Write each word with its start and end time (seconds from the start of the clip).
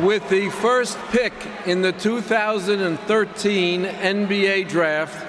With 0.00 0.26
the 0.30 0.48
first 0.48 0.96
pick 1.10 1.34
in 1.66 1.82
the 1.82 1.92
2013 1.92 3.84
NBA 3.84 4.66
Draft, 4.66 5.26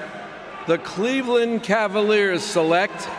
the 0.67 0.77
Cleveland 0.77 1.63
Cavaliers 1.63 2.43
select 2.43 3.09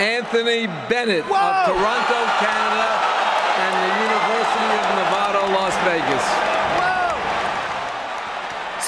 Anthony 0.00 0.66
Bennett 0.88 1.22
Whoa! 1.26 1.38
of 1.38 1.66
Toronto, 1.66 2.18
Canada, 2.42 2.90
and 3.62 3.74
the 3.78 3.92
University 4.10 4.74
of 4.74 4.90
Nevada, 4.98 5.54
Las 5.54 5.76
Vegas. 5.84 6.59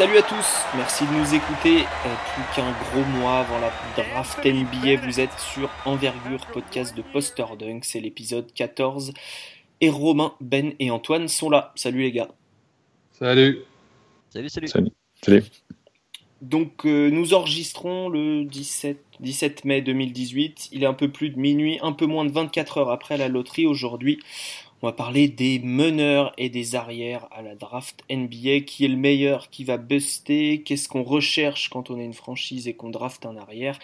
Salut 0.03 0.19
à 0.19 0.23
tous, 0.23 0.65
merci 0.75 1.07
de 1.07 1.13
nous 1.13 1.33
écouter. 1.33 1.85
Euh, 1.85 2.15
plus 2.35 2.57
qu'un 2.57 2.73
gros 2.73 3.05
mois 3.05 3.39
avant 3.39 3.61
la 3.61 3.71
draft 3.97 4.45
NBA, 4.45 4.97
vous 4.97 5.21
êtes 5.21 5.39
sur 5.39 5.71
Envergure, 5.85 6.45
podcast 6.53 6.97
de 6.97 7.03
Poster 7.03 7.45
Dunk, 7.57 7.85
c'est 7.85 8.01
l'épisode 8.01 8.53
14. 8.53 9.13
Et 9.81 9.91
Romain, 9.91 10.35
Ben 10.41 10.73
et 10.81 10.91
Antoine 10.91 11.29
sont 11.29 11.51
là. 11.51 11.71
Salut 11.77 12.01
les 12.01 12.11
gars. 12.11 12.31
Salut. 13.13 13.61
Salut, 14.31 14.49
salut. 14.49 14.67
Salut. 14.67 14.91
Salut. 15.25 15.45
Donc 16.41 16.85
euh, 16.85 17.09
nous 17.09 17.33
enregistrons 17.33 18.09
le 18.09 18.43
17, 18.43 18.99
17 19.21 19.65
mai 19.65 19.83
2018. 19.83 20.71
Il 20.73 20.83
est 20.83 20.87
un 20.87 20.95
peu 20.95 21.13
plus 21.13 21.31
de 21.31 21.39
minuit, 21.39 21.79
un 21.81 21.93
peu 21.93 22.07
moins 22.07 22.25
de 22.25 22.33
24 22.33 22.79
heures 22.79 22.91
après 22.91 23.17
la 23.17 23.29
loterie. 23.29 23.69
Aujourd'hui, 23.69 24.19
on 24.83 24.89
va 24.89 24.93
parler 24.93 25.29
des 25.29 25.61
meneurs 25.61 26.33
et 26.39 26.49
des 26.51 26.75
arrières 26.75 27.29
à 27.31 27.43
la 27.43 27.55
draft 27.55 28.03
NBA. 28.11 28.61
Qui 28.67 28.85
est 28.85 28.89
le 28.89 28.97
meilleur? 28.97 29.49
Qui 29.49 29.65
va 29.65 29.77
buster? 29.79 30.63
Qu'est-ce 30.63 30.89
qu'on 30.89 31.05
recherche 31.05 31.69
quand 31.71 31.91
on 31.91 31.99
est 31.99 32.05
une 32.05 32.13
franchise 32.13 32.67
et 32.69 32.75
qu'on 32.75 32.91
draft 32.91 33.25
un 33.25 33.37
arrière? 33.37 33.79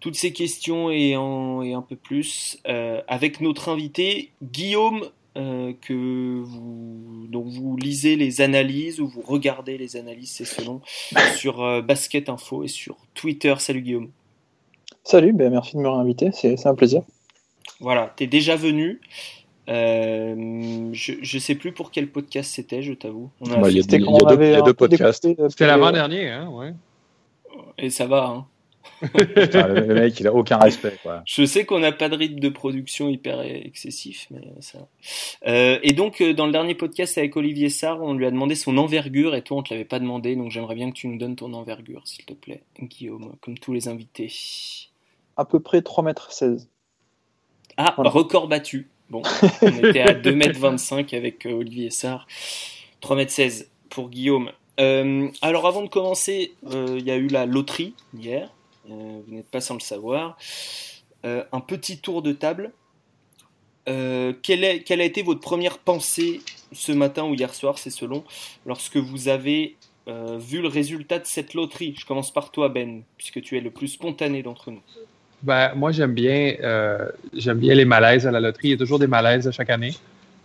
Toutes 0.00 0.16
ces 0.16 0.32
questions 0.32 0.90
et, 0.90 1.14
en, 1.14 1.62
et 1.62 1.74
un 1.74 1.82
peu 1.82 1.96
plus 1.96 2.58
euh, 2.66 3.02
avec 3.06 3.40
notre 3.42 3.68
invité 3.68 4.30
Guillaume. 4.42 5.10
euh, 5.36 5.72
que 5.80 6.40
vous 6.42 7.26
donc 7.28 7.46
vous 7.46 7.76
lisez 7.76 8.16
les 8.16 8.40
analyses 8.40 9.00
ou 9.00 9.06
vous 9.06 9.22
regardez 9.22 9.78
les 9.78 9.96
analyses, 9.96 10.32
c'est 10.32 10.44
selon, 10.44 10.80
sur 11.36 11.62
euh, 11.62 11.82
Basket 11.82 12.28
Info 12.28 12.64
et 12.64 12.68
sur 12.68 12.96
Twitter. 13.14 13.54
Salut 13.58 13.82
Guillaume. 13.82 14.10
Salut, 15.04 15.32
ben 15.32 15.50
merci 15.50 15.76
de 15.76 15.82
me 15.82 15.88
réinviter, 15.88 16.30
c'est 16.32 16.56
c'est 16.56 16.68
un 16.68 16.74
plaisir. 16.74 17.02
Voilà, 17.78 18.12
t'es 18.16 18.26
déjà 18.26 18.56
venu. 18.56 19.00
Euh, 19.70 20.90
je, 20.92 21.12
je 21.22 21.38
sais 21.38 21.54
plus 21.54 21.72
pour 21.72 21.90
quel 21.90 22.08
podcast 22.08 22.50
c'était, 22.52 22.82
je 22.82 22.92
t'avoue. 22.92 23.30
Bah, 23.40 23.70
il 23.70 23.76
y 23.76 23.80
a, 23.80 23.80
y 23.80 23.80
a 23.80 23.82
deux, 24.36 24.44
il 24.44 24.50
y 24.50 24.54
a 24.54 24.62
deux 24.62 24.74
podcasts. 24.74 25.26
C'était 25.48 25.66
l'avant-dernier, 25.66 26.28
hein, 26.28 26.48
ouais. 26.48 26.74
Et 27.78 27.90
ça 27.90 28.06
va, 28.06 28.26
hein. 28.26 28.46
Putain, 29.00 29.68
le, 29.68 29.94
mec, 29.94 30.18
il 30.20 30.26
a 30.26 30.34
aucun 30.34 30.58
respect. 30.58 30.98
Quoi. 31.02 31.22
Je 31.24 31.44
sais 31.44 31.64
qu'on 31.64 31.78
n'a 31.78 31.92
pas 31.92 32.08
de 32.08 32.16
rythme 32.16 32.40
de 32.40 32.48
production 32.48 33.08
hyper 33.08 33.40
excessif, 33.40 34.26
mais 34.30 34.40
ça. 34.60 34.88
Euh, 35.46 35.78
et 35.82 35.92
donc, 35.92 36.20
euh, 36.20 36.34
dans 36.34 36.46
le 36.46 36.52
dernier 36.52 36.74
podcast 36.74 37.16
avec 37.16 37.36
Olivier 37.36 37.68
Sarr, 37.68 38.02
on 38.02 38.14
lui 38.14 38.26
a 38.26 38.30
demandé 38.30 38.54
son 38.54 38.76
envergure, 38.78 39.34
et 39.34 39.42
toi, 39.42 39.58
on 39.58 39.62
te 39.62 39.72
l'avait 39.72 39.84
pas 39.84 40.00
demandé, 40.00 40.36
donc 40.36 40.50
j'aimerais 40.50 40.74
bien 40.74 40.90
que 40.90 40.96
tu 40.96 41.08
nous 41.08 41.18
donnes 41.18 41.36
ton 41.36 41.52
envergure, 41.54 42.06
s'il 42.06 42.24
te 42.24 42.34
plaît, 42.34 42.62
Guillaume, 42.80 43.34
comme 43.40 43.58
tous 43.58 43.72
les 43.72 43.88
invités. 43.88 44.32
À 45.36 45.44
peu 45.44 45.60
près 45.60 45.80
3 45.82 46.04
mètres 46.04 46.32
16. 46.32 46.68
Ah, 47.76 47.94
Voilà. 47.96 48.10
record 48.10 48.48
battu. 48.48 48.89
Bon, 49.10 49.22
on 49.60 49.68
était 49.84 50.02
à 50.02 50.14
2m25 50.14 51.16
avec 51.16 51.44
euh, 51.44 51.52
Olivier 51.52 51.90
Sarr. 51.90 52.28
3m16 53.02 53.66
pour 53.88 54.08
Guillaume. 54.08 54.52
Euh, 54.78 55.28
alors 55.42 55.66
avant 55.66 55.82
de 55.82 55.88
commencer, 55.88 56.52
euh, 56.70 56.96
il 56.96 57.04
y 57.04 57.10
a 57.10 57.16
eu 57.16 57.26
la 57.26 57.44
loterie 57.44 57.94
hier. 58.16 58.48
Vous 58.86 59.24
n'êtes 59.28 59.50
pas 59.50 59.60
sans 59.60 59.74
le 59.74 59.80
savoir. 59.80 60.36
Un 61.22 61.60
petit 61.60 61.98
tour 61.98 62.22
de 62.22 62.32
table. 62.32 62.72
Quelle, 63.84 64.64
a 64.64 65.04
été 65.04 65.22
votre 65.22 65.40
première 65.40 65.78
pensée 65.78 66.40
ce 66.72 66.90
matin 66.90 67.24
ou 67.24 67.34
hier 67.34 67.54
soir, 67.54 67.78
c'est 67.78 67.90
selon, 67.90 68.24
lorsque 68.66 68.96
vous 68.96 69.28
avez 69.28 69.76
vu 70.06 70.60
le 70.60 70.68
résultat 70.68 71.20
de 71.20 71.26
cette 71.26 71.54
loterie? 71.54 71.94
Je 71.96 72.04
commence 72.04 72.32
par 72.32 72.50
toi, 72.50 72.68
Ben, 72.68 73.02
puisque 73.16 73.42
tu 73.42 73.56
es 73.56 73.60
le 73.60 73.70
plus 73.70 73.88
spontané 73.88 74.42
d'entre 74.42 74.72
nous. 74.72 74.82
Ben, 75.42 75.72
moi, 75.74 75.90
j'aime 75.92 76.12
bien, 76.12 76.54
euh, 76.62 77.06
j'aime 77.34 77.58
bien 77.58 77.74
les 77.74 77.84
malaises 77.84 78.26
à 78.26 78.30
la 78.30 78.40
loterie. 78.40 78.68
Il 78.68 78.70
y 78.72 78.74
a 78.74 78.76
toujours 78.76 78.98
des 78.98 79.06
malaises 79.06 79.48
à 79.48 79.52
chaque 79.52 79.70
année. 79.70 79.94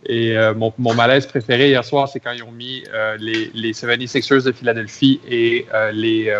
Et 0.06 0.38
euh, 0.38 0.54
mon, 0.54 0.72
mon 0.78 0.94
malaise 0.94 1.26
préféré 1.26 1.70
hier 1.70 1.84
soir, 1.84 2.08
c'est 2.08 2.20
quand 2.20 2.32
ils 2.32 2.44
ont 2.44 2.52
mis 2.52 2.84
euh, 2.94 3.18
les, 3.20 3.52
les 3.54 3.74
76ers 3.74 4.46
de 4.46 4.52
Philadelphie 4.52 5.20
et 5.28 5.66
les, 5.94 6.34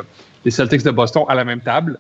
les 0.44 0.52
Celtics 0.52 0.84
de 0.84 0.92
Boston 0.92 1.26
à 1.28 1.36
la 1.36 1.44
même 1.44 1.62
table. 1.62 2.00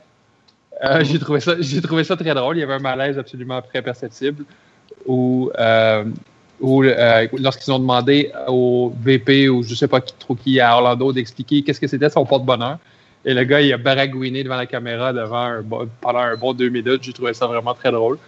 Euh, 0.83 1.03
j'ai 1.03 1.19
trouvé 1.19 1.39
ça, 1.39 1.55
j'ai 1.59 1.81
trouvé 1.81 2.03
ça 2.03 2.15
très 2.15 2.33
drôle. 2.33 2.57
Il 2.57 2.59
y 2.59 2.63
avait 2.63 2.73
un 2.73 2.79
malaise 2.79 3.17
absolument 3.17 3.61
très 3.61 3.81
perceptible 3.81 4.45
où, 5.05 5.51
où 6.61 6.81
lorsqu'ils 6.81 7.73
ont 7.73 7.79
demandé 7.79 8.31
au 8.47 8.93
VP 9.01 9.49
ou 9.49 9.63
je 9.63 9.73
sais 9.73 9.87
pas 9.87 10.01
qui, 10.01 10.13
trop 10.19 10.35
qui 10.35 10.59
à 10.59 10.75
Orlando 10.75 11.11
d'expliquer 11.11 11.63
qu'est-ce 11.63 11.81
que 11.81 11.87
c'était 11.87 12.09
son 12.09 12.25
porte-bonheur. 12.25 12.77
Et 13.25 13.33
le 13.33 13.43
gars, 13.43 13.59
il 13.59 13.73
a 13.73 13.77
baragouiné 13.77 14.43
devant 14.43 14.55
la 14.55 14.67
caméra 14.67 15.11
devant 15.11 15.37
un 15.37 15.61
bon- 15.61 15.89
pendant 15.99 16.19
un 16.19 16.35
bon 16.35 16.53
deux 16.53 16.69
minutes. 16.69 17.01
J'ai 17.03 17.13
trouvé 17.13 17.33
ça 17.33 17.47
vraiment 17.47 17.73
très 17.73 17.91
drôle. 17.91 18.19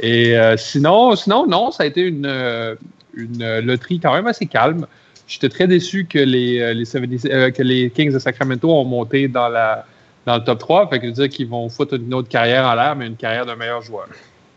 Et 0.00 0.36
euh, 0.36 0.56
sinon, 0.56 1.14
sinon, 1.14 1.46
non, 1.46 1.70
ça 1.70 1.84
a 1.84 1.86
été 1.86 2.02
une, 2.02 2.26
euh, 2.26 2.74
une 3.14 3.60
loterie 3.60 4.00
quand 4.00 4.12
même 4.12 4.26
assez 4.26 4.46
calme. 4.46 4.86
J'étais 5.28 5.48
très 5.48 5.68
déçu 5.68 6.06
que 6.06 6.18
les, 6.18 6.60
euh, 6.60 6.74
les, 6.74 6.84
70 6.84 7.22
que 7.22 7.62
les 7.62 7.90
Kings 7.90 8.12
de 8.12 8.18
Sacramento 8.18 8.68
ont 8.68 8.84
monté 8.84 9.28
dans, 9.28 9.48
la, 9.48 9.86
dans 10.26 10.36
le 10.36 10.44
top 10.44 10.58
3. 10.58 10.88
Fait 10.88 10.98
que 10.98 11.06
dire 11.06 11.28
qu'ils 11.28 11.48
vont 11.48 11.68
foutre 11.68 11.94
une 11.94 12.12
autre 12.12 12.28
carrière 12.28 12.66
en 12.66 12.74
l'air, 12.74 12.96
mais 12.96 13.06
une 13.06 13.16
carrière 13.16 13.46
d'un 13.46 13.54
meilleur 13.54 13.82
joueur. 13.82 14.08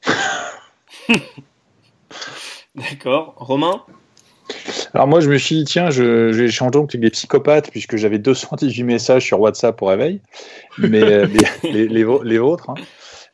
D'accord. 2.75 3.35
Romain? 3.37 3.83
Alors 4.93 5.07
moi, 5.07 5.19
je 5.19 5.29
me 5.29 5.37
suis 5.37 5.55
dit, 5.57 5.63
tiens, 5.65 5.89
échanger 5.89 6.71
donc 6.71 6.91
avec 6.91 7.01
des 7.01 7.09
psychopathes, 7.09 7.71
puisque 7.71 7.95
j'avais 7.97 8.19
218 8.19 8.83
messages 8.83 9.23
sur 9.23 9.39
WhatsApp 9.39 9.81
au 9.81 9.87
réveil, 9.87 10.19
mais 10.77 11.01
euh, 11.03 11.27
les, 11.63 11.87
les, 11.87 12.05
les 12.23 12.37
vôtres. 12.37 12.69
hein. 12.69 12.75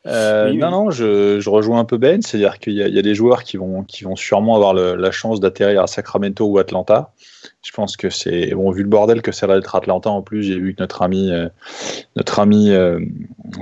Euh, 0.06 0.46
Oui, 0.46 0.52
oui. 0.52 0.58
Non, 0.58 0.70
non, 0.70 0.90
je, 0.90 1.40
je 1.40 1.50
rejoins 1.50 1.78
un 1.80 1.84
peu 1.84 1.98
Ben, 1.98 2.22
c'est-à-dire 2.22 2.58
qu'il 2.58 2.72
y, 2.72 2.76
y 2.76 2.98
a 2.98 3.02
des 3.02 3.14
joueurs 3.14 3.42
qui 3.44 3.58
vont, 3.58 3.82
qui 3.82 4.04
vont 4.04 4.16
sûrement 4.16 4.56
avoir 4.56 4.72
le- 4.72 4.94
la 4.96 5.10
chance 5.10 5.40
d'atterrir 5.40 5.82
à 5.82 5.86
Sacramento 5.86 6.46
ou 6.46 6.58
Atlanta. 6.58 7.12
Je 7.62 7.70
pense 7.72 7.98
que 7.98 8.08
c'est 8.08 8.54
bon 8.54 8.70
vu 8.70 8.82
le 8.82 8.88
bordel 8.88 9.20
que 9.20 9.32
ça 9.32 9.46
va 9.46 9.56
être 9.58 9.74
Atlanta. 9.74 10.08
En 10.08 10.22
plus, 10.22 10.42
j'ai 10.42 10.58
vu 10.58 10.74
que 10.74 10.82
notre 10.82 11.02
ami, 11.02 11.30
euh, 11.30 11.48
notre 12.16 12.38
ami 12.40 12.70
euh, 12.70 12.98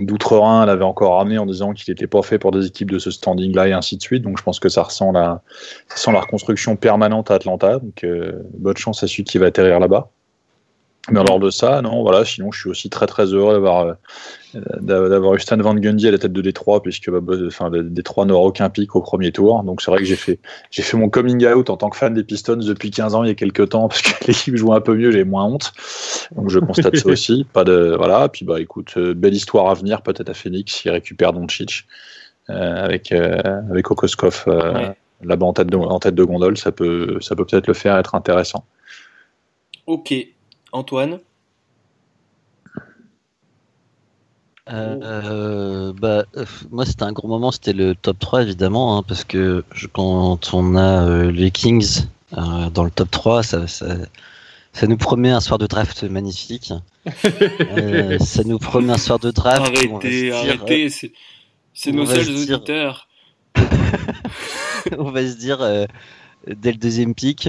d'outre-Rhin 0.00 0.64
l'avait 0.66 0.84
encore 0.84 1.16
ramené 1.18 1.38
en 1.38 1.46
disant 1.46 1.72
qu'il 1.72 1.90
n'était 1.92 2.06
pas 2.06 2.22
fait 2.22 2.38
pour 2.38 2.52
des 2.52 2.66
équipes 2.66 2.92
de 2.92 3.00
ce 3.00 3.10
standing-là 3.10 3.66
et 3.68 3.72
ainsi 3.72 3.96
de 3.96 4.02
suite. 4.02 4.22
Donc, 4.22 4.38
je 4.38 4.42
pense 4.44 4.60
que 4.60 4.68
ça 4.68 4.84
ressent 4.84 5.10
la, 5.10 5.42
ça 5.88 5.96
sent 5.96 6.12
la 6.12 6.20
reconstruction 6.20 6.76
permanente 6.76 7.32
à 7.32 7.34
Atlanta. 7.34 7.80
Donc, 7.80 8.04
euh, 8.04 8.32
bonne 8.56 8.76
chance 8.76 9.02
à 9.02 9.08
celui 9.08 9.24
qui 9.24 9.38
va 9.38 9.46
atterrir 9.46 9.80
là-bas. 9.80 10.10
Mais 11.10 11.20
en 11.20 11.24
dehors 11.24 11.40
de 11.40 11.48
ça, 11.48 11.80
non, 11.80 12.02
voilà. 12.02 12.24
Sinon, 12.26 12.52
je 12.52 12.60
suis 12.60 12.68
aussi 12.70 12.90
très 12.90 13.06
très 13.06 13.24
heureux 13.32 13.54
d'avoir 13.54 13.86
euh, 13.86 14.60
d'a- 14.80 15.08
d'avoir 15.08 15.34
eu 15.34 15.40
Stan 15.40 15.56
Van 15.56 15.74
Gundy 15.74 16.06
à 16.06 16.10
la 16.10 16.18
tête 16.18 16.34
de 16.34 16.42
Détroit, 16.42 16.82
puisque 16.82 17.08
bah, 17.10 17.20
bah, 17.22 17.34
enfin, 17.46 17.70
Détroit 17.72 18.26
n'aura 18.26 18.44
aucun 18.44 18.68
pic 18.68 18.94
au 18.94 19.00
premier 19.00 19.32
tour. 19.32 19.62
Donc, 19.64 19.80
c'est 19.80 19.90
vrai 19.90 20.00
que 20.00 20.04
j'ai 20.04 20.16
fait 20.16 20.38
j'ai 20.70 20.82
fait 20.82 20.98
mon 20.98 21.08
coming 21.08 21.46
out 21.46 21.70
en 21.70 21.78
tant 21.78 21.88
que 21.88 21.96
fan 21.96 22.12
des 22.12 22.24
Pistons 22.24 22.56
depuis 22.56 22.90
15 22.90 23.14
ans 23.14 23.24
il 23.24 23.28
y 23.28 23.30
a 23.30 23.34
quelques 23.34 23.70
temps, 23.70 23.88
parce 23.88 24.02
que 24.02 24.10
l'équipe 24.26 24.54
jouait 24.56 24.76
un 24.76 24.82
peu 24.82 24.94
mieux, 24.94 25.10
j'avais 25.10 25.24
moins 25.24 25.44
honte. 25.46 25.72
Donc, 26.36 26.50
je 26.50 26.58
constate 26.58 26.96
ça 26.96 27.08
aussi. 27.08 27.46
Pas 27.54 27.64
de 27.64 27.94
voilà. 27.96 28.28
Puis 28.28 28.44
bah 28.44 28.60
écoute, 28.60 28.92
euh, 28.98 29.14
belle 29.14 29.34
histoire 29.34 29.70
à 29.70 29.74
venir 29.74 30.02
peut-être 30.02 30.28
à 30.28 30.34
Phoenix 30.34 30.74
s'il 30.74 30.90
récupère 30.90 31.32
Doncic 31.32 31.86
euh, 32.50 32.84
avec 32.84 33.12
euh, 33.12 33.40
avec 33.70 33.90
Okoskov 33.90 34.44
euh, 34.48 34.74
Ouais. 34.74 34.96
là-bas 35.22 35.46
en 35.46 35.52
tête 35.54 35.68
de 35.68 35.76
en 35.76 35.98
tête 36.00 36.14
de 36.14 36.24
gondole, 36.24 36.58
ça 36.58 36.70
peut 36.70 37.16
ça 37.22 37.34
peut 37.34 37.46
peut-être 37.46 37.66
le 37.66 37.72
faire 37.74 37.96
être 37.96 38.14
intéressant. 38.14 38.66
Ok. 39.86 40.12
Antoine 40.72 41.20
Euh, 44.70 44.98
euh, 45.02 45.92
bah, 45.94 46.24
euh, 46.36 46.44
moi, 46.70 46.84
c'était 46.84 47.04
un 47.04 47.12
gros 47.12 47.26
moment, 47.26 47.50
c'était 47.50 47.72
le 47.72 47.94
top 47.94 48.18
3, 48.18 48.42
évidemment, 48.42 48.98
hein, 48.98 49.02
parce 49.06 49.24
que 49.24 49.64
je- 49.72 49.86
quand 49.86 50.52
on 50.52 50.76
a 50.76 51.06
euh, 51.08 51.30
les 51.32 51.50
Kings 51.50 52.04
euh, 52.36 52.68
dans 52.68 52.84
le 52.84 52.90
top 52.90 53.10
3, 53.10 53.42
ça, 53.42 53.66
ça, 53.66 53.86
ça 54.74 54.86
nous 54.86 54.98
promet 54.98 55.30
un 55.30 55.40
soir 55.40 55.56
de 55.58 55.66
draft 55.66 56.02
magnifique. 56.04 56.72
Ça 58.20 58.42
nous 58.44 58.58
promet 58.58 58.92
un 58.92 58.98
soir 58.98 59.18
de 59.18 59.30
draft. 59.30 59.62
Arrêtez, 59.62 60.30
arrêtez, 60.32 60.90
c'est, 60.90 61.12
nos 61.92 62.04
seuls 62.04 62.24
dire- 62.26 62.56
auditeurs. 62.58 63.08
on 64.98 65.10
va 65.10 65.22
se 65.26 65.36
dire, 65.38 65.86
dès 66.46 66.72
le 66.72 66.76
deuxième 66.78 67.14
pick, 67.14 67.48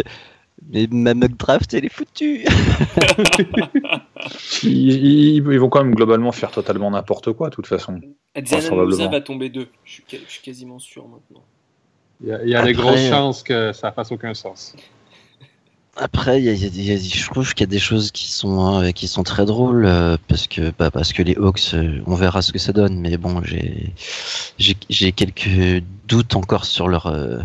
mais 0.71 0.87
ma 0.91 1.13
mock 1.13 1.35
draft, 1.37 1.73
elle 1.73 1.85
est 1.85 1.93
foutue. 1.93 2.45
Ils, 4.63 4.89
ils- 4.91 5.35
ils 5.37 5.59
vont 5.59 5.69
quand 5.69 5.83
même 5.83 5.95
globalement 5.95 6.31
faire 6.31 6.51
totalement 6.51 6.91
n'importe 6.91 7.31
quoi, 7.33 7.49
de 7.49 7.55
toute 7.55 7.67
façon. 7.67 7.99
Probablement. 8.33 8.85
Moussa 8.85 9.07
va 9.07 9.21
tomber 9.21 9.49
deux. 9.49 9.67
Je 9.83 9.91
suis, 9.93 10.03
je 10.11 10.17
suis 10.31 10.41
quasiment 10.41 10.79
sûr 10.79 11.07
maintenant. 11.07 11.43
Il 12.21 12.27
y 12.29 12.33
a, 12.33 12.43
il 12.43 12.49
y 12.49 12.55
a 12.55 12.59
Après, 12.59 12.73
grosses 12.73 12.99
euh, 12.99 13.09
chances 13.09 13.43
que 13.43 13.71
ça 13.73 13.91
fasse 13.91 14.11
aucun 14.11 14.33
sens. 14.33 14.75
Après, 15.95 16.39
il 16.39 16.45
y 16.45 16.49
a, 16.49 16.53
il 16.53 16.81
y 16.85 16.91
a- 16.91 16.97
je 16.97 17.29
trouve 17.29 17.53
qu'il 17.53 17.61
y 17.65 17.69
a 17.69 17.71
des 17.71 17.79
choses 17.79 18.11
qui 18.11 18.27
sont 18.29 18.81
euh, 18.81 18.91
qui 18.91 19.07
sont 19.07 19.23
très 19.23 19.45
drôles 19.45 19.85
euh, 19.85 20.17
parce 20.27 20.47
que 20.47 20.71
bah, 20.77 20.91
parce 20.91 21.13
que 21.13 21.23
les 21.23 21.35
Hawks, 21.35 21.73
euh, 21.73 22.01
on 22.05 22.15
verra 22.15 22.41
ce 22.41 22.51
que 22.53 22.59
ça 22.59 22.71
donne. 22.73 22.99
Mais 22.99 23.17
bon, 23.17 23.41
j'ai 23.43 23.93
j'ai 24.57 24.75
j'ai 24.89 25.11
quelques 25.11 25.83
doutes 26.07 26.35
encore 26.35 26.65
sur 26.65 26.87
leur 26.87 27.07
euh, 27.07 27.39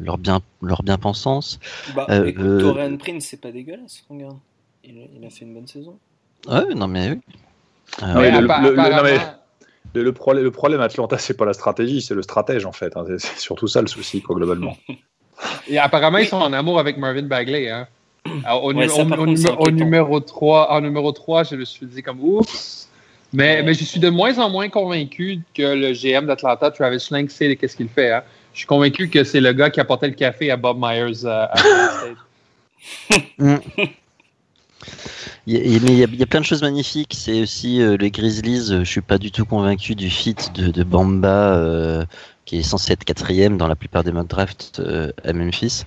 leur 0.00 0.18
bien 0.18 0.40
leur 0.62 0.82
bien 0.82 0.98
pensance. 0.98 1.58
Bah, 1.94 2.06
Euh, 2.10 2.24
écoute, 2.26 2.44
euh, 2.44 2.60
Torian 2.60 2.96
Prince, 2.96 3.26
c'est 3.30 3.40
pas 3.40 3.50
dégueulasse, 3.52 4.04
regarde. 4.08 4.38
Il, 4.84 4.98
a- 4.98 5.06
il 5.18 5.24
a 5.26 5.30
fait 5.30 5.44
une 5.44 5.54
bonne 5.54 5.66
saison. 5.66 5.98
Ouais, 6.48 6.74
non 6.74 6.88
mais 6.88 7.10
oui. 7.10 7.18
Le- 8.02 8.06
le- 8.06 8.40
le- 8.40 8.46
non, 8.76 8.82
apparemment- 8.82 9.02
mais- 9.02 9.18
Le, 9.94 10.02
le 10.04 10.12
problème, 10.12 10.44
le 10.44 10.50
problème 10.50 10.80
à 10.82 10.84
Atlanta, 10.84 11.16
c'est 11.18 11.34
pas 11.36 11.46
la 11.46 11.54
stratégie, 11.54 12.02
c'est 12.02 12.14
le 12.14 12.22
stratège 12.22 12.66
en 12.66 12.72
fait. 12.72 12.96
hein. 12.96 13.04
C'est- 13.18 13.38
surtout 13.38 13.66
ça 13.68 13.80
le 13.80 13.86
souci, 13.88 14.20
quoi, 14.20 14.36
globalement. 14.36 14.76
Et 15.68 15.78
apparemment, 15.78 16.18
ils 16.18 16.26
sont 16.26 16.36
en 16.36 16.52
amour 16.52 16.78
avec 16.78 16.98
Marvin 16.98 17.22
Bagley. 17.22 17.70
Hein. 17.70 17.86
Alors, 18.44 18.64
au, 18.64 18.68
Ouais, 18.74 18.84
nu- 18.84 18.88
ça, 18.88 19.02
au- 19.02 19.06
contre, 19.06 19.24
numé- 19.26 19.72
numéro 19.72 20.20
3, 20.20 20.72
en 20.72 20.80
numéro 20.82 21.12
3, 21.12 21.44
je 21.44 21.56
me 21.56 21.64
suis 21.64 21.86
dit 21.86 22.02
comme 22.02 22.20
oups. 22.22 22.88
Mais, 23.32 23.56
Ouais. 23.56 23.62
mais 23.62 23.74
je 23.74 23.84
suis 23.84 24.00
de 24.00 24.08
moins 24.10 24.38
en 24.38 24.50
moins 24.50 24.68
convaincu 24.68 25.40
que 25.54 25.62
le 25.62 25.92
GM 25.92 26.26
d'Atlanta, 26.26 26.70
Travis 26.70 26.98
Schlenk, 27.00 27.30
sait 27.30 27.56
qu'est-ce 27.56 27.76
qu'il 27.76 27.88
fait. 27.88 28.12
hein. 28.12 28.22
Je 28.58 28.62
suis 28.62 28.66
convaincu 28.66 29.08
que 29.08 29.22
c'est 29.22 29.40
le 29.40 29.52
gars 29.52 29.70
qui 29.70 29.78
apportait 29.78 30.08
le 30.08 30.14
café 30.14 30.50
à 30.50 30.56
Bob 30.56 30.78
Myers 30.80 31.24
euh, 31.24 31.46
à. 31.48 31.54
Il 35.46 35.54
y 35.54 35.56
a, 35.56 35.60
il 35.60 35.88
il 35.88 36.20
y 36.20 36.26
plein 36.26 36.40
de 36.40 36.44
choses 36.44 36.62
magnifiques. 36.62 37.14
C'est 37.16 37.40
aussi 37.40 37.80
euh, 37.80 37.96
les 37.96 38.10
Grizzlies. 38.10 38.72
euh, 38.72 38.80
je 38.80 38.90
suis 38.90 39.00
pas 39.00 39.18
du 39.18 39.30
tout 39.30 39.44
convaincu 39.44 39.94
du 39.94 40.10
fit 40.10 40.34
de, 40.54 40.72
de 40.72 40.82
Bamba, 40.82 41.56
euh, 41.56 42.04
qui 42.46 42.56
est 42.58 42.62
censé 42.64 42.94
être 42.94 43.04
quatrième 43.04 43.58
dans 43.58 43.68
la 43.68 43.76
plupart 43.76 44.02
des 44.02 44.10
mock 44.10 44.26
drafts 44.26 44.80
euh, 44.80 45.12
à 45.22 45.32
Memphis. 45.32 45.84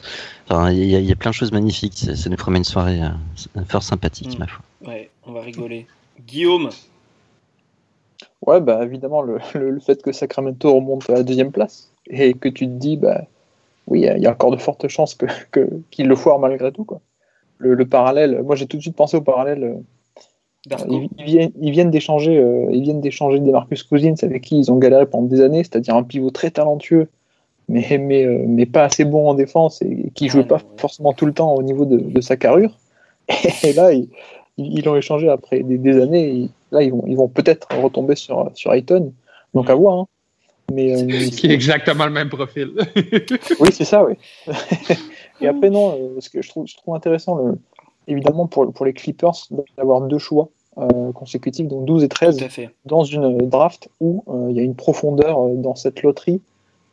Enfin, 0.48 0.72
il 0.72 0.86
y, 0.86 0.96
a, 0.96 1.00
il 1.00 1.06
y 1.06 1.12
a 1.12 1.16
plein 1.18 1.32
de 1.32 1.36
choses 1.36 1.52
magnifiques. 1.52 1.98
Ça, 1.98 2.16
ça 2.16 2.30
nous 2.30 2.38
promet 2.38 2.60
une 2.60 2.64
soirée 2.64 3.02
fort 3.68 3.84
sympathique, 3.84 4.36
Mm. 4.38 4.40
ma 4.40 4.48
foi. 4.48 4.62
Ouais, 4.88 5.10
on 5.26 5.34
va 5.34 5.42
rigoler. 5.42 5.88
Guillaume, 6.26 6.70
Ouais, 8.46 8.60
bah 8.62 8.84
évidemment, 8.84 9.22
le, 9.22 9.38
le, 9.56 9.70
le 9.72 9.80
fait 9.80 10.02
que 10.02 10.12
Sacramento 10.12 10.74
remonte 10.74 11.10
à 11.10 11.14
la 11.14 11.24
deuxième 11.24 11.52
place 11.52 11.92
et 12.10 12.34
que 12.34 12.50
tu 12.50 12.66
te 12.68 12.72
dis, 12.74 12.98
bah 12.98 13.22
oui, 13.88 14.02
il 14.02 14.22
y 14.24 14.28
a- 14.28 14.32
encore 14.32 14.52
de 14.52 14.58
fortes 14.58 14.88
chances 14.90 15.16
que, 15.16 15.28
que, 15.52 15.70
qu'ils 15.92 16.08
le 16.08 16.16
foirent 16.16 16.40
malgré 16.40 16.72
tout. 16.72 16.86
Quoi. 16.86 17.02
Le, 17.60 17.76
le 17.76 17.88
parallèle, 17.88 18.42
moi 18.44 18.56
j'ai 18.56 18.68
tout 18.68 18.78
de 18.78 18.82
suite 18.84 18.96
pensé 18.96 19.18
au 19.18 19.22
parallèle. 19.22 19.64
euh. 19.64 19.76
Ils, 20.90 21.10
ils 21.18 21.26
viennent, 21.26 21.52
ils 21.60 21.72
viennent 21.72 21.92
d'échanger, 21.92 22.38
euh, 22.38 22.68
ils 22.72 22.84
viennent 22.84 23.02
d'échanger 23.02 23.40
des 23.40 23.52
Marcus 23.52 23.84
Cousins 23.84 24.14
avec 24.22 24.44
qui 24.44 24.60
ils 24.60 24.72
ont 24.72 24.78
galéré 24.78 25.08
pendant 25.08 25.26
des 25.28 25.42
années, 25.42 25.64
c'est-à-dire 25.64 25.96
un 25.96 26.04
pivot 26.04 26.30
très 26.30 26.52
talentueux, 26.52 27.08
mais, 27.70 27.98
mais, 28.00 28.26
euh, 28.26 28.44
mais 28.48 28.66
pas 28.68 28.86
assez 28.86 29.06
bon 29.06 29.30
en 29.30 29.34
défense 29.36 29.82
et 29.82 30.12
qui 30.16 30.30
Ah, 30.30 30.30
joue 30.30 30.44
pas 30.44 30.56
ouais. 30.58 30.62
forcément 30.78 31.14
tout 31.14 31.26
le 31.26 31.34
temps 31.34 31.56
au 31.56 31.64
niveau 31.64 31.86
de, 31.86 31.98
de 31.98 32.22
sa 32.22 32.38
carrure. 32.38 32.78
Et 33.64 33.74
là, 33.74 33.94
ils, 33.94 34.10
ils 34.58 34.84
l'ont 34.86 34.96
échangé 34.96 35.30
après 35.30 35.62
des, 35.64 35.78
des 35.78 36.00
années. 36.02 36.30
et 36.44 36.50
là, 36.72 36.84
ils 36.84 36.92
vont, 36.92 37.04
ils 37.08 37.16
vont 37.18 37.28
peut-être 37.28 37.68
retomber 37.82 38.16
sur, 38.16 38.52
sur 38.54 38.74
Ayton. 38.74 39.14
Donc 39.54 39.70
à 39.70 39.76
voir. 39.76 40.00
hein. 40.00 40.08
Mais, 40.74 40.96
euh, 40.96 41.30
qui 41.30 41.48
est 41.48 41.54
exactement 41.54 42.06
le 42.06 42.12
même 42.12 42.30
profil. 42.30 42.72
oui, 43.60 43.70
c'est 43.74 43.84
ça, 43.84 44.06
oui. 44.06 44.14
et 45.42 45.48
après, 45.48 45.70
non, 45.70 45.98
euh, 46.00 46.22
ce 46.22 46.30
que 46.30 46.42
je 46.42 46.48
trouve, 46.50 46.66
je 46.66 46.78
trouve 46.78 46.96
intéressant, 46.96 47.36
le, 47.36 47.56
évidemment, 48.08 48.48
pour, 48.48 48.72
pour 48.72 48.86
les 48.86 48.94
Clippers, 48.94 49.34
d'avoir 49.78 50.00
deux 50.02 50.18
choix 50.18 50.48
euh, 50.78 51.12
consécutifs, 51.12 51.68
donc 51.68 51.84
12 51.86 52.04
et 52.06 52.08
13, 52.08 52.38
Tout 52.38 52.44
à 52.46 52.50
fait. 52.50 52.70
dans 52.86 53.04
une 53.04 53.38
draft 53.50 53.90
où 54.00 54.24
euh, 54.30 54.48
il 54.50 54.56
y 54.56 54.60
a 54.62 54.64
une 54.64 54.76
profondeur 54.76 55.42
euh, 55.46 55.56
dans 55.56 55.76
cette 55.76 56.04
loterie 56.04 56.40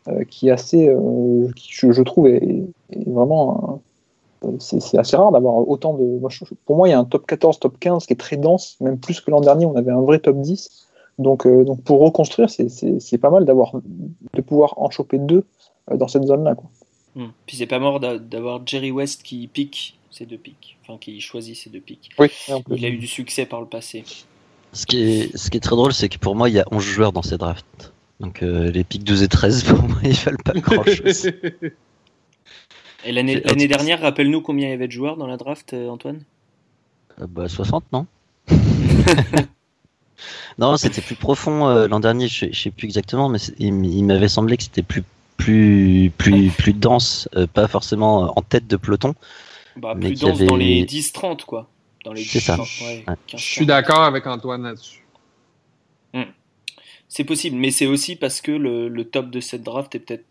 euh, 0.08 0.25
qui 0.25 0.49
est 0.49 0.50
assez, 0.50 0.88
euh, 0.88 1.46
qui, 1.55 1.69
je, 1.70 1.93
je 1.93 2.02
trouve, 2.02 2.26
est, 2.26 2.43
est 2.90 3.08
vraiment. 3.08 3.81
Euh, 4.44 4.52
c'est 4.58 4.99
assez 4.99 5.17
rare 5.17 5.32
d'avoir 5.32 5.69
autant 5.69 5.94
de. 5.94 6.05
moi, 6.05 6.31
je- 6.31 6.44
pour 6.67 6.76
moi, 6.76 6.88
il 6.88 6.93
y 6.93 6.94
a 6.94 6.99
un 6.99 7.05
top 7.05 7.26
14, 7.26 7.58
top 7.58 7.79
15 7.79 8.06
qui 8.06 8.12
est 8.12 8.17
très 8.17 8.37
dense, 8.37 8.76
même 8.81 8.99
plus 8.99 9.20
que 9.20 9.31
l'an 9.31 9.40
dernier, 9.40 9.67
on 9.67 9.76
avait 9.76 9.90
un 9.93 10.00
vrai 10.00 10.19
top 10.19 10.40
10. 10.40 10.87
Donc, 11.19 11.46
euh, 11.46 11.64
donc 11.64 11.82
pour 11.82 12.00
reconstruire, 12.00 12.49
c'est- 12.49 13.19
pas 13.19 13.31
mal 13.31 13.44
d'avoir 13.44 13.73
de 14.35 14.40
pouvoir 14.40 14.75
en 14.79 14.90
choper 14.90 15.19
deux 15.19 15.44
euh, 15.90 15.96
dans 15.96 16.06
cette 16.08 16.25
zone-là. 16.25 16.55
quoi. 16.55 16.70
Hmm. 17.17 17.29
Puis 17.46 17.56
c'est 17.56 17.67
pas 17.67 17.79
mort 17.81 17.99
d'a- 17.99 18.19
d'avoir 18.19 18.61
Jerry 18.64 18.90
West 18.93 19.23
qui 19.25 19.49
pique 19.49 19.99
ces 20.11 20.26
deux 20.26 20.37
pics. 20.38 20.79
Enfin, 20.82 20.99
qui 21.00 21.20
choisit 21.20 21.56
ces 21.56 21.70
deux 21.70 21.81
pics. 21.81 22.11
Oui. 22.19 22.29
Il 22.70 22.84
a 22.84 22.88
eu 22.88 22.99
du 22.99 23.06
succès 23.08 23.44
par 23.46 23.61
le 23.61 23.67
passé. 23.67 24.05
Ce 24.73 24.87
qui 24.87 25.02
est, 25.02 25.37
ce 25.37 25.50
qui 25.50 25.56
est 25.56 25.61
très 25.61 25.75
drôle, 25.76 25.93
c'est 25.93 26.08
que 26.08 26.19
pour 26.19 26.37
moi, 26.37 26.49
il 26.49 26.55
y 26.55 26.61
a 26.61 26.64
11 26.70 26.82
joueurs 26.84 27.12
dans 27.12 27.23
ces 27.23 27.37
drafts. 27.38 27.93
Donc 28.20 28.43
euh, 28.43 28.70
les 28.70 28.84
pics 28.84 29.02
12 29.05 29.23
et 29.23 29.29
13, 29.29 29.62
pour 29.64 29.82
moi, 29.82 29.99
ils 30.05 30.12
valent 30.14 30.37
pas 30.44 30.52
grand-chose. 30.52 31.31
Et 33.04 33.12
l'année 33.12 33.68
dernière, 33.68 34.00
rappelle-nous 34.00 34.40
combien 34.40 34.68
il 34.68 34.70
y 34.70 34.74
avait 34.74 34.86
de 34.88 34.92
joueurs 34.92 35.16
dans 35.16 35.26
la 35.26 35.36
draft, 35.36 35.72
euh, 35.72 35.88
Antoine? 35.88 36.22
Euh, 37.20 37.26
bah, 37.28 37.48
60, 37.48 37.84
non? 37.92 38.06
Non, 40.58 40.76
c'était 40.76 41.00
plus 41.00 41.14
profond 41.14 41.68
euh, 41.68 41.86
l'an 41.86 42.00
dernier, 42.00 42.26
je, 42.26 42.46
je 42.50 42.60
sais 42.60 42.70
plus 42.72 42.86
exactement, 42.86 43.28
mais 43.28 43.38
il, 43.58 43.72
m'avait 44.04 44.26
semblé 44.28 44.56
que 44.56 44.64
c'était 44.64 44.82
plus 44.82 45.04
plus 45.36 46.10
plus 46.18 46.50
plus 46.50 46.72
dense, 46.72 47.28
euh, 47.36 47.46
pas 47.46 47.68
forcément 47.68 48.36
en 48.36 48.42
tête 48.42 48.66
de 48.66 48.76
peloton. 48.76 49.14
bah, 49.76 49.94
Mais 49.96 50.08
Plus 50.08 50.20
dense 50.20 50.38
dans 50.40 50.56
avait- 50.56 50.64
les 50.64 50.84
10-30, 50.84 51.44
quoi. 51.44 51.68
Dans 52.04 52.12
les 52.12 52.24
C'est 52.24 52.40
ça. 52.40 52.56
10, 52.56 52.80
ouais, 52.82 53.04
Ouais. 53.06 53.14
15, 53.28 53.40
Je 53.40 53.44
suis 53.46 53.66
d'accord 53.66 54.00
avec 54.02 54.26
Antoine 54.26 54.64
là-dessus. 54.64 55.04
C'est 57.10 57.24
possible, 57.24 57.56
mais 57.56 57.70
c'est 57.70 57.86
aussi 57.86 58.16
parce 58.16 58.42
que 58.42 58.50
le, 58.52 58.88
le 58.88 59.04
top 59.04 59.30
de 59.30 59.40
cette 59.40 59.62
draft 59.62 59.94
est 59.94 59.98
peut-être 60.00 60.24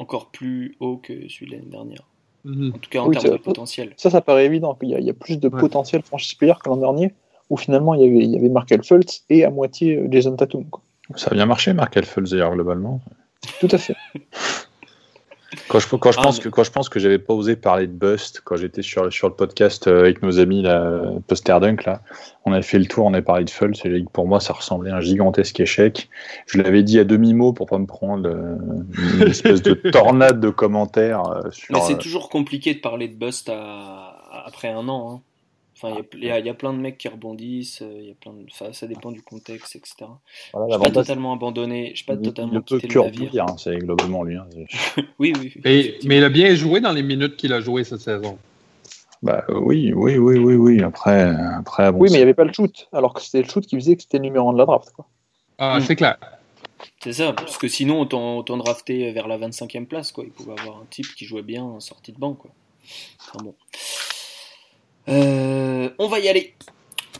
encore 0.00 0.30
plus 0.30 0.74
haut 0.80 0.96
que 0.96 1.28
celui 1.28 1.46
de 1.46 1.52
l'année 1.52 1.70
dernière. 1.70 2.02
Mhm. 2.44 2.72
En 2.74 2.78
tout 2.78 2.88
cas, 2.90 3.00
en 3.00 3.08
Oui, 3.08 3.16
termes 3.16 3.36
de 3.36 3.42
potentiel. 3.42 3.92
Ça, 3.98 4.08
ça 4.10 4.20
paraît 4.22 4.46
évident 4.46 4.74
qu'il 4.74 4.88
y, 4.88 4.94
a- 4.94 4.98
il 4.98 5.04
y 5.04 5.10
a 5.10 5.14
plus 5.14 5.38
de 5.38 5.48
Ouais. 5.48 5.60
potentiel 5.60 6.00
franchise 6.02 6.34
player 6.34 6.54
que 6.62 6.70
l'an 6.70 6.78
dernier, 6.78 7.12
où 7.50 7.56
finalement 7.58 7.94
il 7.94 8.00
y 8.00 8.04
avait, 8.04 8.24
il 8.24 8.30
y 8.30 8.36
avait 8.36 8.48
Markel 8.48 8.82
Fultz 8.82 9.24
et 9.28 9.44
à 9.44 9.50
moitié 9.50 9.96
euh, 9.96 10.08
Jason 10.10 10.34
Tatum. 10.36 10.64
quoi. 10.70 10.80
Ça 11.16 11.28
a 11.30 11.34
bien 11.34 11.44
marché, 11.46 11.72
Mark 11.74 11.94
Elfels, 11.96 12.24
d'ailleurs, 12.30 12.54
globalement. 12.54 13.00
Tout 13.60 13.68
à 13.72 13.78
fait. 13.78 13.96
Quand 15.68 15.78
je, 15.80 15.88
quand 15.96 16.12
je, 16.12 16.18
Ah, 16.18 16.22
pense, 16.22 16.38
mais- 16.38 16.44
que, 16.44 16.48
quand 16.48 16.62
je 16.64 16.70
pense 16.70 16.88
que 16.88 17.00
j'avais 17.00 17.18
pas 17.18 17.34
osé 17.34 17.56
parler 17.56 17.86
de 17.86 17.92
Bust, 17.92 18.40
quand 18.44 18.56
j'étais 18.56 18.82
sur, 18.82 19.12
sur 19.12 19.28
le 19.28 19.34
podcast 19.34 19.88
euh, 19.88 20.00
avec 20.00 20.22
nos 20.22 20.38
amis, 20.38 20.62
là, 20.62 21.02
Poster 21.26 21.58
Dunk, 21.60 21.84
là, 21.86 22.02
on 22.44 22.52
a 22.52 22.62
fait 22.62 22.78
le 22.78 22.86
tour, 22.86 23.06
on 23.06 23.14
a 23.14 23.22
parlé 23.22 23.44
de 23.44 23.50
dit 23.50 24.04
que 24.04 24.10
pour 24.12 24.26
moi, 24.26 24.38
ça 24.40 24.52
ressemblait 24.52 24.90
à 24.90 24.96
un 24.96 25.00
gigantesque 25.00 25.58
échec. 25.60 26.08
Je 26.46 26.60
l'avais 26.62 26.82
dit 26.82 26.98
à 26.98 27.04
demi-mot 27.04 27.52
pour 27.52 27.66
pas 27.66 27.78
me 27.78 27.86
prendre 27.86 28.28
euh, 28.28 28.56
une 29.20 29.22
espèce 29.28 29.62
de 29.62 29.74
tornade 29.74 30.40
de 30.40 30.50
commentaires 30.50 31.22
euh, 31.28 31.50
sur. 31.50 31.74
Mais 31.74 31.80
c'est 31.82 31.98
toujours 31.98 32.28
compliqué 32.28 32.74
de 32.74 32.80
parler 32.80 33.08
de 33.08 33.14
Bust 33.14 33.48
à- 33.48 33.54
à- 34.32 34.44
après 34.46 34.68
un 34.68 34.88
an. 34.88 35.14
hein. 35.16 35.20
Enfin, 35.82 35.94
il 35.94 35.96
y 35.96 35.98
a- 36.00 36.04
il 36.18 36.24
y, 36.24 36.30
a- 36.30 36.38
il 36.40 36.46
y 36.46 36.48
a 36.50 36.54
plein 36.54 36.72
de 36.74 36.78
mecs 36.78 36.98
qui 36.98 37.08
rebondissent, 37.08 37.80
euh, 37.80 37.98
il 38.00 38.08
y 38.08 38.10
a 38.10 38.14
plein 38.14 38.32
de... 38.32 38.44
enfin, 38.50 38.72
ça 38.72 38.86
dépend 38.86 39.10
du 39.12 39.22
contexte, 39.22 39.76
etc. 39.76 39.94
voilà, 40.00 40.10
Je 40.52 40.52
pas 40.52 40.66
l'avantage, 40.68 40.94
totalement 41.06 41.32
abandonné, 41.32 41.92
je 41.94 42.04
pas 42.04 42.12
il- 42.14 42.18
il 42.20 42.22
totalement 42.22 42.52
ne 42.54 42.60
peut 42.60 42.76
quitté 42.76 42.88
que 42.88 42.98
le 42.98 43.04
navire. 43.04 43.20
rebondir, 43.22 43.44
hein, 43.44 43.56
c'est 43.58 43.76
globalement 43.78 44.22
lui. 44.24 44.36
hein. 44.36 44.46
Oui, 45.18 45.32
oui. 45.38 45.52
oui, 45.54 45.60
Mais, 46.04 46.16
il 46.16 46.24
a 46.24 46.28
bien 46.28 46.54
joué 46.54 46.80
dans 46.80 46.92
les 46.92 47.02
minutes 47.02 47.36
qu'il 47.36 47.52
a 47.54 47.60
joué 47.60 47.84
cette 47.84 48.00
saison. 48.00 48.38
Bah 49.22 49.44
oui, 49.48 49.92
oui, 49.94 50.16
oui, 50.18 50.38
oui, 50.38 50.54
oui. 50.54 50.82
Après, 50.82 51.34
après 51.56 51.92
bon, 51.92 51.98
oui, 52.00 52.08
mais 52.10 52.14
il 52.16 52.18
n'y 52.18 52.22
avait 52.22 52.34
pas 52.34 52.44
le 52.44 52.52
shoot, 52.52 52.88
alors 52.92 53.12
que 53.14 53.20
c'était 53.22 53.42
le 53.42 53.48
shoot 53.48 53.66
qui 53.66 53.76
faisait 53.76 53.96
que 53.96 54.02
c'était 54.02 54.16
le 54.18 54.24
numéro 54.24 54.48
1 54.50 54.52
de 54.54 54.58
la 54.58 54.66
draft. 54.66 54.90
Quoi. 54.92 55.06
Ah, 55.58 55.78
Mm. 55.78 55.82
c'est 55.82 55.96
clair. 55.96 56.16
C'est 57.02 57.12
ça, 57.14 57.32
parce 57.34 57.58
que 57.58 57.68
sinon, 57.68 58.00
on 58.00 58.06
t'en 58.06 58.38
on 58.38 58.42
t'en 58.42 58.56
draftait 58.56 59.12
vers 59.12 59.28
la 59.28 59.36
25e 59.38 59.86
place. 59.86 60.12
Quoi. 60.12 60.24
Il 60.24 60.30
pouvait 60.30 60.58
avoir 60.58 60.76
un 60.78 60.86
type 60.90 61.06
qui 61.16 61.24
jouait 61.26 61.42
bien 61.42 61.62
en 61.62 61.80
sortie 61.80 62.12
de 62.12 62.18
banc. 62.18 62.32
Quoi. 62.34 62.50
Enfin, 63.20 63.44
bon. 63.44 63.54
Euh, 65.10 65.90
on 65.98 66.06
va 66.08 66.20
y 66.20 66.28
aller. 66.28 66.54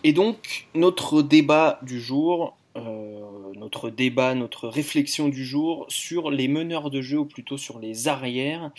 Et 0.04 0.12
donc, 0.12 0.68
notre 0.75 1.23
débat 1.23 1.78
du 1.82 2.00
jour, 2.00 2.56
euh, 2.76 3.20
notre 3.56 3.90
débat, 3.90 4.35
notre 4.35 4.68
réflexion 4.68 5.28
du 5.28 5.44
jour 5.44 5.87
sur 5.88 6.30
les 6.30 6.49
meneurs 6.49 6.90
de 6.90 7.02
jeu, 7.02 7.18
ou 7.18 7.25
plutôt 7.26 7.59
sur 7.59 7.78
les 7.78 8.09
arrières. 8.09 8.70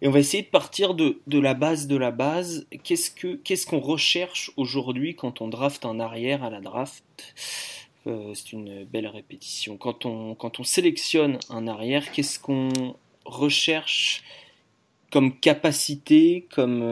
Et 0.00 0.08
on 0.08 0.10
va 0.10 0.18
essayer 0.18 0.42
de 0.42 0.48
partir 0.48 0.94
de, 0.94 1.20
de 1.28 1.38
la 1.38 1.54
base 1.54 1.86
de 1.86 1.96
la 1.96 2.10
base. 2.10 2.66
Qu'est-ce 2.82 3.10
que 3.10 3.36
qu'est-ce 3.36 3.66
qu'on 3.66 3.78
recherche 3.78 4.50
aujourd'hui 4.56 5.14
quand 5.14 5.40
on 5.40 5.48
draft 5.48 5.84
un 5.84 6.00
arrière 6.00 6.42
à 6.42 6.50
la 6.50 6.60
draft? 6.60 7.04
Euh, 8.08 8.32
C'est 8.34 8.52
une 8.52 8.84
belle 8.84 9.06
répétition. 9.06 9.76
Quand 9.76 10.06
on, 10.06 10.34
quand 10.34 10.58
on 10.58 10.64
sélectionne 10.64 11.38
un 11.50 11.68
arrière, 11.68 12.10
qu'est-ce 12.10 12.40
qu'on 12.40 12.70
recherche 13.24 14.24
comme 15.12 15.38
capacité, 15.38 16.46
comme, 16.50 16.82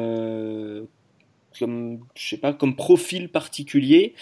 comme, 1.60 2.00
je 2.16 2.28
sais 2.30 2.36
pas, 2.38 2.52
comme 2.52 2.74
profil 2.74 3.28
particulier. 3.28 4.14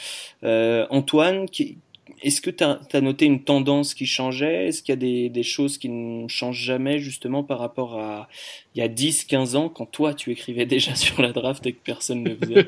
Euh, 0.44 0.86
Antoine, 0.90 1.48
qui- 1.48 1.78
est-ce 2.22 2.40
que 2.40 2.50
tu 2.50 2.64
as, 2.64 3.00
noté 3.00 3.24
une 3.26 3.42
tendance 3.44 3.94
qui 3.94 4.04
changeait? 4.04 4.68
Est-ce 4.68 4.82
qu'il 4.82 4.92
y 4.92 4.98
a 4.98 5.00
des, 5.00 5.28
des 5.28 5.42
choses 5.42 5.78
qui 5.78 5.88
ne 5.88 6.26
changent 6.28 6.60
jamais 6.60 6.98
justement 6.98 7.44
par 7.44 7.60
rapport 7.60 7.98
à 7.98 8.28
il 8.74 8.80
y 8.80 8.82
a 8.82 8.88
10, 8.88 9.24
15 9.24 9.56
ans 9.56 9.68
quand 9.68 9.86
toi 9.86 10.14
tu 10.14 10.30
écrivais 10.32 10.66
déjà 10.74 10.94
sur 10.94 11.22
la 11.22 11.32
draft 11.32 11.64
et 11.66 11.72
que 11.72 11.80
personne 11.82 12.24
ne 12.24 12.34
faisait? 12.34 12.66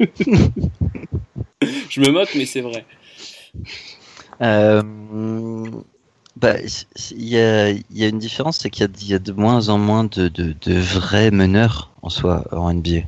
Je 1.90 2.00
me 2.00 2.10
moque 2.10 2.34
mais 2.34 2.46
c'est 2.46 2.62
vrai. 2.62 2.86
Euh, 4.40 4.82
bah, 6.40 6.56
il 7.10 7.28
y 7.28 7.38
a, 7.38 7.70
y 7.70 8.04
a, 8.04 8.08
une 8.08 8.18
différence, 8.18 8.58
c'est 8.58 8.70
qu'il 8.70 8.88
y, 9.02 9.06
y, 9.06 9.14
a 9.14 9.18
de 9.18 9.32
moins 9.32 9.68
en 9.68 9.78
moins 9.78 10.04
de, 10.04 10.28
de, 10.28 10.54
de, 10.60 10.74
vrais 10.74 11.30
meneurs 11.30 11.90
en 12.02 12.08
soi 12.08 12.44
en 12.52 12.72
NBA. 12.72 13.02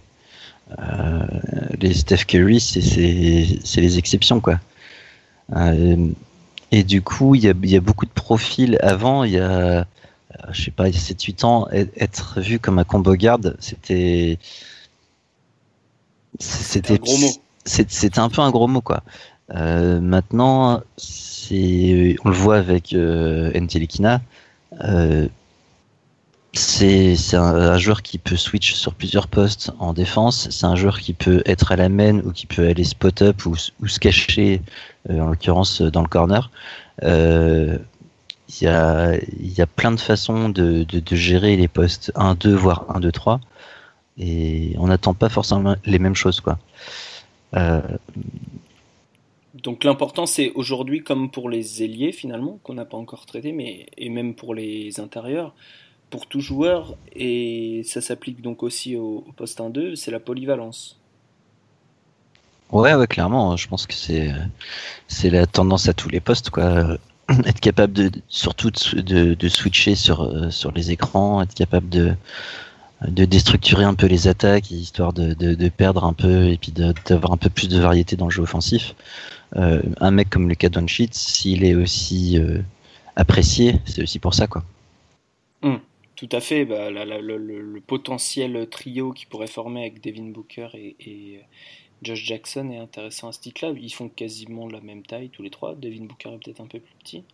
Euh, 0.79 1.27
les 1.81 1.95
Steph 1.95 2.25
Curry, 2.27 2.61
c'est 2.61 3.81
les 3.81 3.99
exceptions, 3.99 4.41
quoi. 4.41 4.61
Euh, 5.55 6.09
et 6.71 6.85
du 6.85 7.03
coup, 7.03 7.35
il 7.35 7.45
y 7.45 7.49
a, 7.49 7.55
y 7.63 7.77
a, 7.77 7.81
beaucoup 7.81 8.07
de 8.07 8.11
profils. 8.11 8.79
Avant, 8.83 9.25
il 9.25 9.33
y 9.33 9.39
a, 9.39 9.87
je 10.51 10.65
sais 10.65 10.71
pas, 10.71 10.89
7-8 10.91 11.45
ans, 11.45 11.69
être 11.71 12.41
vu 12.41 12.59
comme 12.59 12.79
un 12.79 12.85
combo 12.85 13.15
garde, 13.15 13.57
c'était. 13.61 14.39
C'était 16.39 16.95
un 16.95 16.97
gros 16.97 17.19
mot. 17.19 17.33
C'était 17.65 18.19
un 18.19 18.29
peu 18.29 18.41
un 18.41 18.51
gros 18.51 18.67
mot, 18.67 18.81
quoi. 18.81 19.03
Euh, 19.55 20.01
maintenant, 20.01 20.83
on 21.53 22.29
le 22.29 22.35
voit 22.35 22.57
avec 22.57 22.93
euh, 22.93 23.51
Ntelikina. 23.59 24.21
Euh, 24.85 25.29
c'est 26.55 27.17
un, 27.35 27.79
joueur 27.79 28.03
qui 28.03 28.19
peut 28.19 28.37
switch 28.37 28.75
sur 28.75 28.95
plusieurs 28.95 29.27
postes 29.29 29.71
en 29.79 29.95
défense. 29.95 30.49
C'est 30.51 30.67
un 30.67 30.77
joueur 30.77 31.01
qui 31.01 31.15
peut 31.15 31.43
être 31.47 31.73
à 31.73 31.77
la 31.77 31.89
main 31.89 32.19
ou 32.19 32.33
qui 32.33 32.47
peut 32.47 32.69
aller 32.69 32.85
spot 32.85 33.23
up 33.23 33.47
ou, 33.47 33.57
se 33.57 33.99
cacher, 33.99 34.61
euh, 35.09 35.21
en 35.21 35.29
l'occurrence 35.29 35.81
dans 35.81 36.03
le 36.03 36.09
corner. 36.09 36.51
Il 37.03 37.79
y, 38.61 38.67
a, 38.67 39.67
plein 39.77 39.93
de 39.93 40.01
façons 40.01 40.51
de, 40.51 40.87
gérer 41.11 41.57
les 41.57 41.69
postes 41.69 42.13
1, 42.17 42.35
2, 42.35 42.55
voire 42.55 42.85
1, 42.91 43.01
2, 43.01 43.11
3. 43.11 43.41
Et 44.19 44.75
on 44.79 44.89
n'attend 44.89 45.15
pas 45.15 45.31
forcément 45.31 45.75
les 45.87 45.99
mêmes 45.99 46.15
choses. 46.15 46.43
Quoi. 46.43 46.59
Donc 49.63 49.85
l'important 49.85 50.27
c'est 50.27 50.53
aujourd'hui 50.55 51.03
comme 51.03 51.31
pour 51.31 51.49
les 51.49 51.83
ailiers 51.83 52.13
finalement 52.13 52.59
qu'on 52.63 52.75
n'a 52.75 52.85
pas 52.85 52.97
encore 52.97 53.27
traité 53.27 53.53
mais 53.53 53.87
et 53.97 54.09
même 54.09 54.35
pour 54.35 54.55
les 54.55 54.99
intérieurs 55.01 55.55
pour 56.11 56.27
tout 56.27 56.41
joueur 56.41 56.97
et 57.15 57.83
ça 57.85 58.01
s'applique 58.01 58.43
donc 58.43 58.63
aussi 58.63 58.97
au, 58.97 59.25
poste 59.37 59.61
1-2 59.61 59.95
c'est 59.95 60.11
la 60.11 60.21
polyvalence. 60.21 60.99
Ouais 62.71 62.95
ouais 62.95 63.07
clairement 63.07 63.57
je 63.57 63.69
pense 63.69 63.87
que 63.87 63.95
c'est 63.95 64.33
c'est 65.07 65.31
la 65.31 65.47
tendance 65.47 65.89
à 65.89 65.93
tous 65.93 66.09
les 66.09 66.21
postes 66.21 66.51
quoi 66.51 66.99
être 67.47 67.61
capable 67.61 67.93
de 67.93 68.11
surtout 68.29 68.71
de, 68.71 69.35
de 69.35 69.49
switcher 69.49 69.95
sur 69.95 70.53
sur 70.53 70.73
les 70.73 70.91
écrans 70.91 71.41
être 71.43 71.55
capable 71.55 71.89
de 71.89 72.15
de 73.07 73.25
déstructurer 73.25 73.85
un 73.85 73.95
peu 73.95 74.07
les 74.07 74.29
attaques 74.29 74.71
histoire 74.71 75.13
de, 75.13 75.35
de 75.35 75.69
perdre 75.69 76.05
un 76.05 76.13
peu 76.13 76.49
et 76.49 76.57
puis 76.57 76.73
d'avoir 76.73 77.33
un 77.33 77.37
peu 77.37 77.51
plus 77.51 77.69
de 77.69 77.79
variété 77.79 78.17
dans 78.17 78.27
le 78.27 78.31
jeu 78.31 78.43
offensif. 78.43 78.95
Euh, 79.57 79.83
un 80.01 80.11
mec 80.11 80.31
comme 80.31 80.49
Lucas 80.49 80.71
Doncic, 80.71 81.15
s'il 81.15 81.65
est 81.65 81.75
aussi 81.75 82.39
euh, 82.39 82.61
apprécié, 83.17 83.77
c'est 83.85 84.03
aussi 84.03 84.19
pour 84.19 84.35
ça 84.35 84.47
quoi. 84.47 84.65
Mmh, 85.63 85.77
tout 86.17 86.29
à 86.33 86.41
fait. 86.41 86.65
Bah, 86.65 86.91
le, 86.91 87.81
potentiel 87.87 88.67
trio 88.71 89.13
qui 89.13 89.27
pourrait 89.27 89.47
former 89.47 89.83
avec 89.83 90.03
Devin 90.03 90.31
Booker 90.31 90.69
et, 90.75 90.97
et 91.01 91.41
Josh 92.03 92.25
Jackson 92.25 92.71
est 92.71 92.79
intéressant 92.79 93.29
à 93.29 93.33
ce 93.33 93.41
titre-là. 93.41 93.73
Ils 93.81 93.93
font 93.93 94.09
quasiment 94.09 94.69
la 94.69 94.81
même 94.81 95.03
taille 95.03 95.29
tous 95.29 95.43
les 95.43 95.51
trois. 95.51 95.75
Devin 95.75 96.05
Booker 96.05 96.31
est 96.31 96.45
peut-être 96.45 96.61
un 96.61 96.67
peu 96.67 96.81
plus 96.81 96.95
petit. 97.03 97.25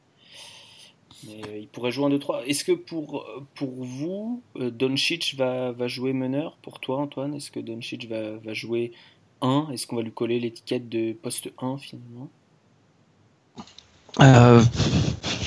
Mais 1.27 1.43
euh, 1.49 1.59
il 1.59 1.69
pourrait 1.69 1.91
jouer 1.91 2.07
un 2.07 2.11
2-3. 2.11 2.45
Est-ce 2.45 2.65
que 2.65 2.73
pour, 2.73 3.27
pour 3.55 3.71
vous, 3.71 4.43
euh, 4.57 4.71
va, 5.37 5.73
va 5.73 5.89
jouer 5.89 6.13
meneur? 6.13 6.57
Pour 6.63 6.81
toi, 6.81 6.99
Antoine 6.99 7.35
Est-ce 7.35 7.51
que 7.51 7.61
Doncic 7.61 8.07
va, 8.09 8.37
va 8.37 8.53
jouer 8.53 8.93
1 9.41 9.69
Est-ce 9.73 9.87
qu'on 9.87 9.97
va 9.97 10.03
lui 10.03 10.13
coller 10.13 10.41
l'étiquette 10.41 10.89
de 10.89 11.13
poste 11.13 11.51
1 11.61 11.79
finalement? 11.79 12.29
Euh, 14.21 14.63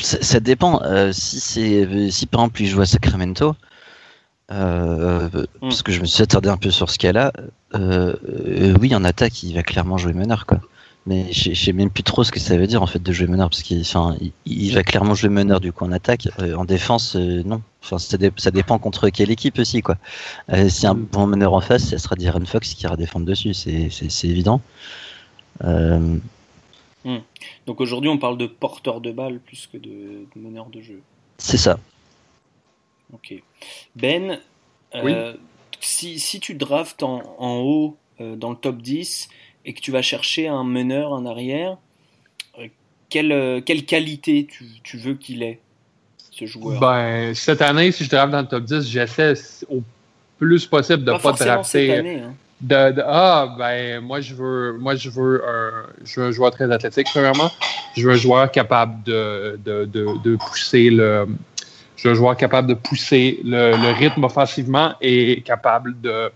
ça, 0.01 0.21
ça, 0.21 0.39
dépend. 0.39 0.81
Euh, 0.83 1.11
si, 1.11 1.39
c'est, 1.39 2.11
si 2.11 2.25
par 2.25 2.41
exemple 2.41 2.61
il 2.61 2.67
joue 2.67 2.81
à 2.81 2.85
Sacramento, 2.85 3.55
euh, 4.51 5.29
mm. 5.29 5.45
parce 5.61 5.83
que 5.83 5.91
je 5.91 6.01
me 6.01 6.05
suis 6.05 6.23
attardé 6.23 6.49
un 6.49 6.57
peu 6.57 6.71
sur 6.71 6.89
ce 6.89 6.97
cas-là, 6.97 7.33
oui, 7.73 8.95
en 8.95 9.03
attaque, 9.03 9.43
il 9.43 9.53
va 9.55 9.63
clairement 9.63 9.97
jouer 9.97 10.13
meneur. 10.13 10.45
Quoi. 10.45 10.59
Mais 11.07 11.33
je 11.33 11.53
sais 11.53 11.73
même 11.73 11.89
plus 11.89 12.03
trop 12.03 12.23
ce 12.23 12.31
que 12.31 12.39
ça 12.39 12.57
veut 12.57 12.67
dire 12.67 12.83
en 12.83 12.87
fait 12.87 13.01
de 13.01 13.11
jouer 13.11 13.25
meneur 13.25 13.49
parce 13.49 13.63
qu'il 13.63 13.81
enfin, 13.81 14.15
il, 14.21 14.31
il 14.45 14.71
va 14.75 14.83
clairement 14.83 15.15
jouer 15.15 15.29
meneur 15.29 15.59
du 15.59 15.73
coup 15.73 15.83
en 15.83 15.91
attaque, 15.91 16.27
euh, 16.39 16.55
en 16.55 16.63
défense 16.63 17.15
euh, 17.15 17.41
non. 17.43 17.63
Enfin 17.81 17.97
ça, 17.97 18.17
dé 18.17 18.31
ça, 18.37 18.51
dépend 18.51 18.77
contre 18.77 19.09
quelle 19.09 19.31
équipe 19.31 19.57
aussi 19.57 19.81
quoi. 19.81 19.97
Euh, 20.53 20.69
si 20.69 20.85
un 20.85 20.93
bon 20.93 21.25
meneur 21.25 21.53
en 21.53 21.61
face, 21.61 21.85
ça 21.85 21.97
sera 21.97 22.15
Darren 22.15 22.45
Fox 22.45 22.75
qui 22.75 22.83
ira 22.83 22.97
défendre 22.97 23.25
dessus, 23.25 23.55
c'est 23.55 24.27
évident. 24.27 24.61
Euh... 25.63 26.17
Mmh. 27.03 27.17
Donc 27.65 27.81
aujourd'hui 27.81 28.11
on 28.11 28.19
parle 28.19 28.37
de 28.37 28.45
porteur 28.45 29.01
de 29.01 29.11
balle 29.11 29.39
plus 29.39 29.67
que 29.73 29.77
de, 29.77 29.89
de 29.89 30.39
meneur 30.39 30.67
de 30.67 30.81
jeu. 30.81 31.01
C'est 31.39 31.57
ça. 31.57 31.79
Ok. 33.11 33.33
Ben, 33.95 34.37
oui. 35.03 35.13
si, 35.79 36.19
si 36.19 36.39
tu 36.39 36.53
draftes 36.53 37.01
en, 37.01 37.23
en 37.39 37.57
haut 37.57 37.97
dans 38.19 38.51
le 38.51 38.55
top 38.55 38.83
10 38.83 39.29
et 39.65 39.73
que 39.73 39.81
tu 39.81 39.91
vas 39.91 40.01
chercher 40.01 40.47
un 40.47 40.63
meneur 40.63 41.11
en 41.11 41.25
arrière, 41.25 41.77
euh, 42.59 42.67
quelle, 43.09 43.31
euh, 43.31 43.61
quelle 43.61 43.85
qualité 43.85 44.47
tu, 44.49 44.65
tu 44.83 44.97
veux 44.97 45.13
qu'il 45.15 45.43
ait, 45.43 45.59
ce 46.31 46.45
joueur? 46.45 46.79
Ben, 46.79 47.33
Cette 47.33 47.61
année, 47.61 47.91
si 47.91 48.05
je 48.05 48.09
draft 48.09 48.31
dans 48.31 48.41
le 48.41 48.47
top 48.47 48.63
10, 48.63 48.87
j'essaie 48.87 49.33
au 49.69 49.83
plus 50.37 50.65
possible 50.65 51.03
de 51.03 51.11
ne 51.11 51.17
pas, 51.17 51.33
pas 51.33 51.45
drafter. 51.45 52.19
Hein. 52.19 52.33
De, 52.59 52.91
de, 52.91 53.03
ah, 53.05 53.55
ben, 53.57 54.01
moi, 54.01 54.21
je 54.21 54.35
veux, 54.35 54.77
moi, 54.77 54.95
je 54.95 55.09
veux, 55.09 55.43
un, 55.47 55.71
je 56.03 56.19
veux 56.19 56.27
un 56.27 56.31
joueur 56.31 56.51
très 56.51 56.71
athlétique, 56.71 57.07
premièrement. 57.11 57.51
Je 57.95 58.07
veux 58.07 58.13
un 58.13 58.17
joueur 58.17 58.51
capable 58.51 59.03
de, 59.03 59.59
de, 59.63 59.85
de, 59.85 60.07
de 60.23 60.35
pousser 60.35 60.89
le. 60.89 61.27
Je 61.95 62.07
veux 62.07 62.13
un 62.13 62.17
joueur 62.17 62.35
capable 62.37 62.67
de 62.67 62.73
pousser 62.73 63.39
le, 63.43 63.71
le 63.71 63.91
rythme 63.93 64.23
offensivement 64.23 64.95
et 65.01 65.41
capable 65.41 65.99
de, 66.01 66.31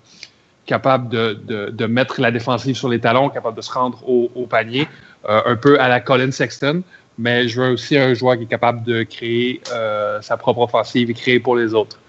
capable 0.65 1.09
de, 1.09 1.33
de, 1.33 1.69
de, 1.69 1.85
mettre 1.85 2.19
la 2.19 2.31
défensive 2.31 2.75
sur 2.75 2.89
les 2.89 2.99
talons, 2.99 3.29
capable 3.29 3.57
de 3.57 3.61
se 3.61 3.71
rendre 3.71 4.07
au, 4.07 4.31
au 4.35 4.45
panier, 4.45 4.87
euh, 5.29 5.41
un 5.45 5.55
peu 5.55 5.79
à 5.79 5.87
la 5.87 5.99
Colin 5.99 6.31
Sexton. 6.31 6.83
Mais 7.17 7.47
je 7.47 7.61
veux 7.61 7.71
aussi 7.71 7.97
un 7.97 8.13
joueur 8.13 8.37
qui 8.37 8.43
est 8.43 8.47
capable 8.47 8.83
de 8.83 9.03
créer 9.03 9.61
euh, 9.71 10.21
sa 10.21 10.35
propre 10.37 10.61
offensive 10.61 11.09
et 11.09 11.13
créer 11.13 11.39
pour 11.39 11.55
les 11.55 11.73
autres. 11.73 11.99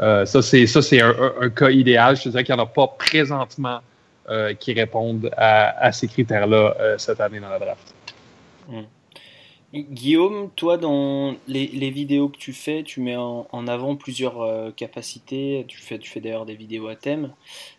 Euh, 0.00 0.26
ça, 0.26 0.42
c'est 0.42 1.00
un, 1.00 1.14
un, 1.40 1.48
cas 1.50 1.70
idéal. 1.70 2.16
Je 2.16 2.24
te 2.24 2.28
dirais 2.30 2.44
qu'il 2.44 2.54
n'y 2.54 2.60
en 2.60 2.64
a 2.64 2.66
pas 2.66 2.86
présentement 2.98 3.80
qui 4.60 4.72
répondent 4.74 5.28
à, 5.36 5.86
à 5.86 5.90
ces 5.90 6.06
critères-là 6.06 6.76
cette 6.98 7.20
année 7.20 7.40
dans 7.40 7.48
la 7.48 7.58
draft. 7.58 7.94
Mmh. 8.68 8.82
Guillaume, 9.72 10.50
toi, 10.56 10.78
dans 10.78 11.36
les, 11.46 11.90
vidéos 11.90 12.28
que 12.28 12.36
tu 12.36 12.52
fais, 12.52 12.82
tu 12.82 13.00
mets 13.00 13.14
en, 13.16 13.68
avant 13.68 13.94
plusieurs 13.94 14.40
euh, 14.42 14.72
capacités. 14.72 15.64
Tu 15.68 15.78
fais, 15.78 16.20
d'ailleurs 16.20 16.44
des 16.44 16.56
vidéos 16.56 16.88
à 16.88 16.96
thème. 16.96 17.30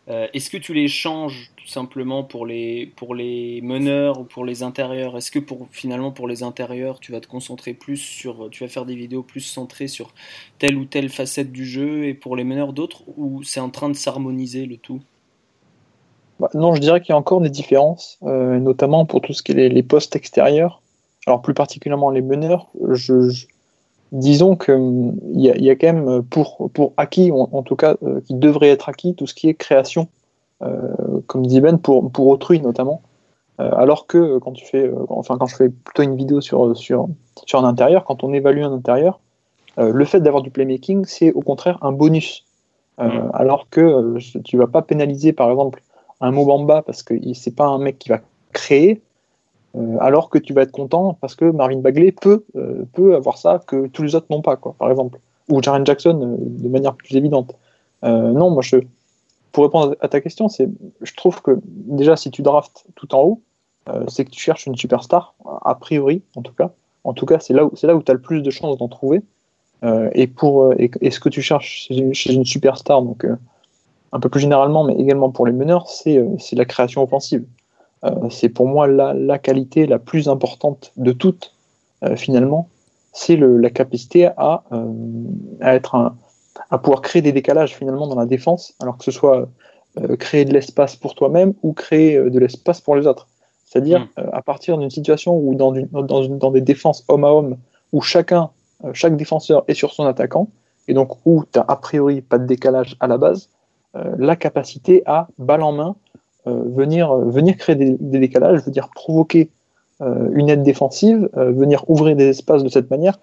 Euh, 0.07 0.27
Est-ce 0.33 0.49
que 0.49 0.55
tu 0.55 0.73
les 0.73 0.87
changes 0.87 1.51
tout 1.57 1.67
simplement 1.67 2.23
pour 2.23 2.45
les, 2.45 2.85
pour 2.95 3.13
les 3.13 3.59
meneurs 3.61 4.21
ou 4.21 4.23
pour 4.23 4.45
les 4.45 4.63
intérieurs? 4.63 5.17
Est-ce 5.17 5.31
que 5.31 5.39
pour, 5.39 5.67
finalement, 5.71 6.11
pour 6.11 6.29
les 6.29 6.43
intérieurs, 6.43 7.01
tu 7.01 7.11
vas 7.11 7.19
te 7.19 7.27
concentrer 7.27 7.73
plus 7.73 7.97
sur. 7.97 8.49
Tu 8.51 8.63
vas 8.63 8.69
faire 8.69 8.85
des 8.85 8.95
vidéos 8.95 9.23
plus 9.23 9.41
centrées 9.41 9.89
sur 9.89 10.13
telle 10.59 10.77
ou 10.77 10.85
telle 10.85 11.09
facette 11.09 11.51
du 11.51 11.65
jeu 11.65 12.05
et 12.05 12.13
pour 12.13 12.37
les 12.37 12.45
meneurs 12.45 12.71
d'autres? 12.71 13.03
Ou 13.17 13.43
c'est 13.43 13.59
en 13.59 13.69
train 13.69 13.89
de 13.89 13.95
s'harmoniser 13.95 14.65
le 14.65 14.77
tout? 14.77 15.01
Bah, 16.39 16.49
Non, 16.53 16.73
je 16.73 16.79
dirais 16.79 17.01
qu'il 17.01 17.09
y 17.09 17.13
a 17.13 17.17
encore 17.17 17.41
des 17.41 17.49
différences, 17.49 18.17
euh, 18.23 18.59
notamment 18.59 19.05
pour 19.05 19.19
tout 19.19 19.33
ce 19.33 19.43
qui 19.43 19.51
est 19.51 19.67
les 19.67 19.83
postes 19.83 20.15
extérieurs 20.15 20.80
alors 21.27 21.41
plus 21.41 21.53
particulièrement 21.53 22.09
les 22.09 22.21
meneurs, 22.21 22.67
je, 22.89 23.29
je 23.29 23.47
disons 24.11 24.55
qu'il 24.55 24.73
hum, 24.73 25.15
y, 25.33 25.49
a, 25.49 25.57
y 25.57 25.69
a 25.69 25.75
quand 25.75 25.93
même 25.93 26.23
pour, 26.23 26.69
pour 26.73 26.93
acquis, 26.97 27.31
en, 27.31 27.49
en 27.51 27.63
tout 27.63 27.75
cas 27.75 27.95
euh, 28.03 28.21
qui 28.21 28.35
devrait 28.35 28.69
être 28.69 28.89
acquis, 28.89 29.15
tout 29.15 29.27
ce 29.27 29.33
qui 29.33 29.49
est 29.49 29.53
création, 29.53 30.07
euh, 30.61 30.93
comme 31.27 31.45
dit 31.45 31.61
Ben, 31.61 31.77
pour, 31.77 32.11
pour 32.11 32.27
autrui 32.27 32.59
notamment. 32.59 33.01
Euh, 33.59 33.69
alors 33.75 34.07
que 34.07 34.39
quand 34.39 34.53
tu 34.53 34.65
fais, 34.65 34.87
euh, 34.87 34.95
enfin 35.09 35.37
quand 35.37 35.45
je 35.45 35.55
fais 35.55 35.69
plutôt 35.69 36.03
une 36.03 36.15
vidéo 36.15 36.41
sur, 36.41 36.75
sur, 36.75 37.07
sur 37.45 37.59
un 37.59 37.67
intérieur, 37.67 38.05
quand 38.05 38.23
on 38.23 38.33
évalue 38.33 38.63
un 38.63 38.73
intérieur, 38.73 39.19
euh, 39.77 39.91
le 39.93 40.05
fait 40.05 40.19
d'avoir 40.19 40.41
du 40.41 40.51
playmaking, 40.51 41.05
c'est 41.05 41.31
au 41.33 41.41
contraire 41.41 41.77
un 41.81 41.91
bonus. 41.91 42.45
Mmh. 42.97 43.31
Alors 43.33 43.67
que 43.69 44.17
tu 44.43 44.57
vas 44.57 44.67
pas 44.67 44.81
pénaliser 44.81 45.33
par 45.33 45.49
exemple 45.49 45.81
un 46.19 46.31
Mobamba 46.31 46.83
parce 46.83 47.01
que 47.01 47.15
c'est 47.33 47.55
pas 47.55 47.65
un 47.65 47.79
mec 47.79 47.97
qui 47.97 48.09
va 48.09 48.19
créer, 48.51 49.01
euh, 49.75 49.97
alors 49.99 50.29
que 50.29 50.37
tu 50.37 50.53
vas 50.53 50.63
être 50.63 50.71
content 50.71 51.17
parce 51.21 51.35
que 51.35 51.45
Marvin 51.45 51.79
Bagley 51.79 52.11
peut, 52.11 52.43
euh, 52.55 52.83
peut 52.93 53.15
avoir 53.15 53.37
ça 53.37 53.61
que 53.65 53.87
tous 53.87 54.03
les 54.03 54.15
autres 54.15 54.27
n'ont 54.29 54.41
pas, 54.41 54.57
quoi, 54.57 54.75
par 54.77 54.89
exemple. 54.89 55.19
Ou 55.49 55.61
Jaren 55.61 55.85
Jackson 55.85 56.19
euh, 56.21 56.35
de 56.39 56.67
manière 56.67 56.95
plus 56.95 57.15
évidente. 57.15 57.55
Non, 58.03 58.49
moi, 58.49 58.63
je, 58.63 58.77
pour 59.51 59.63
répondre 59.63 59.95
à 59.99 60.07
ta 60.07 60.21
question, 60.21 60.49
c'est, 60.49 60.67
je 61.01 61.13
trouve 61.13 61.43
que 61.43 61.59
déjà, 61.63 62.15
si 62.15 62.31
tu 62.31 62.41
draftes 62.41 62.83
tout 62.95 63.13
en 63.13 63.21
haut, 63.21 63.41
c'est 64.07 64.25
que 64.25 64.31
tu 64.31 64.39
cherches 64.39 64.65
une 64.65 64.75
superstar, 64.75 65.35
a 65.63 65.75
priori, 65.75 66.23
en 66.35 66.41
tout 66.41 66.53
cas. 66.53 66.71
En 67.03 67.13
tout 67.13 67.27
cas, 67.27 67.39
c'est 67.39 67.53
là 67.53 67.65
où, 67.65 67.71
tu 67.75 67.85
as 67.85 68.13
le 68.13 68.21
plus 68.21 68.41
de 68.41 68.49
chances 68.49 68.75
d'en 68.79 68.87
trouver. 68.87 69.21
et, 70.13 70.25
pour, 70.25 70.73
et, 70.79 71.11
ce 71.11 71.19
que 71.19 71.29
tu 71.29 71.43
cherches 71.43 71.89
chez 72.13 72.33
une 72.33 72.43
superstar, 72.43 73.03
donc 73.03 73.23
un 74.11 74.19
peu 74.19 74.29
plus 74.29 74.39
généralement, 74.39 74.83
mais 74.83 74.95
également 74.95 75.29
pour 75.29 75.45
les 75.45 75.53
meneurs, 75.53 75.87
c'est, 75.87 76.25
c'est 76.39 76.55
la 76.55 76.65
création 76.65 77.03
offensive. 77.03 77.45
Euh, 78.03 78.29
c'est 78.29 78.49
pour 78.49 78.67
moi 78.67 78.87
la, 78.87 79.13
la, 79.13 79.37
qualité 79.37 79.85
la 79.85 79.99
plus 79.99 80.27
importante 80.27 80.91
de 80.97 81.11
toutes, 81.11 81.53
euh, 82.03 82.15
finalement. 82.15 82.67
c'est 83.13 83.35
la 83.37 83.69
capacité 83.69 84.27
à, 84.37 84.63
à 85.59 85.75
être 85.75 85.95
un, 85.95 86.15
à 86.69 86.77
pouvoir 86.77 87.01
créer 87.01 87.21
des 87.21 87.31
décalages 87.31 87.75
finalement 87.75 88.07
dans 88.07 88.15
la 88.15 88.25
défense, 88.25 88.73
alors 88.79 88.97
que 88.97 89.03
ce 89.03 89.11
soit 89.11 89.47
créer 90.19 90.45
de 90.45 90.53
l'espace 90.53 90.95
pour 90.95 91.15
toi-même 91.15 91.53
ou 91.63 91.73
créer 91.73 92.17
de 92.17 92.39
l'espace 92.39 92.79
pour 92.79 92.95
les 92.95 93.05
autres. 93.05 93.27
C'est-à-dire 93.65 93.99
mm. 94.17 94.29
à 94.31 94.41
partir 94.41 94.77
d'une 94.77 94.89
situation 94.89 95.37
où 95.37 95.53
dans, 95.53 95.73
dans, 95.73 96.27
dans, 96.27 96.51
des 96.51 96.61
défenses 96.61 97.03
homme 97.09 97.25
à 97.25 97.31
homme, 97.31 97.57
où 97.91 98.01
chacun, 98.01 98.49
chaque 98.93 99.17
défenseur 99.17 99.65
est 99.67 99.73
sur 99.73 99.91
son 99.91 100.05
attaquant, 100.05 100.47
et 100.87 100.93
donc 100.93 101.17
où 101.25 101.43
tu 101.51 101.59
n'as 101.59 101.65
a 101.67 101.75
priori 101.75 102.21
pas 102.21 102.37
de 102.37 102.45
décalage 102.45 102.95
à 103.01 103.07
la 103.07 103.17
base, 103.17 103.49
la 103.93 104.37
capacité 104.37 105.03
à, 105.05 105.27
balle 105.37 105.63
en 105.63 105.73
main, 105.73 105.95
venir, 106.45 107.15
venir 107.15 107.55
créer 107.57 107.75
des, 107.75 107.97
des 107.99 108.19
décalages, 108.19 108.63
veut 108.65 108.71
dire 108.71 108.89
provoquer 108.93 109.49
euh, 110.01 110.29
une 110.33 110.49
aide 110.49 110.63
défensive, 110.63 111.29
euh, 111.37 111.51
venir 111.51 111.87
ouvrir 111.87 112.15
des 112.15 112.29
espaces 112.29 112.63
de 112.63 112.69
cette 112.69 112.89
manière. 112.89 113.19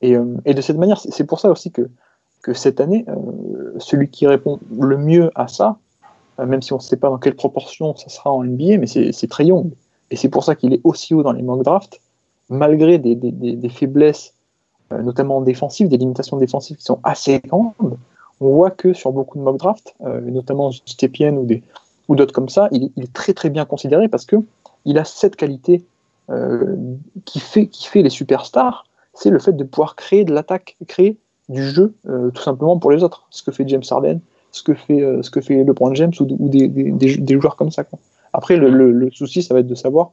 Et, 0.00 0.16
euh, 0.16 0.24
de 0.46 0.60
cette 0.62 0.78
manière, 0.78 0.98
c'est 0.98 1.26
pour 1.26 1.38
ça 1.38 1.50
aussi 1.50 1.70
que, 1.70 1.90
que 2.42 2.54
cette 2.54 2.80
année, 2.80 3.04
celui 3.78 4.08
qui 4.08 4.26
répond 4.26 4.58
le 4.76 4.96
mieux 4.96 5.30
à 5.36 5.46
ça, 5.46 5.76
même 6.38 6.60
si 6.60 6.72
on 6.72 6.76
ne 6.76 6.82
sait 6.82 6.96
pas 6.96 7.08
dans 7.08 7.18
quelle 7.18 7.36
proportion 7.36 7.94
ça 7.94 8.08
sera 8.08 8.32
en 8.32 8.42
NBA, 8.42 8.78
mais 8.78 8.86
c'est 8.86 9.28
très 9.28 9.44
Young. 9.44 9.70
Et 10.10 10.16
c'est 10.16 10.28
pour 10.28 10.42
ça 10.42 10.56
qu'il 10.56 10.72
est 10.72 10.80
aussi 10.82 11.14
haut 11.14 11.22
dans 11.22 11.30
les 11.30 11.42
mock 11.42 11.62
drafts, 11.62 12.00
malgré 12.48 12.98
des, 12.98 13.14
des, 13.14 13.30
des, 13.30 13.68
faiblesses, 13.68 14.34
notamment 14.90 15.40
défensives, 15.40 15.86
des 15.86 15.98
limitations 15.98 16.36
défensives 16.36 16.78
qui 16.78 16.82
sont 16.82 16.98
assez 17.04 17.38
grandes. 17.38 17.74
On 18.40 18.48
voit 18.48 18.72
que 18.72 18.92
sur 18.92 19.12
beaucoup 19.12 19.38
de 19.38 19.44
mock 19.44 19.58
drafts, 19.58 19.94
notamment 20.00 20.72
Stepien 20.72 21.36
ou 21.36 21.44
des 21.44 21.62
ou 22.12 22.14
d'autres 22.14 22.34
comme 22.34 22.50
ça, 22.50 22.68
il, 22.72 22.92
est 22.98 23.12
très 23.14 23.32
très 23.32 23.48
bien 23.48 23.64
considéré 23.64 24.06
parce 24.06 24.26
que 24.26 24.36
il 24.84 24.98
a 24.98 25.04
cette 25.04 25.34
qualité 25.34 25.82
euh, 26.28 26.76
qui, 27.24 27.40
fait, 27.40 27.68
qui 27.68 27.86
fait 27.86 28.02
les 28.02 28.10
superstars, 28.10 28.84
c'est 29.14 29.30
le 29.30 29.38
fait 29.38 29.54
de 29.54 29.64
pouvoir 29.64 29.96
créer 29.96 30.26
de 30.26 30.34
l'attaque, 30.34 30.76
créer 30.86 31.16
du 31.48 31.62
jeu 31.62 31.94
euh, 32.06 32.30
tout 32.30 32.42
simplement 32.42 32.78
pour 32.78 32.90
les 32.90 33.02
autres. 33.02 33.26
Ce 33.30 33.42
que 33.42 33.50
fait 33.50 33.66
James 33.66 33.82
Harden, 33.90 34.20
ce 34.50 34.62
que 34.62 34.74
fait, 34.74 35.00
euh, 35.00 35.22
ce 35.22 35.30
que 35.30 35.40
LeBron 35.40 35.94
James 35.94 36.12
ou, 36.20 36.50
des, 36.50 37.40
joueurs 37.40 37.56
comme 37.56 37.70
ça. 37.70 37.82
Après, 38.34 38.58
le, 38.58 39.10
souci, 39.10 39.42
ça 39.42 39.54
va 39.54 39.60
être 39.60 39.66
de 39.66 39.74
savoir 39.74 40.10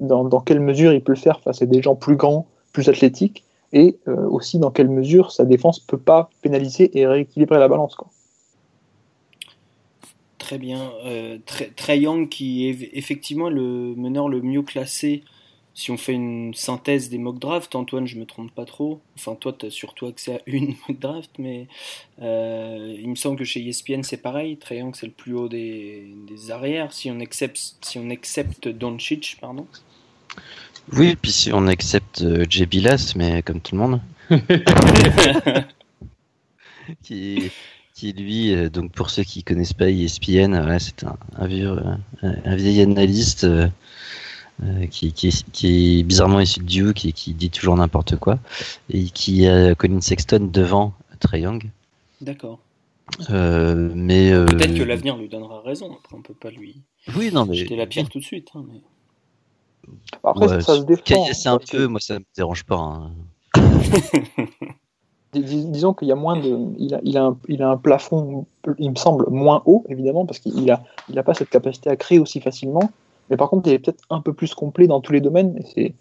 dans, 0.00 0.40
quelle 0.40 0.60
mesure 0.60 0.94
il 0.94 1.04
peut 1.04 1.12
le 1.12 1.18
faire 1.18 1.40
face 1.40 1.60
à 1.60 1.66
des 1.66 1.82
gens 1.82 1.94
plus 1.94 2.16
grands, 2.16 2.46
plus 2.72 2.88
athlétiques, 2.88 3.44
et 3.74 3.98
aussi 4.06 4.58
dans 4.58 4.70
quelle 4.70 4.88
mesure 4.88 5.30
sa 5.30 5.44
défense 5.44 5.78
peut 5.78 5.98
pas 5.98 6.30
pénaliser 6.40 6.98
et 6.98 7.06
rééquilibrer 7.06 7.58
la 7.58 7.68
balance. 7.68 7.96
Très 10.54 10.60
bien. 10.60 10.92
Euh, 11.04 11.38
Trey 11.74 11.98
Young, 11.98 12.28
qui 12.28 12.68
est 12.68 12.90
effectivement 12.92 13.48
le 13.48 13.96
meneur 13.96 14.28
le 14.28 14.40
mieux 14.40 14.62
classé 14.62 15.24
si 15.74 15.90
on 15.90 15.96
fait 15.96 16.12
une 16.12 16.54
synthèse 16.54 17.08
des 17.08 17.18
mock 17.18 17.40
drafts, 17.40 17.74
Antoine, 17.74 18.06
je 18.06 18.16
me 18.16 18.24
trompe 18.24 18.54
pas 18.54 18.64
trop. 18.64 19.00
Enfin, 19.16 19.34
toi, 19.34 19.52
tu 19.52 19.66
as 19.66 19.70
surtout 19.70 20.06
accès 20.06 20.36
à 20.36 20.40
une 20.46 20.76
mock 20.88 21.00
draft, 21.00 21.32
mais 21.40 21.66
euh, 22.22 22.96
il 22.96 23.08
me 23.08 23.16
semble 23.16 23.36
que 23.36 23.42
chez 23.42 23.66
ESPN, 23.66 24.04
c'est 24.04 24.22
pareil. 24.22 24.56
Triangle, 24.58 24.94
c'est 24.94 25.06
le 25.06 25.12
plus 25.12 25.34
haut 25.34 25.48
des, 25.48 26.06
des, 26.28 26.52
arrières, 26.52 26.92
si 26.92 27.10
on 27.10 27.18
accepte, 27.18 27.74
si 27.80 27.98
on 27.98 28.08
accepte 28.10 28.68
Doncic, 28.68 29.38
pardon. 29.40 29.66
Oui, 30.92 31.16
puis 31.16 31.32
si 31.32 31.52
on 31.52 31.66
accepte 31.66 32.22
euh, 32.22 32.44
J. 32.48 32.68
mais 33.16 33.42
comme 33.42 33.60
tout 33.60 33.74
le 33.74 33.80
monde. 33.80 34.00
qui, 37.02 37.50
qui 37.94 38.12
lui, 38.12 38.54
euh, 38.54 38.68
donc 38.68 38.92
pour 38.92 39.10
ceux 39.10 39.22
qui 39.22 39.42
connaissent 39.42 39.72
pas 39.72 39.88
ESPN, 39.88 40.78
c'est 40.78 41.04
un, 41.04 41.16
un, 41.36 41.46
vieux, 41.46 41.78
un, 42.22 42.56
vieil 42.56 42.82
analyste 42.82 43.44
euh, 43.44 44.86
qui, 44.90 45.12
qui, 45.12 45.28
est, 45.28 46.02
bizarrement 46.02 46.40
issu 46.40 46.60
de 46.60 46.64
Duke 46.64 47.04
et 47.06 47.12
qui 47.12 47.34
dit 47.34 47.50
toujours 47.50 47.76
n'importe 47.76 48.16
quoi, 48.16 48.38
et 48.90 49.04
qui 49.04 49.46
a 49.46 49.74
Colin 49.74 50.00
Sexton 50.00 50.50
devant 50.52 50.92
Trey 51.20 51.40
Young. 51.40 51.70
D'accord. 52.20 52.58
Euh, 53.30 53.92
mais 53.94 54.32
euh, 54.32 54.46
peut-être 54.46 54.74
que 54.74 54.82
l'avenir 54.82 55.16
lui 55.16 55.28
donnera 55.28 55.60
raison. 55.62 55.92
Après, 55.92 56.16
on 56.16 56.22
peut 56.22 56.34
pas 56.34 56.50
lui. 56.50 56.82
Oui, 57.16 57.30
non, 57.32 57.46
mais 57.46 57.54
jeter 57.54 57.76
la 57.76 57.86
pierre 57.86 58.08
tout 58.08 58.18
de 58.18 58.24
suite. 58.24 58.48
Hein, 58.54 58.64
mais... 58.68 58.80
Après, 60.22 60.48
ça, 60.60 60.76
se 60.78 60.82
défend. 60.82 61.26
C'est 61.32 61.48
un 61.48 61.58
peu, 61.58 61.86
moi, 61.86 62.00
ça 62.00 62.18
me 62.18 62.24
dérange 62.36 62.64
pas. 62.64 62.76
Hein. 62.76 63.12
disons 65.40 65.94
qu'il 65.94 66.08
y 66.08 66.12
a 66.12 66.16
moins 66.16 66.38
de, 66.38 66.58
il 66.78 66.94
a, 66.94 67.00
il 67.02 67.16
a, 67.16 67.24
un, 67.24 67.38
il 67.48 67.62
a 67.62 67.70
un 67.70 67.76
plafond, 67.76 68.46
il 68.78 68.90
me 68.90 68.96
semble 68.96 69.28
moins 69.30 69.62
haut 69.66 69.84
évidemment 69.88 70.26
parce 70.26 70.38
qu'il 70.38 70.70
a, 70.70 70.82
il 71.08 71.18
a 71.18 71.22
pas 71.22 71.34
cette 71.34 71.50
capacité 71.50 71.90
à 71.90 71.96
créer 71.96 72.18
aussi 72.18 72.40
facilement. 72.40 72.90
Mais 73.30 73.36
par 73.36 73.48
contre, 73.50 73.68
il 73.68 73.74
est 73.74 73.78
peut-être 73.78 74.04
un 74.10 74.20
peu 74.20 74.32
plus 74.32 74.54
complet 74.54 74.86
dans 74.86 75.00
tous 75.00 75.12
les 75.12 75.20
domaines. 75.20 75.62
Et 75.76 75.94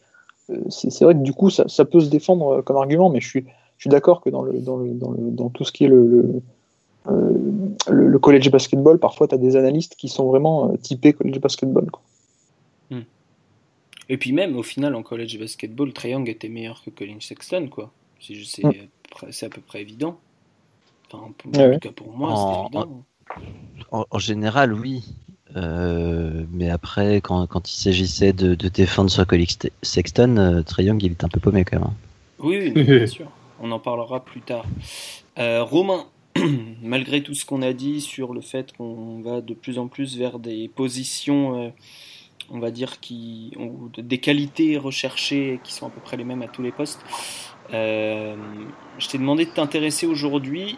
c'est 0.70 1.02
euh, 1.02 1.06
vrai 1.06 1.14
que 1.14 1.22
du 1.22 1.34
coup, 1.34 1.50
ça, 1.50 1.68
ça, 1.68 1.86
peut 1.86 2.00
se 2.00 2.10
défendre 2.10 2.60
euh, 2.60 2.62
comme 2.62 2.78
argument, 2.78 3.10
mais 3.10 3.22
je 3.22 3.28
suis, 3.28 3.46
je 3.78 3.84
suis 3.84 3.90
d'accord 3.90 4.22
que 4.22 4.30
dans, 4.30 4.42
le, 4.42 4.60
dans, 4.60 4.78
le, 4.78 4.92
dans, 4.92 5.12
le, 5.12 5.32
dans 5.32 5.50
tout 5.50 5.64
ce 5.64 5.72
qui 5.72 5.86
est 5.86 5.88
le, 5.88 6.42
euh, 7.10 7.34
le, 7.90 8.20
college 8.20 8.52
basketball, 8.52 9.00
parfois, 9.00 9.28
tu 9.28 9.36
as 9.36 9.38
des 9.38 9.56
analystes 9.56 9.96
qui 9.96 10.10
sont 10.10 10.28
vraiment 10.28 10.76
typés 10.78 11.14
college 11.14 11.40
basketball. 11.40 11.90
Quoi. 11.90 12.02
Hmm. 12.92 13.04
Et 14.10 14.18
puis 14.18 14.34
même, 14.34 14.58
au 14.58 14.64
final, 14.64 14.96
en 14.96 15.04
college 15.04 15.40
basketball, 15.40 15.94
Triangle 15.94 16.30
était 16.30 16.50
meilleur 16.50 16.84
que 16.84 16.90
Colin 16.90 17.18
Sexton, 17.20 17.68
quoi. 17.70 17.92
C'est 18.24 18.64
hmm. 18.64 19.46
à 19.46 19.50
peu 19.50 19.62
près 19.62 19.82
évident. 19.82 20.20
Enfin, 21.12 21.26
en 21.26 21.32
tout 21.32 21.52
cas, 21.52 21.92
pour 21.96 22.14
moi, 22.16 22.36
c'est 22.36 22.78
évident. 22.78 23.04
En, 23.92 24.06
en, 24.10 24.20
général, 24.20 24.74
oui. 24.74 25.04
Euh, 25.56 26.46
mais 26.52 26.70
après, 26.70 27.18
quand, 27.18 27.46
quand 27.48 27.70
il 27.70 27.76
s'agissait 27.76 28.34
de, 28.34 28.56
de, 28.56 28.70
défendre 28.70 29.10
sur 29.10 29.26
Sexton, 29.82 30.38
euh, 30.38 30.64
Young, 30.80 31.04
il 31.04 31.12
est 31.12 31.24
un 31.24 31.30
peu 31.30 31.40
paumé 31.40 31.64
quand 31.64 31.80
même. 31.80 31.90
Hein. 31.90 31.94
Oui, 32.40 32.72
bien 32.72 33.08
sûr. 33.08 33.28
On 33.60 33.72
en 33.72 33.80
parlera 33.80 34.24
plus 34.24 34.42
tard. 34.42 34.66
Euh, 35.38 35.64
Romain, 35.64 36.06
malgré 36.82 37.22
tout 37.22 37.34
ce 37.34 37.46
qu'on 37.46 37.62
a 37.62 37.74
dit 37.74 38.02
sur 38.02 38.34
le 38.34 38.42
fait 38.42 38.74
qu'on 38.76 39.22
va 39.22 39.42
de 39.42 39.54
plus 39.54 39.78
en 39.78 39.88
plus 39.88 40.18
vers 40.18 40.40
des 40.40 40.68
positions, 40.68 41.64
euh, 41.64 41.70
on 42.50 42.60
va 42.60 42.72
dire, 42.72 43.00
qui 43.00 43.54
ont 43.58 43.90
des 43.98 44.18
qualités 44.18 44.78
recherchées 44.78 45.60
qui 45.64 45.74
sont 45.74 45.88
à 45.88 45.90
peu 45.90 46.02
près 46.02 46.18
les 46.18 46.24
mêmes 46.24 46.42
à 46.42 46.48
tous 46.48 46.62
les 46.62 46.72
postes, 46.72 47.00
je 47.72 49.08
t'ai 49.10 49.18
demandé 49.18 49.46
de 49.46 49.52
t'intéresser 49.52 50.06
aujourd'hui 50.06 50.78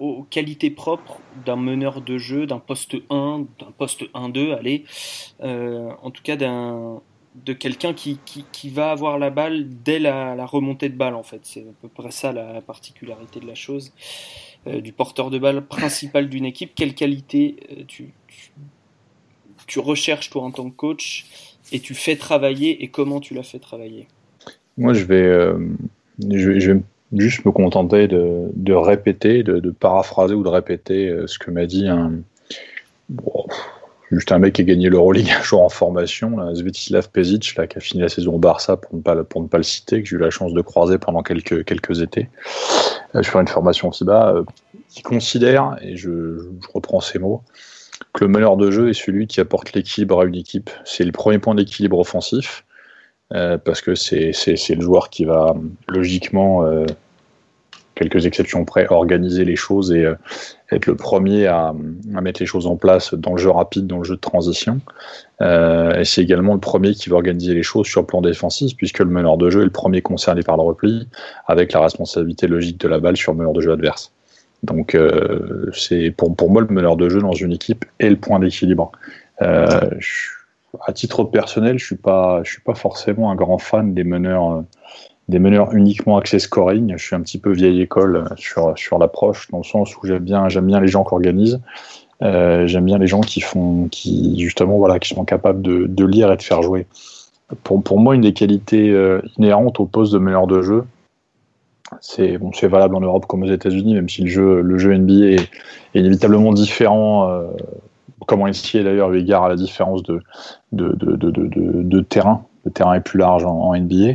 aux 0.00 0.24
qualités 0.24 0.70
propres 0.70 1.20
d'un 1.44 1.56
meneur 1.56 2.00
de 2.00 2.18
jeu, 2.18 2.46
d'un 2.46 2.58
poste 2.58 2.96
1, 3.10 3.46
d'un 3.58 3.70
poste 3.76 4.02
1-2, 4.12 4.56
allez, 4.56 4.84
euh, 5.42 5.90
en 6.02 6.10
tout 6.10 6.22
cas 6.22 6.36
d'un 6.36 7.00
de 7.34 7.52
quelqu'un 7.52 7.94
qui, 7.94 8.20
qui, 8.24 8.70
va 8.70 8.92
avoir 8.92 9.18
la 9.18 9.28
balle 9.28 9.66
dès 9.84 9.98
la, 9.98 10.36
la 10.36 10.46
remontée 10.46 10.88
de 10.88 10.96
balle 10.96 11.16
en 11.16 11.24
fait. 11.24 11.40
C'est 11.42 11.62
à 11.62 11.72
peu 11.82 11.88
près 11.88 12.12
ça 12.12 12.32
la 12.32 12.60
particularité 12.60 13.40
de 13.40 13.46
la 13.48 13.56
chose. 13.56 13.92
Euh, 14.68 14.80
du 14.80 14.92
porteur 14.92 15.30
de 15.30 15.38
balle 15.40 15.66
principal 15.66 16.28
d'une 16.28 16.44
équipe, 16.44 16.76
quelle 16.76 16.94
qualité 16.94 17.56
euh, 17.72 17.82
tu, 17.88 18.12
tu, 18.28 18.52
tu, 19.66 19.80
recherches 19.80 20.30
toi 20.30 20.44
en 20.44 20.52
tant 20.52 20.70
que 20.70 20.76
coach 20.76 21.26
et 21.72 21.80
tu 21.80 21.94
fais 21.94 22.14
travailler 22.14 22.84
et 22.84 22.88
comment 22.88 23.18
tu 23.18 23.34
l'as 23.34 23.42
fait 23.42 23.58
travailler? 23.58 24.06
Moi 24.76 24.94
je 24.94 25.04
vais, 25.04 25.54
je 26.18 26.50
vais, 26.50 26.82
juste 27.16 27.44
me 27.44 27.52
contenter 27.52 28.08
de, 28.08 28.72
répéter, 28.72 29.42
de, 29.42 29.70
paraphraser 29.70 30.34
ou 30.34 30.42
de 30.42 30.48
répéter 30.48 31.08
euh, 31.08 31.26
ce 31.26 31.38
que 31.38 31.50
m'a 31.50 31.66
dit 31.66 31.88
un. 31.88 32.12
Juste 34.10 34.32
un 34.32 34.38
mec 34.38 34.54
qui 34.54 34.60
a 34.60 34.64
gagné 34.64 34.90
l'Euroleague 34.90 35.30
un 35.30 35.42
jour 35.42 35.62
en 35.62 35.68
formation, 35.68 36.36
là, 36.36 36.54
Svetislav 36.54 37.10
Pezic, 37.10 37.56
là, 37.56 37.66
qui 37.66 37.78
a 37.78 37.80
fini 37.80 38.02
la 38.02 38.08
saison 38.08 38.34
au 38.34 38.38
Barça 38.38 38.76
pour 38.76 38.94
ne 38.94 39.00
pas, 39.46 39.56
le 39.56 39.62
citer, 39.62 40.02
que 40.02 40.08
j'ai 40.08 40.16
eu 40.16 40.18
la 40.18 40.30
chance 40.30 40.52
de 40.52 40.60
croiser 40.60 40.98
pendant 40.98 41.22
quelques, 41.22 42.00
étés. 42.00 42.28
Euh, 43.14 43.22
fais 43.22 43.40
une 43.40 43.48
formation 43.48 43.90
FIBA, 43.90 44.34
euh, 44.34 44.44
qui 44.88 45.02
considère, 45.02 45.76
et 45.82 45.96
je, 45.96 46.48
reprends 46.72 47.00
ces 47.00 47.18
mots, 47.18 47.42
que 48.12 48.24
le 48.24 48.30
meneur 48.30 48.56
de 48.56 48.70
jeu 48.70 48.90
est 48.90 48.94
celui 48.94 49.26
qui 49.26 49.40
apporte 49.40 49.72
l'équilibre 49.72 50.20
à 50.20 50.24
une 50.24 50.36
équipe. 50.36 50.70
C'est 50.84 51.04
le 51.04 51.12
premier 51.12 51.38
point 51.38 51.54
d'équilibre 51.54 51.98
offensif. 51.98 52.63
Euh, 53.34 53.58
parce 53.58 53.80
que 53.80 53.94
c'est 53.94 54.32
le 54.74 54.80
joueur 54.80 55.10
qui 55.10 55.24
va 55.24 55.54
logiquement 55.88 56.64
euh, 56.64 56.86
quelques 57.94 58.26
exceptions 58.26 58.64
près, 58.64 58.86
organiser 58.90 59.44
les 59.44 59.56
choses 59.56 59.92
et 59.92 60.04
euh, 60.04 60.14
être 60.72 60.86
le 60.86 60.96
premier 60.96 61.46
à, 61.46 61.72
mettre 62.22 62.40
les 62.40 62.46
choses 62.46 62.66
en 62.66 62.76
place 62.76 63.14
dans 63.14 63.32
le 63.32 63.38
jeu 63.38 63.50
rapide, 63.50 63.86
dans 63.86 63.98
le 63.98 64.04
jeu 64.04 64.16
de 64.16 64.20
transition. 64.20 64.80
Euh, 65.40 65.94
et 65.98 66.04
c'est 66.04 66.22
également 66.22 66.54
le 66.54 66.60
premier 66.60 66.94
qui 66.94 67.08
va 67.08 67.16
organiser 67.16 67.54
les 67.54 67.62
choses 67.62 67.86
sur 67.86 68.00
le 68.00 68.06
plan 68.06 68.20
défensif, 68.20 68.76
puisque 68.76 68.98
le 68.98 69.06
meneur 69.06 69.36
de 69.36 69.50
jeu 69.50 69.60
est 69.60 69.64
le 69.64 69.70
premier 69.70 70.02
concerné 70.02 70.42
par 70.42 70.56
le 70.56 70.62
repli, 70.62 71.08
avec 71.46 71.72
la 71.72 71.80
responsabilité 71.80 72.46
logique 72.46 72.80
de 72.80 72.88
la 72.88 72.98
balle 72.98 73.16
sur 73.16 73.32
le 73.32 73.38
meneur 73.38 73.52
de 73.52 73.60
jeu 73.60 73.72
adverse. 73.72 74.12
Donc 74.62 74.94
euh, 74.94 75.70
c'est 75.74 76.10
pour, 76.10 76.50
moi 76.50 76.62
le 76.62 76.68
meneur 76.68 76.96
de 76.96 77.08
jeu 77.08 77.20
dans 77.20 77.32
une 77.32 77.52
équipe 77.52 77.84
est 77.98 78.08
le 78.08 78.16
point 78.16 78.38
d'équilibre. 78.38 78.92
Euh, 79.42 79.90
à 80.86 80.92
titre 80.92 81.24
personnel, 81.24 81.78
je 81.78 81.84
suis 81.84 81.96
pas, 81.96 82.42
je 82.44 82.52
suis 82.52 82.62
pas 82.62 82.74
forcément 82.74 83.30
un 83.30 83.34
grand 83.34 83.58
fan 83.58 83.94
des 83.94 84.04
meneurs 84.04 84.64
des 85.28 85.38
meneurs 85.38 85.72
uniquement 85.72 86.18
axés 86.18 86.38
scoring. 86.38 86.94
Je 86.96 87.02
suis 87.02 87.16
un 87.16 87.20
petit 87.20 87.38
peu 87.38 87.52
vieille 87.52 87.80
école 87.80 88.28
sur, 88.36 88.76
sur 88.76 88.98
l'approche, 88.98 89.50
dans 89.50 89.58
le 89.58 89.64
sens 89.64 89.96
où 89.96 90.06
j'aime 90.06 90.18
bien, 90.18 90.48
j'aime 90.48 90.66
bien 90.66 90.80
les 90.80 90.88
gens 90.88 91.04
qui 91.04 91.14
organisent. 91.14 91.60
Euh, 92.22 92.66
j'aime 92.66 92.84
bien 92.84 92.98
les 92.98 93.06
gens 93.06 93.20
qui 93.20 93.40
font, 93.40 93.88
qui 93.90 94.38
justement, 94.40 94.78
voilà, 94.78 94.98
qui 94.98 95.14
sont 95.14 95.24
capables 95.24 95.62
de, 95.62 96.04
lire 96.04 96.30
et 96.32 96.36
de 96.36 96.42
faire 96.42 96.62
jouer. 96.62 96.86
Pour, 97.62 97.82
pour 97.82 97.98
moi, 97.98 98.14
une 98.14 98.22
des 98.22 98.32
qualités 98.32 98.90
euh, 98.90 99.20
inhérentes 99.38 99.80
au 99.80 99.86
poste 99.86 100.12
de 100.12 100.18
meneur 100.18 100.46
de 100.46 100.62
jeu, 100.62 100.84
c'est 102.00 102.38
bon, 102.38 102.50
valable 102.62 102.96
en 102.96 103.00
Europe 103.00 103.26
comme 103.26 103.42
aux 103.42 103.50
États-Unis, 103.50 103.94
même 103.94 104.08
si 104.08 104.22
le 104.22 104.28
jeu, 104.28 104.60
le 104.62 104.78
jeu 104.78 104.96
NBA 104.96 105.42
est, 105.42 105.48
inévitablement 105.94 106.52
différent, 106.52 107.30
euh, 107.30 107.44
comme 108.26 108.42
en 108.42 108.48
NCAA 108.48 108.82
d'ailleurs, 108.82 109.12
eu 109.12 109.20
égard 109.20 109.44
à 109.44 109.48
la 109.48 109.56
différence 109.56 110.02
de, 110.02 110.20
terrain. 112.08 112.44
Le 112.64 112.70
terrain 112.70 112.94
est 112.94 113.00
plus 113.00 113.18
large 113.18 113.44
en, 113.44 113.74
NBA. 113.76 114.14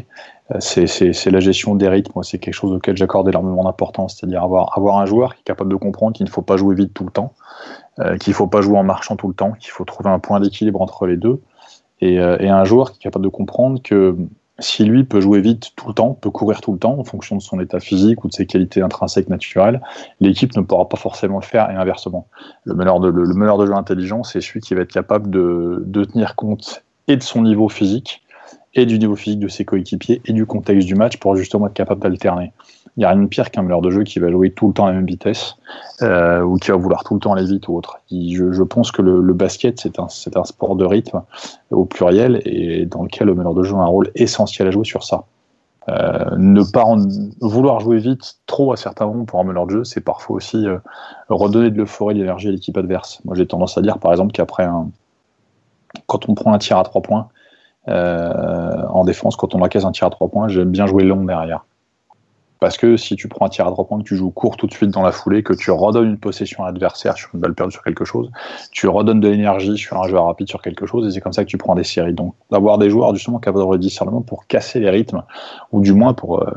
Euh, 0.52 0.60
c'est 0.60 1.32
la 1.32 1.40
gestion 1.40 1.76
des 1.76 1.88
rythmes, 1.88 2.24
c'est 2.24 2.40
quelque 2.40 2.54
chose 2.54 2.74
auquel 2.74 2.98
j'accorde 2.98 3.30
énormément 3.30 3.64
d'importance, 3.64 4.18
c'est-à-dire 4.18 4.44
avoir, 4.44 4.76
avoir 4.78 4.98
un 4.98 5.06
joueur 5.06 5.36
qui 5.36 5.42
est 5.42 5.44
capable 5.44 5.70
de 5.70 5.76
comprendre 5.76 6.14
qu'il 6.14 6.26
ne 6.26 6.32
faut 6.32 6.42
pas 6.42 6.58
jouer 6.58 6.74
vite 6.74 6.94
tout 6.94 7.06
le 7.06 7.12
temps, 7.12 7.34
euh, 8.00 8.18
qu'il 8.18 8.32
ne 8.32 8.36
faut 8.36 8.48
pas 8.48 8.62
jouer 8.62 8.78
en 8.78 8.84
marchant 8.84 9.16
tout 9.16 9.28
le 9.28 9.36
temps, 9.36 9.52
qu'il 9.52 9.70
faut 9.70 9.86
trouver 9.86 10.10
un 10.10 10.20
point 10.20 10.40
d'équilibre 10.40 10.82
entre 10.82 11.06
les 11.06 11.18
deux, 11.18 11.42
et, 12.02 12.16
et, 12.16 12.50
un 12.50 12.64
joueur 12.64 12.94
qui 12.94 12.98
est 12.98 13.02
capable 13.04 13.26
de 13.26 13.30
comprendre 13.30 13.82
que 13.84 14.16
si 14.60 14.84
lui 14.86 15.04
peut 15.04 15.22
jouer 15.22 15.42
vite 15.42 15.72
tout 15.76 15.88
le 15.88 15.94
temps, 15.94 16.14
peut 16.14 16.30
courir 16.30 16.62
tout 16.62 16.74
le 16.74 16.80
temps 16.80 16.98
en 16.98 17.04
fonction 17.04 17.36
de 17.36 17.42
son 17.42 17.60
état 17.60 17.80
physique 17.80 18.24
ou 18.24 18.28
de 18.28 18.34
ses 18.34 18.46
qualités 18.46 18.82
intrinsèques 18.82 19.30
naturelles, 19.30 19.82
l'équipe 20.20 20.56
ne 20.56 20.62
pourra 20.62 20.88
pas 20.88 20.98
forcément 20.98 21.40
le 21.40 21.46
faire 21.46 21.70
et 21.70 21.76
inversement. 21.76 22.28
Le 22.66 22.74
meneur 22.76 23.00
de, 23.00 23.66
jeu 23.66 23.74
intelligent, 23.74 24.24
c'est 24.24 24.42
celui 24.42 24.62
qui 24.62 24.74
va 24.74 24.82
être 24.82 24.92
capable 24.92 25.30
de, 25.30 25.84
de 25.86 26.04
tenir 26.04 26.36
compte 26.36 26.84
et 27.08 27.18
de 27.18 27.24
son 27.24 27.42
niveau 27.42 27.70
physique 27.70 28.22
et 28.76 28.86
du 28.86 29.00
niveau 29.00 29.16
physique 29.16 29.40
de 29.40 29.48
ses 29.48 29.66
coéquipiers 29.66 30.22
et 30.26 30.34
du 30.34 30.46
contexte 30.46 30.88
du 30.88 30.96
match 30.96 31.18
pour 31.18 31.36
justement 31.36 31.68
être 31.68 31.74
capable 31.74 32.02
d'alterner. 32.02 32.54
Il 32.96 33.00
n'y 33.00 33.06
a 33.06 33.10
rien 33.10 33.22
de 33.22 33.28
pire 33.28 33.50
qu'un 33.52 33.64
meneur 33.64 33.82
de 33.82 33.90
jeu 33.90 34.04
qui 34.04 34.20
va 34.20 34.30
jouer 34.30 34.52
tout 34.52 34.68
le 34.68 34.74
temps 34.74 34.86
à 34.86 34.90
la 34.90 34.96
même 34.96 35.06
vitesse 35.06 35.56
euh, 36.02 36.42
ou 36.42 36.58
qui 36.58 36.72
va 36.72 36.78
vouloir 36.78 37.04
tout 37.04 37.14
le 37.14 37.20
temps 37.20 37.34
aller 37.34 37.46
vite 37.46 37.68
ou 37.68 37.76
autre. 37.76 38.00
Je, 38.12 38.64
pense 38.64 38.92
que 38.92 39.02
le, 39.02 39.34
basket, 39.34 39.80
c'est 39.80 40.00
un, 40.00 40.08
sport 40.10 40.76
de 40.76 40.86
rythme 40.86 41.22
au 41.72 41.86
pluriel 41.86 42.42
et 42.46 42.86
dans 42.86 43.04
lequel 43.04 43.28
le 43.28 43.36
meneur 43.36 43.54
de 43.54 43.64
jeu 43.64 43.76
a 43.76 43.80
un 43.80 43.86
rôle 43.86 44.12
essentiel 44.16 44.68
à 44.68 44.72
jouer 44.72 44.86
sur 44.86 45.04
ça. 45.04 45.26
Euh, 45.88 46.36
ne 46.38 46.62
pas 46.62 46.86
vouloir 47.42 47.80
jouer 47.80 47.98
vite 47.98 48.36
trop 48.46 48.74
à 48.74 48.78
certains 48.78 49.08
moments 49.08 49.26
pour 49.26 49.40
un 49.40 49.44
meneur 49.44 49.66
de 49.66 49.72
jeu, 49.72 49.84
c'est 49.84 50.02
parfois 50.02 50.36
aussi 50.36 50.68
euh, 50.68 50.78
redonner 51.30 51.72
de 51.72 51.78
l'euphorie, 51.78 52.14
de 52.14 52.20
l'énergie 52.20 52.50
à 52.50 52.52
l'équipe 52.52 52.78
adverse. 52.78 53.22
Moi, 53.26 53.36
j'ai 53.36 53.48
tendance 53.48 53.78
à 53.78 53.82
dire, 53.82 53.98
par 53.98 54.12
exemple, 54.12 54.32
qu'après 54.32 54.66
un, 54.66 54.90
quand 56.06 56.30
on 56.30 56.36
prend 56.36 56.54
un 56.54 56.60
tir 56.60 56.78
à 56.78 56.84
trois 56.84 57.02
points, 57.02 57.30
euh, 57.30 57.39
en 57.88 59.04
défense, 59.04 59.36
quand 59.36 59.56
on 59.56 59.62
encaisse 59.62 59.86
un 59.86 59.92
tir 59.92 60.08
à 60.08 60.10
trois 60.10 60.30
points, 60.30 60.48
j'aime 60.48 60.72
bien 60.72 60.86
jouer 60.86 61.04
long 61.04 61.24
derrière. 61.24 61.66
Parce 62.60 62.78
que 62.78 62.98
si 62.98 63.16
tu 63.16 63.28
prends 63.28 63.46
un 63.46 63.50
tir 63.50 63.68
à 63.68 63.72
trois 63.72 63.88
points, 63.88 64.00
que 64.00 64.04
tu 64.04 64.18
joues 64.18 64.32
court 64.32 64.58
tout 64.58 64.68
de 64.68 64.74
suite 64.74 64.92
dans 64.92 65.02
la 65.02 65.12
foulée, 65.12 65.44
que 65.44 65.54
tu 65.54 65.72
redonnes 65.72 66.10
une 66.10 66.18
possession 66.18 66.64
à 66.64 66.68
l'adversaire 66.68 67.16
sur 67.16 67.30
une 67.34 67.40
balle 67.40 67.54
perdue 67.54 67.72
sur 67.72 67.84
quelque 67.84 68.04
chose, 68.04 68.30
tu 68.72 68.88
redonnes 68.88 69.22
de 69.22 69.30
l'énergie 69.30 69.78
sur 69.78 70.02
un 70.02 70.08
joueur 70.08 70.26
rapide 70.26 70.50
sur 70.50 70.62
quelque 70.62 70.86
chose, 70.86 71.08
et 71.08 71.12
c'est 71.12 71.22
comme 71.22 71.34
ça 71.34 71.46
que 71.46 71.50
tu 71.50 71.58
prends 71.58 71.76
des 71.76 71.86
séries. 71.86 72.14
Donc 72.14 72.34
d'avoir 72.52 72.78
des 72.78 72.90
joueurs 72.90 73.16
justement 73.16 73.40
capables 73.40 73.72
de 73.72 73.78
discernement 73.78 74.22
pour 74.22 74.46
casser 74.48 74.80
les 74.80 74.90
rythmes, 74.90 75.24
ou 75.72 75.82
du 75.82 75.94
moins 75.94 76.14
pour, 76.14 76.44
euh, 76.44 76.52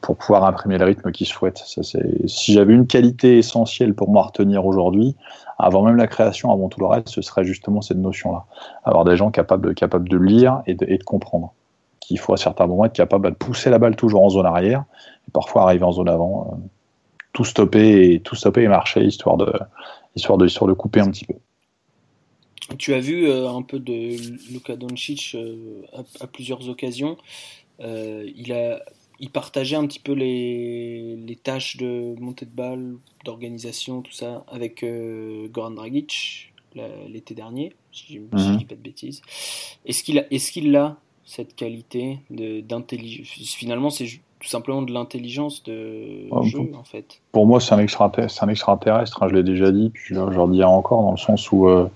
pour 0.00 0.16
pouvoir 0.16 0.44
imprimer 0.44 0.78
le 0.78 0.86
rythme 0.86 1.12
qu'ils 1.12 1.26
souhaitent. 1.26 1.62
Ça, 1.66 1.82
si 1.82 2.52
j'avais 2.52 2.72
une 2.72 2.86
qualité 2.86 3.38
essentielle 3.38 3.94
pour 3.94 4.08
moi 4.08 4.22
retenir 4.22 4.64
aujourd'hui, 4.64 5.16
avant 5.58 5.82
même 5.82 5.96
la 5.96 6.06
création, 6.06 6.52
avant 6.52 6.68
tout 6.68 6.80
le 6.80 6.86
reste, 6.86 7.08
ce 7.08 7.22
serait 7.22 7.44
justement 7.44 7.80
cette 7.80 7.98
notion-là. 7.98 8.44
Avoir 8.84 9.04
des 9.04 9.16
gens 9.16 9.30
capables, 9.30 9.74
capables 9.74 10.08
de 10.08 10.16
lire 10.16 10.62
et 10.66 10.74
de, 10.74 10.84
et 10.88 10.98
de 10.98 11.04
comprendre. 11.04 11.52
Qu'il 12.00 12.18
faut 12.18 12.34
à 12.34 12.36
certains 12.36 12.66
moments 12.66 12.84
être 12.84 12.92
capable 12.92 13.30
de 13.30 13.34
pousser 13.34 13.68
la 13.70 13.78
balle 13.78 13.96
toujours 13.96 14.22
en 14.22 14.28
zone 14.28 14.46
arrière, 14.46 14.84
et 15.28 15.30
parfois 15.32 15.62
arriver 15.62 15.84
en 15.84 15.92
zone 15.92 16.08
avant, 16.08 16.50
euh, 16.52 16.56
tout 17.32 17.44
stopper 17.44 18.12
et 18.12 18.20
tout 18.20 18.34
stopper 18.34 18.62
et 18.62 18.68
marcher, 18.68 19.04
histoire 19.04 19.36
de, 19.36 19.52
histoire 20.14 20.38
de, 20.38 20.46
histoire 20.46 20.68
de 20.68 20.74
couper 20.74 21.00
un 21.00 21.10
petit 21.10 21.24
peu. 21.24 21.34
Tu 22.78 22.94
as 22.94 23.00
vu 23.00 23.28
euh, 23.28 23.48
un 23.48 23.62
peu 23.62 23.78
de 23.78 24.16
Luka 24.52 24.76
Doncic 24.76 25.34
euh, 25.34 25.82
à, 26.20 26.26
plusieurs 26.26 26.68
occasions. 26.68 27.16
il 27.80 28.52
a 28.52 28.80
il 29.18 29.30
partageait 29.30 29.76
un 29.76 29.86
petit 29.86 29.98
peu 29.98 30.12
les, 30.12 31.16
les 31.16 31.36
tâches 31.36 31.78
de 31.78 32.14
montée 32.20 32.44
de 32.44 32.50
balle, 32.50 32.96
d'organisation, 33.24 34.02
tout 34.02 34.12
ça, 34.12 34.44
avec 34.52 34.84
Goran 35.50 35.70
Dragic 35.70 36.52
l'été 37.08 37.34
dernier, 37.34 37.72
si 37.92 38.14
je 38.14 38.18
ne 38.18 38.50
mhm. 38.50 38.56
dis 38.58 38.64
pas 38.64 38.74
de 38.74 38.80
bêtises. 38.80 39.22
Est-ce 39.84 40.02
qu'il 40.02 40.18
a, 40.18 40.24
est 40.30 40.50
qu'il 40.50 40.74
a 40.76 40.98
cette 41.24 41.54
qualité 41.56 42.18
d'intelligence 42.30 43.54
Finalement, 43.54 43.90
c'est 43.90 44.06
tout 44.46 44.52
simplement 44.52 44.82
de 44.82 44.92
l'intelligence 44.92 45.64
de 45.64 46.28
ah, 46.30 46.40
jeu, 46.44 46.70
en 46.78 46.84
fait. 46.84 47.20
Pour 47.32 47.46
moi, 47.46 47.58
c'est 47.58 47.74
un 47.74 47.80
extraterrestre, 47.80 48.44
un 48.44 48.48
extraterrestre 48.48 49.20
hein, 49.20 49.26
je 49.28 49.34
l'ai 49.34 49.42
déjà 49.42 49.72
dit, 49.72 49.90
puis 49.90 50.14
je, 50.14 50.20
le 50.20 50.52
dirai 50.52 50.68
encore, 50.68 51.02
dans 51.02 51.10
le 51.10 51.16
sens 51.16 51.50
où 51.50 51.66
euh, 51.66 51.88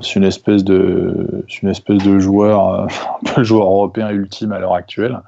c'est 0.00 0.16
une 0.16 0.24
espèce 0.24 0.64
de, 0.64 1.44
une 1.62 1.68
espèce 1.68 2.02
de 2.02 2.18
joueur, 2.18 2.68
euh, 2.68 2.86
un 3.30 3.32
peu 3.32 3.44
joueur 3.44 3.66
européen 3.66 4.10
ultime 4.10 4.50
à 4.50 4.58
l'heure 4.58 4.74
actuelle 4.74 5.20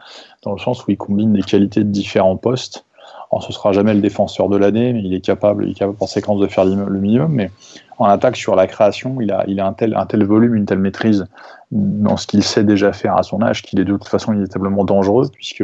dans 0.43 0.53
le 0.53 0.59
sens 0.59 0.85
où 0.85 0.91
il 0.91 0.97
combine 0.97 1.33
des 1.33 1.43
qualités 1.43 1.85
de 1.85 1.91
différents 1.91 2.37
postes. 2.37 2.85
Alors, 3.31 3.45
ce 3.45 3.53
sera 3.53 3.71
jamais 3.73 3.95
le 3.95 4.01
défenseur 4.01 4.49
de 4.49 4.57
l'année, 4.57 4.93
mais 4.93 5.03
il 5.05 5.15
est 5.15 5.21
capable, 5.21 5.65
il 5.67 5.71
est 5.71 5.75
capable 5.75 5.99
en 6.01 6.09
séquence 6.09 6.41
de 6.41 6.49
faire 6.49 6.65
le 6.65 6.99
minimum. 6.99 7.31
Mais 7.31 7.53
en 7.99 8.07
attaque 8.07 8.35
sur 8.35 8.57
la 8.57 8.67
création, 8.67 9.21
il 9.21 9.31
a, 9.31 9.45
il 9.47 9.61
a 9.61 9.67
un 9.69 9.73
tel, 9.73 9.95
un 9.95 10.05
tel 10.05 10.25
volume, 10.25 10.57
une 10.57 10.67
telle 10.67 10.81
maîtrise 10.81 11.27
dans 11.71 12.17
ce 12.17 12.27
qu'il 12.27 12.43
sait 12.43 12.65
déjà 12.65 12.93
faire 12.93 13.17
à 13.17 13.23
son 13.23 13.41
âge 13.41 13.63
qu'il 13.63 13.79
est 13.79 13.85
de 13.85 13.93
toute 13.93 14.09
façon 14.09 14.33
inévitablement 14.33 14.83
dangereux 14.83 15.29
puisque 15.33 15.63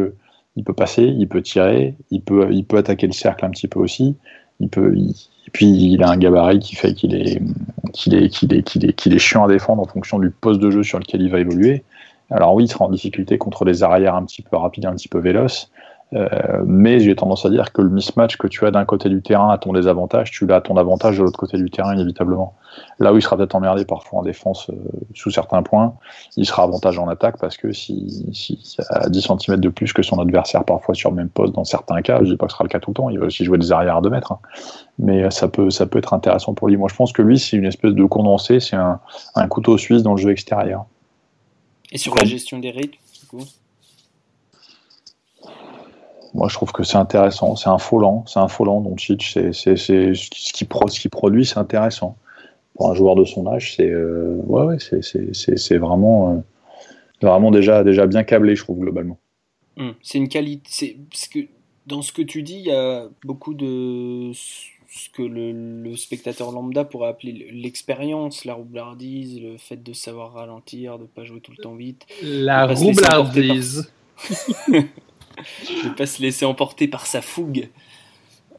il 0.56 0.64
peut 0.64 0.72
passer, 0.72 1.02
il 1.04 1.28
peut 1.28 1.42
tirer, 1.42 1.94
il 2.10 2.22
peut, 2.22 2.48
attaquer 2.76 3.06
le 3.06 3.12
cercle 3.12 3.44
un 3.44 3.50
petit 3.50 3.68
peu 3.68 3.78
aussi. 3.78 4.16
Il 4.58 4.68
peut, 4.68 4.94
et 4.96 5.50
puis 5.52 5.66
il 5.66 6.02
a 6.02 6.10
un 6.10 6.16
gabarit 6.16 6.60
qui 6.60 6.76
fait 6.76 6.94
qu'il 6.94 7.14
est, 7.14 7.42
qu'il 7.92 8.14
est, 8.14 8.28
qu'il 8.30 8.54
est, 8.54 8.92
qu'il 8.94 9.14
est, 9.14 9.18
chiant 9.18 9.44
à 9.44 9.48
défendre 9.48 9.82
en 9.82 9.86
fonction 9.86 10.18
du 10.18 10.30
poste 10.30 10.60
de 10.60 10.70
jeu 10.70 10.82
sur 10.82 10.98
lequel 10.98 11.20
il 11.20 11.30
va 11.30 11.40
évoluer. 11.40 11.84
Alors 12.30 12.54
oui, 12.54 12.64
il 12.64 12.68
sera 12.68 12.86
en 12.86 12.90
difficulté 12.90 13.38
contre 13.38 13.64
des 13.64 13.82
arrières 13.82 14.14
un 14.14 14.24
petit 14.24 14.42
peu 14.42 14.56
rapides, 14.56 14.86
un 14.86 14.94
petit 14.94 15.08
peu 15.08 15.18
véloces. 15.18 15.70
Euh, 16.12 16.62
mais 16.64 17.00
j'ai 17.00 17.16
tendance 17.16 17.44
à 17.44 17.50
dire 17.50 17.72
que 17.72 17.82
le 17.82 17.88
mismatch 17.88 18.36
que 18.36 18.46
tu 18.46 18.64
as 18.64 18.70
d'un 18.70 18.84
côté 18.84 19.08
du 19.08 19.22
terrain 19.22 19.50
à 19.50 19.58
ton 19.58 19.72
désavantage, 19.72 20.30
tu 20.30 20.46
l'as 20.46 20.56
à 20.56 20.60
ton 20.60 20.76
avantage 20.76 21.18
de 21.18 21.24
l'autre 21.24 21.38
côté 21.38 21.56
du 21.56 21.68
terrain 21.68 21.94
inévitablement. 21.94 22.54
Là 23.00 23.12
où 23.12 23.16
il 23.16 23.22
sera 23.22 23.36
peut-être 23.36 23.56
emmerdé 23.56 23.84
parfois 23.84 24.20
en 24.20 24.22
défense 24.22 24.70
euh, 24.70 24.74
sous 25.14 25.30
certains 25.30 25.62
points, 25.64 25.96
il 26.36 26.46
sera 26.46 26.62
avantage 26.62 26.98
en 26.98 27.08
attaque 27.08 27.38
parce 27.40 27.56
que 27.56 27.72
si, 27.72 28.24
si 28.32 28.76
a 28.88 29.08
10 29.08 29.20
cm 29.20 29.56
de 29.58 29.68
plus 29.68 29.92
que 29.92 30.02
son 30.02 30.20
adversaire 30.20 30.64
parfois 30.64 30.94
sur 30.94 31.10
le 31.10 31.16
même 31.16 31.28
poste 31.28 31.54
dans 31.54 31.64
certains 31.64 32.00
cas, 32.02 32.20
je 32.20 32.30
dis 32.30 32.36
pas 32.36 32.46
que 32.46 32.52
ce 32.52 32.56
sera 32.56 32.64
le 32.64 32.68
cas 32.68 32.78
tout 32.78 32.90
le 32.90 32.94
temps, 32.94 33.10
il 33.10 33.18
va 33.18 33.26
aussi 33.26 33.44
jouer 33.44 33.58
des 33.58 33.72
arrières 33.72 33.96
à 33.96 34.00
2 34.00 34.08
mètres, 34.08 34.30
hein. 34.30 34.38
mais 35.00 35.24
euh, 35.24 35.30
ça 35.30 35.48
peut, 35.48 35.70
ça 35.70 35.86
peut 35.86 35.98
être 35.98 36.14
intéressant 36.14 36.54
pour 36.54 36.68
lui. 36.68 36.76
Moi 36.76 36.88
je 36.88 36.94
pense 36.94 37.12
que 37.12 37.22
lui 37.22 37.38
c'est 37.38 37.56
une 37.56 37.66
espèce 37.66 37.94
de 37.94 38.04
condensé, 38.04 38.60
c'est 38.60 38.76
un, 38.76 39.00
un 39.34 39.48
couteau 39.48 39.76
suisse 39.76 40.04
dans 40.04 40.12
le 40.12 40.20
jeu 40.20 40.30
extérieur. 40.30 40.84
Et 41.90 41.98
sur 41.98 42.14
la 42.14 42.24
gestion 42.24 42.58
des 42.58 42.70
rythmes, 42.70 42.98
du 43.20 43.26
coup? 43.26 43.44
Moi, 46.36 46.48
je 46.48 46.54
trouve 46.54 46.70
que 46.70 46.84
c'est 46.84 46.98
intéressant. 46.98 47.56
C'est 47.56 47.70
un 47.70 47.78
faux 47.78 47.98
lent. 47.98 48.24
C'est 48.26 48.38
un 48.38 48.48
faux 48.48 48.66
lent. 48.66 48.82
Donc, 48.82 49.00
c'est, 49.00 49.16
c'est, 49.52 49.76
ce 49.76 50.52
qui, 50.52 50.66
ce 50.68 51.08
produit, 51.08 51.46
c'est 51.46 51.58
intéressant. 51.58 52.18
Pour 52.74 52.90
un 52.90 52.94
joueur 52.94 53.16
de 53.16 53.24
son 53.24 53.46
âge, 53.46 53.74
c'est 53.74 53.88
euh, 53.88 54.36
ouais, 54.44 54.64
ouais, 54.64 54.76
c'est, 54.78 55.00
c'est, 55.32 55.78
vraiment, 55.78 56.34
euh, 56.34 56.36
vraiment 57.22 57.50
déjà, 57.50 57.82
déjà 57.82 58.06
bien 58.06 58.22
câblé, 58.22 58.54
je 58.54 58.62
trouve, 58.62 58.80
globalement. 58.80 59.18
Hum, 59.78 59.94
c'est 60.02 60.18
une 60.18 60.28
qualité. 60.28 60.68
C'est, 61.10 61.30
que, 61.30 61.38
dans 61.86 62.02
ce 62.02 62.12
que 62.12 62.20
tu 62.20 62.42
dis, 62.42 62.58
il 62.58 62.66
y 62.66 62.72
a 62.72 63.04
beaucoup 63.24 63.54
de 63.54 64.32
ce 64.34 65.08
que 65.14 65.22
le, 65.22 65.96
spectateur 65.96 66.52
lambda 66.52 66.84
pourrait 66.84 67.08
appeler 67.08 67.50
l'expérience, 67.50 68.44
la 68.44 68.52
roublardise, 68.52 69.40
le 69.40 69.56
fait 69.56 69.82
de 69.82 69.94
savoir 69.94 70.34
ralentir, 70.34 70.98
de 70.98 71.04
ne 71.04 71.08
pas 71.08 71.24
jouer 71.24 71.40
tout 71.40 71.52
le 71.56 71.62
temps 71.62 71.76
vite. 71.76 72.06
La 72.22 72.66
roublardise. 72.66 73.90
ne 75.84 75.90
pas 75.90 76.06
se 76.06 76.22
laisser 76.22 76.44
emporter 76.44 76.88
par 76.88 77.06
sa 77.06 77.22
fougue. 77.22 77.68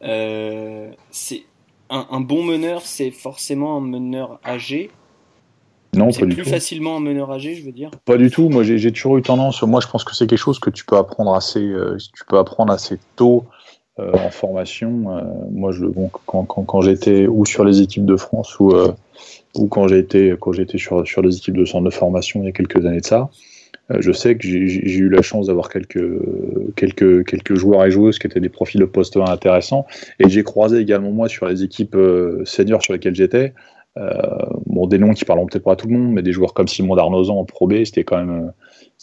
Euh, 0.04 0.92
c'est 1.10 1.44
un, 1.90 2.20
bon 2.20 2.44
meneur, 2.44 2.82
c'est 2.82 3.12
forcément 3.12 3.78
un 3.78 3.82
meneur 3.82 4.40
âgé. 4.46 4.92
Non, 5.96 6.12
c'est 6.12 6.28
plus 6.28 6.44
facilement 6.44 6.98
un 6.98 7.00
meneur 7.00 7.32
âgé, 7.32 7.56
je 7.56 7.64
veux 7.64 7.72
dire. 7.72 7.90
Pas 8.06 8.18
du 8.18 8.30
tout. 8.30 8.50
Moi, 8.50 8.64
j'ai 8.64 8.92
toujours 8.92 9.18
eu 9.18 9.22
tendance. 9.22 9.64
Moi, 9.64 9.80
je 9.82 9.88
pense 9.88 10.04
que 10.04 10.14
c'est 10.14 10.28
quelque 10.28 10.38
chose 10.38 10.60
que 10.60 10.70
tu 10.70 10.86
peux 10.86 10.98
apprendre 10.98 11.34
assez, 11.34 11.62
euh, 11.62 11.98
tu 11.98 12.26
peux 12.26 12.38
apprendre 12.38 12.74
assez 12.74 13.00
tôt 13.16 13.46
euh, 14.00 14.12
en 14.14 14.30
formation. 14.30 14.92
Moi, 15.50 15.72
je, 15.72 15.86
bon, 15.86 16.10
quand, 16.26 16.44
quand, 16.44 16.64
quand 16.64 16.82
j'étais 16.82 17.26
ou 17.26 17.46
sur 17.46 17.64
les 17.64 17.82
équipes 17.82 18.06
de 18.06 18.18
France 18.18 18.60
ou, 18.60 18.74
ou 19.56 19.68
quand 19.68 19.88
j'étais 19.88 20.36
quand 20.40 20.52
j'étais 20.52 20.78
sur, 20.78 21.08
sur 21.08 21.22
les 21.22 21.38
équipes 21.38 21.58
de 21.58 21.66
centre 21.66 21.86
de 21.86 21.90
formation 21.90 22.42
il 22.42 22.46
y 22.46 22.50
a 22.50 22.52
quelques 22.52 22.86
années 22.86 23.02
de 23.02 23.06
ça, 23.06 23.30
je 23.90 24.12
sais 24.12 24.36
que 24.36 24.48
j'ai 24.48 24.98
eu 24.98 25.10
la 25.10 25.22
chance 25.22 25.48
d'avoir 25.48 25.70
quelques, 25.70 26.04
quelques, 26.76 27.26
quelques 27.26 27.56
joueurs 27.56 27.86
et 27.86 27.92
joueuses 27.92 28.20
qui 28.20 28.28
étaient 28.28 28.40
des 28.40 28.50
profils 28.50 28.80
de 28.80 28.86
poste 28.86 29.18
1 29.18 29.24
intéressants. 29.26 29.86
Et 30.20 30.30
j'ai 30.30 30.44
croisé 30.44 30.80
également, 30.80 31.12
moi, 31.12 31.30
sur 31.30 31.48
les 31.48 31.64
équipes 31.64 31.98
seniors 32.44 32.84
sur 32.84 32.94
lesquelles 32.94 33.16
j'étais, 33.16 33.54
bon, 34.66 34.88
des 34.88 34.98
noms 34.98 35.14
qui 35.14 35.26
parlent 35.26 35.46
peut-être 35.46 35.64
pas 35.64 35.74
à 35.74 35.76
tout 35.76 35.88
le 35.88 35.98
monde, 35.98 36.12
mais 36.12 36.22
des 36.22 36.34
joueurs 36.34 36.54
comme 36.54 36.68
Simon 36.68 36.96
Darnozan 36.96 37.38
en 37.38 37.46
Pro 37.46 37.68
B, 37.68 37.84
c'était 37.86 38.04
quand 38.04 38.18
même 38.18 38.52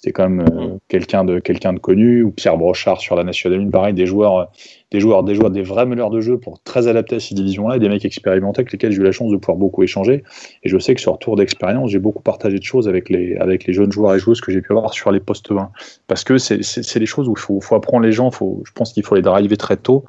c'était 0.05 0.13
quand 0.13 0.29
même 0.29 0.47
euh, 0.47 0.79
quelqu'un 0.89 1.25
de 1.25 1.39
quelqu'un 1.39 1.73
de 1.73 1.79
connu 1.79 2.23
ou 2.23 2.31
Pierre 2.31 2.59
Brochard 2.59 3.01
sur 3.01 3.17
la 3.17 3.25
Nationale 3.25 3.61
1 3.61 3.71
pareil 3.71 3.95
des 3.95 4.05
joueurs 4.05 4.51
des 4.95 5.01
joueurs 5.01 5.25
des 5.25 5.35
joueurs 5.35 5.51
des 5.51 5.63
vrais 5.63 5.87
meneurs 5.87 6.11
de 6.11 6.21
jeu 6.21 6.39
pour 6.39 6.63
très 6.63 6.87
adaptés 6.87 7.17
à 7.17 7.21
ces 7.21 7.35
divisions 7.35 7.67
là 7.67 7.81
des 7.81 7.89
mecs 7.89 8.05
expérimentés 8.05 8.61
avec 8.61 8.71
lesquels 8.71 8.93
j'ai 8.93 9.01
eu 9.01 9.05
la 9.05 9.11
chance 9.11 9.33
de 9.33 9.37
pouvoir 9.37 9.59
beaucoup 9.59 9.83
échanger 9.83 10.23
et 10.63 10.69
je 10.69 10.79
sais 10.79 10.95
que 10.95 11.01
sur 11.01 11.15
retour 11.15 11.35
d'expérience 11.35 11.91
j'ai 11.91 11.99
beaucoup 11.99 12.23
partagé 12.23 12.61
de 12.61 12.63
choses 12.63 12.87
avec 12.89 13.09
les 13.09 13.37
avec 13.39 13.67
les 13.67 13.73
jeunes 13.73 13.91
joueurs 13.91 14.15
et 14.15 14.21
joueuses 14.21 14.41
que 14.41 14.53
j'ai 14.53 14.61
pu 14.61 14.71
avoir 14.73 14.95
sur 14.95 15.11
les 15.11 15.19
postes 15.19 15.51
1 15.51 15.69
parce 16.07 16.23
que 16.23 16.39
c'est 16.39 16.99
des 16.99 17.07
choses 17.07 17.29
où 17.29 17.35
il 17.37 17.41
faut, 17.41 17.61
faut 17.61 17.75
apprendre 17.75 18.05
les 18.05 18.13
gens 18.13 18.31
faut 18.31 18.63
je 18.65 18.71
pense 18.73 18.93
qu'il 18.93 19.05
faut 19.05 19.17
les 19.17 19.23
driver 19.23 19.57
très 19.57 19.77
tôt 19.77 20.05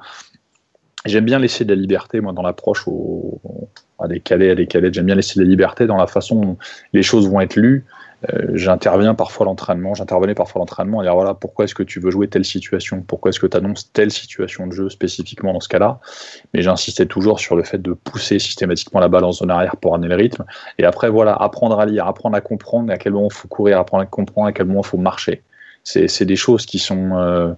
J'aime 1.06 1.24
bien 1.24 1.38
laisser 1.38 1.64
de 1.64 1.72
la 1.72 1.80
liberté, 1.80 2.20
moi, 2.20 2.32
dans 2.32 2.42
l'approche 2.42 2.84
à 4.00 4.08
des 4.08 4.18
cadets, 4.20 4.50
à 4.50 4.54
des 4.56 4.66
cadettes. 4.66 4.94
J'aime 4.94 5.06
bien 5.06 5.14
laisser 5.14 5.38
de 5.38 5.44
la 5.44 5.48
liberté 5.48 5.86
dans 5.86 5.96
la 5.96 6.08
façon 6.08 6.40
dont 6.40 6.58
les 6.92 7.02
choses 7.04 7.28
vont 7.28 7.40
être 7.40 7.54
lues. 7.54 7.84
Euh, 8.32 8.50
j'interviens 8.54 9.14
parfois 9.14 9.46
l'entraînement, 9.46 9.94
j'intervenais 9.94 10.34
parfois 10.34 10.60
l'entraînement 10.60 11.02
et 11.02 11.04
dire 11.04 11.14
voilà, 11.14 11.34
pourquoi 11.34 11.64
est-ce 11.64 11.74
que 11.74 11.82
tu 11.82 12.00
veux 12.00 12.10
jouer 12.10 12.28
telle 12.28 12.44
situation? 12.44 13.02
Pourquoi 13.02 13.30
est-ce 13.30 13.40
que 13.40 13.46
tu 13.46 13.56
annonces 13.56 13.92
telle 13.92 14.10
situation 14.10 14.66
de 14.66 14.72
jeu 14.72 14.88
spécifiquement 14.88 15.52
dans 15.52 15.60
ce 15.60 15.68
cas-là? 15.68 16.00
Mais 16.52 16.62
j'insistais 16.62 17.06
toujours 17.06 17.40
sur 17.40 17.56
le 17.56 17.62
fait 17.62 17.80
de 17.80 17.92
pousser 17.92 18.38
systématiquement 18.38 19.00
la 19.00 19.08
balle 19.08 19.24
en 19.24 19.48
arrière 19.48 19.76
pour 19.76 19.94
amener 19.94 20.08
le 20.08 20.16
rythme. 20.16 20.44
Et 20.78 20.84
après, 20.84 21.10
voilà, 21.10 21.34
apprendre 21.34 21.78
à 21.78 21.86
lire, 21.86 22.06
apprendre 22.06 22.36
à 22.36 22.40
comprendre 22.40 22.92
à 22.92 22.96
quel 22.96 23.12
moment 23.12 23.28
il 23.30 23.34
faut 23.34 23.48
courir, 23.48 23.78
apprendre 23.78 24.02
à 24.02 24.06
comprendre 24.06 24.48
à 24.48 24.52
quel 24.52 24.66
moment 24.66 24.82
il 24.82 24.86
faut 24.86 24.98
marcher. 24.98 25.42
C'est 25.84 26.24
des 26.24 26.36
choses 26.36 26.66
qui 26.66 26.78
sont. 26.78 27.16
Euh, 27.16 27.52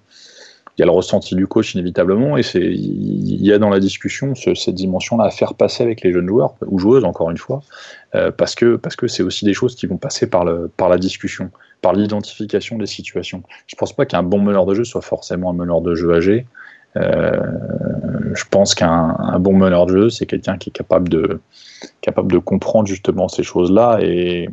il 0.79 0.83
y 0.83 0.85
a 0.85 0.87
le 0.87 0.93
ressenti 0.93 1.35
du 1.35 1.49
coach 1.49 1.75
inévitablement 1.75 2.37
et 2.37 2.45
c'est 2.45 2.63
il 2.63 3.45
y 3.45 3.53
a 3.53 3.59
dans 3.59 3.69
la 3.69 3.81
discussion 3.81 4.35
cette 4.37 4.77
dimension-là 4.77 5.25
à 5.25 5.31
faire 5.31 5.55
passer 5.55 5.83
avec 5.83 6.03
les 6.03 6.13
jeunes 6.13 6.29
joueurs 6.29 6.55
ou 6.67 6.79
joueuses 6.79 7.05
encore 7.05 7.33
une 7.33 7.37
fois 7.37 7.63
euh, 8.15 8.31
parce 8.31 8.55
que 8.55 8.77
parce 8.77 8.95
que 8.95 9.09
c'est 9.09 9.25
aussi 9.25 9.45
des 9.45 9.55
choses 9.55 9.75
qui 9.75 9.87
vont 9.87 9.97
passer 9.97 10.31
par 10.31 10.45
le 10.45 10.71
par 10.77 10.89
la 10.89 10.97
discussion 10.99 11.51
par 11.83 11.93
l'identification 11.93 12.79
des 12.79 12.87
situations. 12.87 13.43
Je 13.67 13.75
pense 13.77 13.93
pas 13.93 14.07
qu'un 14.07 14.23
bon 14.23 14.41
meneur 14.41 14.67
de 14.67 14.75
jeu 14.75 14.85
soit 14.85 15.01
forcément 15.01 15.51
un 15.51 15.53
meneur 15.53 15.81
de 15.81 15.95
jeu 15.95 16.13
âgé. 16.13 16.47
Euh, 16.97 17.41
je 18.35 18.45
pense 18.51 18.75
qu'un 18.75 19.39
bon 19.41 19.55
meneur 19.55 19.87
de 19.87 19.93
jeu 19.93 20.11
c'est 20.11 20.27
quelqu'un 20.27 20.59
qui 20.59 20.71
est 20.71 20.73
capable 20.73 21.09
de 21.09 21.41
capable 22.03 22.31
de 22.31 22.39
comprendre 22.39 22.87
justement 22.87 23.27
ces 23.27 23.43
choses 23.43 23.73
là 23.73 23.99
et 24.01 24.49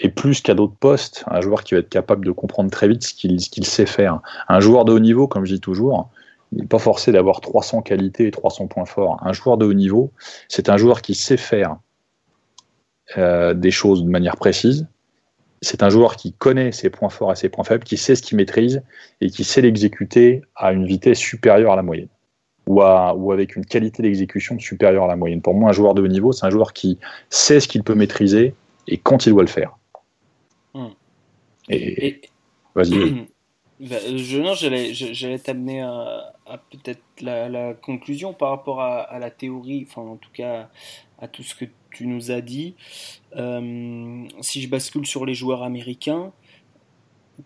et 0.00 0.08
plus 0.08 0.40
qu'à 0.40 0.54
d'autres 0.54 0.76
postes, 0.80 1.24
un 1.26 1.40
joueur 1.40 1.62
qui 1.62 1.74
va 1.74 1.80
être 1.80 1.88
capable 1.90 2.24
de 2.24 2.32
comprendre 2.32 2.70
très 2.70 2.88
vite 2.88 3.02
ce 3.02 3.14
qu'il 3.14 3.66
sait 3.66 3.86
faire. 3.86 4.20
Un 4.48 4.60
joueur 4.60 4.84
de 4.86 4.92
haut 4.92 4.98
niveau, 4.98 5.28
comme 5.28 5.44
je 5.44 5.54
dis 5.54 5.60
toujours, 5.60 6.08
il 6.52 6.62
n'est 6.62 6.66
pas 6.66 6.78
forcé 6.78 7.12
d'avoir 7.12 7.40
300 7.40 7.82
qualités 7.82 8.26
et 8.26 8.30
300 8.30 8.66
points 8.66 8.86
forts. 8.86 9.20
Un 9.22 9.32
joueur 9.34 9.58
de 9.58 9.66
haut 9.66 9.74
niveau, 9.74 10.10
c'est 10.48 10.70
un 10.70 10.78
joueur 10.78 11.02
qui 11.02 11.14
sait 11.14 11.36
faire 11.36 11.76
euh, 13.18 13.52
des 13.52 13.70
choses 13.70 14.04
de 14.04 14.08
manière 14.08 14.36
précise. 14.36 14.86
C'est 15.60 15.82
un 15.82 15.90
joueur 15.90 16.16
qui 16.16 16.32
connaît 16.32 16.72
ses 16.72 16.88
points 16.88 17.10
forts 17.10 17.32
et 17.32 17.36
ses 17.36 17.50
points 17.50 17.64
faibles, 17.64 17.84
qui 17.84 17.98
sait 17.98 18.14
ce 18.14 18.22
qu'il 18.22 18.38
maîtrise 18.38 18.82
et 19.20 19.28
qui 19.28 19.44
sait 19.44 19.60
l'exécuter 19.60 20.42
à 20.56 20.72
une 20.72 20.86
vitesse 20.86 21.18
supérieure 21.18 21.72
à 21.72 21.76
la 21.76 21.82
moyenne 21.82 22.08
ou, 22.66 22.80
ou 22.80 23.32
avec 23.32 23.54
une 23.56 23.66
qualité 23.66 24.02
d'exécution 24.02 24.58
supérieure 24.58 25.04
à 25.04 25.08
la 25.08 25.16
moyenne. 25.16 25.42
Pour 25.42 25.52
moi, 25.52 25.68
un 25.68 25.72
joueur 25.72 25.92
de 25.92 26.00
haut 26.00 26.08
niveau, 26.08 26.32
c'est 26.32 26.46
un 26.46 26.50
joueur 26.50 26.72
qui 26.72 26.98
sait 27.28 27.60
ce 27.60 27.68
qu'il 27.68 27.82
peut 27.82 27.94
maîtriser 27.94 28.54
et 28.88 28.96
quand 28.96 29.26
il 29.26 29.30
doit 29.30 29.42
le 29.42 29.48
faire. 29.48 29.76
Et, 31.68 32.20
vas-y. 32.74 33.26
Bah, 33.80 33.96
je, 34.14 34.54
j'allais, 34.56 34.92
j'allais 34.92 35.38
t'amener 35.38 35.80
à, 35.80 36.34
peut-être 36.70 37.00
la, 37.22 37.72
conclusion 37.72 38.34
par 38.34 38.50
rapport 38.50 38.82
à, 38.82 39.18
la 39.18 39.30
théorie, 39.30 39.86
enfin 39.88 40.02
en 40.02 40.16
tout 40.16 40.28
cas 40.34 40.68
à 41.18 41.28
tout 41.28 41.42
ce 41.42 41.54
que 41.54 41.64
tu 41.90 42.06
nous 42.06 42.30
as 42.30 42.42
dit. 42.42 42.74
Euh, 43.36 44.28
si 44.42 44.60
je 44.60 44.68
bascule 44.68 45.06
sur 45.06 45.24
les 45.24 45.32
joueurs 45.32 45.62
américains 45.62 46.30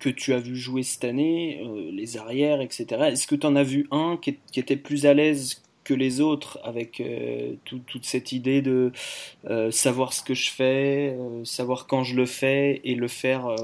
que 0.00 0.08
tu 0.08 0.32
as 0.32 0.40
vu 0.40 0.56
jouer 0.56 0.82
cette 0.82 1.04
année, 1.04 1.62
euh, 1.64 1.92
les 1.92 2.16
arrières, 2.16 2.60
etc., 2.60 2.86
est-ce 3.12 3.28
que 3.28 3.36
tu 3.36 3.46
en 3.46 3.54
as 3.54 3.62
vu 3.62 3.86
un 3.92 4.16
qui, 4.20 4.38
qui 4.50 4.58
était 4.58 4.76
plus 4.76 5.06
à 5.06 5.14
l'aise 5.14 5.63
que 5.84 5.94
les 5.94 6.20
autres 6.20 6.58
avec 6.64 7.00
euh, 7.00 7.52
toute 7.64 8.04
cette 8.04 8.32
idée 8.32 8.62
de 8.62 8.90
euh, 9.48 9.70
savoir 9.70 10.12
ce 10.12 10.22
que 10.22 10.34
je 10.34 10.50
fais, 10.50 11.16
euh, 11.18 11.44
savoir 11.44 11.86
quand 11.86 12.02
je 12.02 12.16
le 12.16 12.26
fais 12.26 12.80
et 12.84 12.94
le 12.94 13.06
faire 13.06 13.54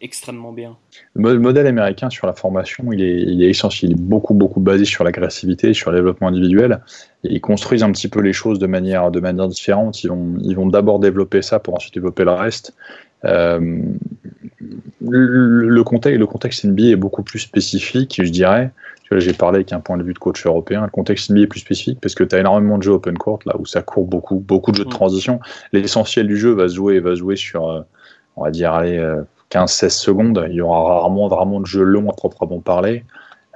extrêmement 0.00 0.52
bien. 0.52 0.76
Le 1.14 1.38
modèle 1.38 1.66
américain 1.66 2.10
sur 2.10 2.26
la 2.26 2.32
formation, 2.32 2.92
il 2.92 3.02
est, 3.02 3.22
il 3.22 3.42
essentiel, 3.44 3.92
il 3.92 3.94
est 3.94 4.00
beaucoup 4.00 4.34
beaucoup 4.34 4.60
basé 4.60 4.84
sur 4.84 5.04
l'agressivité, 5.04 5.72
sur 5.72 5.90
le 5.90 5.98
développement 5.98 6.28
individuel. 6.28 6.80
Ils 7.24 7.40
construisent 7.40 7.84
un 7.84 7.92
petit 7.92 8.08
peu 8.08 8.20
les 8.20 8.32
choses 8.32 8.58
de 8.58 8.66
manière, 8.66 9.10
de 9.10 9.20
manière 9.20 9.48
différente. 9.48 10.02
Ils 10.02 10.08
vont, 10.08 10.34
ils 10.42 10.56
vont 10.56 10.66
d'abord 10.66 10.98
développer 10.98 11.42
ça 11.42 11.60
pour 11.60 11.74
ensuite 11.74 11.94
développer 11.94 12.24
le 12.24 12.32
reste. 12.32 12.74
Le, 15.00 15.68
le, 15.68 15.84
contexte, 15.84 16.18
le 16.18 16.26
contexte 16.26 16.64
NBA 16.64 16.84
est 16.84 16.96
beaucoup 16.96 17.22
plus 17.22 17.38
spécifique, 17.38 18.20
je 18.22 18.30
dirais 18.30 18.72
j'ai 19.18 19.32
parlé 19.32 19.56
avec 19.56 19.72
un 19.72 19.80
point 19.80 19.96
de 19.96 20.02
vue 20.02 20.14
de 20.14 20.18
coach 20.18 20.44
européen. 20.46 20.82
Le 20.82 20.90
contexte 20.90 21.30
NBA 21.30 21.42
est 21.42 21.46
plus 21.46 21.60
spécifique 21.60 22.00
parce 22.00 22.14
que 22.14 22.24
tu 22.24 22.34
as 22.34 22.40
énormément 22.40 22.78
de 22.78 22.82
jeux 22.82 22.92
open 22.92 23.18
court, 23.18 23.40
là 23.46 23.54
où 23.58 23.66
ça 23.66 23.82
court 23.82 24.06
beaucoup, 24.06 24.36
beaucoup 24.36 24.70
de 24.70 24.76
jeux 24.76 24.84
de 24.84 24.88
mm. 24.88 24.92
transition. 24.92 25.40
L'essentiel 25.72 26.26
du 26.26 26.36
jeu 26.36 26.52
va 26.52 26.68
se 26.68 26.74
jouer, 26.74 27.00
va 27.00 27.14
jouer 27.14 27.36
sur, 27.36 27.68
euh, 27.68 27.82
on 28.36 28.44
va 28.44 28.50
dire, 28.50 28.72
15-16 28.72 29.84
euh, 29.84 29.88
secondes. 29.88 30.46
Il 30.48 30.56
y 30.56 30.60
aura 30.60 31.00
rarement 31.00 31.28
vraiment 31.28 31.60
de 31.60 31.66
jeux 31.66 31.82
longs 31.82 32.10
à 32.10 32.14
proprement 32.14 32.60
parler. 32.60 33.04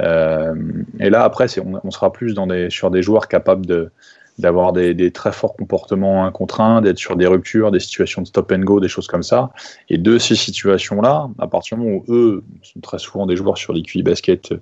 Euh, 0.00 0.54
et 1.00 1.08
là, 1.08 1.24
après, 1.24 1.46
on, 1.58 1.80
on, 1.82 1.90
sera 1.90 2.12
plus 2.12 2.34
dans 2.34 2.46
des, 2.46 2.68
sur 2.68 2.90
des 2.90 3.02
joueurs 3.02 3.28
capables 3.28 3.64
de, 3.64 3.90
d'avoir 4.38 4.72
des, 4.72 5.10
très 5.12 5.32
forts 5.32 5.56
comportements 5.56 6.24
un 6.24 6.30
contre 6.30 6.60
un, 6.60 6.82
d'être 6.82 6.98
sur 6.98 7.16
des 7.16 7.26
ruptures, 7.26 7.70
des 7.70 7.80
situations 7.80 8.22
de 8.22 8.26
stop 8.26 8.52
and 8.52 8.60
go, 8.60 8.80
des 8.80 8.88
choses 8.88 9.06
comme 9.06 9.22
ça. 9.22 9.50
Et 9.88 9.98
de 9.98 10.18
ces 10.18 10.34
situations-là, 10.34 11.28
à 11.38 11.46
partir 11.46 11.78
du 11.78 11.84
moment 11.84 12.02
où 12.06 12.12
eux 12.12 12.44
sont 12.62 12.80
très 12.80 12.98
souvent 12.98 13.26
des 13.26 13.36
joueurs 13.36 13.56
sur 13.56 13.74
QI 13.74 14.02
basket 14.02 14.54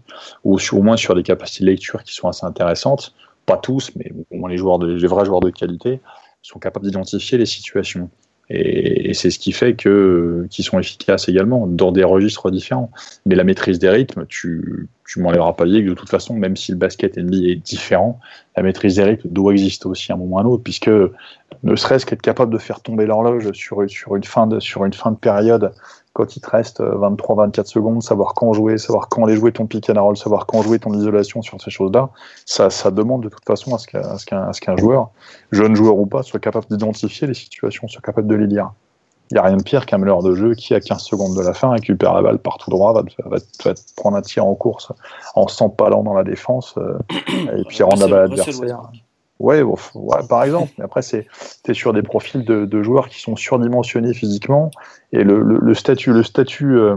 ou 0.45 0.59
au 0.73 0.83
moins 0.83 0.97
sur 0.97 1.15
des 1.15 1.23
capacités 1.23 1.65
de 1.65 1.71
lecture 1.71 2.03
qui 2.05 2.15
sont 2.15 2.29
assez 2.29 2.47
intéressantes, 2.47 3.15
pas 3.47 3.57
tous, 3.57 3.91
mais 3.97 4.13
au 4.31 4.37
moins 4.37 4.51
les 4.51 4.57
joueurs 4.57 4.79
les 4.79 5.07
vrais 5.07 5.25
joueurs 5.25 5.41
de 5.41 5.51
qualité 5.51 6.01
sont 6.43 6.59
capables 6.59 6.87
d'identifier 6.87 7.39
les 7.39 7.47
situations. 7.47 8.11
Et, 8.51 9.15
c'est 9.15 9.31
ce 9.31 9.39
qui 9.39 9.53
fait 9.53 9.75
que 9.75 10.47
qu'ils 10.51 10.65
sont 10.65 10.79
efficaces 10.79 11.29
également 11.29 11.67
dans 11.67 11.93
des 11.93 12.05
registres 12.05 12.51
différents. 12.51 12.91
Mais 13.27 13.35
la 13.35 13.45
maîtrise 13.45 13.79
des 13.79 13.89
rythmes, 13.89 14.27
tu 14.29 14.89
tu 15.07 15.21
m'enlèveras 15.21 15.53
pas 15.53 15.65
que 15.65 15.89
de 15.89 15.95
toute 15.95 16.09
façon, 16.09 16.35
même 16.35 16.57
si 16.57 16.73
le 16.73 16.79
basket 16.79 17.17
NBA 17.19 17.49
est 17.49 17.57
différent, 17.57 18.19
la 18.57 18.63
maîtrise 18.63 18.97
des 18.97 19.05
rythmes 19.05 19.29
doit 19.29 19.53
exister 19.53 19.87
aussi 19.87 20.11
à 20.11 20.15
un 20.15 20.19
moment 20.19 20.37
ou 20.37 20.39
à 20.39 20.43
un 20.43 20.47
autre, 20.47 20.63
puisque 20.63 20.89
ne 20.89 21.77
serait-ce 21.77 22.07
qu'être 22.07 22.23
capable 22.23 22.53
de 22.53 22.59
faire 22.59 22.81
tomber 22.81 23.07
l'horloge 23.07 23.53
sur 23.53 23.83
une 23.83 24.25
fin 24.25 24.47
de 24.47 25.17
période 25.17 25.73
quand 26.15 26.37
il 26.37 26.41
te 26.41 26.49
reste 26.49 26.81
23-24 26.81 27.61
euh, 27.61 27.65
secondes, 27.65 28.03
savoir 28.03 28.35
quand 28.35 28.53
jouer, 28.53 28.79
savoir 28.79 29.09
quand 29.09 29.25
aller 29.25 29.37
jouer 29.37 29.53
ton 29.53 29.67
pick 29.67 29.91
and 29.91 30.03
roll, 30.03 30.17
savoir 30.17 30.47
quand 30.47 30.63
jouer 30.63 30.79
ton 30.79 30.95
isolation 30.95 31.43
sur 31.43 31.61
ces 31.61 31.71
choses-là, 31.71 32.09
ça, 32.47 32.71
ça 32.71 32.91
demande 32.91 33.25
de 33.25 33.29
toute 33.29 33.45
façon 33.45 33.75
à 33.75 33.79
ce 33.79 34.61
qu'un 34.61 34.77
joueur, 34.77 35.11
jeune 35.51 35.75
joueur 35.75 35.99
ou 35.99 36.07
pas, 36.07 36.23
soit 36.23 36.41
capable 36.41 36.67
d'identifier 36.71 37.27
les 37.27 37.35
situations, 37.35 37.89
soit 37.89 38.01
capable 38.01 38.29
de 38.29 38.37
les 38.37 38.47
lire. 38.47 38.73
Il 39.31 39.35
n'y 39.35 39.41
a 39.41 39.43
rien 39.43 39.57
de 39.57 39.63
pire 39.63 39.87
qu'un 39.87 39.99
meneur 39.99 40.23
de 40.23 40.35
jeu 40.35 40.55
qui, 40.55 40.75
à 40.75 40.81
15 40.81 41.03
secondes 41.03 41.37
de 41.37 41.43
la 41.43 41.53
fin, 41.53 41.71
récupère 41.71 42.15
la 42.15 42.23
balle 42.23 42.39
par 42.39 42.59
tout 42.59 42.71
droit, 42.71 42.93
va, 42.93 43.03
va, 43.25 43.39
va 43.65 43.75
prendre 43.97 44.17
un 44.17 44.23
tir 44.23 44.47
en 44.47 44.55
course 44.55 44.93
en 45.35 45.49
s'empalant 45.49 46.05
dans 46.05 46.15
la 46.15 46.25
défense 46.25 46.75
euh, 46.79 46.99
et 47.57 47.65
puis 47.65 47.83
rendre 47.83 48.01
la 48.03 48.07
balle 48.07 48.19
à 48.19 48.27
l'adversaire. 48.29 48.83
Ouais, 49.41 49.63
par 50.29 50.45
exemple. 50.45 50.73
Mais 50.79 50.85
après, 50.85 51.03
c'est 51.03 51.27
es 51.69 51.75
sur 51.75 51.93
des 51.93 52.03
profils 52.03 52.45
de, 52.45 52.83
joueurs 52.83 53.09
qui 53.09 53.21
sont 53.21 53.37
surdimensionnés 53.37 54.15
physiquement 54.15 54.71
et 55.13 55.25
le, 55.25 55.75
statut, 55.75 56.13
le 56.13 56.23
statut 56.23 56.77
euh, 56.77 56.97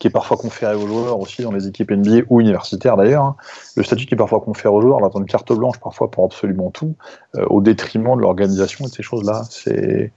qui 0.00 0.06
est 0.08 0.10
parfois 0.10 0.36
conféré 0.36 0.74
aux 0.74 0.86
joueurs 0.86 1.18
aussi 1.18 1.42
dans 1.42 1.52
les 1.52 1.66
équipes 1.66 1.90
NBA 1.90 2.22
ou 2.28 2.40
universitaires 2.40 2.96
d'ailleurs, 2.96 3.24
hein, 3.24 3.36
le 3.76 3.82
statut 3.82 4.06
qui 4.06 4.14
est 4.14 4.16
parfois 4.16 4.40
conféré 4.40 4.68
aux 4.68 4.80
joueurs, 4.80 5.00
là, 5.00 5.08
une 5.14 5.26
carte 5.26 5.52
blanche 5.52 5.78
parfois 5.78 6.10
pour 6.10 6.24
absolument 6.24 6.70
tout, 6.70 6.94
euh, 7.36 7.44
au 7.46 7.60
détriment 7.60 8.16
de 8.16 8.22
l'organisation 8.22 8.84
et 8.84 8.88
de 8.88 8.94
ces 8.94 9.02
choses-là. 9.02 9.44
C'est 9.50 10.12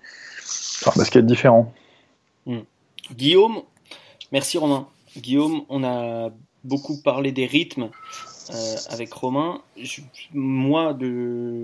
un 0.86 0.92
basket 0.96 1.26
différent. 1.26 1.72
Hmm. 2.46 2.60
Guillaume, 3.16 3.62
merci 4.32 4.58
Romain. 4.58 4.88
Guillaume, 5.18 5.62
on 5.70 5.84
a 5.84 6.30
beaucoup 6.64 7.02
parlé 7.02 7.32
des 7.32 7.46
rythmes 7.46 7.90
euh, 8.54 8.76
avec 8.90 9.14
Romain. 9.14 9.62
moi, 10.34 10.98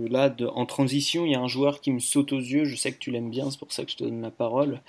là, 0.10 0.36
en 0.54 0.66
transition, 0.66 1.26
il 1.26 1.32
y 1.32 1.36
a 1.36 1.40
un 1.40 1.48
joueur 1.48 1.82
qui 1.82 1.92
me 1.92 2.00
saute 2.00 2.34
aux 2.34 2.40
yeux. 2.40 2.66
Je 2.66 2.76
sais 2.76 2.92
que 2.92 3.00
tu 3.00 3.12
l'aimes 3.12 3.30
bien, 3.30 3.50
c'est 3.52 3.60
pour 3.60 3.72
ça 3.72 3.86
que 3.86 3.92
je 3.92 3.98
te 3.98 4.04
donne 4.04 4.22
la 4.22 4.32
parole. 4.32 4.82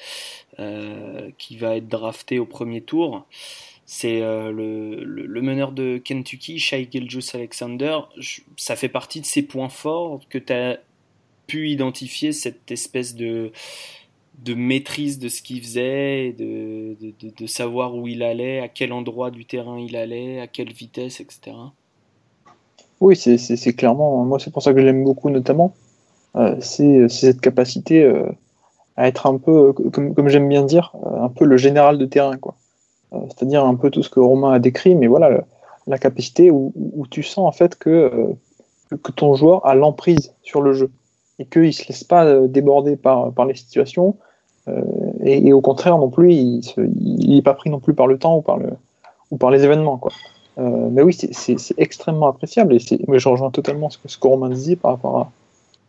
Euh, 0.58 1.30
qui 1.36 1.58
va 1.58 1.76
être 1.76 1.86
drafté 1.86 2.38
au 2.38 2.46
premier 2.46 2.80
tour. 2.80 3.26
C'est 3.84 4.22
euh, 4.22 4.50
le, 4.50 5.42
meneur 5.42 5.72
de 5.72 5.98
Kentucky, 5.98 6.58
Shai 6.58 6.88
Gilgeous 6.90 7.34
Alexander. 7.34 7.98
ça 8.56 8.74
fait 8.74 8.88
partie 8.88 9.20
de 9.20 9.26
ses 9.26 9.42
points 9.42 9.68
forts 9.68 10.20
que 10.30 10.38
tu 10.38 10.52
as 10.54 10.80
pu 11.46 11.68
identifier 11.68 12.32
cette 12.32 12.70
espèce 12.70 13.14
de 13.14 13.52
maîtrise 14.54 15.18
de 15.18 15.28
ce 15.28 15.42
qu'il 15.42 15.60
faisait, 15.60 16.32
de, 16.32 17.46
savoir 17.46 17.94
où 17.94 18.08
il 18.08 18.22
allait, 18.22 18.60
à 18.60 18.68
quel 18.68 18.94
endroit 18.94 19.30
du 19.30 19.44
terrain 19.44 19.78
il 19.78 19.94
allait, 19.94 20.40
à 20.40 20.46
quelle 20.46 20.72
vitesse, 20.72 21.20
etc. 21.20 21.54
Oui, 23.00 23.16
c'est 23.16 23.72
clairement, 23.74 24.24
moi 24.24 24.38
c'est 24.38 24.50
pour 24.50 24.62
ça 24.62 24.72
que 24.72 24.80
j'aime 24.80 25.04
beaucoup 25.04 25.28
notamment, 25.28 25.74
euh, 26.36 26.56
c'est 26.60 27.08
cette 27.08 27.40
capacité 27.40 28.02
euh, 28.04 28.26
à 28.96 29.06
être 29.08 29.26
un 29.26 29.36
peu, 29.36 29.72
comme, 29.72 30.14
comme 30.14 30.28
j'aime 30.28 30.48
bien 30.48 30.64
dire, 30.64 30.92
un 31.20 31.28
peu 31.28 31.44
le 31.44 31.56
général 31.56 31.98
de 31.98 32.06
terrain, 32.06 32.36
quoi. 32.36 32.54
C'est-à-dire 33.12 33.64
un 33.64 33.76
peu 33.76 33.90
tout 33.90 34.02
ce 34.02 34.10
que 34.10 34.20
Romain 34.20 34.52
a 34.52 34.58
décrit, 34.58 34.94
mais 34.94 35.06
voilà, 35.06 35.44
la 35.86 35.98
capacité 35.98 36.50
où, 36.50 36.72
tu 37.10 37.22
sens 37.22 37.46
en 37.46 37.52
fait 37.52 37.76
que, 37.76 38.34
ton 39.16 39.34
joueur 39.34 39.64
a 39.66 39.74
l'emprise 39.74 40.34
sur 40.42 40.60
le 40.60 40.72
jeu 40.72 40.90
et 41.38 41.44
qu'il 41.44 41.62
ne 41.62 41.70
se 41.70 41.86
laisse 41.88 42.04
pas 42.04 42.46
déborder 42.46 42.96
par, 42.96 43.32
les 43.46 43.54
situations. 43.54 44.16
Et, 45.24 45.48
et, 45.48 45.52
au 45.52 45.60
contraire, 45.60 45.96
non 45.98 46.10
plus, 46.10 46.32
il 46.34 47.34
n'est 47.34 47.42
pas 47.42 47.54
pris 47.54 47.70
non 47.70 47.80
plus 47.80 47.94
par 47.94 48.06
le 48.06 48.18
temps 48.18 48.36
ou 48.38 48.42
par, 48.42 48.58
le, 48.58 48.70
ou 49.30 49.36
par 49.36 49.50
les 49.50 49.64
événements. 49.64 49.98
Quoi. 49.98 50.12
Euh, 50.58 50.88
mais 50.90 51.02
oui, 51.02 51.12
c'est 51.14 51.74
extrêmement 51.76 52.28
appréciable 52.28 52.74
et 52.74 52.78
je 52.78 53.28
rejoins 53.28 53.50
totalement 53.50 53.90
ce 53.90 53.98
que, 53.98 54.08
ce 54.08 54.16
que 54.16 54.26
Romain 54.26 54.48
disait 54.48 54.76
par 54.76 54.92
rapport 54.92 55.18
à. 55.18 55.30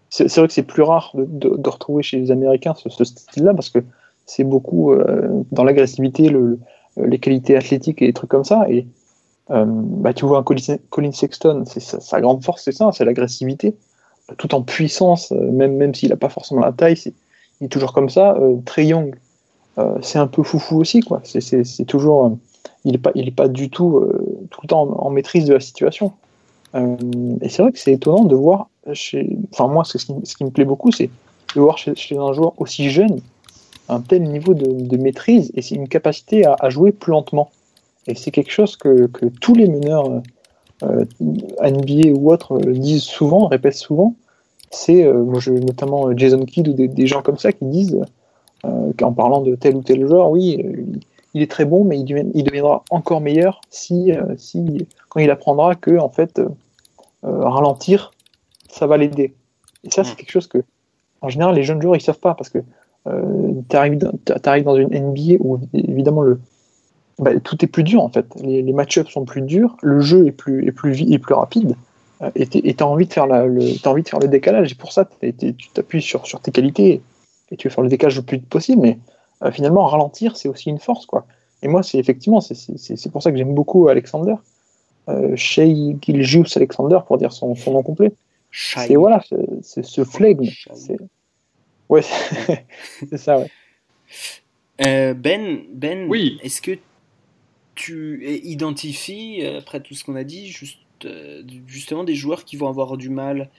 C'est 0.10 0.34
vrai 0.38 0.48
que 0.48 0.54
c'est 0.54 0.64
plus 0.64 0.84
rare 0.84 1.12
de, 1.16 1.70
retrouver 1.70 2.02
chez 2.02 2.18
les 2.18 2.32
Américains 2.32 2.74
ce, 2.76 3.04
style-là 3.04 3.54
parce 3.54 3.70
que 3.70 3.80
c'est 4.26 4.46
beaucoup 4.46 4.94
euh, 4.94 5.44
dans 5.52 5.66
l'agressivité, 5.66 6.30
le, 6.30 6.60
les 6.98 7.20
qualités 7.20 7.58
athlétiques 7.58 8.02
et 8.02 8.08
des 8.08 8.14
trucs 8.14 8.30
comme 8.30 8.46
ça. 8.46 8.70
Et 8.70 8.88
euh, 9.52 9.66
bah, 9.68 10.14
tu 10.14 10.26
vois 10.26 10.40
un 10.40 10.44
Colin, 10.44 10.78
Colin 10.90 11.12
Sexton, 11.12 11.64
sa, 11.66 12.22
grande 12.22 12.44
force, 12.44 12.64
c'est 12.64 12.72
ça, 12.72 12.90
c'est 12.94 13.04
l'agressivité, 13.04 13.76
tout 14.38 14.56
en 14.56 14.62
puissance, 14.62 15.32
même, 15.32 15.76
même 15.76 15.94
s'il 15.94 16.10
n'a 16.10 16.18
pas 16.18 16.30
forcément 16.30 16.62
la 16.62 16.72
taille, 16.72 16.98
il 17.60 17.66
est 17.66 17.70
toujours 17.70 17.92
comme 17.92 18.10
ça. 18.10 18.38
Trey 18.66 18.86
Young, 18.86 19.14
c'est 20.02 20.20
un 20.20 20.28
peu 20.28 20.44
foufou 20.44 20.80
aussi, 20.80 21.02
quoi. 21.02 21.22
C'est 21.24 21.86
toujours 21.86 22.38
il 22.88 22.94
n'est 22.94 22.98
pas, 22.98 23.12
pas 23.36 23.48
du 23.48 23.70
tout 23.70 23.98
euh, 23.98 24.48
tout 24.50 24.62
le 24.64 24.68
temps 24.68 24.88
en, 24.98 25.10
maîtrise 25.10 25.46
de 25.46 25.54
la 25.54 25.60
situation. 25.60 26.14
Euh, 26.76 26.96
et 27.42 27.50
c'est 27.50 27.62
vrai 27.62 27.72
que 27.72 27.80
c'est 27.80 27.92
étonnant 27.92 28.24
de 28.24 28.36
voir 28.36 28.70
enfin 29.52 29.68
moi, 29.68 29.84
ce 29.84 29.98
qui, 29.98 30.44
me 30.46 30.50
plaît 30.50 30.66
beaucoup, 30.66 30.92
c'est 30.92 31.10
de 31.56 31.60
voir 31.60 31.78
chez, 31.78 31.94
un 32.18 32.32
joueur 32.32 32.54
aussi 32.58 32.90
jeune 32.90 33.20
un 33.90 34.00
tel 34.00 34.24
niveau 34.24 34.54
de, 34.54 34.98
maîtrise 34.98 35.52
et 35.56 35.62
c'est 35.62 35.76
une 35.76 35.90
capacité 35.90 36.46
à, 36.46 36.70
jouer 36.70 36.92
plus 36.92 37.12
lentement. 37.12 37.50
Et 38.08 38.16
c'est 38.16 38.32
quelque 38.32 38.52
chose 38.52 38.78
que, 38.78 39.10
tous 39.42 39.56
les 39.56 39.68
meneurs 39.68 40.22
euh, 40.84 41.06
NBA 41.62 42.12
ou 42.18 42.32
autres 42.32 42.58
disent 42.60 43.04
souvent, 43.04 43.48
répètent 43.48 43.76
souvent. 43.76 44.16
C'est 44.72 45.06
notamment 45.06 46.16
Jason 46.16 46.44
Kidd 46.46 46.70
ou 46.70 46.74
des, 46.74 46.88
des, 46.88 47.08
gens 47.08 47.22
comme 47.22 47.38
ça 47.38 47.52
qui 47.52 47.66
disent, 47.66 48.00
euh, 48.66 48.92
en 49.02 49.14
parlant 49.14 49.42
de 49.42 49.56
tel 49.56 49.76
ou 49.76 49.84
tel 49.84 50.06
joueur, 50.08 50.32
oui, 50.32 50.66
il 51.34 51.42
est 51.42 51.52
très 51.52 51.66
bon, 51.66 51.84
mais 51.84 52.00
il, 52.00 52.44
deviendra 52.44 52.84
encore 52.90 53.22
meilleur 53.22 53.62
si, 53.70 54.12
euh, 54.12 54.36
si, 54.38 54.88
quand 55.10 55.20
il 55.20 55.30
apprendra 55.30 55.76
que 55.76 55.98
en 55.98 56.10
fait, 56.10 56.40
euh, 56.40 56.48
euh, 57.26 57.48
ralentir, 57.48 58.12
ça 58.70 58.88
va 58.88 58.98
l'aider. 58.98 59.34
Et 59.84 59.92
ça, 59.92 60.04
c'est 60.04 60.14
mm. 60.14 60.16
quelque 60.16 60.32
chose 60.32 60.48
que, 60.48 60.60
en 61.22 61.30
général, 61.30 61.56
les 61.56 61.64
jeunes 61.64 61.82
joueurs, 61.82 61.96
ils 61.96 62.02
savent 62.02 62.20
pas 62.20 62.34
parce 62.34 62.50
que 62.50 62.60
tu 63.70 63.78
arrives, 63.78 63.98
dans 63.98 64.76
une 64.76 64.90
NBA 64.90 65.38
où 65.40 65.60
évidemment 65.74 66.24
le, 66.24 66.42
bah, 67.20 67.40
tout 67.40 67.64
est 67.64 67.68
plus 67.68 67.84
dur 67.84 68.04
en 68.04 68.10
fait. 68.10 68.26
Les, 68.42 68.62
les 68.62 68.74
match-ups 68.74 69.10
sont 69.10 69.24
plus 69.24 69.42
durs, 69.42 69.78
le 69.82 70.02
jeu 70.02 70.28
est 70.28 70.34
plus, 70.34 70.68
est 70.68 70.74
plus, 70.74 71.02
est 71.10 71.20
plus 71.20 71.34
rapide. 71.34 71.78
Et 72.36 72.48
tu 72.48 72.84
as 72.84 72.88
envie 72.88 73.06
de 73.06 73.14
faire 73.14 73.28
le, 73.28 73.88
envie 73.88 74.04
de 74.04 74.10
faire 74.10 74.20
le 74.20 74.28
décalage. 74.28 74.72
Et 74.72 74.76
pour 74.76 74.92
ça, 74.92 75.08
tu 75.22 75.54
t'appuies 75.74 76.02
sur, 76.02 76.26
sur 76.26 76.40
tes 76.40 76.52
qualités 76.52 77.02
et 77.52 77.58
tu 77.58 77.68
veux 77.68 77.74
faire 77.74 77.84
le 77.84 77.90
décalage 77.90 78.18
le 78.18 78.24
plus 78.24 78.38
vite 78.38 78.50
possible. 78.50 78.82
Mais 78.82 78.98
euh, 79.44 79.52
finalement, 79.52 79.86
ralentir, 79.86 80.38
c'est 80.38 80.50
aussi 80.50 80.70
une 80.70 80.80
force. 80.80 81.06
quoi. 81.06 81.26
Et 81.62 81.68
moi, 81.68 81.84
c'est 81.84 81.98
effectivement, 81.98 82.42
c'est 82.42 83.12
pour 83.12 83.22
ça 83.22 83.32
que 83.32 83.38
j'aime 83.38 83.54
beaucoup 83.54 83.88
Alexander. 83.88 84.36
Euh, 85.10 85.36
Shea 85.36 85.96
Gilgius 86.02 86.58
Alexander, 86.58 87.00
pour 87.08 87.18
dire 87.18 87.32
son, 87.32 87.56
son 87.56 87.74
nom 87.74 87.84
complet. 87.84 88.14
C'est 88.52 88.96
voilà, 88.96 89.24
c'est 89.62 89.84
ce 89.84 90.04
flegme. 90.04 90.48
Ouais, 91.90 92.02
c'est 93.10 93.18
ça, 93.18 93.40
ouais. 93.40 93.52
Euh, 94.86 95.14
ben, 95.14 95.62
ben 95.72 96.08
oui. 96.10 96.38
est-ce 96.44 96.62
que 96.62 96.78
tu 97.76 98.26
identifies, 98.44 99.46
après 99.46 99.80
tout 99.80 99.94
ce 99.94 100.04
qu'on 100.04 100.16
a 100.16 100.24
dit, 100.24 100.48
juste, 100.48 100.80
justement 101.68 102.04
des 102.04 102.16
joueurs 102.16 102.46
qui 102.46 102.58
vont 102.58 102.68
avoir 102.68 102.98
du 102.98 103.10
mal 103.10 103.50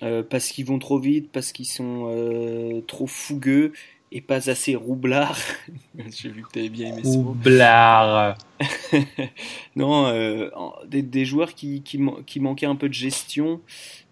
parce 0.00 0.48
qu'ils 0.48 0.66
vont 0.66 0.78
trop 0.78 0.98
vite, 0.98 1.30
parce 1.32 1.52
qu'ils 1.52 1.66
sont 1.66 2.82
trop 2.86 3.06
fougueux 3.06 3.72
et 4.12 4.20
pas 4.20 4.50
assez 4.50 4.74
roublard. 4.74 5.38
J'ai 6.10 6.30
vu 6.30 6.42
que 6.42 6.50
tu 6.52 6.58
avais 6.58 6.68
bien 6.68 6.88
aimé 6.88 7.02
ce 7.04 7.16
mot. 7.16 7.28
Roublard. 7.28 8.36
non, 9.76 10.06
euh, 10.06 10.50
des, 10.86 11.02
des, 11.02 11.24
joueurs 11.24 11.54
qui, 11.54 11.82
qui, 11.82 12.00
qui, 12.26 12.40
manquaient 12.40 12.66
un 12.66 12.74
peu 12.74 12.88
de 12.88 12.94
gestion, 12.94 13.60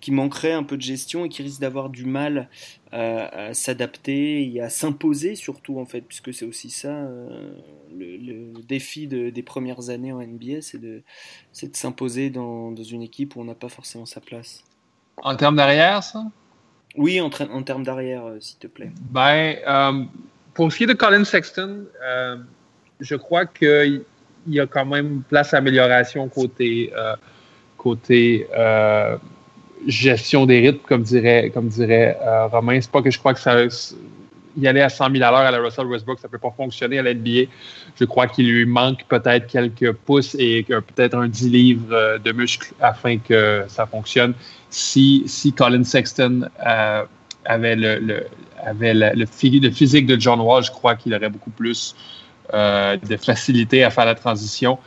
qui 0.01 0.13
manqueraient 0.13 0.53
un 0.53 0.63
peu 0.63 0.77
de 0.77 0.83
gestion 0.83 1.25
et 1.25 1.29
qui 1.29 1.43
risquent 1.43 1.61
d'avoir 1.61 1.91
du 1.91 2.05
mal 2.05 2.49
à, 2.93 3.53
s'adapter 3.55 4.51
et 4.51 4.63
à 4.63 4.71
s'imposer 4.71 5.35
surtout 5.35 5.79
en 5.79 5.85
fait, 5.85 6.01
puisque 6.01 6.33
c'est 6.33 6.47
aussi 6.47 6.71
ça 6.71 6.89
euh, 6.89 7.53
le, 7.95 8.17
le, 8.17 8.53
défi 8.63 9.09
de, 9.09 9.31
des 9.31 9.43
premières 9.43 9.91
années 9.91 10.13
en 10.13 10.21
NBA, 10.21 10.63
c'est 10.63 10.81
de, 10.81 11.03
de 11.63 11.77
s'imposer 11.77 12.31
dans, 12.31 12.71
dans 12.71 12.85
une 12.85 13.03
équipe 13.03 13.37
où 13.37 13.41
on 13.41 13.45
n'a 13.45 13.55
pas 13.55 13.69
forcément 13.69 14.07
sa 14.07 14.21
place. 14.21 14.65
En 15.23 15.35
termes 15.37 15.57
d'arrière, 15.57 16.03
ça? 16.05 16.25
Oui, 16.97 17.21
en, 17.21 17.31
termes 17.31 17.85
d'arrière, 17.85 18.27
euh, 18.27 18.39
s'il 18.41 18.59
te 18.59 18.67
plaît. 18.67 18.91
Ben, 19.11 19.57
euh, 19.67 20.05
pour 20.55 20.73
ce 20.73 20.79
qui 20.79 20.85
est 20.85 20.89
de 20.89 20.95
Colin 20.95 21.25
Sexton, 21.25 21.85
euh, 22.05 22.37
je 23.01 23.15
crois 23.15 23.47
qu'il 23.47 24.03
y 24.49 24.61
a 24.61 24.67
quand 24.67 24.87
même 24.87 25.23
place 25.29 25.55
à 25.55 25.59
amélioration 25.59 26.29
côté, 26.29 26.93
côté 27.77 28.47
gestion 29.87 30.47
des 30.47 30.59
rythmes, 30.59 30.85
comme 30.87 31.03
dirait, 31.03 31.51
comme 31.55 31.69
dirait 31.69 32.19
Romain. 32.51 32.81
C'est 32.81 32.91
pas 32.91 33.03
que 33.03 33.11
je 33.11 33.19
crois 33.19 33.35
que 33.35 33.41
ça 33.41 33.55
y 34.59 34.69
aller 34.69 34.81
à 34.81 34.89
100 34.89 35.13
000 35.13 35.25
à 35.25 35.31
l'heure 35.31 35.41
à 35.41 35.51
la 35.51 35.59
Russell 35.59 35.87
Westbrook, 35.87 36.19
ça 36.19 36.29
peut 36.29 36.39
pas 36.39 36.53
fonctionner 36.57 36.99
à 36.99 37.03
l'NBA. 37.03 37.51
Je 37.99 38.05
crois 38.05 38.27
qu'il 38.27 38.51
lui 38.51 38.67
manque 38.67 39.05
peut-être 39.09 39.47
quelques 39.47 39.93
pouces 39.93 40.35
et 40.39 40.65
peut-être 40.65 41.15
un 41.15 41.29
10 41.29 41.51
livres 41.51 42.19
de 42.19 42.33
muscles 42.33 42.73
afin 42.81 43.19
que 43.19 43.65
ça 43.69 43.87
fonctionne 43.87 44.35
si, 44.71 45.23
si 45.27 45.53
Colin 45.53 45.85
Sexton 45.85 46.49
euh, 46.67 47.05
avait, 47.45 47.77
le, 47.77 48.27
avait 48.65 48.95
le, 48.95 49.27
physique 49.27 50.07
de 50.07 50.21
John 50.21 50.41
Wall, 50.41 50.63
je 50.65 50.71
crois 50.71 50.95
qu'il 50.97 51.15
aurait 51.15 51.31
beaucoup 51.31 51.51
plus 51.51 51.95
euh, 52.53 52.97
de 52.97 53.17
facilité 53.17 53.85
à 53.85 53.91
faire 53.91 54.07
la 54.07 54.15
transition. 54.15 54.79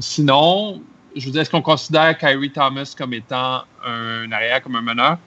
Sinon, 0.00 0.82
je 1.16 1.26
vous 1.26 1.32
dis, 1.32 1.38
est-ce 1.38 1.50
qu'on 1.50 1.62
considère 1.62 2.16
Kyrie 2.16 2.52
Thomas 2.52 2.94
comme 2.96 3.14
étant 3.14 3.62
un 3.84 4.30
arrière, 4.30 4.62
comme 4.62 4.76
un 4.76 4.82
meneur? 4.82 5.18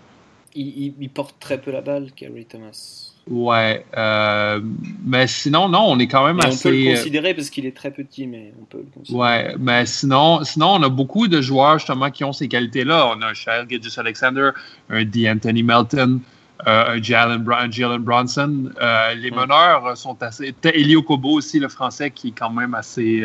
Il, 0.56 0.94
il 1.00 1.10
porte 1.10 1.36
très 1.40 1.60
peu 1.60 1.72
la 1.72 1.82
balle, 1.82 2.12
Kyrie 2.16 2.46
Thomas. 2.46 3.13
Ouais, 3.30 3.86
euh, 3.96 4.60
mais 5.06 5.28
sinon, 5.28 5.70
non, 5.70 5.86
on 5.88 6.00
est 6.00 6.08
quand 6.08 6.26
même 6.26 6.42
assez. 6.42 6.68
On 6.68 6.72
peut 6.72 6.78
le 6.78 6.88
euh, 6.88 6.96
considérer 6.96 7.34
parce 7.34 7.50
qu'il 7.50 7.66
est 7.66 7.76
très 7.76 7.92
petit, 7.92 8.28
mais 8.28 8.54
on 8.62 8.66
peut 8.66 8.80
le 8.80 8.88
considérer. 8.94 9.18
Ouais, 9.18 9.56
mais 9.60 9.86
sinon, 9.86 10.44
sinon, 10.44 10.74
on 10.74 10.84
a 10.84 10.90
beaucoup 10.90 11.30
de 11.30 11.42
joueurs 11.42 11.80
justement 11.80 12.12
qui 12.12 12.26
ont 12.26 12.34
ces 12.34 12.50
qualités-là. 12.50 13.14
On 13.16 13.22
a 13.22 13.28
un 13.30 13.68
Gilgis 13.68 13.98
Alexander, 13.98 14.50
un 14.90 15.06
D'Anthony 15.06 15.64
Melton, 15.64 16.20
euh, 16.68 16.98
un 16.98 17.02
Jalen, 17.02 18.00
Bronson. 18.00 18.70
Euh, 18.82 19.14
les 19.14 19.32
meneurs 19.32 19.96
sont 19.96 20.22
assez. 20.22 20.54
Elio 20.62 21.02
Kobo 21.02 21.38
aussi, 21.38 21.60
le 21.60 21.70
français, 21.70 22.12
qui 22.12 22.30
est 22.30 22.38
quand 22.38 22.52
même 22.52 22.74
assez. 22.74 23.24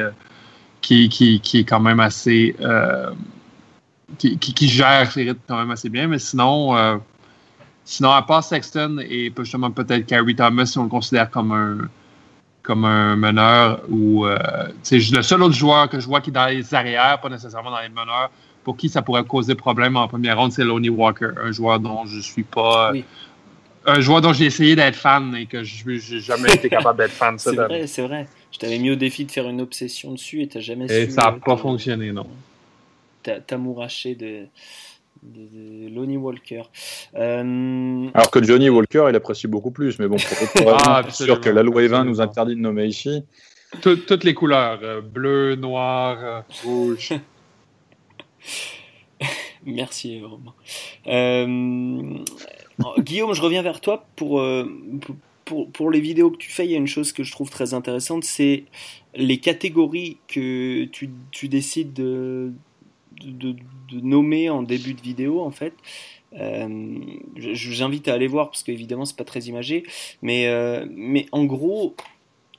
Qui, 0.81 1.09
qui, 1.09 1.41
qui, 1.41 1.59
est 1.59 1.65
quand 1.65 1.81
même 1.81 1.99
assez. 1.99 2.55
Qui, 4.17 4.39
qui, 4.39 4.69
gère 4.69 5.11
ses 5.11 5.25
rythmes 5.25 5.41
quand 5.49 5.59
même 5.59 5.73
assez 5.73 5.89
bien, 5.89 6.07
mais 6.07 6.21
sinon 6.21 7.01
Sinon, 7.91 8.11
à 8.11 8.21
part 8.21 8.45
Sexton 8.45 8.99
et 9.09 9.33
justement 9.39 9.71
peut-être 9.71 10.05
Carrie 10.05 10.37
Thomas, 10.37 10.67
si 10.67 10.77
on 10.77 10.83
le 10.83 10.91
considère 10.91 11.31
comme 11.31 11.53
un, 11.53 11.89
comme 12.63 12.85
un 12.85 13.17
meneur, 13.17 13.81
ou 13.89 14.27
euh, 14.27 14.37
le 14.93 15.23
seul 15.23 15.43
autre 15.43 15.55
joueur 15.55 15.89
que 15.89 15.99
je 15.99 16.07
vois 16.07 16.21
qui 16.21 16.29
est 16.29 16.35
dans 16.35 16.45
les 16.45 16.75
arrières, 16.75 17.19
pas 17.19 17.31
nécessairement 17.31 17.71
dans 17.71 17.81
les 17.81 17.89
meneurs, 17.89 18.31
pour 18.63 18.77
qui 18.77 18.91
ça 18.91 19.01
pourrait 19.01 19.25
causer 19.25 19.55
problème 19.55 19.97
en 19.97 20.07
première 20.07 20.37
ronde, 20.37 20.53
c'est 20.53 20.65
Lonnie 20.65 20.91
Walker, 20.91 21.31
un 21.43 21.51
joueur 21.51 21.81
dont 21.81 22.05
je 22.05 22.21
suis 22.21 22.43
pas. 22.43 22.93
Un 23.87 24.01
joueur 24.01 24.21
dont 24.21 24.35
j'ai 24.35 24.45
essayé 24.45 24.77
d'être 24.77 24.97
fan 24.97 25.35
et 25.35 25.47
que 25.47 25.65
je 25.65 25.89
n'ai 25.89 26.21
jamais 26.21 26.53
été 26.53 26.69
capable 26.69 26.99
d'être 26.99 27.13
fan. 27.13 27.39
C'est 27.39 27.55
vrai, 27.55 27.87
c'est 27.87 28.03
vrai. 28.03 28.29
Je 28.53 28.59
t'avais 28.59 28.79
mis 28.79 28.91
au 28.91 28.97
défi 28.97 29.25
de 29.25 29.33
faire 29.33 29.49
une 29.49 29.63
obsession 29.63 30.13
dessus 30.13 30.43
et 30.43 30.49
tu 30.49 30.59
n'as 30.59 30.63
jamais 30.63 30.85
et 30.85 30.89
su. 30.89 30.95
Et 30.95 31.11
ça 31.11 31.23
n'a 31.23 31.33
pas 31.33 31.57
fonctionné, 31.57 32.13
non. 32.13 32.27
T'amouraché 33.47 34.15
de 34.15 34.27
de, 34.27 34.47
Lonnie 35.23 36.17
Walker. 36.17 36.63
Euh, 37.15 38.09
Alors 38.15 38.31
que 38.31 38.43
Johnny 38.43 38.69
Walker, 38.69 39.07
il 39.09 39.17
apprécie 39.17 39.47
beaucoup 39.47 39.71
plus, 39.71 39.99
mais 39.99 40.09
bon, 40.09 40.17
pour 40.57 40.77
ah, 40.87 41.03
sûr 41.11 41.41
que 41.41 41.51
la 41.51 41.63
loi 41.63 41.87
20 41.87 42.05
nous 42.05 42.21
interdit 42.21 42.55
de 42.55 42.61
nommer 42.61 42.87
ici. 42.87 43.25
toutes 43.83 44.25
les 44.25 44.35
couleurs, 44.35 44.81
euh, 44.83 45.01
bleu, 45.01 45.57
noir, 45.57 46.19
euh, 46.23 46.41
rouge. 46.65 47.13
Merci, 49.67 50.23
Romain. 50.23 50.55
Guillaume, 52.99 53.35
je 53.35 53.43
reviens 53.43 53.63
vers 53.63 53.81
toi 53.81 54.07
pour, 54.15 54.43
pour, 55.45 55.71
pour, 55.71 55.91
les 55.91 56.01
vidéos 56.01 56.31
que 56.31 56.37
tu 56.37 56.51
fais. 56.51 56.65
Il 56.65 56.71
y 56.71 56.75
a 56.75 56.79
une 56.79 56.87
chose 56.87 57.13
que 57.13 57.25
je 57.25 57.33
trouve 57.33 57.51
très 57.51 57.75
intéressante, 57.75 58.23
c'est 58.23 58.65
les 59.15 59.39
catégories 59.39 60.19
que 60.29 60.85
tu, 60.85 61.11
tu 61.33 61.49
décides 61.49 61.93
de, 61.93 62.53
de, 63.25 63.57
nommer 64.01 64.51
en 64.51 64.63
début 64.63 64.95
de 64.95 65.01
vidéo 65.01 65.41
en 65.41 65.51
fait. 65.51 65.75
Euh, 66.35 66.99
J'invite 67.37 68.09
à 68.09 68.15
aller 68.15 68.27
voir 68.27 68.51
parce 68.51 68.63
qu'évidemment 68.63 69.05
c'est 69.05 69.17
pas 69.17 69.25
très 69.25 69.41
imagé, 69.41 69.85
mais, 70.23 70.47
euh, 70.47 70.87
mais 70.91 71.27
en 71.33 71.45
gros, 71.45 71.97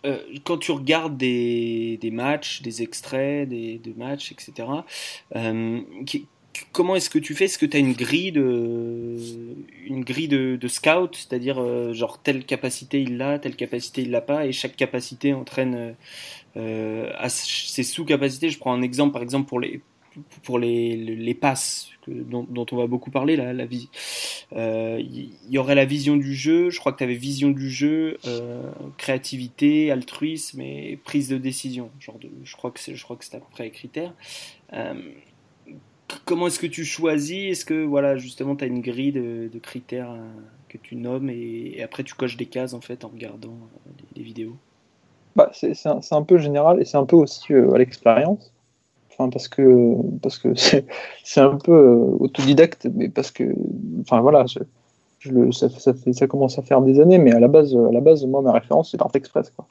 euh, 0.05 0.17
quand 0.43 0.57
tu 0.57 0.71
regardes 0.71 1.17
des, 1.17 1.97
des, 2.01 2.11
matchs, 2.11 2.61
des 2.61 2.81
extraits 2.81 3.47
des, 3.47 3.77
de 3.77 3.93
matchs, 3.93 4.31
etc., 4.31 4.67
comment 6.71 6.95
est-ce 6.95 7.09
que 7.09 7.19
tu 7.19 7.35
fais? 7.35 7.45
Est-ce 7.45 7.59
que 7.59 7.65
tu 7.65 7.77
as 7.77 7.79
une 7.79 7.93
grille 7.93 8.31
de, 8.31 9.15
une 9.85 10.03
grille 10.03 10.27
de, 10.27 10.67
scout, 10.67 11.15
c'est-à-dire 11.15 11.93
genre 11.93 12.21
telle 12.21 12.45
capacité 12.45 13.01
il 13.01 13.17
l'a, 13.17 13.37
telle 13.39 13.55
capacité 13.55 14.01
il 14.01 14.11
l'a 14.11 14.21
pas, 14.21 14.47
et 14.47 14.51
chaque 14.51 14.75
capacité 14.75 15.33
entraîne 15.33 15.95
à 16.55 17.29
ses 17.29 17.83
sous-capacités. 17.83 18.49
Je 18.49 18.57
prends 18.57 18.73
un 18.73 18.81
exemple, 18.81 19.13
par 19.13 19.21
exemple 19.21 19.47
pour 19.47 19.59
les 19.59 19.81
pour 20.43 20.59
les, 20.59 20.95
les 20.95 21.33
passes 21.33 21.89
que, 22.01 22.11
dont, 22.11 22.45
dont, 22.49 22.65
on 22.71 22.75
va 22.77 22.87
beaucoup 22.87 23.11
parler, 23.11 23.35
la, 23.35 23.53
la 23.53 23.65
vie. 23.65 23.89
Il 24.51 24.57
euh, 24.57 25.01
y, 25.49 25.57
aurait 25.57 25.75
la 25.75 25.85
vision 25.85 26.17
du 26.17 26.33
jeu, 26.33 26.69
je 26.69 26.79
crois 26.79 26.91
que 26.91 26.97
tu 26.97 27.03
avais 27.03 27.15
vision 27.15 27.49
du 27.49 27.69
jeu, 27.69 28.17
euh, 28.25 28.69
créativité, 28.97 29.91
altruisme 29.91 30.61
et 30.61 30.99
prise 31.03 31.29
de 31.29 31.37
décision. 31.37 31.89
Genre 31.99 32.17
de, 32.19 32.29
je 32.43 32.55
crois 32.55 32.71
que 32.71 32.79
c'est 32.79 32.93
à 32.93 33.39
peu 33.39 33.45
près 33.51 33.65
les 33.65 33.71
critères. 33.71 34.13
Euh, 34.73 34.93
comment 36.25 36.47
est-ce 36.47 36.59
que 36.59 36.67
tu 36.67 36.85
choisis? 36.85 37.51
Est-ce 37.51 37.65
que 37.65 37.83
voilà 37.83 38.17
justement 38.17 38.55
tu 38.55 38.63
as 38.63 38.67
une 38.67 38.81
grille 38.81 39.11
de, 39.11 39.59
critères 39.61 40.15
que 40.67 40.77
tu 40.77 40.95
nommes 40.95 41.29
et, 41.29 41.81
après 41.83 42.03
tu 42.03 42.15
coches 42.15 42.37
des 42.37 42.45
cases 42.45 42.73
en 42.73 42.81
fait 42.81 43.05
en 43.05 43.09
regardant 43.09 43.57
les, 44.15 44.23
vidéos? 44.23 44.55
Bah, 45.35 45.51
c'est 45.53 45.73
un, 45.85 45.99
un, 46.11 46.23
peu 46.23 46.37
général 46.37 46.81
et 46.81 46.85
c'est 46.85 46.97
un 46.97 47.05
peu 47.05 47.15
aussi 47.15 47.53
à 47.53 47.77
l'expérience. 47.77 48.51
Enfin, 49.19 49.29
parce 49.29 49.49
que 49.49 49.95
parce 50.21 50.37
que 50.37 50.53
c'est 51.23 51.41
un 51.41 51.57
peu 51.57 51.73
euh, 51.73 52.17
autodidacte, 52.19 52.87
mais 52.95 53.09
parce 53.09 53.31
que 53.31 53.53
enfin 54.01 54.21
voilà, 54.21 54.45
je, 54.45 54.59
je 55.19 55.31
le, 55.31 55.51
ça, 55.51 55.67
ça, 55.69 55.93
fait, 55.93 56.13
ça 56.13 56.27
commence 56.27 56.57
à 56.57 56.61
faire 56.61 56.81
des 56.81 57.01
années, 57.01 57.17
mais 57.17 57.33
à 57.33 57.39
la 57.41 57.49
base, 57.49 57.75
à 57.75 57.91
la 57.91 57.99
base 57.99 58.25
moi 58.25 58.41
ma 58.41 58.53
référence 58.53 58.91
c'est 58.91 58.97
l'Art 58.97 59.11
Express 59.13 59.51
quoi. 59.55 59.67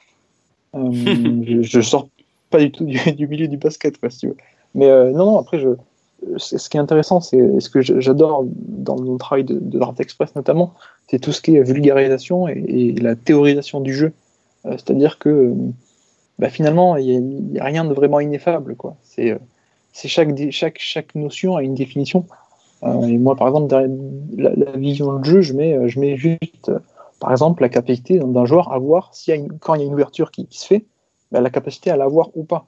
Euh, 0.75 0.91
je, 1.43 1.61
je, 1.63 1.81
sors 1.81 2.07
pas 2.51 2.59
du 2.59 2.71
tout 2.71 2.85
du, 2.85 2.99
du, 3.13 3.27
milieu 3.27 3.47
du 3.47 3.57
basket 3.57 3.97
quoi 3.99 4.11
si 4.11 4.19
tu 4.19 4.27
veux. 4.27 4.37
Mais 4.75 4.87
euh, 4.87 5.11
non 5.11 5.25
non 5.25 5.39
après 5.39 5.59
je 5.59 5.69
ce 6.37 6.69
qui 6.69 6.75
est 6.75 6.81
intéressant, 6.81 7.21
c'est 7.21 7.59
ce 7.61 7.69
que 7.69 7.81
j'adore 7.81 8.43
dans 8.45 8.99
mon 9.01 9.17
travail 9.17 9.45
de, 9.45 9.57
de 9.57 9.79
l'Art 9.79 9.95
Express 9.99 10.35
notamment, 10.35 10.73
c'est 11.07 11.17
tout 11.17 11.31
ce 11.31 11.41
qui 11.41 11.55
est 11.55 11.63
vulgarisation 11.63 12.47
et, 12.49 12.61
et 12.67 12.91
la 12.91 13.15
théorisation 13.15 13.79
du 13.79 13.93
jeu. 13.93 14.11
C'est-à-dire 14.65 15.17
que 15.17 15.53
bah, 16.39 16.49
finalement, 16.49 16.95
il 16.95 17.21
n'y 17.21 17.59
a, 17.59 17.65
rien 17.65 17.83
de 17.85 17.93
vraiment 17.93 18.21
ineffable. 18.21 18.75
Quoi. 18.75 18.95
C'est, 19.03 19.37
chaque, 19.93 20.29
chaque, 20.51 20.79
chaque 20.79 21.13
notion 21.15 21.57
a 21.57 21.63
une 21.63 21.75
définition. 21.75 22.25
Euh, 22.83 23.01
et 23.01 23.17
moi, 23.17 23.35
par 23.35 23.47
exemple, 23.47 23.67
derrière 23.67 23.89
la, 24.37 24.71
vision 24.77 25.19
de 25.19 25.25
jeu, 25.25 25.41
je 25.41 25.53
mets, 25.53 25.89
je 25.89 25.99
mets 25.99 26.15
juste, 26.15 26.71
par 27.19 27.31
exemple, 27.31 27.61
la 27.61 27.69
capacité 27.69 28.19
d'un 28.19 28.45
joueur 28.45 28.71
à 28.71 28.79
voir 28.79 29.13
si 29.13 29.31
y 29.31 29.33
a 29.33 29.35
une, 29.35 29.59
quand 29.59 29.75
il 29.75 29.81
y 29.81 29.83
a 29.83 29.87
une 29.87 29.93
ouverture 29.93 30.31
qui, 30.31 30.47
se 30.49 30.65
fait, 30.65 30.85
bah, 31.31 31.41
la 31.41 31.49
capacité 31.49 31.91
à 31.91 31.97
la 31.97 32.07
voir 32.07 32.29
ou 32.35 32.43
pas. 32.43 32.65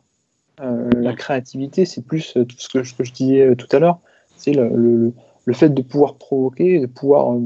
Euh, 0.59 0.89
la 0.97 1.13
créativité, 1.13 1.85
c'est 1.85 2.05
plus 2.05 2.33
tout 2.33 2.57
ce 2.57 2.67
que, 2.67 2.83
je 2.83 3.13
disais 3.13 3.55
tout 3.55 3.73
à 3.73 3.79
l'heure, 3.79 3.99
c'est 4.35 4.51
le, 4.51 4.67
le, 4.67 5.13
le, 5.45 5.53
fait 5.53 5.69
de 5.69 5.81
pouvoir 5.81 6.15
provoquer, 6.15 6.79
de 6.79 6.87
pouvoir 6.87 7.37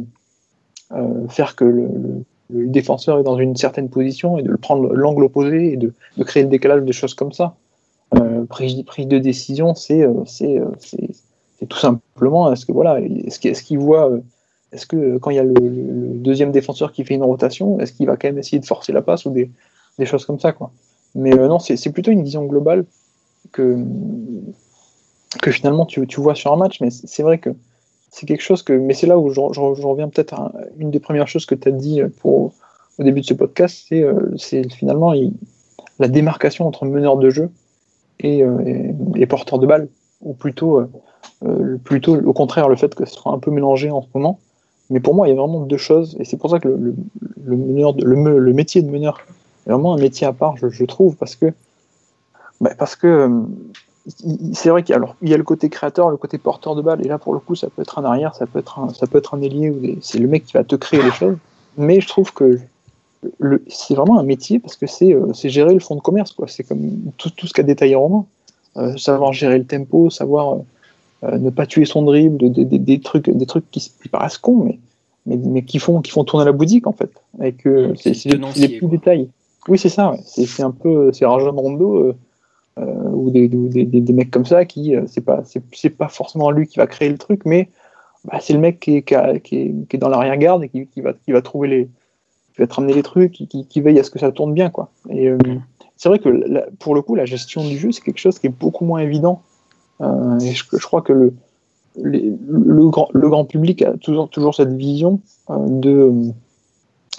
euh, 0.91 1.27
faire 1.27 1.55
que 1.55 1.65
le, 1.65 2.25
le, 2.49 2.67
défenseur 2.67 3.19
est 3.19 3.23
dans 3.23 3.37
une 3.37 3.55
certaine 3.55 3.89
position 3.89 4.37
et 4.37 4.43
de 4.43 4.49
le 4.49 4.57
prendre 4.57 4.93
l'angle 4.93 5.23
opposé 5.23 5.73
et 5.73 5.77
de, 5.77 5.93
créer 6.23 6.43
le 6.43 6.49
décalage, 6.49 6.83
des 6.83 6.93
choses 6.93 7.13
comme 7.13 7.31
ça. 7.31 7.55
Euh, 8.15 8.45
prise, 8.45 8.75
de 8.75 9.17
décision, 9.17 9.73
c'est 9.75 10.05
c'est 10.25 10.61
tout 11.67 11.77
simplement 11.77 12.51
est-ce 12.51 12.65
que 12.65 12.71
voilà, 12.71 12.99
est-ce 12.99 13.39
qu'il 13.39 13.51
est 13.51 13.65
qu 13.65 13.77
voit 13.77 14.11
est-ce 14.71 14.85
que 14.85 15.17
quand 15.17 15.29
il 15.31 15.37
y 15.37 15.39
a 15.39 15.43
le, 15.43 15.53
deuxième 15.53 16.51
défenseur 16.51 16.91
qui 16.91 17.05
fait 17.05 17.15
une 17.15 17.23
rotation, 17.23 17.79
est-ce 17.79 17.93
qu'il 17.93 18.07
va 18.07 18.17
quand 18.17 18.27
même 18.27 18.37
essayer 18.37 18.59
de 18.59 18.65
forcer 18.65 18.91
la 18.91 19.01
passe 19.01 19.25
ou 19.25 19.31
des, 19.31 19.49
choses 20.05 20.25
comme 20.25 20.39
ça 20.39 20.51
quoi. 20.51 20.71
Mais 21.15 21.33
euh, 21.33 21.47
non, 21.47 21.59
c'est 21.59 21.91
plutôt 21.91 22.11
une 22.11 22.23
vision 22.23 22.43
globale 22.43 22.85
que, 23.51 23.77
finalement 25.47 25.85
tu 25.85 26.05
vois 26.17 26.35
sur 26.35 26.51
un 26.51 26.57
match, 26.57 26.81
mais 26.81 26.89
c'est 26.89 27.23
vrai 27.23 27.37
que 27.37 27.51
c'est 28.15 28.25
quelque 28.25 28.41
chose 28.41 28.63
que. 28.63 28.71
Mais 28.71 28.93
c'est 28.93 29.07
là 29.07 29.19
où 29.19 29.29
je, 29.29 29.41
je, 29.51 29.81
je 29.81 29.85
reviens 29.85 30.07
peut-être 30.07 30.33
à 30.35 30.53
une 30.77 30.89
des 30.89 31.01
premières 31.01 31.27
choses 31.27 31.45
que 31.45 31.53
tu 31.53 31.67
as 31.67 31.71
dit 31.71 32.01
pour, 32.21 32.53
au 32.97 33.03
début 33.03 33.19
de 33.19 33.25
ce 33.25 33.33
podcast, 33.33 33.85
c'est 33.89 34.03
euh, 34.03 34.35
finalement 34.69 35.13
la 35.99 36.07
démarcation 36.07 36.65
entre 36.65 36.85
meneur 36.85 37.17
de 37.17 37.29
jeu 37.29 37.49
et, 38.21 38.41
euh, 38.41 39.25
porteur 39.27 39.59
de 39.59 39.67
balle, 39.67 39.89
ou 40.21 40.33
plutôt, 40.33 40.87
euh, 41.43 41.77
plutôt 41.83 42.15
au 42.15 42.31
contraire 42.31 42.69
le 42.69 42.77
fait 42.77 42.95
que 42.95 43.05
ce 43.05 43.15
soit 43.15 43.33
un 43.33 43.39
peu 43.39 43.51
mélangé 43.51 43.91
en 43.91 44.01
ce 44.01 44.07
moment. 44.13 44.39
Mais 44.89 45.01
pour 45.01 45.13
moi, 45.13 45.27
il 45.27 45.31
y 45.31 45.33
a 45.33 45.37
vraiment 45.37 45.61
deux 45.61 45.77
choses, 45.77 46.15
et 46.19 46.23
c'est 46.23 46.37
pour 46.37 46.51
ça 46.51 46.59
que 46.59 46.69
le, 46.69 46.95
meneur 47.57 47.93
de, 47.95 48.05
le, 48.05 48.39
le 48.39 48.53
métier 48.53 48.81
de 48.81 48.89
meneur 48.89 49.19
est 49.67 49.71
vraiment 49.71 49.93
un 49.93 49.97
métier 49.99 50.25
à 50.25 50.31
part, 50.31 50.55
je, 50.55 50.69
je 50.69 50.85
trouve, 50.85 51.17
parce 51.17 51.35
que 51.35 51.51
bah 52.61 52.71
parce 52.77 52.95
que 52.95 53.29
c'est 54.53 54.69
vrai 54.69 54.83
qu'il 54.83 54.95
y, 54.95 54.97
a, 54.97 55.33
y 55.33 55.37
le 55.37 55.43
côté 55.43 55.69
créateur, 55.69 56.09
le 56.09 56.17
côté 56.17 56.37
porteur 56.37 56.75
de 56.75 56.81
balle, 56.81 57.03
et 57.03 57.07
là 57.07 57.17
pour 57.17 57.33
le 57.33 57.39
coup 57.39 57.55
ça 57.55 57.67
peut 57.69 57.81
être 57.81 57.97
un 57.97 58.05
arrière, 58.05 58.35
ça 58.35 58.45
peut 58.45 58.59
être 58.59 58.79
un, 58.79 58.93
ça 58.93 59.07
peut 59.07 59.17
être 59.17 59.33
un 59.33 59.41
ailier, 59.41 59.97
c'est 60.01 60.19
le 60.19 60.27
mec 60.27 60.45
qui 60.45 60.53
va 60.53 60.63
te 60.63 60.75
créer 60.75 61.01
les 61.01 61.11
choses. 61.11 61.37
Mais 61.77 61.99
je 61.99 62.07
trouve 62.07 62.31
que 62.33 62.59
c'est 63.67 63.95
vraiment 63.95 64.19
un 64.19 64.23
métier 64.23 64.59
parce 64.59 64.75
que 64.75 64.87
c'est 64.87 65.13
euh, 65.13 65.33
gérer 65.33 65.73
le 65.73 65.79
fonds 65.79 65.95
de 65.95 66.01
commerce, 66.01 66.33
quoi. 66.33 66.47
C'est 66.47 66.63
comme 66.63 67.11
tout, 67.17 67.29
tout 67.31 67.47
ce 67.47 67.53
qu'a 67.53 67.63
détaillé 67.63 67.95
Romain. 67.95 68.25
Euh, 68.77 68.95
savoir 68.97 69.31
gérer 69.31 69.57
le 69.57 69.65
tempo, 69.65 70.09
savoir 70.09 70.59
euh, 71.23 71.37
ne 71.37 71.49
pas 71.49 71.65
tuer 71.65 71.85
son 71.85 72.01
dribble, 72.03 72.51
des, 72.51 72.65
des, 72.65 72.77
des, 72.77 72.99
trucs, 72.99 73.29
des 73.29 73.45
trucs 73.45 73.69
qui, 73.71 73.79
qui 73.79 74.09
paraissent 74.09 74.37
cons, 74.37 74.65
mais, 74.65 74.79
mais, 75.25 75.37
mais, 75.37 75.63
qui, 75.63 75.79
font, 75.79 76.01
qui 76.01 76.11
font 76.11 76.25
tourner 76.25 76.45
la 76.45 76.51
boutique 76.51 76.85
en 76.85 76.91
fait. 76.91 77.11
Et 77.41 77.53
que 77.53 77.93
c'est 77.95 78.11
les, 78.25 78.37
les 78.37 78.67
petits 78.67 78.87
détails. 78.87 79.29
Oui, 79.67 79.79
c'est 79.79 79.89
ça, 79.89 80.11
ouais. 80.11 80.19
c'est 80.23 80.61
un 80.61 80.71
peu, 80.71 81.11
c'est 81.13 81.25
Rajon 81.25 81.53
Rondo 81.53 82.13
ou 82.77 83.29
des, 83.31 83.47
des, 83.47 83.85
des, 83.85 84.13
mecs 84.13 84.31
comme 84.31 84.45
ça 84.45 84.65
qui, 84.65 84.93
c'est 85.07 85.21
pas, 85.21 85.43
c'est 85.45 85.89
pas 85.91 86.09
forcément 86.09 86.51
lui 86.51 86.67
qui 86.67 86.77
va 86.77 86.87
créer 86.87 87.09
le 87.09 87.17
truc, 87.17 87.41
mais 87.45 87.69
bah, 88.25 88.39
c'est 88.41 88.53
le 88.53 88.59
mec 88.59 88.79
qui 88.79 88.97
est, 88.97 89.01
qui, 89.03 89.15
est, 89.15 89.39
qui 89.41 89.95
est, 89.95 89.97
dans 89.97 90.09
l'arrière-garde 90.09 90.63
et 90.63 90.69
qui, 90.69 91.01
va, 91.01 91.13
qui 91.13 91.31
va 91.31 91.41
trouver 91.41 91.67
les, 91.67 91.89
qui 92.55 92.61
va 92.61 92.67
te 92.67 92.81
les 92.81 93.03
trucs, 93.03 93.33
qui, 93.33 93.81
veille 93.81 93.99
à 93.99 94.03
ce 94.03 94.09
que 94.09 94.19
ça 94.19 94.31
tourne 94.31 94.53
bien, 94.53 94.69
quoi. 94.69 94.89
Et 95.09 95.27
euh, 95.27 95.37
c'est 95.97 96.09
vrai 96.09 96.19
que 96.19 96.69
pour 96.79 96.95
le 96.95 97.01
coup, 97.01 97.15
la 97.15 97.25
gestion 97.25 97.67
du 97.67 97.77
jeu, 97.77 97.91
c'est 97.91 98.01
quelque 98.01 98.19
chose 98.19 98.39
qui 98.39 98.47
est 98.47 98.57
beaucoup 98.57 98.85
moins 98.85 98.99
évident. 98.99 99.41
Euh, 100.01 100.39
et 100.39 100.53
je, 100.53 100.85
crois 100.85 101.01
que 101.01 101.13
le, 101.13 101.33
les, 102.03 102.33
le, 102.47 102.89
grand, 102.89 103.09
le 103.13 103.29
grand 103.29 103.45
public 103.45 103.81
a 103.81 103.93
toujours, 103.97 104.29
toujours 104.29 104.55
cette 104.55 104.73
vision 104.73 105.21
euh, 105.49 105.55
de, 105.67 106.11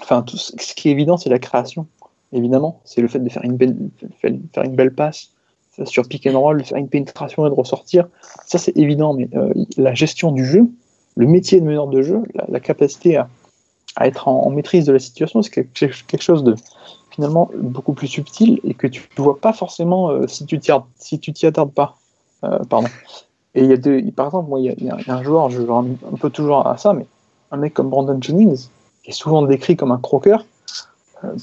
enfin, 0.03 0.23
tout 0.23 0.37
ce 0.37 0.75
qui 0.75 0.89
est 0.89 0.93
évident, 0.93 1.17
c'est 1.17 1.31
la 1.31 1.39
création 1.39 1.87
évidemment, 2.33 2.81
c'est 2.85 3.01
le 3.01 3.09
fait 3.09 3.21
de 3.21 3.29
faire 3.29 3.45
une 3.45 3.57
belle, 3.57 3.77
faire 4.21 4.65
une 4.65 4.75
belle 4.75 4.93
passe 4.93 5.31
sur 5.85 6.07
pick 6.09 6.27
and 6.27 6.39
roll, 6.39 6.63
faire 6.65 6.79
une 6.79 6.89
pénétration 6.89 7.47
et 7.47 7.51
de 7.51 7.55
ressortir. 7.55 8.09
Ça, 8.47 8.59
c'est 8.59 8.77
évident, 8.77 9.15
mais 9.15 9.29
euh, 9.35 9.53
la 9.77 9.95
gestion 9.95 10.33
du 10.33 10.45
jeu, 10.45 10.69
le 11.17 11.27
métier 11.27 11.61
de 11.61 11.67
meneur 11.67 11.87
de 11.87 12.03
jeu, 12.03 12.23
la, 12.49 12.61
capacité 12.61 13.17
à, 13.17 13.29
à 13.97 14.07
être 14.07 14.29
en, 14.29 14.51
maîtrise 14.51 14.87
de 14.87 14.93
la 14.93 14.99
situation, 14.99 15.43
c'est 15.43 15.51
quelque, 15.51 16.23
chose 16.23 16.45
de 16.45 16.55
finalement 17.11 17.51
beaucoup 17.57 17.95
plus 17.95 18.09
subtil 18.09 18.61
et 18.65 18.75
que 18.75 18.87
tu 18.87 19.09
ne 19.17 19.23
vois 19.23 19.39
pas 19.41 19.53
forcément 19.53 20.11
euh, 20.11 20.27
si 20.27 20.45
tu 20.47 20.59
t'y 20.59 20.73
si 20.97 21.47
attardes 21.47 21.73
pas. 21.73 21.97
Euh, 22.45 22.59
pardon. 22.69 22.89
Et 23.55 23.65
y 23.65 23.73
a 23.73 23.79
deux, 23.79 24.03
par 24.13 24.27
exemple, 24.27 24.51
moi, 24.51 24.61
il 24.61 24.67
y, 24.67 24.91
a, 24.91 24.99
un 25.09 25.23
joueur, 25.23 25.49
je 25.49 25.63
un, 25.63 25.87
un 26.13 26.17
peu 26.21 26.29
toujours 26.29 26.67
à 26.67 26.77
ça, 26.77 26.93
mais 26.93 27.07
un 27.51 27.57
mec 27.57 27.73
comme 27.73 27.89
Brandon 27.89 28.19
Jennings, 28.21 28.69
qui 29.03 29.11
est 29.11 29.15
souvent 29.15 29.41
décrit 29.43 29.77
comme 29.77 29.93
un 29.93 29.99
croqueur, 29.99 30.45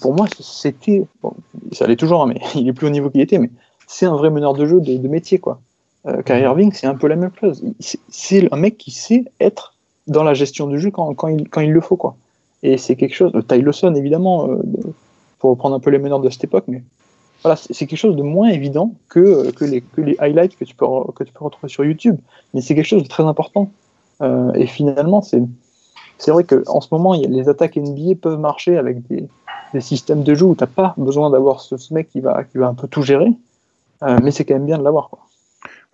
pour 0.02 0.14
moi, 0.14 0.28
c'était. 0.40 1.06
Bon, 1.22 1.34
ça 1.72 1.86
allait 1.86 1.96
toujours, 1.96 2.24
hein, 2.24 2.28
mais 2.28 2.42
il 2.56 2.68
est 2.68 2.74
plus 2.74 2.88
au 2.88 2.92
niveau 2.92 3.10
qu'il 3.10 3.22
était, 3.22 3.38
mais 3.38 3.50
c'est 3.94 4.08
un 4.08 4.16
vrai 4.16 4.32
meneur 4.32 4.54
de 4.54 4.66
jeu 4.66 4.82
de, 4.82 4.98
de 4.98 5.08
métier, 5.08 5.38
quoi. 5.38 5.62
Euh, 6.08 6.24
Kyrie 6.24 6.42
Irving, 6.42 6.72
c'est 6.74 6.88
un 6.88 6.96
peu 6.96 7.08
la 7.08 7.16
même 7.16 7.32
chose. 7.40 7.64
C'est 8.10 8.52
un 8.52 8.58
mec 8.58 8.78
qui 8.78 8.90
sait 8.92 9.26
être 9.40 9.76
dans 10.08 10.24
la 10.24 10.34
gestion 10.34 10.68
du 10.68 10.80
jeu 10.80 10.90
quand, 10.90 11.14
quand, 11.14 11.28
il, 11.28 11.48
quand 11.48 11.62
il 11.62 11.72
le 11.72 11.80
faut, 11.80 11.96
quoi. 11.96 12.16
Et 12.64 12.78
c'est 12.78 12.96
quelque 12.96 13.14
chose. 13.14 13.32
Ty 13.48 13.62
Lawson, 13.62 13.94
évidemment, 13.94 14.50
euh, 14.50 14.62
pour 15.38 15.52
reprendre 15.52 15.76
un 15.76 15.80
peu 15.80 15.92
les 15.92 16.00
meneurs 16.00 16.20
de 16.20 16.30
cette 16.30 16.44
époque, 16.44 16.66
mais 16.68 16.84
voilà, 17.44 17.56
c'est 17.56 17.86
quelque 17.86 18.00
chose 18.00 18.16
de 18.16 18.24
moins 18.24 18.50
évident 18.50 18.96
que, 19.10 19.52
que, 19.52 19.66
les, 19.66 19.82
que 19.82 20.02
les 20.02 20.16
highlights 20.20 20.58
que 20.58 20.66
tu, 20.66 20.74
peux, 20.74 20.86
que 21.14 21.24
tu 21.24 21.32
peux 21.32 21.44
retrouver 21.44 21.72
sur 21.72 21.86
YouTube. 21.86 22.18
Mais 22.54 22.62
c'est 22.62 22.74
quelque 22.74 22.88
chose 22.88 23.04
de 23.04 23.08
très 23.08 23.24
important. 23.24 23.70
Euh, 24.22 24.54
et 24.54 24.66
finalement, 24.66 25.22
c'est 25.22 25.42
c'est 26.18 26.32
vrai 26.32 26.46
qu'en 26.46 26.80
ce 26.80 26.88
moment, 26.92 27.14
les 27.14 27.50
attaques 27.50 27.76
NBA 27.76 28.16
peuvent 28.22 28.40
marcher 28.40 28.78
avec 28.78 29.06
des, 29.08 29.28
des 29.74 29.82
systèmes 29.82 30.24
de 30.24 30.36
jeu 30.36 30.46
où 30.46 30.56
tu 30.56 30.64
n'as 30.64 30.68
pas 30.68 30.94
besoin 30.96 31.30
d'avoir 31.30 31.60
ce, 31.60 31.76
ce, 31.76 31.94
mec 31.94 32.10
qui 32.10 32.22
va, 32.22 32.44
qui 32.46 32.60
va 32.60 32.68
un 32.68 32.76
peu 32.76 32.88
tout 32.88 33.02
gérer, 33.02 33.34
euh, 34.04 34.20
mais 34.24 34.32
c'est 34.32 34.46
quand 34.46 34.56
même 34.56 34.66
bien 34.66 34.78
de 34.78 34.84
l'avoir. 34.84 35.10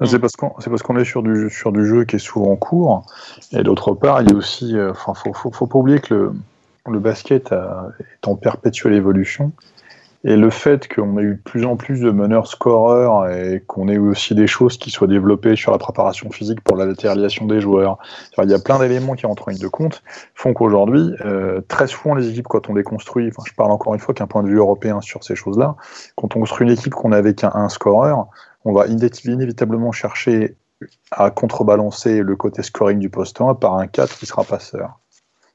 C'est 0.06 0.20
parce 0.20 0.34
qu'on 0.82 0.98
est 0.98 1.04
sur 1.04 1.24
du 1.24 1.50
sur 1.50 1.74
du 1.74 1.86
jeu 1.86 2.06
qui 2.06 2.16
est 2.16 2.20
souvent 2.20 2.56
court 2.56 3.06
et 3.52 3.64
d'autre 3.64 3.94
part 3.94 4.22
il 4.22 4.30
y 4.30 4.34
a 4.34 4.36
aussi 4.38 4.74
enfin 4.80 5.12
euh, 5.12 5.14
faut, 5.14 5.34
faut, 5.34 5.52
faut 5.52 5.68
pas 5.68 5.78
oublier 5.78 6.00
que 6.00 6.14
le, 6.14 6.34
le 6.88 7.00
basket 7.00 7.52
a, 7.52 7.90
est 8.00 8.26
en 8.26 8.36
perpétuelle 8.36 8.94
évolution 8.94 9.52
Et 10.26 10.36
le 10.36 10.50
fait 10.50 10.94
qu'on 10.94 11.18
ait 11.18 11.24
eu 11.24 11.36
de 11.36 11.42
plus 11.42 11.66
en 11.66 11.78
plus 11.78 12.02
de 12.02 12.12
meneurs 12.12 12.48
scoreurs 12.48 13.30
et 13.30 13.64
qu'on 13.68 13.88
ait 13.88 13.94
eu 13.94 14.10
aussi 14.10 14.36
des 14.36 14.48
choses 14.48 14.78
qui 14.78 14.92
soient 14.92 15.08
développées 15.08 15.56
sur 15.56 15.72
la 15.72 15.78
préparation 15.78 16.30
physique 16.30 16.60
pour 16.62 16.76
la 16.76 16.86
latéralisation 16.86 17.46
des 17.46 17.62
joueurs, 17.62 17.98
il 18.38 18.50
y 18.50 18.54
a 18.54 18.60
plein 18.60 18.80
d'éléments 18.80 19.16
qui 19.16 19.26
rentrent 19.26 19.48
en 19.48 19.52
ligne 19.52 19.62
de 19.62 19.68
compte, 19.70 20.04
font 20.36 20.54
qu'aujourd'hui, 20.54 21.14
euh, 21.24 21.62
très 21.70 21.88
souvent 21.88 22.16
les 22.16 22.28
équipes, 22.30 22.48
quand 22.50 22.70
on 22.70 22.74
les 22.74 22.84
construit, 22.84 23.30
enfin, 23.30 23.44
je 23.48 23.54
parle 23.54 23.72
encore 23.72 23.94
une 23.94 24.02
fois 24.02 24.14
qu'un 24.14 24.28
point 24.28 24.44
de 24.44 24.50
vue 24.50 24.58
européen 24.58 25.00
sur 25.00 25.24
ces 25.24 25.36
choses-là, 25.36 25.78
quand 26.16 26.36
on 26.36 26.40
construit 26.40 26.68
une 26.68 26.74
équipe 26.74 26.94
qu'on 26.94 27.14
avait 27.14 27.34
qu'un 27.34 27.52
un 27.54 27.70
scoreur, 27.70 28.28
on 28.66 28.74
va 28.74 28.88
inévitablement 28.88 29.94
chercher 29.94 30.58
à 31.12 31.30
contrebalancer 31.32 32.22
le 32.24 32.36
côté 32.36 32.62
scoring 32.62 33.00
du 33.00 33.10
poste 33.10 33.40
1 33.40 33.56
par 33.56 33.76
un 33.76 33.88
4 33.88 34.18
qui 34.18 34.26
sera 34.26 34.44
passeur. 34.44 35.00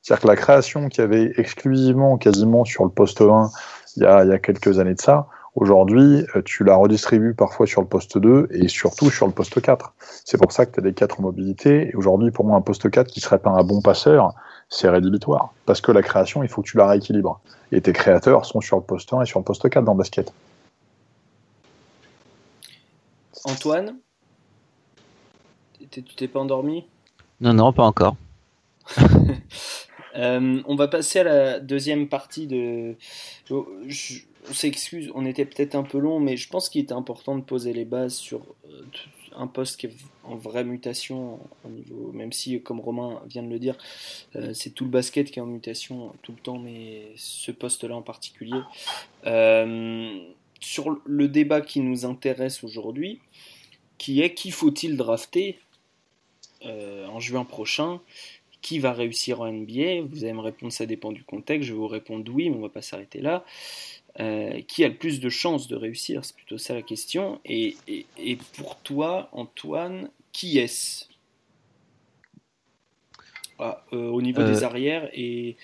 C'est-à-dire 0.02 0.22
que 0.22 0.28
la 0.28 0.36
création 0.36 0.88
qu'il 0.88 1.00
y 1.00 1.04
avait 1.04 1.32
exclusivement, 1.38 2.18
quasiment 2.18 2.64
sur 2.64 2.84
le 2.84 2.90
poste 2.90 3.22
1 3.22 3.50
il 3.96 4.02
y 4.02 4.06
a, 4.06 4.24
il 4.24 4.30
y 4.30 4.32
a 4.32 4.38
quelques 4.38 4.78
années 4.78 4.94
de 4.94 5.00
ça, 5.00 5.28
aujourd'hui, 5.54 6.26
euh, 6.36 6.42
tu 6.44 6.64
la 6.64 6.76
redistribues 6.76 7.34
parfois 7.34 7.66
sur 7.66 7.80
le 7.80 7.86
poste 7.86 8.18
2 8.18 8.48
et 8.50 8.68
surtout 8.68 9.10
sur 9.10 9.26
le 9.26 9.32
poste 9.32 9.60
4. 9.60 9.94
C'est 10.24 10.38
pour 10.38 10.52
ça 10.52 10.66
que 10.66 10.72
tu 10.72 10.80
as 10.80 10.82
des 10.82 10.92
4 10.92 11.20
en 11.20 11.22
mobilité. 11.22 11.90
Et 11.90 11.94
aujourd'hui, 11.94 12.30
pour 12.30 12.44
moi, 12.44 12.56
un 12.56 12.60
poste 12.60 12.90
4 12.90 13.06
qui 13.08 13.20
serait 13.20 13.38
pas 13.38 13.50
un 13.50 13.62
bon 13.62 13.80
passeur, 13.80 14.34
c'est 14.68 14.88
rédhibitoire. 14.88 15.52
Parce 15.66 15.80
que 15.80 15.92
la 15.92 16.02
création, 16.02 16.42
il 16.42 16.48
faut 16.48 16.62
que 16.62 16.68
tu 16.68 16.76
la 16.76 16.86
rééquilibres. 16.86 17.40
Et 17.72 17.80
tes 17.80 17.92
créateurs 17.92 18.44
sont 18.44 18.60
sur 18.60 18.76
le 18.76 18.82
poste 18.82 19.12
1 19.12 19.22
et 19.22 19.26
sur 19.26 19.38
le 19.38 19.44
poste 19.44 19.68
4 19.68 19.84
dans 19.84 19.92
le 19.92 19.98
basket. 19.98 20.32
Antoine? 23.44 23.96
Tu 25.90 26.02
t'es 26.02 26.28
pas 26.28 26.40
endormi? 26.40 26.86
Non, 27.40 27.52
non, 27.52 27.72
pas 27.72 27.84
encore. 27.84 28.16
Euh, 30.16 30.62
on 30.66 30.76
va 30.76 30.88
passer 30.88 31.20
à 31.20 31.24
la 31.24 31.60
deuxième 31.60 32.08
partie 32.08 32.46
de. 32.46 32.96
on 33.50 34.52
s'excuse, 34.52 35.10
on 35.14 35.26
était 35.26 35.44
peut-être 35.44 35.74
un 35.74 35.82
peu 35.82 35.98
long, 35.98 36.20
mais 36.20 36.36
je 36.36 36.48
pense 36.48 36.68
qu'il 36.68 36.82
était 36.82 36.92
important 36.92 37.36
de 37.36 37.42
poser 37.42 37.72
les 37.72 37.84
bases 37.84 38.14
sur 38.14 38.40
euh, 38.70 38.82
un 39.36 39.46
poste 39.46 39.80
qui 39.80 39.86
est 39.86 39.96
en 40.22 40.36
vraie 40.36 40.64
mutation 40.64 41.40
au 41.64 41.68
niveau, 41.68 42.12
même 42.12 42.32
si, 42.32 42.60
comme 42.62 42.80
Romain 42.80 43.20
vient 43.26 43.42
de 43.42 43.48
le 43.48 43.58
dire, 43.58 43.76
euh, 44.36 44.54
c'est 44.54 44.70
tout 44.70 44.84
le 44.84 44.90
basket 44.90 45.30
qui 45.30 45.38
est 45.40 45.42
en 45.42 45.46
mutation 45.46 46.12
tout 46.22 46.32
le 46.32 46.38
temps, 46.38 46.58
mais 46.58 47.08
ce 47.16 47.50
poste-là 47.50 47.96
en 47.96 48.02
particulier. 48.02 48.60
sur 50.60 50.96
le 51.04 51.28
débat 51.28 51.60
qui 51.60 51.80
nous 51.80 52.06
intéresse 52.06 52.64
aujourd'hui, 52.64 53.20
qui 53.98 54.22
est 54.22 54.34
qui 54.34 54.50
faut-il 54.50 54.96
drafter 54.96 55.58
en 56.62 57.20
juin 57.20 57.44
prochain 57.44 58.00
qui 58.64 58.78
va 58.78 58.94
réussir 58.94 59.42
en 59.42 59.52
NBA 59.52 60.00
Vous 60.08 60.24
allez 60.24 60.32
me 60.32 60.40
répondre 60.40 60.72
ça 60.72 60.86
dépend 60.86 61.12
du 61.12 61.22
contexte. 61.22 61.68
Je 61.68 61.74
vais 61.74 61.78
vous 61.78 61.86
répondre 61.86 62.32
oui, 62.32 62.48
mais 62.48 62.56
on 62.56 62.62
va 62.62 62.70
pas 62.70 62.80
s'arrêter 62.80 63.20
là. 63.20 63.44
Euh, 64.20 64.62
qui 64.62 64.84
a 64.84 64.88
le 64.88 64.96
plus 64.96 65.20
de 65.20 65.28
chances 65.28 65.68
de 65.68 65.76
réussir 65.76 66.24
C'est 66.24 66.34
plutôt 66.34 66.56
ça 66.56 66.72
la 66.72 66.80
question. 66.80 67.40
Et, 67.44 67.76
pour 68.56 68.76
toi, 68.76 69.28
Antoine, 69.32 70.08
qui 70.32 70.58
est-ce? 70.58 71.04
Ah, 73.58 73.84
euh, 73.92 74.08
Au 74.08 74.22
niveau 74.22 74.42
des 74.42 74.62
euh. 74.62 74.66
arrières 74.66 75.10
et, 75.12 75.56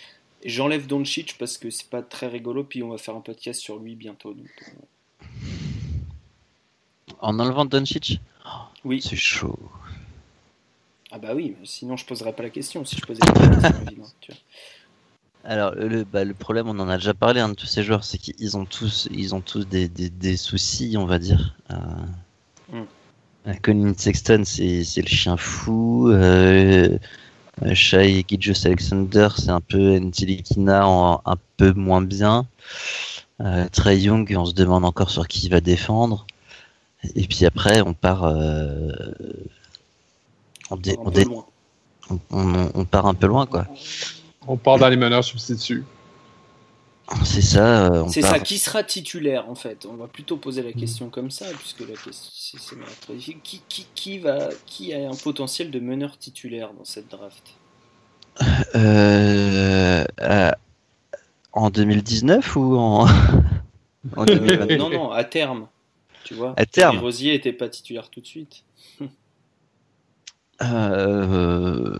j'enlève 0.44 0.86
Doncic 0.86 1.38
parce 1.38 1.56
que 1.56 1.70
c'est 1.70 1.88
pas 1.88 2.02
très 2.02 2.28
rigolo. 2.28 2.64
Puis 2.64 2.82
on 2.82 2.90
va 2.90 2.98
faire 2.98 3.16
un 3.16 3.22
podcast 3.22 3.62
sur 3.62 3.78
lui 3.78 3.94
bientôt. 3.94 4.36
En 7.20 7.38
enlevant 7.38 7.64
Doncic? 7.64 8.20
Oui. 8.84 9.00
C'est 9.00 9.16
chaud. 9.16 9.58
Ah 11.12 11.18
bah 11.18 11.30
oui, 11.34 11.56
sinon 11.64 11.96
je 11.96 12.06
poserais 12.06 12.32
pas 12.32 12.42
la 12.42 12.50
question 12.50 12.84
si 12.84 12.96
je 12.96 13.02
posais 13.02 13.20
la 13.24 13.72
question. 13.72 14.04
Alors 15.44 15.74
le, 15.74 16.04
bah, 16.04 16.24
le, 16.24 16.34
problème, 16.34 16.68
on 16.68 16.78
en 16.78 16.88
a 16.88 16.96
déjà 16.96 17.14
parlé 17.14 17.40
hein, 17.40 17.48
de 17.48 17.54
tous 17.54 17.66
ces 17.66 17.82
joueurs, 17.82 18.04
c'est 18.04 18.18
qu'ils 18.18 18.56
ont 18.56 18.66
tous, 18.66 19.08
ils 19.10 19.34
ont 19.34 19.40
tous 19.40 19.66
des, 19.66 19.88
des, 19.88 20.36
soucis, 20.36 20.96
on 20.98 21.06
va 21.06 21.18
dire. 21.18 21.56
Euh, 21.70 22.78
mm. 23.46 23.56
Colin 23.62 23.94
Sexton, 23.96 24.42
c'est 24.44 25.02
le 25.02 25.08
chien 25.08 25.36
fou. 25.36 26.08
Euh, 26.10 26.98
euh 27.62 27.74
Shai 27.74 28.24
Gijos 28.28 28.66
Alexander, 28.66 29.28
c'est 29.36 29.50
un 29.50 29.62
peu 29.62 29.96
Ntilikina 29.98 30.86
en 30.86 31.22
un 31.24 31.36
peu 31.56 31.72
moins 31.72 32.02
bien. 32.02 32.46
Euh, 33.40 33.66
Trey 33.72 33.98
Young, 33.98 34.34
on 34.36 34.44
se 34.44 34.54
demande 34.54 34.84
encore 34.84 35.10
sur 35.10 35.26
qui 35.26 35.46
il 35.46 35.50
va 35.50 35.60
défendre. 35.60 36.26
Et 37.14 37.26
puis 37.26 37.46
après, 37.46 37.80
on 37.80 37.94
part 37.94 38.24
euh, 38.24 38.92
on, 42.30 42.84
part 42.84 43.06
un 43.06 43.14
peu 43.14 43.26
loin, 43.26 43.46
quoi. 43.46 43.66
On 44.46 44.56
part 44.56 44.78
dans 44.78 44.88
les 44.88 44.96
meneurs 44.96 45.24
substituts. 45.24 45.84
C'est 47.24 47.42
ça. 47.42 47.92
Euh, 47.92 48.04
c'est 48.08 48.22
ça. 48.22 48.38
Qui 48.38 48.58
sera 48.58 48.84
titulaire 48.84 49.48
en 49.48 49.56
fait? 49.56 49.84
On 49.90 49.94
va 49.94 50.06
plutôt 50.06 50.36
poser 50.36 50.62
la 50.62 50.72
question 50.72 51.08
comme 51.08 51.30
ça, 51.30 51.46
puisque 51.58 51.80
la 51.80 51.96
question 51.96 52.58
c'est 52.60 52.76
très 53.00 53.14
difficile. 53.14 53.40
Qui, 53.42 53.62
qui, 53.68 53.86
qui, 53.94 54.18
va, 54.18 54.48
qui 54.66 54.94
a 54.94 55.08
un 55.08 55.16
potentiel 55.16 55.70
de 55.70 55.80
meneur 55.80 56.16
titulaire 56.18 56.72
dans 56.72 56.84
cette 56.84 57.08
draft? 57.08 57.54
Euh, 58.76 60.04
euh, 60.20 60.50
En 61.52 61.70
2019 61.70 62.56
ou 62.56 62.76
en, 62.76 63.06
Non, 64.16 64.90
non, 64.90 65.10
à 65.10 65.24
terme. 65.24 65.66
Tu 66.24 66.34
vois. 66.34 66.54
À 66.56 66.64
terme. 66.64 66.98
Rosier 66.98 67.34
était 67.34 67.52
pas 67.52 67.68
titulaire 67.68 68.08
tout 68.08 68.20
de 68.20 68.26
suite. 68.26 68.62
Euh, 70.62 71.96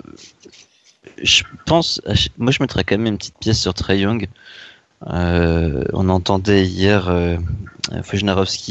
je 1.22 1.44
pense, 1.66 2.00
moi 2.38 2.52
je 2.52 2.58
mettrais 2.60 2.84
quand 2.84 2.96
même 2.96 3.06
une 3.06 3.18
petite 3.18 3.38
pièce 3.38 3.60
sur 3.60 3.74
Trey 3.74 4.00
Young. 4.00 4.28
Euh, 5.06 5.84
on 5.94 6.10
entendait 6.10 6.66
hier 6.66 7.08
euh, 7.08 7.38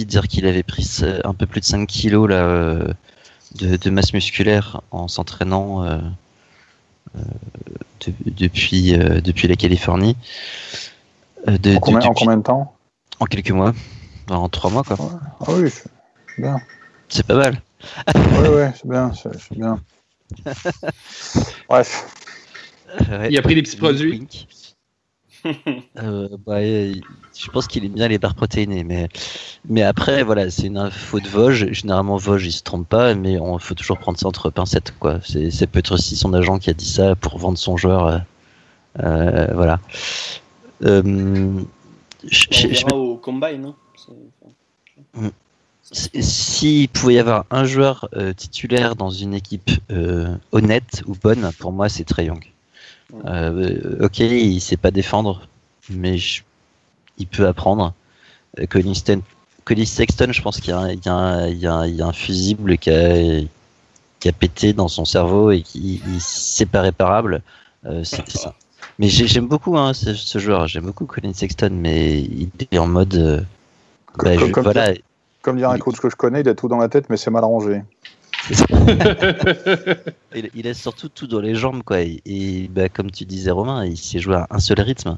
dire 0.06 0.28
qu'il 0.28 0.46
avait 0.46 0.64
pris 0.64 1.02
un 1.24 1.34
peu 1.34 1.48
plus 1.48 1.62
de 1.62 1.66
5 1.66 1.88
kilos 1.88 2.30
là, 2.30 2.44
euh, 2.44 2.94
de, 3.56 3.90
masse 3.90 4.14
musculaire 4.14 4.82
en 4.92 5.08
s'entraînant 5.08 6.00
depuis, 8.38 8.92
depuis 8.92 9.48
la 9.48 9.56
Californie. 9.56 10.16
De, 11.48 11.76
en, 11.76 11.80
combien, 11.80 12.02
en, 12.02 12.14
combien, 12.14 12.38
de 12.38 12.44
temps? 12.44 12.76
En 13.20 13.26
quelques 13.26 13.52
mois. 13.52 13.74
En 14.30 14.50
3 14.50 14.70
mois 14.70 14.84
quoi. 14.84 14.98
Ah 15.40 15.46
oui, 15.50 15.70
c'est 15.72 15.90
bien. 16.38 16.58
C'est 17.08 17.26
pas 17.26 17.36
mal 17.36 17.60
ouais, 18.16 18.50
ouais, 18.50 18.74
c'est 18.76 18.88
bien, 18.88 19.12
c'est 19.14 19.58
bien. 19.58 19.80
Bref. 21.70 22.16
Il 23.30 23.38
a 23.38 23.42
pris 23.42 23.56
des 23.56 23.64
petits 23.64 23.78
produits. 23.78 24.28
Euh, 25.98 26.28
bah, 26.46 26.62
je 26.62 27.50
pense 27.52 27.68
qu'il 27.68 27.86
aime 27.86 27.94
bien 27.94 28.08
les 28.08 28.18
barres 28.18 28.36
protéinées, 28.36 28.84
mais, 28.84 29.08
mais 29.68 29.84
après, 29.84 30.24
voilà, 30.24 30.50
c'est 30.50 30.68
une 30.68 30.78
info 30.78 31.20
de 31.20 31.28
Vosges. 31.28 31.72
Généralement, 31.72 32.18
Vosges, 32.18 32.48
il 32.48 32.52
se 32.52 32.64
trompe 32.64 32.88
pas, 32.88 33.16
mais 33.16 33.40
on 33.40 33.58
faut 33.60 33.76
toujours 33.76 33.98
prendre 34.00 34.18
ça 34.18 34.28
entre 34.28 34.50
pincettes, 34.50 34.94
quoi. 35.00 35.20
C'est 35.24 35.68
peut-être 35.68 35.94
aussi 35.94 36.16
son 36.16 36.34
agent 36.34 36.60
qui 36.60 36.70
a 36.70 36.74
dit 36.74 36.90
ça 36.90 37.16
pour 37.16 37.38
vendre 37.38 37.58
son 37.58 37.78
joueur. 37.78 38.08
Euh, 38.08 38.18
euh, 39.04 39.48
voilà. 39.54 39.80
Euh, 40.84 41.02
on 41.04 42.68
verra 42.68 42.96
au 42.96 43.18
combine, 43.18 43.74
hein 45.16 45.32
s'il 45.92 46.90
pouvait 46.90 47.16
y 47.16 47.20
avoir 47.20 47.46
un 47.50 47.64
joueur 47.64 48.10
euh, 48.16 48.34
titulaire 48.34 48.96
dans 48.96 49.10
une 49.10 49.34
équipe 49.34 49.72
euh, 49.92 50.36
honnête 50.52 51.02
ou 51.08 51.16
bonne, 51.16 51.50
pour 51.58 51.72
moi, 51.72 51.90
c'est 51.90 52.04
Trey 52.04 52.26
Young. 52.26 52.46
Euh, 53.26 54.06
ok, 54.06 54.20
il 54.20 54.62
sait 54.62 54.78
pas 54.78 54.92
défendre, 54.92 55.48
mais 55.90 56.18
il 57.18 57.28
peut 57.28 57.48
apprendre. 57.48 57.94
Colin, 58.70 58.94
Sexton, 58.94 60.32
je 60.32 60.42
pense 60.42 60.60
qu'il 60.60 60.74
y, 60.74 61.08
y, 61.08 61.68
a 61.68 62.06
un 62.08 62.14
fusible 62.14 62.78
qui 62.78 62.90
a, 62.92 63.42
qui 64.20 64.30
a 64.30 64.32
pété 64.32 64.74
dans 64.74 64.88
son 64.88 65.06
cerveau 65.06 65.52
et 65.52 65.62
qui 65.62 66.02
c'est 66.20 66.66
pas 66.66 66.82
réparable. 66.82 67.42
C'était 68.04 68.38
ça. 68.38 68.54
Mais 68.98 69.08
j'aime 69.08 69.48
beaucoup 69.48 69.78
hein, 69.78 69.94
ce, 69.94 70.40
joueur, 70.40 70.68
j'aime 70.68 70.86
beaucoup 70.86 71.06
Colin 71.06 71.34
Sexton, 71.34 71.70
mais 71.72 72.20
il 72.22 72.50
est 72.72 72.78
en 72.78 72.88
mode. 72.88 73.48
Bah, 74.18 74.32
voilà. 74.58 74.94
Comme 75.42 75.58
dirait 75.58 75.74
un 75.74 75.78
coach 75.78 76.00
que 76.00 76.10
je 76.10 76.16
connais, 76.16 76.42
il 76.42 76.50
a 76.50 76.56
tout 76.56 76.68
dans 76.68 76.78
la 76.78 76.90
tête, 76.90 77.10
mais 77.10 77.18
c'est 77.18 77.32
mal 77.32 77.44
rangé. 77.44 77.82
il, 80.36 80.50
il, 80.54 80.68
a 80.68 80.74
surtout 80.74 81.10
tout 81.10 81.28
dans 81.28 81.40
les 81.40 81.56
jambes, 81.56 81.84
quoi. 81.84 82.00
Et, 82.02 82.70
bah, 82.70 82.90
comme 82.90 83.12
tu 83.12 83.26
disais, 83.26 83.52
Romain, 83.52 83.86
il 83.86 83.98
s'est 83.98 84.20
joué 84.20 84.36
à 84.36 84.48
un 84.50 84.60
seul 84.60 84.82
rythme. 84.82 85.18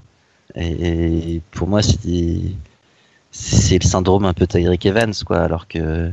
Et, 0.56 1.42
pour 1.52 1.68
moi, 1.68 1.82
c'est 1.82 3.78
le 3.78 3.86
syndrome 3.88 4.26
un 4.26 4.34
peu 4.34 4.48
Tyreek 4.48 4.86
Evans, 4.86 5.14
quoi. 5.26 5.40
Alors 5.40 5.68
que, 5.68 6.12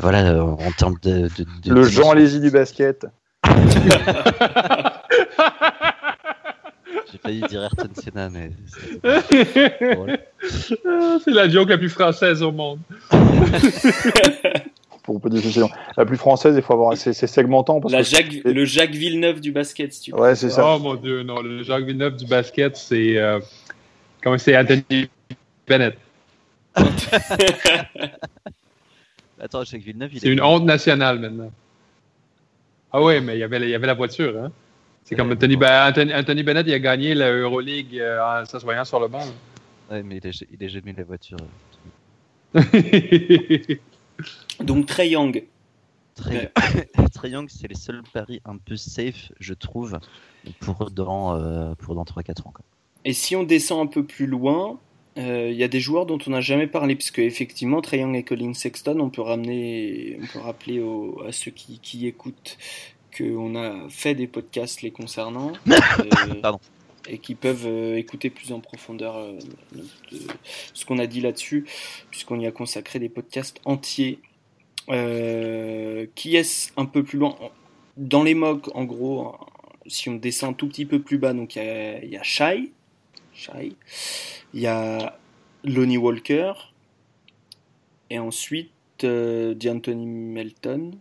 voilà, 0.00 0.42
en 0.42 0.70
termes 0.76 0.96
de. 1.02 1.28
le 1.66 1.84
Jean 1.84 2.12
Lézy 2.12 2.40
du 2.40 2.50
basket. 2.50 3.06
Failli 7.24 7.40
dire 7.48 7.62
Ayrton 7.62 7.88
Senna, 7.94 8.28
mais. 8.30 8.50
C'est 11.24 11.30
la 11.30 11.48
joke 11.48 11.70
la 11.70 11.78
plus 11.78 11.88
française 11.88 12.42
au 12.42 12.52
monde. 12.52 12.78
Pour 15.02 15.20
La 15.98 16.06
plus 16.06 16.16
française, 16.16 16.54
il 16.56 16.62
faut 16.62 16.72
avoir. 16.72 16.96
C'est 16.96 17.12
segmentant. 17.12 17.78
Parce 17.80 17.92
la 17.92 18.02
Jacques, 18.02 18.32
le 18.44 18.64
Jacques 18.64 18.92
Villeneuve 18.94 19.40
du 19.40 19.52
basket, 19.52 19.92
si 19.92 20.00
tu 20.00 20.12
veux. 20.12 20.18
Ouais, 20.18 20.34
c'est 20.34 20.48
ça. 20.48 20.64
Oh 20.66 20.78
mon 20.78 20.94
dieu, 20.94 21.22
non. 21.22 21.42
Le 21.42 21.62
Jacques 21.62 21.84
Villeneuve 21.84 22.16
du 22.16 22.24
basket, 22.26 22.74
c'est. 22.76 23.18
Euh, 23.18 23.38
comment 24.22 24.38
c'est 24.38 24.56
Anthony 24.56 25.10
Bennett. 25.68 25.98
Attends, 29.40 29.64
Jacques 29.64 29.82
Villeneuve, 29.82 30.10
il 30.14 30.20
C'est 30.20 30.28
est- 30.28 30.32
une 30.32 30.40
honte 30.42 30.64
nationale 30.64 31.18
maintenant. 31.18 31.52
Ah 32.90 33.02
oui, 33.02 33.20
mais 33.20 33.36
il 33.36 33.40
y 33.40 33.42
avait, 33.42 33.60
il 33.60 33.68
y 33.68 33.74
avait 33.74 33.86
la 33.86 33.94
voiture. 33.94 34.34
Hein? 34.42 34.52
C'est 35.04 35.16
comme 35.16 35.28
Ouais, 35.28 35.34
Anthony, 35.34 35.54
bon. 35.56 35.60
Ben- 35.60 35.88
Anthony, 35.88 36.14
Anthony 36.14 36.42
Bennett, 36.42 36.66
il 36.66 36.72
a 36.72 36.78
gagné 36.78 37.14
la 37.14 37.30
Euroleague 37.30 37.98
euh, 37.98 38.42
en 38.42 38.46
s'assoyant 38.46 38.84
sur 38.84 39.00
le 39.00 39.08
banc. 39.08 39.24
Ouais, 39.90 40.02
mais 40.02 40.16
il 40.16 40.26
est, 40.26 40.44
il 40.50 40.62
est 40.62 40.68
jamais 40.68 40.92
de 40.92 40.98
la 40.98 41.04
voiture. 41.04 41.36
Donc 44.60 44.86
Trey 44.86 45.10
Young. 45.10 45.44
Trae 47.12 47.28
Young, 47.28 47.48
c'est 47.48 47.68
les 47.68 47.74
seuls 47.74 48.02
paris 48.12 48.40
un 48.44 48.56
peu 48.56 48.76
safe, 48.76 49.32
je 49.40 49.52
trouve, 49.52 49.98
pour 50.60 50.90
dans, 50.90 51.36
euh, 51.36 51.74
pour 51.74 51.94
dans 51.96 52.04
3-4 52.04 52.40
ans. 52.46 52.52
quoi. 52.54 52.64
Et 53.04 53.12
si 53.12 53.34
on 53.34 53.42
descend 53.42 53.86
un 53.86 53.90
peu 53.90 54.04
plus 54.04 54.26
loin, 54.26 54.78
euh, 55.18 55.48
il 55.50 55.56
y 55.56 55.64
a 55.64 55.68
des 55.68 55.80
joueurs 55.80 56.06
dont 56.06 56.18
on 56.26 56.30
n'a 56.30 56.40
jamais 56.40 56.68
parlé, 56.68 56.94
puisque 56.94 57.18
effectivement, 57.18 57.80
Trae 57.80 57.96
Young 57.98 58.14
et 58.14 58.22
Colin 58.22 58.54
Sexton, 58.54 59.00
on 59.00 59.10
peut 59.10 59.22
ramener, 59.22 60.18
on 60.22 60.26
peut 60.26 60.38
rappeler 60.38 60.80
à 61.26 61.32
ceux 61.32 61.50
qui, 61.50 61.80
qui 61.80 62.06
écoutent 62.06 62.58
qu'on 63.16 63.56
a 63.56 63.88
fait 63.88 64.14
des 64.14 64.26
podcasts 64.26 64.82
les 64.82 64.90
concernant. 64.90 65.52
euh, 65.68 66.34
Pardon. 66.42 66.60
Et 67.08 67.18
qui 67.18 67.34
peuvent 67.34 67.66
euh, 67.66 67.96
écouter 67.96 68.30
plus 68.30 68.52
en 68.52 68.60
profondeur 68.60 69.16
euh, 69.16 69.38
ce 70.72 70.84
qu'on 70.86 70.98
a 70.98 71.06
dit 71.06 71.20
là-dessus, 71.20 71.66
puisqu'on 72.10 72.40
y 72.40 72.46
a 72.46 72.50
consacré 72.50 72.98
des 72.98 73.08
podcasts 73.08 73.60
entiers. 73.64 74.20
Qui 74.86 76.36
est-ce 76.36 76.72
un 76.76 76.86
peu 76.86 77.02
plus 77.02 77.18
loin? 77.18 77.36
Dans 77.96 78.22
les 78.22 78.34
mocks, 78.34 78.74
en 78.74 78.84
gros, 78.84 79.36
si 79.86 80.08
on 80.08 80.14
descend 80.14 80.50
un 80.50 80.52
tout 80.54 80.68
petit 80.68 80.84
peu 80.84 81.00
plus 81.00 81.18
bas, 81.18 81.32
donc 81.32 81.56
il 81.56 81.62
y 81.62 81.68
a, 81.68 82.04
il 82.04 82.10
y 82.10 82.16
a 82.16 82.22
Shai, 82.22 82.70
Shai. 83.34 83.72
Il 84.52 84.60
y 84.60 84.66
a 84.66 85.18
Lonnie 85.64 85.98
Walker. 85.98 86.52
Et 88.10 88.18
ensuite, 88.18 88.70
euh, 89.02 89.54
D'Anthony 89.54 90.06
Melton. 90.06 90.92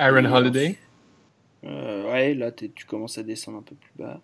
Aaron 0.00 0.24
Et 0.24 0.28
Holiday? 0.28 0.78
Euh, 1.64 2.10
ouais, 2.10 2.34
là, 2.34 2.50
tu 2.52 2.86
commences 2.86 3.18
à 3.18 3.22
descendre 3.22 3.58
un 3.58 3.62
peu 3.62 3.74
plus 3.74 3.92
bas. 4.02 4.20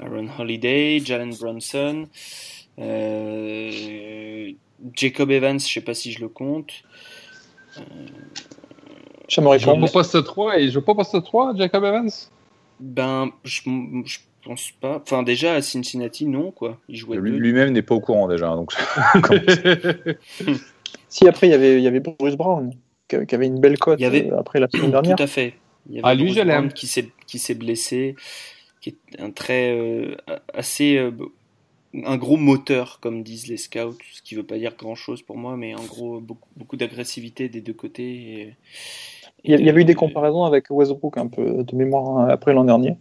Aaron 0.00 0.28
Holiday, 0.38 1.00
Jalen 1.00 1.34
Brunson. 1.34 2.06
euh, 2.78 4.52
Jacob 4.94 5.30
Evans, 5.32 5.58
je 5.58 5.66
sais 5.66 5.80
pas 5.80 5.94
si 5.94 6.12
je 6.12 6.20
le 6.20 6.28
compte. 6.28 6.84
Chamoris 9.28 9.62
Je 9.62 9.66
pas 9.66 9.88
poste 9.88 10.22
3 10.22 10.58
et 10.60 10.70
je 10.70 10.78
pas 10.78 10.94
poste 10.94 11.20
3, 11.20 11.56
Jacob 11.56 11.82
Evans? 11.82 12.10
Ben, 12.78 13.30
je, 13.42 13.62
je 14.04 14.18
pense 14.44 14.70
pas. 14.80 15.02
Enfin, 15.02 15.24
déjà, 15.24 15.54
à 15.54 15.62
Cincinnati, 15.62 16.26
non, 16.26 16.52
quoi. 16.52 16.78
Il 16.88 16.96
jouait. 16.96 17.16
Lui-même 17.16 17.72
n'est 17.72 17.82
pas 17.82 17.96
au 17.96 18.00
courant 18.00 18.28
déjà. 18.28 18.54
Donc, 18.54 18.72
Si 21.08 21.26
après 21.26 21.48
il 21.48 21.50
y 21.50 21.54
avait, 21.54 21.78
il 21.78 21.82
y 21.82 21.88
avait 21.88 22.00
Bruce 22.00 22.36
Brown 22.36 22.72
qui 23.08 23.34
avait 23.34 23.46
une 23.46 23.60
belle 23.60 23.78
cote 23.78 24.00
avait- 24.02 24.30
euh, 24.30 24.38
après 24.38 24.60
la 24.60 24.68
semaine 24.68 24.90
dernière. 24.90 25.16
Tout 25.16 25.22
à 25.22 25.26
fait. 25.26 25.54
Il 25.88 25.94
y 25.96 25.98
avait 25.98 26.08
Ah, 26.08 26.14
lui, 26.14 26.32
je 26.32 26.40
l'aime. 26.40 26.72
Qui 26.72 26.86
s'est 26.86 27.08
qui 27.26 27.38
s'est 27.38 27.54
blessé, 27.54 28.16
qui 28.80 28.90
est 28.90 29.20
un 29.20 29.30
très 29.30 29.70
euh, 29.78 30.16
assez 30.52 30.96
euh, 30.96 31.12
un 32.04 32.16
gros 32.16 32.36
moteur 32.36 32.98
comme 33.00 33.22
disent 33.22 33.46
les 33.46 33.56
scouts, 33.56 33.96
ce 34.12 34.20
qui 34.22 34.34
veut 34.34 34.42
pas 34.42 34.58
dire 34.58 34.74
grand 34.76 34.94
chose 34.96 35.22
pour 35.22 35.36
moi, 35.38 35.56
mais 35.56 35.74
en 35.74 35.84
gros 35.84 36.20
beaucoup, 36.20 36.48
beaucoup 36.56 36.76
d'agressivité 36.76 37.48
des 37.48 37.60
deux 37.60 37.72
côtés. 37.72 38.12
et- 38.40 38.54
Il 39.44 39.52
y, 39.52 39.54
a- 39.54 39.58
il 39.58 39.64
y 39.66 39.68
avait 39.70 39.82
eu 39.82 39.84
des 39.84 39.94
comparaisons 39.94 40.44
avec 40.44 40.66
Westbrook 40.70 41.16
un 41.18 41.28
peu 41.28 41.62
de 41.62 41.76
mémoire 41.76 42.18
hein, 42.18 42.28
après 42.28 42.52
l'an 42.52 42.64
dernier. 42.64 42.96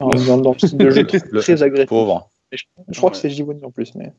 Dans, 0.00 0.08
dans- 0.10 0.38
dans 0.38 0.52
le 0.52 0.76
de 0.76 0.90
jeu 0.90 1.06
très, 1.06 1.62
agressif. 1.62 1.88
pauvre. 1.88 2.30
Je, 2.52 2.62
je 2.88 2.98
crois 2.98 3.10
que 3.10 3.16
c'est 3.16 3.30
Givoni 3.30 3.64
en 3.64 3.70
plus. 3.70 3.94
Mais... 3.94 4.12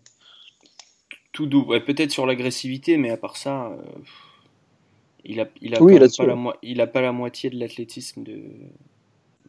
tout 1.31 1.45
doux. 1.45 1.65
Ouais, 1.67 1.79
peut-être 1.79 2.11
sur 2.11 2.25
l'agressivité, 2.25 2.97
mais 2.97 3.11
à 3.11 3.17
part 3.17 3.37
ça, 3.37 3.67
euh, 3.67 3.75
il 5.25 5.39
a, 5.41 5.47
il 5.61 5.75
a 5.75 5.81
Oui, 5.81 5.93
pas 5.99 6.05
la, 6.25 6.27
ouais. 6.27 6.35
mo- 6.35 6.53
il 6.61 6.81
a 6.81 6.87
pas 6.87 7.01
la 7.01 7.11
moitié 7.11 7.49
de 7.49 7.59
l'athlétisme 7.59 8.23
de 8.23 8.41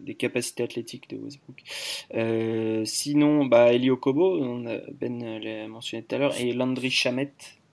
des 0.01 0.15
capacités 0.15 0.63
athlétiques 0.63 1.11
de 1.11 1.17
Westbrook. 1.17 1.63
Euh, 2.15 2.85
sinon, 2.87 3.45
bah 3.45 3.73
Elio 3.75 3.99
Kobo, 3.99 4.39
on 4.41 4.65
a- 4.67 4.79
Ben 4.99 5.39
l'a 5.41 5.69
mentionné 5.69 6.03
tout 6.03 6.15
à 6.15 6.19
l'heure, 6.19 6.41
et 6.41 6.53
Landry 6.55 6.91
Shamet 6.91 7.33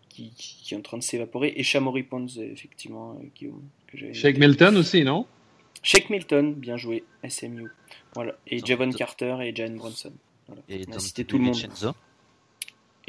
qui, 0.10 0.34
qui 0.36 0.74
est 0.74 0.78
en 0.78 0.82
train 0.82 0.98
de 0.98 1.04
s'évaporer, 1.04 1.54
et 1.56 1.64
Shamori 1.64 2.04
Pons, 2.04 2.28
effectivement, 2.40 3.14
euh, 3.14 3.26
Guillaume. 3.36 3.62
Que 3.88 4.12
Shake. 4.14 4.40
Milton 4.40 4.76
aussi, 4.76 5.04
non? 5.06 5.26
Shake 5.84 6.10
Milton, 6.10 6.54
bien 6.54 6.76
joué, 6.76 7.06
SMU. 7.30 7.70
Voilà. 8.14 8.36
Et 8.48 8.60
Javon 8.60 8.90
Carter 8.92 9.38
et 9.44 9.56
Jalen 9.56 9.78
Brunson. 9.78 10.12
Voilà. 10.48 10.62
Et 10.68 10.82
On 10.90 10.94
a 10.94 11.00
cité 11.00 11.24
tout 11.24 11.38
le 11.38 11.46
monde. 11.46 11.56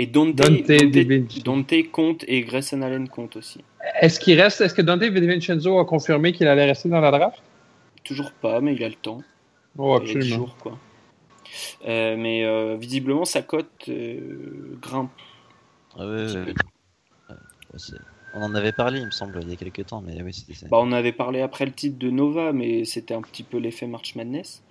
Et 0.00 0.06
Dante, 0.06 0.36
Dante 0.36 1.42
Dante, 1.44 1.74
compte 1.90 2.24
et 2.28 2.42
Grayson 2.42 2.82
Allen 2.82 3.08
compte 3.08 3.36
aussi. 3.36 3.64
Est-ce 4.00 4.20
qu'il 4.20 4.40
reste, 4.40 4.60
est-ce 4.60 4.74
que 4.74 4.82
Dante 4.82 5.00
DiVincenzo 5.00 5.78
a 5.78 5.84
confirmé 5.84 6.32
qu'il 6.32 6.46
allait 6.46 6.66
rester 6.66 6.88
dans 6.88 7.00
la 7.00 7.10
draft? 7.10 7.42
Toujours 8.04 8.30
pas, 8.32 8.60
mais 8.60 8.74
il 8.74 8.84
a 8.84 8.88
le 8.88 8.94
temps. 8.94 9.22
Oh, 9.76 9.98
Il 10.02 10.08
y 10.08 10.10
a 10.10 10.14
10 10.14 10.16
absolument. 10.18 10.36
jours, 10.36 10.56
quoi. 10.58 10.78
Euh, 11.86 12.16
mais 12.16 12.44
euh, 12.44 12.76
visiblement, 12.76 13.24
sa 13.24 13.42
cote 13.42 13.88
euh, 13.88 14.78
grimpe. 14.80 15.10
Ah 15.98 16.06
ouais, 16.06 16.26
ouais, 16.32 16.54
On 18.34 18.42
en 18.42 18.54
avait 18.54 18.72
parlé, 18.72 19.00
il 19.00 19.06
me 19.06 19.10
semble, 19.10 19.40
il 19.42 19.50
y 19.50 19.52
a 19.52 19.56
quelques 19.56 19.86
temps, 19.86 20.00
mais 20.00 20.22
oui, 20.22 20.32
c'était 20.32 20.54
ça. 20.54 20.68
Bah, 20.70 20.78
on 20.80 20.92
avait 20.92 21.12
parlé 21.12 21.40
après 21.40 21.66
le 21.66 21.72
titre 21.72 21.98
de 21.98 22.10
Nova, 22.10 22.52
mais 22.52 22.84
c'était 22.84 23.14
un 23.14 23.22
petit 23.22 23.42
peu 23.42 23.58
l'effet 23.58 23.86
March 23.88 24.14
Madness. 24.14 24.62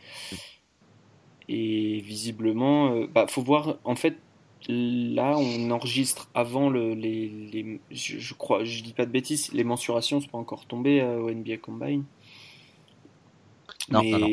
Et 1.49 1.99
visiblement, 2.01 2.93
euh, 2.93 3.07
bah, 3.07 3.25
faut 3.27 3.41
voir. 3.41 3.77
En 3.83 3.95
fait, 3.95 4.15
là, 4.67 5.37
on 5.37 5.71
enregistre 5.71 6.29
avant 6.33 6.69
le, 6.69 6.93
les, 6.93 7.29
les- 7.29 7.81
je, 7.91 8.19
je 8.19 8.33
crois, 8.33 8.63
je 8.63 8.83
dis 8.83 8.93
pas 8.93 9.05
de 9.05 9.11
bêtises, 9.11 9.51
les 9.53 9.63
mensurations 9.63 10.21
sont 10.21 10.27
pas 10.29 10.37
encore 10.37 10.65
tombées 10.67 11.01
euh, 11.01 11.19
au 11.21 11.29
NBA 11.31 11.57
Combine. 11.57 12.05
Non, 13.89 14.03
mais 14.11 14.11
non, 14.11 14.19
non. 14.19 14.31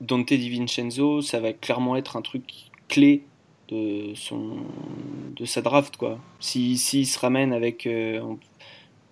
Dante 0.00 0.32
DiVincenzo, 0.32 1.20
ça 1.22 1.40
va 1.40 1.52
clairement 1.52 1.96
être 1.96 2.16
un 2.16 2.22
truc 2.22 2.70
clé 2.88 3.28
de 3.68 4.12
son 4.14 4.66
de 5.36 5.44
sa 5.44 5.62
draft 5.62 5.96
quoi. 5.96 6.20
Si 6.40 6.76
s'il 6.78 7.06
se 7.06 7.18
ramène 7.18 7.52
avec 7.52 7.86
euh, 7.86 8.20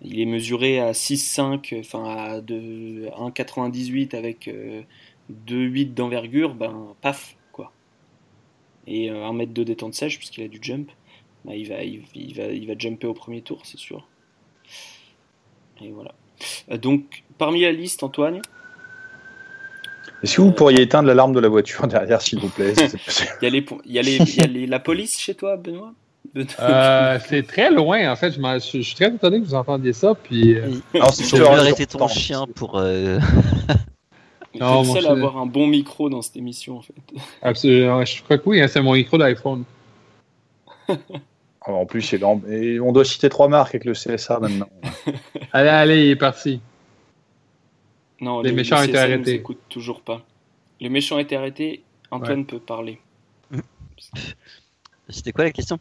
il 0.01 0.19
est 0.21 0.25
mesuré 0.25 0.79
à 0.79 0.93
6,5 0.93 1.75
enfin 1.79 2.05
à 2.05 2.41
de 2.41 3.09
1,98 3.17 4.15
avec 4.15 4.47
euh, 4.49 4.83
2,8 5.29 5.93
d'envergure, 5.95 6.55
ben 6.55 6.95
paf. 7.01 7.37
Et 8.93 9.09
euh, 9.09 9.23
1 9.25 9.33
mètre 9.33 9.53
de 9.53 9.63
détente 9.63 9.93
sèche 9.93 10.17
puisqu'il 10.17 10.43
a 10.43 10.47
du 10.49 10.59
jump, 10.61 10.89
ben, 11.45 11.53
il 11.53 11.67
va 11.69 11.81
il, 11.83 12.01
il 12.13 12.33
va 12.35 12.43
il 12.45 12.67
va 12.67 12.73
jumper 12.77 13.07
au 13.07 13.13
premier 13.13 13.41
tour, 13.41 13.61
c'est 13.63 13.79
sûr. 13.79 14.05
Et 15.81 15.89
voilà. 15.91 16.13
Euh, 16.71 16.77
Donc 16.77 17.23
parmi 17.37 17.61
la 17.61 17.71
liste 17.71 18.03
Antoine, 18.03 18.41
Est-ce 20.23 20.35
que 20.37 20.41
vous 20.41 20.51
pourriez 20.51 20.81
éteindre 20.81 21.07
l'alarme 21.07 21.33
de 21.33 21.39
la 21.39 21.47
voiture 21.47 21.87
derrière, 21.95 22.21
s'il 22.21 22.39
vous 22.39 22.49
plaît? 22.49 22.73
Il 23.41 23.45
y 23.45 23.47
a 23.47 23.49
les 23.49 23.65
il 23.85 23.91
y 23.93 23.99
a 23.99 24.01
les 24.01 24.17
il 24.17 24.35
y 24.35 24.41
a 24.41 24.47
les- 24.47 24.67
la 24.67 24.79
police 24.79 25.17
chez 25.19 25.35
toi 25.35 25.55
Benoît? 25.57 25.93
Benoît 26.35 26.47
Euh, 26.59 27.19
c'est 27.27 27.43
très 27.47 27.71
loin, 27.71 28.11
en 28.11 28.15
fait. 28.15 28.31
Je, 28.31 28.39
m'en- 28.39 28.59
je- 28.59 28.77
je 28.77 28.81
suis 28.81 28.95
très 28.95 29.07
étonné 29.13 29.39
que 29.41 29.45
vous 29.45 29.55
entendiez 29.55 29.93
ça. 29.93 30.13
Puis, 30.15 30.55
euh, 30.55 30.69
Alors, 30.93 31.13
si 31.13 31.23
voulu 31.23 31.43
te 31.43 31.47
arrêter 31.49 31.85
ton 31.87 32.07
chien 32.07 32.45
pour. 32.55 32.77
euh, 32.77 33.19
Non, 34.59 34.81
le 34.81 34.87
seul 34.87 35.05
à 35.07 35.11
avoir 35.11 35.37
un 35.37 35.45
bon 35.45 35.65
micro 35.67 36.09
dans 36.09 36.21
cette 36.21 36.35
émission 36.35 36.77
en 36.77 36.81
fait. 36.81 36.93
absolument, 37.41 38.03
je 38.03 38.21
crois 38.23 38.37
que 38.37 38.49
oui, 38.49 38.61
hein, 38.61 38.67
c'est 38.67 38.81
mon 38.81 38.93
micro 38.93 39.17
d'iPhone. 39.17 39.63
En 41.67 41.85
plus, 41.85 42.01
c'est 42.01 42.17
grand. 42.17 42.41
Et 42.49 42.79
on 42.79 42.91
doit 42.91 43.05
citer 43.05 43.29
trois 43.29 43.47
marques 43.47 43.75
avec 43.75 43.85
le 43.85 43.93
CSA 43.93 44.39
maintenant. 44.39 44.67
Allez, 45.53 45.69
allez, 45.69 46.05
il 46.05 46.09
est 46.09 46.15
parti. 46.15 46.59
Non, 48.19 48.41
Les 48.41 48.49
le- 48.49 48.55
méchants 48.55 48.79
ont 48.79 48.83
été 48.83 48.97
arrêtés. 48.97 49.35
écoute 49.35 49.59
toujours 49.69 50.01
pas. 50.01 50.23
Les 50.79 50.89
méchants 50.89 51.17
ont 51.17 51.19
été 51.19 51.35
arrêtés. 51.35 51.83
Antoine 52.09 52.45
peut 52.47 52.57
parler. 52.59 52.99
C'était 55.07 55.31
quoi 55.33 55.43
la 55.43 55.51
question? 55.51 55.77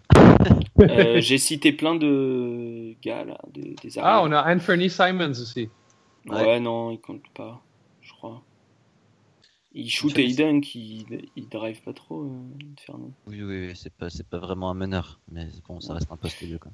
Euh, 0.81 1.21
J'ai 1.21 1.39
cité 1.39 1.73
plein 1.73 1.95
de 1.95 2.95
gars 3.03 3.25
là, 3.25 3.39
des, 3.51 3.75
des 3.83 3.99
Ah, 3.99 4.21
on 4.23 4.33
a 4.33 4.53
Anthony 4.55 4.91
Simons 4.91 5.31
aussi. 5.31 5.71
Ouais, 6.27 6.61
non, 6.61 6.91
il 6.91 6.99
compte 7.01 7.23
pas. 7.33 7.59
Il 9.73 9.89
shoot 9.89 10.19
et 10.19 10.25
il 10.25 10.35
dunk, 10.35 10.75
il, 10.75 11.29
il 11.37 11.49
drive 11.49 11.81
pas 11.83 11.93
trop, 11.93 12.25
euh. 12.25 12.93
Oui, 13.27 13.43
oui, 13.43 13.69
oui, 13.69 13.73
c'est 13.77 13.93
pas, 13.93 14.11
c'est 14.11 14.27
pas 14.27 14.39
vraiment 14.39 14.71
un 14.71 14.75
meneur, 14.75 15.21
mais 15.31 15.47
bon, 15.69 15.81
ça 15.81 15.95
reste 15.95 16.11
un 16.11 16.17
poste 16.17 16.45
de 16.45 16.57
quoi. 16.57 16.73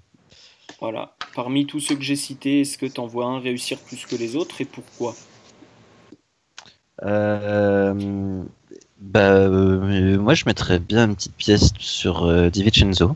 Voilà. 0.81 1.15
Parmi 1.35 1.67
tous 1.67 1.81
ceux 1.81 1.95
que 1.95 2.03
j'ai 2.03 2.17
cités, 2.17 2.63
est-ce 2.63 2.79
que 2.79 2.87
t'en 2.87 3.07
vois 3.07 3.27
un 3.27 3.39
réussir 3.39 3.79
plus 3.79 4.07
que 4.07 4.17
les 4.17 4.35
autres 4.35 4.61
et 4.63 4.65
pourquoi? 4.65 5.15
Euh, 7.03 8.43
bah, 8.99 9.31
euh, 9.41 10.19
moi, 10.19 10.33
je 10.35 10.45
mettrais 10.47 10.79
bien 10.79 11.07
une 11.07 11.15
petite 11.15 11.37
pièce 11.37 11.73
sur 11.79 12.25
euh, 12.25 12.49
Di 12.49 12.63
Vincenzo, 12.63 13.15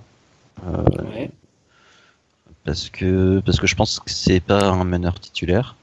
euh, 0.67 0.85
Ouais. 1.15 1.31
parce 2.65 2.91
que 2.91 3.41
parce 3.41 3.59
que 3.59 3.67
je 3.67 3.75
pense 3.75 3.99
que 3.99 4.11
c'est 4.11 4.41
pas 4.41 4.69
un 4.69 4.85
meneur 4.85 5.19
titulaire. 5.19 5.77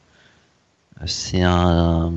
C'est 1.06 1.41
un 1.43 2.12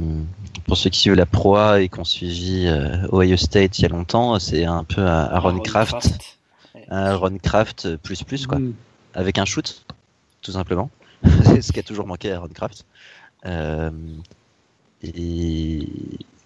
pour 0.66 0.76
ceux 0.76 0.91
qui 0.91 1.01
suivent 1.01 1.14
la 1.14 1.26
proie 1.26 1.81
et 1.83 1.89
qui 1.89 1.99
ont 1.99 2.05
suivi 2.05 2.66
euh, 2.66 3.07
Ohio 3.12 3.37
State 3.37 3.78
il 3.78 3.83
y 3.83 3.85
a 3.85 3.89
longtemps, 3.89 4.39
c'est 4.39 4.64
un 4.64 4.85
peu 4.85 5.03
un 5.03 5.24
Aaron 5.24 5.61
un 6.89 7.16
Ron 7.16 7.39
Craft 7.39 7.97
plus 7.97 8.22
plus 8.22 8.47
quoi, 8.47 8.59
Mm. 8.59 8.74
avec 9.14 9.39
un 9.39 9.45
shoot, 9.45 9.85
tout 10.43 10.53
simplement. 10.53 10.91
C'est 11.45 11.61
ce 11.62 11.72
qui 11.72 11.78
a 11.78 11.83
toujours 11.83 12.07
manqué 12.07 12.33
à 12.33 12.41
Ron 12.41 12.49
Craft. 12.49 12.85
Euh, 13.47 13.91
et 15.03 15.87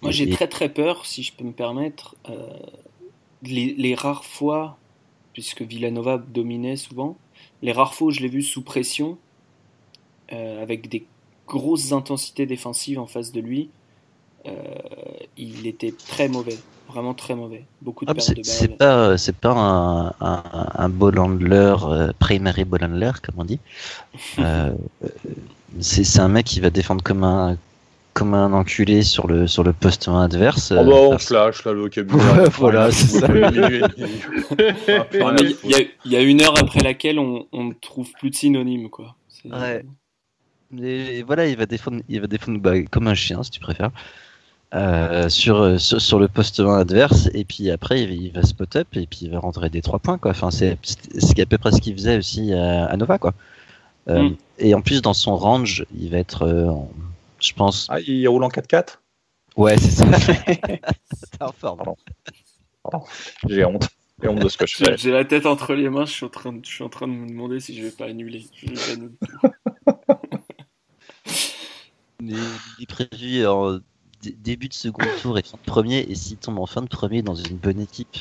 Moi, 0.01 0.11
j'ai 0.11 0.29
et- 0.29 0.33
très 0.33 0.47
très 0.47 0.69
peur, 0.69 1.05
si 1.05 1.23
je 1.23 1.33
peux 1.33 1.43
me 1.43 1.51
permettre, 1.51 2.15
euh, 2.29 2.47
les, 3.43 3.73
les 3.77 3.95
rares 3.95 4.25
fois, 4.25 4.77
puisque 5.33 5.61
Villanova 5.61 6.17
dominait 6.17 6.75
souvent, 6.77 7.17
les 7.61 7.71
rares 7.71 7.93
fois 7.93 8.07
où 8.07 8.11
je 8.11 8.21
l'ai 8.21 8.29
vu 8.29 8.41
sous 8.41 8.61
pression, 8.61 9.17
euh, 10.33 10.61
avec 10.61 10.89
des 10.89 11.05
grosses 11.47 11.91
intensités 11.91 12.45
défensives 12.45 12.99
en 12.99 13.05
face 13.05 13.31
de 13.31 13.39
lui, 13.41 13.69
euh, 14.47 14.51
il 15.37 15.65
était 15.67 15.93
très 16.07 16.27
mauvais, 16.27 16.57
vraiment 16.89 17.13
très 17.13 17.35
mauvais. 17.35 17.63
Beaucoup 17.81 18.05
de 18.05 18.11
Ah, 18.11 18.13
pertes 18.13 18.33
de 18.35 18.43
c'est 18.43 18.67
pas 18.77 19.17
c'est 19.17 19.35
pas 19.35 19.51
un, 19.51 20.07
un, 20.21 20.43
un 20.75 20.89
ball 20.89 21.17
handler 21.19 21.75
euh, 21.83 22.11
primary 22.19 22.63
ball 22.63 22.83
handler 22.83 23.11
comme 23.23 23.35
on 23.37 23.45
dit. 23.45 23.59
Euh, 24.39 24.71
euh, 25.03 25.07
c'est 25.81 26.19
un 26.19 26.29
mec 26.29 26.45
qui 26.45 26.59
va 26.61 26.69
défendre 26.69 27.03
comme 27.03 27.23
un 27.23 27.57
comme 28.13 28.33
un 28.33 28.53
enculé 28.53 29.03
sur 29.03 29.27
le 29.27 29.45
sur 29.45 29.63
le 29.63 29.73
poste 29.73 30.07
adverse. 30.07 30.71
Oh 30.71 30.75
euh, 30.79 30.83
bah, 30.85 30.91
on 30.95 31.09
parce- 31.11 31.25
flash 31.27 31.65
là 31.65 31.73
le 31.73 31.81
vocabulaire. 31.81 32.49
Voilà, 32.57 32.91
c'est 32.91 33.19
ça. 33.19 33.27
Il 35.63 35.69
y, 35.69 35.75
a- 35.75 35.79
il 36.05 36.11
y 36.11 36.15
a 36.15 36.21
une 36.21 36.41
heure 36.41 36.57
après 36.57 36.79
laquelle 36.81 37.19
on 37.19 37.45
on 37.51 37.65
ne 37.65 37.73
trouve 37.73 38.09
plus 38.19 38.29
de 38.29 38.35
synonymes, 38.35 38.89
quoi. 38.89 39.15
Ouais. 39.45 39.83
Et 40.81 41.23
voilà, 41.23 41.47
il 41.47 41.57
va 41.57 41.65
défendre, 41.65 42.01
il 42.09 42.21
va 42.21 42.27
défendre 42.27 42.59
bah, 42.59 42.81
comme 42.83 43.07
un 43.07 43.13
chien, 43.15 43.43
si 43.43 43.51
tu 43.51 43.59
préfères, 43.59 43.91
euh, 44.73 45.29
sur, 45.29 45.57
euh, 45.61 45.77
sur, 45.77 46.01
sur 46.01 46.19
le 46.19 46.27
poste 46.27 46.59
1 46.59 46.79
adverse. 46.79 47.29
Et 47.33 47.45
puis 47.45 47.69
après, 47.71 48.01
il 48.01 48.07
va, 48.07 48.13
il 48.13 48.31
va 48.31 48.43
spot 48.43 48.75
up 48.77 48.87
et 48.95 49.05
puis 49.07 49.19
il 49.23 49.31
va 49.31 49.39
rentrer 49.39 49.69
des 49.69 49.81
trois 49.81 49.99
points. 49.99 50.17
Quoi. 50.17 50.31
Enfin, 50.31 50.51
c'est 50.51 50.77
c'est 50.83 51.39
à 51.39 51.45
peu 51.45 51.57
près 51.57 51.71
ce 51.71 51.79
qu'il 51.81 51.93
faisait 51.93 52.17
aussi 52.17 52.53
à, 52.53 52.85
à 52.85 52.97
Nova. 52.97 53.17
Quoi. 53.17 53.33
Euh, 54.09 54.29
Mm. 54.29 54.35
Et 54.59 54.73
en 54.75 54.81
plus, 54.81 55.01
dans 55.01 55.13
son 55.15 55.35
range, 55.35 55.85
il 55.99 56.09
va 56.11 56.17
être, 56.19 56.43
euh, 56.43 56.69
en- 56.69 56.91
je 57.39 57.53
pense. 57.53 57.87
Ah, 57.89 57.99
il 57.99 58.27
roule 58.27 58.43
en 58.43 58.49
4x4 58.49 59.01
Ouais, 59.57 59.77
c'est 59.77 59.89
ça. 59.91 60.05
T'es 60.45 60.79
en 61.41 61.51
forme. 61.51 61.81
J'ai 63.49 63.65
honte. 63.65 63.87
J'ai 64.21 64.29
honte 64.29 64.39
de 64.39 64.47
ce 64.49 64.57
que 64.57 64.65
je 64.67 64.77
fais. 64.77 64.95
j'ai 64.97 65.11
la 65.11 65.25
tête 65.25 65.45
entre 65.45 65.73
les 65.73 65.89
mains, 65.89 66.05
je 66.05 66.11
suis 66.11 66.25
en 66.25 66.29
train 66.29 66.53
de, 66.53 66.59
je 66.63 66.69
suis 66.69 66.83
en 66.83 66.89
train 66.89 67.07
de 67.07 67.13
me 67.13 67.27
demander 67.27 67.59
si 67.59 67.75
je 67.75 67.83
vais 67.83 67.91
pas 67.91 68.05
annuler. 68.05 68.45
Je 68.55 68.67
vais 68.67 68.91
annuler. 68.93 69.15
Il 72.29 72.37
il 72.79 72.83
est 72.83 72.85
prévu 72.85 73.45
en 73.47 73.79
dé- 74.21 74.35
début 74.43 74.67
de 74.69 74.73
second 74.73 75.03
tour 75.21 75.37
et 75.37 75.43
fin 75.43 75.57
de 75.57 75.65
premier. 75.71 75.99
Et 76.09 76.15
s'il 76.15 76.37
tombe 76.37 76.59
en 76.59 76.65
fin 76.65 76.81
de 76.81 76.87
premier 76.87 77.21
dans 77.21 77.35
une 77.35 77.57
bonne 77.57 77.79
équipe, 77.79 78.17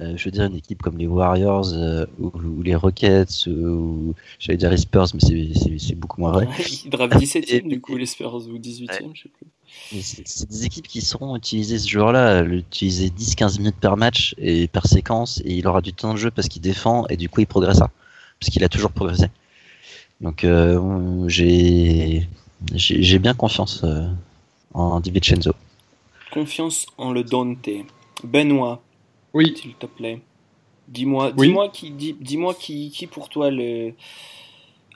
euh, 0.00 0.16
je 0.16 0.24
veux 0.24 0.30
dire 0.30 0.44
une 0.44 0.56
équipe 0.56 0.80
comme 0.82 0.96
les 0.98 1.06
Warriors 1.06 1.72
euh, 1.74 2.06
ou, 2.18 2.28
ou 2.38 2.62
les 2.62 2.74
Rockets 2.74 3.46
ou, 3.46 4.14
j'allais 4.38 4.56
dire 4.56 4.70
les 4.70 4.78
Spurs, 4.78 5.06
mais 5.14 5.20
c'est- 5.20 5.94
beaucoup 5.94 6.20
moins 6.20 6.32
vrai. 6.32 6.48
Il 6.84 6.90
draft 6.90 7.16
17ème 7.18 7.68
du 7.68 7.80
coup, 7.80 7.96
les 7.96 8.06
Spurs, 8.06 8.34
ou 8.34 8.58
18ème, 8.58 9.10
je 9.14 9.22
sais 9.22 9.28
plus. 9.28 9.46
Mais 9.92 10.00
c'est 10.02 10.48
des 10.48 10.64
équipes 10.64 10.88
qui 10.88 11.00
sauront 11.00 11.36
utiliser 11.36 11.78
ce 11.78 11.88
joueur-là, 11.88 12.42
l'utiliser 12.42 13.10
10-15 13.10 13.58
minutes 13.58 13.76
par 13.80 13.96
match 13.96 14.34
et 14.38 14.66
par 14.68 14.86
séquence, 14.86 15.40
et 15.44 15.54
il 15.54 15.66
aura 15.66 15.80
du 15.80 15.92
temps 15.92 16.14
de 16.14 16.18
jeu 16.18 16.30
parce 16.30 16.48
qu'il 16.48 16.62
défend 16.62 17.06
et 17.08 17.16
du 17.16 17.28
coup 17.28 17.40
il 17.40 17.46
progressera, 17.46 17.90
parce 18.40 18.50
qu'il 18.50 18.64
a 18.64 18.68
toujours 18.68 18.90
progressé. 18.92 19.26
Donc 20.20 20.44
euh, 20.44 21.28
j'ai 21.28 22.26
j'ai 22.74 23.18
bien 23.18 23.34
confiance 23.34 23.82
euh, 23.84 24.06
en 24.74 25.00
Di 25.00 25.10
Vincenzo. 25.10 25.52
Confiance 26.32 26.86
en 26.98 27.12
le 27.12 27.24
Dante. 27.24 27.68
Benoît, 28.22 28.82
Oui, 29.32 29.56
s'il 29.56 29.74
te 29.74 29.86
plaît. 29.86 30.20
Dis-moi, 30.88 31.32
Oui. 31.36 31.48
dis-moi 31.48 31.68
qui, 31.70 31.90
dis, 31.90 32.14
dis-moi 32.20 32.54
qui, 32.54 32.90
qui 32.90 33.06
pour 33.06 33.28
toi 33.28 33.50
le, 33.50 33.94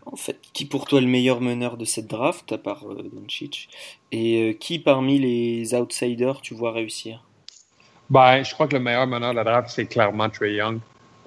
en 0.07 0.17
fait, 0.17 0.39
qui 0.53 0.67
pour 0.67 0.85
toi 0.87 1.01
le 1.01 1.07
meilleur 1.07 1.41
meneur 1.41 1.77
de 1.77 1.85
cette 1.85 2.07
draft 2.09 2.53
à 2.53 2.59
part 2.59 2.85
euh, 2.87 3.11
Doncic? 3.12 3.69
Et 4.12 4.51
euh, 4.51 4.53
qui 4.53 4.79
parmi 4.79 5.19
les 5.19 5.75
outsiders 5.75 6.41
tu 6.43 6.55
vois 6.55 6.73
réussir? 6.73 7.25
Ben, 8.11 8.43
je 8.43 8.53
crois 8.53 8.69
que 8.69 8.77
le 8.77 8.83
meilleur 8.83 9.07
meneur 9.07 9.31
de 9.31 9.37
la 9.37 9.45
draft, 9.45 9.71
c'est 9.71 9.87
clairement 9.87 10.29
Trey 10.29 10.55
Young. 10.55 10.79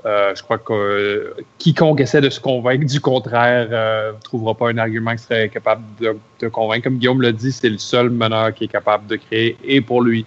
Euh, 0.07 0.33
je 0.33 0.41
crois 0.41 0.57
que 0.57 0.71
euh, 0.73 1.33
quiconque 1.57 1.99
essaie 1.99 2.21
de 2.21 2.29
se 2.29 2.39
convaincre 2.39 2.85
du 2.85 3.01
contraire 3.01 3.67
ne 4.13 4.21
trouvera 4.23 4.53
pas 4.55 4.69
un 4.69 4.77
argument 4.77 5.11
qui 5.15 5.23
serait 5.23 5.49
capable 5.49 5.81
de, 5.99 6.15
de 6.39 6.47
convaincre. 6.47 6.85
Comme 6.85 6.97
Guillaume 6.97 7.21
l'a 7.21 7.33
dit, 7.33 7.51
c'est 7.51 7.67
le 7.69 7.77
seul 7.77 8.09
meneur 8.09 8.53
qui 8.53 8.63
est 8.65 8.67
capable 8.69 9.07
de 9.07 9.17
créer 9.17 9.57
et 9.65 9.81
pour 9.81 10.01
lui 10.01 10.25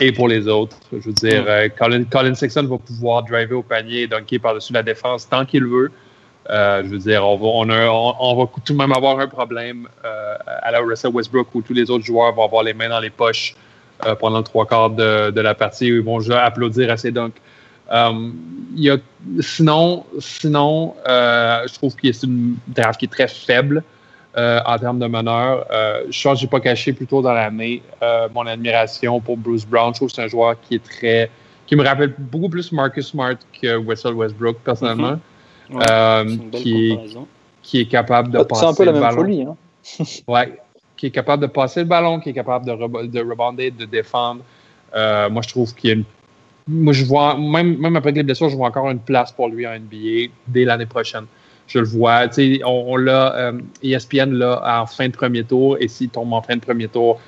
et 0.00 0.10
pour 0.10 0.26
les 0.26 0.48
autres. 0.48 0.76
Je 0.92 1.06
veux 1.06 1.12
dire, 1.12 1.44
euh, 1.46 1.68
Colin, 1.78 2.02
Colin 2.04 2.34
Sexton 2.34 2.64
va 2.64 2.78
pouvoir 2.78 3.22
driver 3.22 3.54
au 3.58 3.62
panier 3.62 4.02
et 4.02 4.06
dunker 4.08 4.40
par-dessus 4.40 4.72
la 4.72 4.82
défense 4.82 5.28
tant 5.28 5.44
qu'il 5.44 5.66
veut. 5.66 5.92
Euh, 6.50 6.82
je 6.84 6.88
veux 6.88 6.98
dire, 6.98 7.24
on 7.24 7.36
va, 7.36 7.46
on, 7.46 7.68
a- 7.70 7.88
on- 7.90 8.14
on 8.18 8.34
va 8.44 8.50
tout 8.64 8.72
de 8.72 8.78
même 8.78 8.90
avoir 8.92 9.20
un 9.20 9.28
problème 9.28 9.86
euh, 10.04 10.34
à 10.62 10.72
la 10.72 10.80
Russell 10.80 11.12
Westbrook 11.12 11.46
où 11.54 11.62
tous 11.62 11.74
les 11.74 11.88
autres 11.90 12.04
joueurs 12.04 12.32
vont 12.34 12.44
avoir 12.44 12.64
les 12.64 12.74
mains 12.74 12.88
dans 12.88 12.98
les 12.98 13.10
poches 13.10 13.54
euh, 14.04 14.16
pendant 14.16 14.38
le 14.38 14.44
trois 14.44 14.66
quarts 14.66 14.90
de, 14.90 15.30
de 15.30 15.40
la 15.40 15.54
partie 15.54 15.92
où 15.92 15.96
ils 15.96 16.02
vont 16.02 16.18
juste 16.18 16.32
applaudir 16.36 16.90
à 16.90 16.96
ses 16.96 17.12
dunks. 17.12 17.36
Euh, 17.92 18.30
il 18.74 18.84
y 18.84 18.90
a, 18.90 18.96
sinon, 19.40 20.04
sinon 20.18 20.94
euh, 21.06 21.66
je 21.68 21.74
trouve 21.74 21.94
que 21.94 22.10
c'est 22.12 22.26
une 22.26 22.56
draft 22.68 22.98
qui 22.98 23.04
est 23.04 23.08
très 23.08 23.28
faible 23.28 23.82
euh, 24.38 24.60
en 24.64 24.78
termes 24.78 24.98
de 24.98 25.06
meneur. 25.06 25.66
Euh, 25.70 26.04
je 26.10 26.22
pense 26.22 26.34
que 26.34 26.40
j'ai 26.40 26.46
pas 26.46 26.60
caché 26.60 26.92
plus 26.94 27.06
tôt 27.06 27.20
dans 27.20 27.32
l'année 27.34 27.82
euh, 28.02 28.28
mon 28.34 28.46
admiration 28.46 29.20
pour 29.20 29.36
Bruce 29.36 29.66
Brown. 29.66 29.92
Je 29.92 29.98
trouve 29.98 30.08
que 30.08 30.14
c'est 30.14 30.22
un 30.22 30.28
joueur 30.28 30.56
qui 30.62 30.76
est 30.76 30.82
très, 30.82 31.30
qui 31.66 31.76
me 31.76 31.84
rappelle 31.84 32.14
beaucoup 32.18 32.48
plus 32.48 32.72
Marcus 32.72 33.08
Smart 33.08 33.34
que 33.60 33.76
Russell 33.86 34.14
Westbrook 34.14 34.56
personnellement, 34.64 35.18
Euh, 35.90 36.24
belle 36.24 36.50
qui, 37.62 37.80
est 37.80 37.86
capable 37.86 38.30
de 38.30 38.42
passer 38.42 38.60
C'est 38.62 38.66
un 38.68 38.74
peu 38.74 38.84
la 38.84 38.92
le 38.92 39.00
même 39.00 39.08
ballon. 39.08 39.22
folie. 39.22 39.42
Hein. 39.42 39.56
Ouais, 40.28 40.58
qui 40.96 41.06
est 41.06 41.10
capable 41.10 41.42
de 41.42 41.46
passer 41.48 41.80
le 41.80 41.86
ballon, 41.86 42.20
qui 42.20 42.30
est 42.30 42.32
capable 42.34 42.64
de, 42.66 42.72
rebo- 42.72 43.08
de 43.10 43.20
rebonder, 43.20 43.70
de 43.70 43.84
défendre. 43.84 44.40
Euh, 44.94 45.28
moi, 45.30 45.42
je 45.42 45.48
trouve 45.48 45.74
qu'il 45.74 45.88
y 45.90 45.92
a 45.92 45.96
une. 45.96 46.04
Moi, 46.68 46.92
je 46.92 47.04
vois, 47.04 47.36
même, 47.36 47.76
même 47.78 47.96
après 47.96 48.12
les 48.12 48.22
blessures, 48.22 48.48
je 48.48 48.56
vois 48.56 48.68
encore 48.68 48.88
une 48.90 49.00
place 49.00 49.32
pour 49.32 49.48
lui 49.48 49.66
en 49.66 49.74
NBA 49.74 50.32
dès 50.46 50.64
l'année 50.64 50.86
prochaine. 50.86 51.24
Je 51.66 51.80
le 51.80 51.86
vois. 51.86 52.26
On, 52.64 52.84
on 52.88 52.96
l'a, 52.96 53.34
euh, 53.34 53.60
ESPN 53.82 54.32
l'a 54.32 54.82
en 54.82 54.86
fin 54.86 55.08
de 55.08 55.12
premier 55.12 55.42
tour, 55.42 55.76
et 55.80 55.88
s'il 55.88 56.10
tombe 56.10 56.32
en 56.32 56.42
fin 56.42 56.56
de 56.56 56.60
premier 56.60 56.88
tour, 56.88 57.20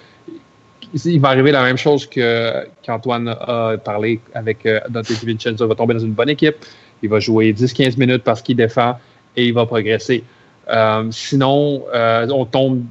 il 1.05 1.21
va 1.21 1.31
arriver 1.31 1.51
la 1.51 1.65
même 1.65 1.77
chose 1.77 2.07
que 2.07 2.67
qu'Antoine 2.85 3.29
a 3.29 3.77
parlé 3.79 4.21
avec 4.35 4.65
euh, 4.67 4.81
Dante 4.89 5.07
DiVincenzo. 5.07 5.65
Il 5.65 5.69
va 5.69 5.75
tomber 5.75 5.95
dans 5.95 6.01
une 6.01 6.13
bonne 6.13 6.29
équipe, 6.29 6.57
il 7.03 7.09
va 7.09 7.19
jouer 7.19 7.53
10-15 7.53 7.99
minutes 7.99 8.23
parce 8.23 8.41
qu'il 8.41 8.57
défend 8.57 8.99
et 9.37 9.47
il 9.47 9.55
va 9.55 9.67
progresser. 9.67 10.23
Euh, 10.69 11.11
sinon, 11.11 11.85
on 11.93 12.45
tombe 12.45 12.85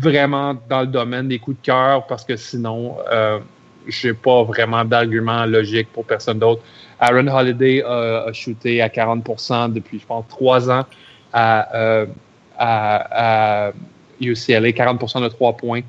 vraiment 0.00 0.56
dans 0.68 0.80
le 0.80 0.86
domaine 0.86 1.28
des 1.28 1.38
coups 1.38 1.58
de 1.60 1.66
cœur 1.66 2.06
parce 2.06 2.24
que 2.24 2.36
sinon, 2.36 2.96
j'ai 3.88 4.14
pas 4.14 4.42
vraiment 4.44 4.84
d'argument 4.84 5.44
logique 5.46 5.88
pour 5.92 6.04
personne 6.04 6.38
d'autre. 6.38 6.62
Aaron 7.00 7.26
Holiday 7.28 7.82
a, 7.82 8.24
a 8.28 8.32
shooté 8.32 8.80
à 8.80 8.88
40% 8.88 9.72
depuis, 9.72 9.98
je 9.98 10.06
pense, 10.06 10.24
trois 10.28 10.70
ans 10.70 10.84
à, 11.32 11.74
euh, 11.76 12.06
à, 12.58 13.66
à 13.68 13.72
UCLA, 14.20 14.70
40% 14.70 15.22
de 15.22 15.28
trois 15.28 15.52
points. 15.56 15.80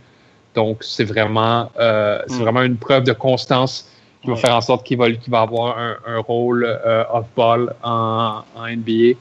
Donc, 0.55 0.83
c'est 0.83 1.03
vraiment, 1.03 1.69
euh, 1.79 2.21
c'est 2.27 2.37
Mm. 2.39 2.41
vraiment 2.41 2.61
une 2.63 2.77
preuve 2.77 3.03
de 3.03 3.13
constance 3.13 3.89
qui 4.21 4.29
va 4.29 4.35
faire 4.37 4.55
en 4.55 4.61
sorte 4.61 4.85
qu'il 4.85 4.97
va, 4.97 5.07
va 5.27 5.41
avoir 5.41 5.77
un, 5.77 5.97
un 6.07 6.19
rôle 6.19 6.65
euh, 6.65 7.03
off-ball 7.13 7.73
en, 7.83 8.41
en 8.55 8.67
NBA. 8.67 9.17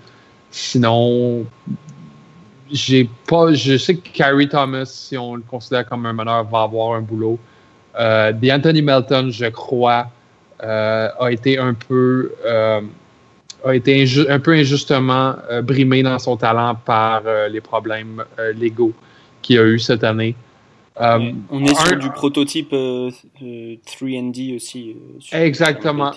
Sinon, 0.51 1.45
j'ai 2.71 3.09
pas. 3.29 3.53
Je 3.53 3.77
sais 3.77 3.97
que 3.97 4.09
Kyrie 4.09 4.49
Thomas, 4.49 4.87
si 4.87 5.19
on 5.19 5.35
le 5.35 5.43
considère 5.43 5.87
comme 5.87 6.07
un 6.07 6.13
meneur, 6.13 6.45
va 6.45 6.63
avoir 6.63 6.95
un 6.97 7.01
boulot. 7.03 7.39
Euh, 7.99 8.33
D'Anthony 8.33 8.83
Melton, 8.83 9.29
je 9.31 9.47
crois, 9.47 10.09
euh, 10.63 11.09
a 11.21 11.31
été 11.33 11.59
un 11.59 11.75
peu 11.75 12.33
euh, 12.45 12.81
a 13.65 13.75
été 13.75 14.05
inju- 14.05 14.27
un 14.31 14.41
peu 14.41 14.53
injustement 14.53 15.35
euh, 15.51 15.63
brimé 15.63 16.03
dans 16.03 16.19
son 16.19 16.37
talent 16.37 16.75
par 16.85 17.23
les 17.51 17.61
problèmes 17.61 18.23
légaux 18.57 18.93
qu'il 19.43 19.59
a 19.59 19.65
eu 19.65 19.79
cette 19.79 20.05
année. 20.05 20.35
On 21.01 21.65
est 21.65 21.75
sur 21.75 21.93
un- 21.95 21.97
du 21.97 22.11
prototype 22.11 22.73
euh, 22.73 23.11
euh, 23.43 23.75
3D 23.87 24.55
aussi. 24.57 24.91
euh, 24.93 25.21
sur- 25.21 25.37
Exactement. 25.39 26.13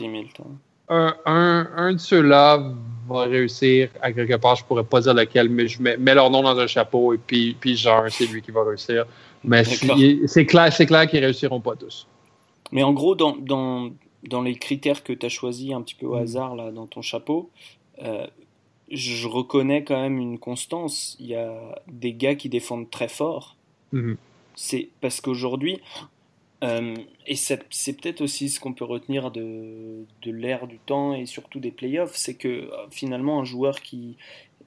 un, 0.90 1.68
un 1.76 1.94
de 1.94 1.98
ceux-là 1.98 2.60
va 3.08 3.24
réussir 3.24 3.90
à 4.02 4.12
quelque 4.12 4.36
part, 4.36 4.56
je 4.56 4.64
pourrais 4.64 4.84
pas 4.84 5.02
dire 5.02 5.14
lequel, 5.14 5.50
mais 5.50 5.68
je 5.68 5.82
mets, 5.82 5.98
mets 5.98 6.16
leur 6.16 6.30
nom 6.30 6.42
dans 6.42 6.58
un 6.58 6.68
chapeau 6.68 7.14
et 7.14 7.18
puis, 7.18 7.56
puis 7.60 7.76
genre, 7.76 8.04
c'est 8.10 8.26
lui 8.26 8.42
qui 8.42 8.52
va 8.52 8.64
réussir. 8.64 9.06
Mais 9.44 9.64
c'est 9.64 10.46
clair, 10.46 10.74
c'est 10.74 10.86
clair 10.86 11.08
qu'ils 11.08 11.24
réussiront 11.24 11.62
pas 11.62 11.76
tous. 11.76 12.08
Mais 12.72 12.84
en 12.84 12.94
gros, 12.94 13.16
dans, 13.16 13.36
dans, 13.38 13.92
dans 14.24 14.42
les 14.42 14.56
critères 14.56 15.04
que 15.04 15.14
tu 15.14 15.26
as 15.26 15.30
choisis 15.30 15.72
un 15.74 15.82
petit 15.82 15.96
peu 15.96 16.06
au 16.06 16.16
Mm. 16.16 16.24
hasard 16.24 16.56
là, 16.56 16.72
dans 16.72 16.88
ton 16.88 17.02
chapeau, 17.02 17.50
euh, 18.04 18.28
je 18.92 19.28
reconnais 19.28 19.84
quand 19.84 20.02
même 20.02 20.18
une 20.18 20.40
constance. 20.40 21.16
Il 21.20 21.28
y 21.28 21.36
a 21.36 21.80
des 21.88 22.14
gars 22.14 22.36
qui 22.36 22.50
défendent 22.50 22.90
très 22.90 23.08
fort. 23.08 23.56
Mhm. 23.92 24.18
C'est 24.56 24.90
parce 25.02 25.22
qu'aujourd'hui, 25.22 25.80
Euh, 26.64 26.96
et 27.28 27.36
c'est 27.36 27.58
peut-être 27.94 28.22
aussi 28.22 28.50
ce 28.50 28.60
qu'on 28.60 28.74
peut 28.74 28.86
retenir 28.86 29.30
de, 29.30 30.06
de 30.24 30.32
l'ère 30.32 30.66
du 30.68 30.80
temps 30.80 31.14
et 31.14 31.28
surtout 31.28 31.60
des 31.60 31.72
playoffs, 31.72 32.16
c'est 32.16 32.34
que 32.34 32.48
euh, 32.48 32.70
finalement 32.90 33.40
un 33.40 33.44
joueur 33.44 33.82
qui 33.82 34.18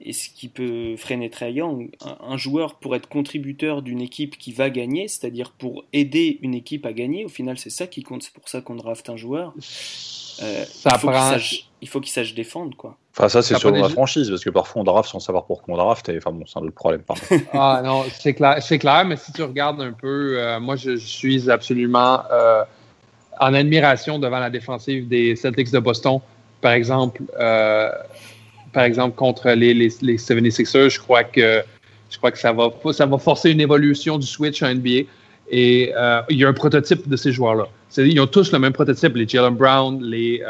est 0.05 0.13
ce 0.13 0.29
qui 0.29 0.47
peut 0.47 0.95
freiner 0.97 1.29
Trae 1.29 1.51
Young, 1.51 1.89
un, 2.01 2.37
joueur 2.37 2.75
pour 2.75 2.95
être 2.95 3.07
contributeur 3.07 3.81
d'une 3.81 4.01
équipe 4.01 4.37
qui 4.37 4.51
va 4.51 4.69
gagner, 4.69 5.07
c'est-à-dire 5.07 5.51
pour 5.51 5.83
aider 5.93 6.39
une 6.41 6.53
équipe 6.53 6.85
à 6.85 6.93
gagner, 6.93 7.25
au 7.25 7.29
final 7.29 7.57
c'est 7.57 7.69
ça 7.69 7.87
qui 7.87 8.03
compte, 8.03 8.23
c'est 8.23 8.33
pour 8.33 8.47
ça 8.47 8.61
qu'on 8.61 8.75
draft 8.75 9.09
un 9.09 9.17
joueur. 9.17 9.53
Euh, 10.41 10.65
il, 10.85 10.91
faut 10.97 11.11
il, 11.81 11.87
faut 11.87 11.99
qu'il 11.99 12.11
sache 12.11 12.33
défendre 12.33 12.75
quoi. 12.75 12.97
Enfin, 13.15 13.27
ça, 13.27 13.41
c'est 13.41 13.57
sur 13.57 13.71
la 13.71 13.89
franchise, 13.89 14.29
parce 14.29 14.43
que 14.43 14.49
parfois 14.49 14.81
on 14.81 14.85
draft 14.85 15.09
sans 15.09 15.19
savoir 15.19 15.45
pourquoi 15.45 15.73
on 15.73 15.77
draft, 15.77 16.07
et 16.07 16.17
enfin 16.17 16.31
bon, 16.31 16.45
c'est 16.47 16.57
un 16.57 16.61
autre 16.61 16.73
problème. 16.73 17.03
ah 17.53 17.81
non, 17.83 18.05
c'est 18.09 18.33
clair, 18.33 19.05
mais 19.05 19.17
si 19.17 19.33
tu 19.33 19.43
regardes 19.43 19.81
un 19.81 19.91
peu, 19.91 20.39
euh, 20.39 20.59
moi 20.59 20.77
je, 20.77 20.95
suis 20.95 21.51
absolument 21.51 22.21
euh, 22.31 22.63
en 23.39 23.53
admiration 23.53 24.17
devant 24.17 24.39
la 24.39 24.49
défensive 24.49 25.07
des 25.09 25.35
Celtics 25.35 25.71
de 25.71 25.79
Boston. 25.79 26.19
Par 26.61 26.71
exemple, 26.71 27.23
euh, 27.39 27.91
par 28.73 28.83
exemple 28.83 29.15
contre 29.15 29.49
les, 29.49 29.73
les, 29.73 29.89
les 30.01 30.17
76ers, 30.17 30.89
je 30.89 30.99
crois 30.99 31.23
que 31.23 31.61
je 32.09 32.17
crois 32.17 32.31
que 32.31 32.39
ça 32.39 32.51
va, 32.51 32.69
ça 32.91 33.05
va 33.05 33.17
forcer 33.17 33.51
une 33.51 33.61
évolution 33.61 34.17
du 34.17 34.27
switch 34.27 34.61
en 34.63 34.73
NBA. 34.73 35.07
Et 35.53 35.93
il 36.29 36.37
y 36.37 36.45
a 36.45 36.47
un 36.47 36.53
prototype 36.53 37.09
de 37.09 37.15
ces 37.17 37.31
joueurs-là. 37.31 37.67
Ils 37.97 38.19
ont 38.19 38.27
tous 38.27 38.51
le 38.53 38.59
même 38.59 38.73
prototype, 38.73 39.15
les 39.15 39.27
Jalen 39.27 39.55
Brown, 39.55 40.01
les 40.01 40.41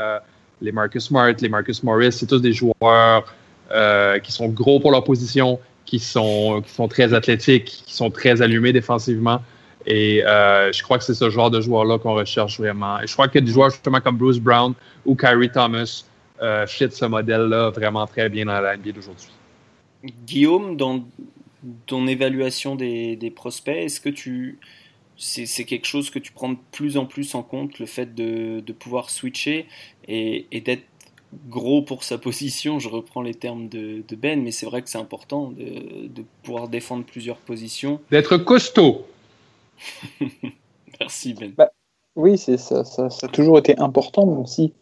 les 0.62 0.72
Marcus 0.72 1.06
Smart, 1.06 1.34
les 1.40 1.50
Marcus 1.50 1.84
Morris, 1.84 2.14
c'est 2.14 2.28
tous 2.28 2.40
des 2.40 2.54
joueurs 2.54 3.34
euh, 3.72 4.20
qui 4.20 4.32
sont 4.32 4.50
gros 4.50 4.80
pour 4.80 4.92
leur 4.92 5.04
position, 5.04 5.60
qui 5.86 6.00
sont, 6.00 6.62
qui 6.66 6.74
sont 6.74 6.88
très 6.88 7.14
athlétiques, 7.14 7.84
qui 7.86 7.94
sont 7.94 8.12
très 8.12 8.42
allumés 8.42 8.72
défensivement. 8.72 9.42
Et 9.86 10.24
euh, 10.24 10.72
je 10.72 10.84
crois 10.84 11.00
que 11.00 11.04
c'est 11.04 11.16
ce 11.16 11.30
genre 11.30 11.50
de 11.50 11.60
joueurs-là 11.60 11.98
qu'on 11.98 12.14
recherche 12.14 12.60
vraiment. 12.60 13.00
Et 13.02 13.08
je 13.08 13.14
crois 13.14 13.28
que 13.28 13.40
des 13.40 13.52
joueurs 13.52 13.72
justement 13.72 14.00
comme 14.00 14.18
Bruce 14.18 14.40
Brown 14.40 14.74
ou 15.06 15.16
Kyrie 15.16 15.52
Thomas 15.52 16.04
euh, 16.42 16.66
fit 16.68 16.92
ce 16.92 17.06
modèle-là 17.06 17.70
vraiment 17.70 18.08
très 18.08 18.30
bien 18.30 18.46
dans 18.46 18.60
la 18.60 18.78
NBA 18.78 18.94
d'aujourd'hui. 18.94 19.30
Guillaume, 20.26 20.78
dans 20.78 21.04
ton 21.86 22.08
évaluation 22.08 22.76
des, 22.76 23.16
des 23.16 23.30
prospects, 23.30 23.76
est-ce 23.76 24.02
que 24.02 24.10
tu 24.10 24.60
c'est 25.22 25.66
quelque 25.66 25.86
chose 25.86 26.10
que 26.10 26.20
tu 26.20 26.32
prends 26.32 26.50
de 26.50 26.58
plus 26.72 26.98
en 26.98 27.06
plus 27.06 27.36
en 27.36 27.44
compte, 27.44 27.78
le 27.80 27.86
fait 27.86 28.16
de, 28.16 28.72
pouvoir 28.72 29.10
switcher 29.10 29.68
et, 30.08 30.46
d'être 30.66 30.84
gros 31.48 31.82
pour 31.82 32.04
sa 32.04 32.18
position? 32.18 32.80
Je 32.80 32.90
reprends 32.90 33.22
les 33.22 33.36
termes 33.36 33.68
de, 33.68 34.04
Ben, 34.16 34.42
mais 34.42 34.52
c'est 34.52 34.66
vrai 34.66 34.82
que 34.82 34.90
c'est 34.90 34.98
important 34.98 35.52
de, 35.52 36.24
pouvoir 36.44 36.68
défendre 36.68 37.06
plusieurs 37.06 37.38
positions. 37.38 38.02
D'être 38.10 38.38
costaud. 38.38 39.06
Merci 41.00 41.34
Ben. 41.34 41.54
Bah, 41.56 41.70
oui, 42.16 42.38
ça, 42.38 42.58
ça, 42.58 42.84
ça, 42.84 43.08
a 43.22 43.28
toujours 43.30 43.60
été 43.60 43.78
important, 43.80 44.26
même 44.26 44.46
si 44.46 44.74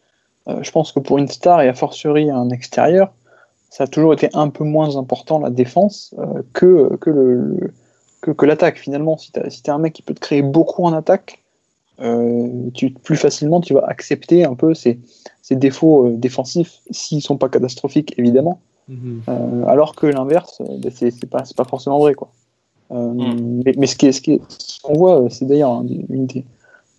euh, 0.49 0.63
je 0.63 0.71
pense 0.71 0.91
que 0.91 0.99
pour 0.99 1.17
une 1.17 1.27
star 1.27 1.61
et 1.61 1.69
a 1.69 1.73
fortiori 1.73 2.29
un 2.29 2.49
extérieur, 2.49 3.13
ça 3.69 3.83
a 3.83 3.87
toujours 3.87 4.13
été 4.13 4.29
un 4.33 4.49
peu 4.49 4.63
moins 4.63 4.97
important 4.97 5.39
la 5.39 5.49
défense 5.49 6.13
euh, 6.17 6.41
que, 6.53 6.95
que 6.97 7.09
le 7.09 7.73
que, 8.21 8.45
l'attaque 8.45 8.77
finalement. 8.77 9.17
Si 9.17 9.31
tu 9.31 9.39
es 9.39 9.69
un 9.69 9.77
mec 9.77 9.93
qui 9.93 10.01
peut 10.01 10.13
te 10.13 10.19
créer 10.19 10.41
beaucoup 10.41 10.83
en 10.83 10.93
attaque, 10.93 11.43
euh, 12.01 12.69
tu, 12.73 12.91
plus 12.91 13.17
facilement 13.17 13.59
tu 13.59 13.73
vas 13.73 13.83
accepter 13.85 14.45
un 14.45 14.55
peu 14.55 14.73
ses, 14.73 14.99
défauts 15.51 16.07
euh, 16.07 16.15
défensifs 16.15 16.79
s'ils 16.91 17.21
sont 17.21 17.37
pas 17.37 17.49
catastrophiques 17.49 18.13
évidemment. 18.17 18.61
Mhm. 18.87 19.21
Euh, 19.27 19.65
alors 19.67 19.95
que 19.95 20.07
l'inverse, 20.07 20.61
ben, 20.61 20.91
c'est 20.93 21.29
pas, 21.29 21.43
pas 21.55 21.65
forcément 21.65 21.99
vrai 21.99 22.13
quoi. 22.13 22.31
Mhm. 22.91 23.63
mais, 23.77 23.85
ce 23.85 23.95
qui 23.95 24.11
ce 24.11 24.81
qu'on 24.81 24.93
voit, 24.93 25.29
c'est 25.29 25.45
d'ailleurs 25.45 25.83
une 25.83 26.25
des, 26.25 26.43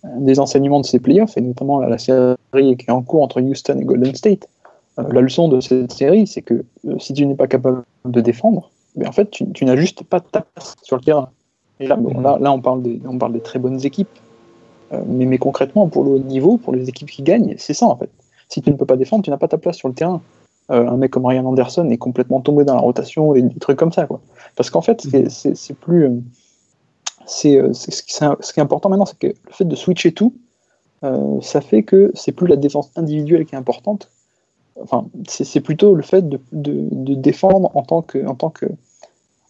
des, 0.03 0.39
enseignements 0.39 0.79
de 0.79 0.85
ces 0.85 0.99
playoffs 0.99 1.37
et 1.37 1.41
notamment 1.41 1.79
la 1.81 1.97
série 1.97 2.35
qui 2.53 2.85
est 2.87 2.91
en 2.91 3.01
cours 3.01 3.23
entre 3.23 3.41
Houston 3.41 3.77
et 3.79 3.85
Golden 3.85 4.15
State. 4.15 4.47
la 4.97 5.21
leçon 5.21 5.47
de 5.47 5.61
cette 5.61 5.91
série, 5.91 6.27
c'est 6.27 6.41
que 6.41 6.63
si 6.99 7.13
tu 7.13 7.25
n'es 7.25 7.35
pas 7.35 7.47
capable 7.47 7.83
de 8.05 8.21
défendre, 8.21 8.71
mais 8.95 9.07
en 9.07 9.11
fait, 9.11 9.29
tu, 9.31 9.65
n'as 9.65 9.75
juste 9.75 10.03
pas 10.03 10.19
ta 10.19 10.41
place 10.41 10.75
sur 10.83 10.97
le 10.97 11.01
terrain. 11.01 11.29
Et 11.79 11.87
là, 11.87 11.97
là, 12.39 12.51
on, 12.51 12.61
parle 12.61 12.83
des, 12.83 13.01
on 13.07 13.17
parle 13.17 13.33
des 13.33 13.39
très 13.39 13.59
bonnes 13.59 13.83
équipes. 13.85 14.09
Euh, 14.91 15.01
mais, 15.07 15.25
mais, 15.25 15.37
concrètement, 15.37 15.87
pour 15.87 16.03
le 16.03 16.11
haut 16.11 16.19
niveau, 16.19 16.57
pour 16.57 16.73
les 16.73 16.89
équipes 16.89 17.09
qui 17.09 17.23
gagnent, 17.23 17.55
c'est 17.57 17.73
ça 17.73 17.85
en 17.85 17.95
fait. 17.95 18.09
Si 18.49 18.61
tu 18.61 18.69
ne 18.69 18.75
peux 18.75 18.85
pas 18.85 18.97
défendre, 18.97 19.23
tu 19.23 19.29
n'as 19.29 19.37
pas 19.37 19.47
ta 19.47 19.57
place 19.57 19.77
sur 19.77 19.87
le 19.87 19.93
terrain. 19.93 20.21
Euh, 20.69 20.87
un 20.87 20.97
mec 20.97 21.11
comme 21.11 21.25
Ryan 21.25 21.45
Anderson 21.45 21.89
est 21.89 21.97
complètement 21.97 22.41
tombé 22.41 22.65
dans 22.65 22.75
la 22.75 22.81
rotation 22.81 23.33
et 23.35 23.41
des 23.41 23.59
trucs 23.59 23.77
comme 23.77 23.91
ça. 23.91 24.05
Quoi. 24.05 24.19
Parce 24.55 24.69
qu'en 24.69 24.81
fait, 24.81 25.07
c'est 25.29 25.73
plus. 25.75 26.09
Euh, 27.45 27.73
c'est 27.73 27.91
ce 27.91 28.03
qui 28.03 28.59
est 28.59 28.63
important 28.63 28.89
maintenant, 28.89 29.05
c'est 29.05 29.17
que 29.17 29.27
le 29.27 29.51
fait 29.51 29.65
de 29.65 29.75
switcher 29.75 30.11
tout, 30.11 30.33
ça 31.41 31.61
fait 31.61 31.81
que 31.81 32.11
c'est 32.13 32.31
plus 32.31 32.45
la 32.45 32.57
défense 32.57 32.91
individuelle 32.95 33.45
qui 33.47 33.55
est 33.55 33.57
importante, 33.57 34.11
enfin, 34.79 35.07
c'est 35.27 35.61
plutôt 35.61 35.95
le 35.95 36.03
fait 36.03 36.29
de, 36.29 36.39
défendre 37.15 37.71
en 37.75 37.81
tant 37.81 38.03
que, 38.03 38.23
en 38.27 38.35
tant 38.35 38.51
que, 38.51 38.67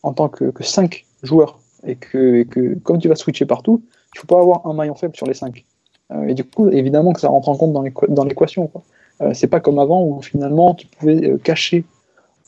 en 0.03 0.13
tant 0.13 0.29
que, 0.29 0.45
que 0.45 0.63
cinq 0.63 1.05
joueurs. 1.23 1.59
Et 1.85 1.95
que, 1.95 2.43
comme 2.83 2.99
tu 2.99 3.09
vas 3.09 3.15
switcher 3.15 3.45
partout, 3.45 3.81
il 4.15 4.19
faut 4.19 4.27
pas 4.27 4.39
avoir 4.39 4.65
un 4.65 4.73
maillon 4.73 4.95
faible 4.95 5.15
sur 5.15 5.25
les 5.25 5.33
cinq. 5.33 5.65
Euh, 6.11 6.27
et 6.27 6.35
du 6.35 6.43
coup, 6.43 6.69
évidemment 6.69 7.11
que 7.11 7.19
ça 7.19 7.27
rentre 7.27 7.49
en 7.49 7.55
compte 7.55 7.73
dans 7.73 8.23
l'équation. 8.23 8.69
Euh, 9.21 9.33
c'est 9.33 9.47
pas 9.47 9.59
comme 9.59 9.79
avant 9.79 10.03
où 10.03 10.21
finalement 10.21 10.73
tu 10.73 10.87
pouvais 10.87 11.29
euh, 11.29 11.37
cacher 11.37 11.83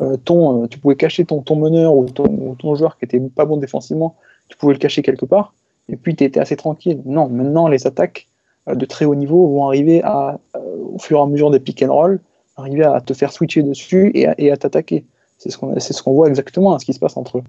euh, 0.02 0.18
ton, 0.18 0.68
tu 0.68 0.80
pouvais 0.80 0.96
cacher 0.96 1.24
ton, 1.24 1.42
ton 1.42 1.56
meneur 1.56 1.96
ou 1.96 2.06
ton, 2.06 2.56
ton, 2.56 2.76
joueur 2.76 2.98
qui 2.98 3.06
était 3.06 3.20
pas 3.20 3.46
bon 3.46 3.58
défensivement, 3.58 4.16
tu 4.50 4.58
pouvais 4.58 4.74
le 4.74 4.80
cacher 4.80 5.02
quelque 5.02 5.26
part. 5.26 5.54
Et 5.90 5.96
puis 5.96 6.16
tu 6.16 6.24
étais 6.24 6.40
assez 6.40 6.56
tranquille. 6.56 7.02
Non, 7.06 7.28
maintenant 7.30 7.68
les 7.68 7.88
attaques 7.88 8.28
de 8.68 8.86
très 8.86 9.06
haut 9.06 9.16
niveau 9.16 9.48
vont 9.48 9.68
arriver 9.68 10.02
à, 10.04 10.40
au 10.54 10.98
fur 11.00 11.20
et 11.20 11.22
à 11.22 11.26
mesure 11.26 11.52
des 11.52 11.60
pick 11.60 11.84
and 11.84 11.94
roll 11.94 12.22
arriver 12.58 12.84
à 12.84 13.02
te 13.02 13.14
faire 13.14 13.32
switcher 13.32 13.64
dessus 13.64 14.12
et 14.14 14.52
à, 14.52 14.58
t'attaquer. 14.58 15.06
C'est 15.38 15.50
ce 15.50 15.58
qu'on 15.58 15.78
ce 15.80 16.04
qu'on 16.04 16.14
voit 16.14 16.28
exactement, 16.28 16.74
hein, 16.74 16.80
ce 16.80 16.86
qui 16.86 16.94
se 16.94 17.00
passe 17.00 17.18
entre, 17.18 17.42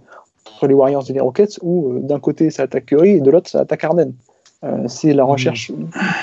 entre 0.47 0.67
les 0.67 0.75
Warriors 0.75 1.09
et 1.09 1.13
les 1.13 1.21
Rockets, 1.21 1.59
où 1.63 1.93
euh, 1.93 2.01
d'un 2.01 2.19
côté 2.19 2.51
ça 2.51 2.65
attaque 2.65 2.87
Curry 2.87 3.11
et 3.11 3.21
de 3.21 3.31
l'autre 3.31 3.51
ça 3.51 3.61
attaque 3.61 3.85
Harden. 3.85 4.13
Euh, 4.65 4.89
c'est 4.89 5.13
la 5.13 5.25
recherche 5.25 5.71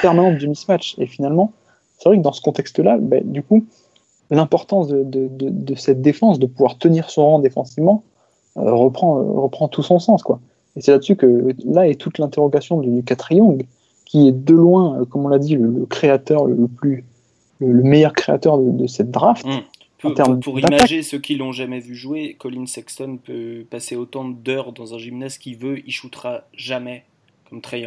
permanente 0.01 0.37
du 0.37 0.47
mismatch. 0.47 0.95
Et 0.97 1.05
finalement, 1.05 1.53
c'est 1.99 2.09
vrai 2.09 2.17
que 2.17 2.23
dans 2.23 2.33
ce 2.33 2.41
contexte-là, 2.41 2.97
ben, 2.99 3.21
du 3.23 3.43
coup, 3.43 3.63
l'importance 4.31 4.87
de, 4.87 5.03
de, 5.05 5.75
cette 5.75 6.01
défense, 6.01 6.39
de 6.39 6.47
pouvoir 6.47 6.77
tenir 6.77 7.09
son 7.11 7.23
rang 7.23 7.39
défensivement, 7.39 8.03
euh, 8.57 8.73
reprend, 8.73 9.13
reprend 9.15 9.67
tout 9.67 9.83
son 9.83 9.99
sens. 9.99 10.23
Quoi. 10.23 10.39
Et 10.75 10.81
c'est 10.81 10.91
là-dessus 10.91 11.15
que 11.15 11.53
là 11.65 11.87
est 11.87 11.95
toute 11.95 12.17
l'interrogation 12.17 12.79
du 12.79 13.03
Young, 13.31 13.65
qui 14.05 14.27
est 14.27 14.31
de 14.31 14.53
loin, 14.53 15.05
comme 15.09 15.25
on 15.25 15.29
l'a 15.29 15.39
dit, 15.39 15.55
le, 15.55 15.85
créateur 15.85 16.45
le, 16.45 16.67
plus 16.67 17.03
le, 17.59 17.83
meilleur 17.83 18.13
créateur 18.13 18.57
de, 18.57 18.87
cette 18.87 19.11
draft. 19.11 19.45
Mmh. 19.45 19.61
Pour, 19.99 20.39
pour, 20.39 20.59
imager 20.59 21.03
ceux 21.03 21.19
qui 21.19 21.35
l'ont 21.35 21.51
jamais 21.51 21.79
vu 21.79 21.93
jouer, 21.93 22.35
Colin 22.39 22.65
Sexton 22.65 23.19
peut 23.23 23.65
passer 23.69 23.95
autant 23.95 24.27
d'heures 24.27 24.71
dans 24.71 24.95
un 24.95 24.97
gymnase 24.97 25.37
qu'il 25.37 25.57
veut, 25.57 25.79
il 25.85 25.91
shootera 25.91 26.45
jamais 26.55 27.05
comme 27.47 27.61
Trae 27.61 27.85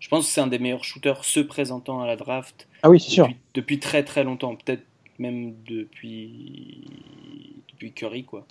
Je 0.00 0.08
pense 0.08 0.26
que 0.26 0.32
c'est 0.32 0.40
un 0.40 0.48
des 0.48 0.58
meilleurs 0.58 0.82
shooters 0.82 1.24
se 1.24 1.38
présentant 1.38 2.00
à 2.00 2.08
la 2.08 2.16
draft. 2.16 2.66
Ah 2.82 2.90
oui, 2.90 2.98
c'est 2.98 3.10
sûr. 3.10 3.28
Depuis 3.54 3.78
très 3.78 4.02
très 4.02 4.24
longtemps, 4.24 4.56
peut-être 4.56 4.82
même 5.20 5.54
depuis 5.68 6.84
depuis 7.68 7.92
Curry 7.92 8.24
quoi. 8.24 8.44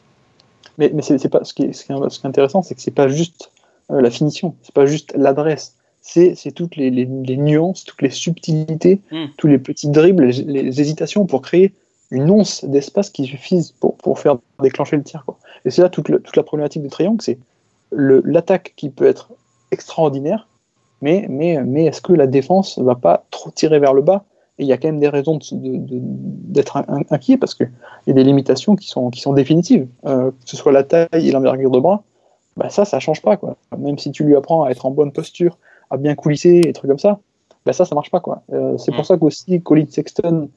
Mais, 0.78 0.92
mais 0.94 1.02
c'est 1.02 1.30
pas 1.30 1.44
ce 1.44 1.54
qui 1.54 1.64
est, 1.64 1.74
ce 1.74 1.86
qui 1.86 1.92
est, 1.92 2.26
intéressant, 2.26 2.62
c'est 2.62 2.76
que 2.76 2.82
c'est 2.82 2.92
pas 2.92 3.08
juste 3.08 3.52
euh, 3.92 4.02
la 4.02 4.10
finition, 4.10 4.56
c'est 4.62 4.74
pas 4.74 4.86
juste 4.86 5.14
l'adresse, 5.16 5.76
c'est 6.02 6.36
toutes 6.56 6.76
les, 6.76 6.92
nuances, 7.06 7.84
toutes 7.84 8.02
les 8.02 8.10
subtilités, 8.10 9.02
hmm. 9.12 9.26
tous 9.38 9.48
les 9.48 9.60
petits 9.60 9.90
dribbles, 9.90 10.26
les, 10.26 10.82
hésitations 10.82 11.26
pour 11.26 11.42
créer 11.42 11.74
une 12.10 12.30
once 12.30 12.66
d'espace 12.66 13.10
qui 13.10 13.26
suffise 13.26 13.74
pour, 13.80 14.20
faire 14.20 14.38
déclencher 14.62 14.98
le 14.98 15.04
tir. 15.04 15.24
Et 15.64 15.70
c'est 15.70 15.82
là 15.82 15.90
toute, 15.90 16.10
la 16.10 16.44
problématique 16.44 16.82
du 16.82 16.90
triangle, 16.90 17.22
c'est 17.22 17.40
l'attaque 17.92 18.74
qui 18.76 18.90
peut 18.90 19.06
être 19.06 19.30
extraordinaire, 19.72 20.48
mais, 21.02 21.28
est-ce 21.86 22.02
que 22.02 22.14
la 22.14 22.28
défense 22.28 22.78
va 22.80 22.96
pas 22.96 23.26
trop 23.32 23.52
tirer 23.52 23.80
vers 23.80 23.94
le 23.94 24.02
bas 24.02 24.26
Et 24.62 24.66
il 24.66 24.68
y 24.68 24.74
a 24.74 24.78
quand 24.78 24.90
même 24.90 25.00
des 25.00 25.10
raisons 25.10 25.40
d'être 25.52 26.78
inquiet 27.10 27.36
parce 27.36 27.56
qu'il 27.56 27.72
y 28.06 28.12
a 28.12 28.14
des 28.14 28.24
limitations 28.24 28.76
qui 28.76 28.88
sont, 28.90 29.10
définitives, 29.34 29.88
euh, 30.06 30.30
que 30.30 30.50
ce 30.50 30.56
soit 30.56 30.72
la 30.72 30.84
taille 30.84 31.08
et 31.14 31.32
l'envergure 31.32 31.72
de 31.72 31.80
bras. 31.80 32.04
Bah 32.58 32.70
ça, 32.70 32.86
ça 32.86 33.00
change 33.00 33.24
pas. 33.24 33.40
Même 33.76 33.98
si 33.98 34.12
tu 34.12 34.24
lui 34.24 34.36
apprends 34.36 34.66
à 34.66 34.70
être 34.70 34.86
en 34.86 34.92
bonne 34.92 35.12
posture, 35.12 35.58
à 35.90 35.98
bien 35.98 36.14
coulisser 36.14 36.62
et 36.64 36.74
trucs 36.74 36.92
comme 36.92 37.00
ça, 37.00 37.20
ben 37.66 37.74
ça, 37.74 37.86
ça 37.86 37.96
marche 37.96 38.12
pas. 38.12 38.20
quoi. 38.20 38.44
Euh, 38.54 38.78
c'est 38.78 38.92
pour 38.92 39.02
mm. 39.02 39.06
ça 39.06 39.18
qu'aussi 39.18 39.62
Colin 39.64 39.86
Sexton, 39.90 40.48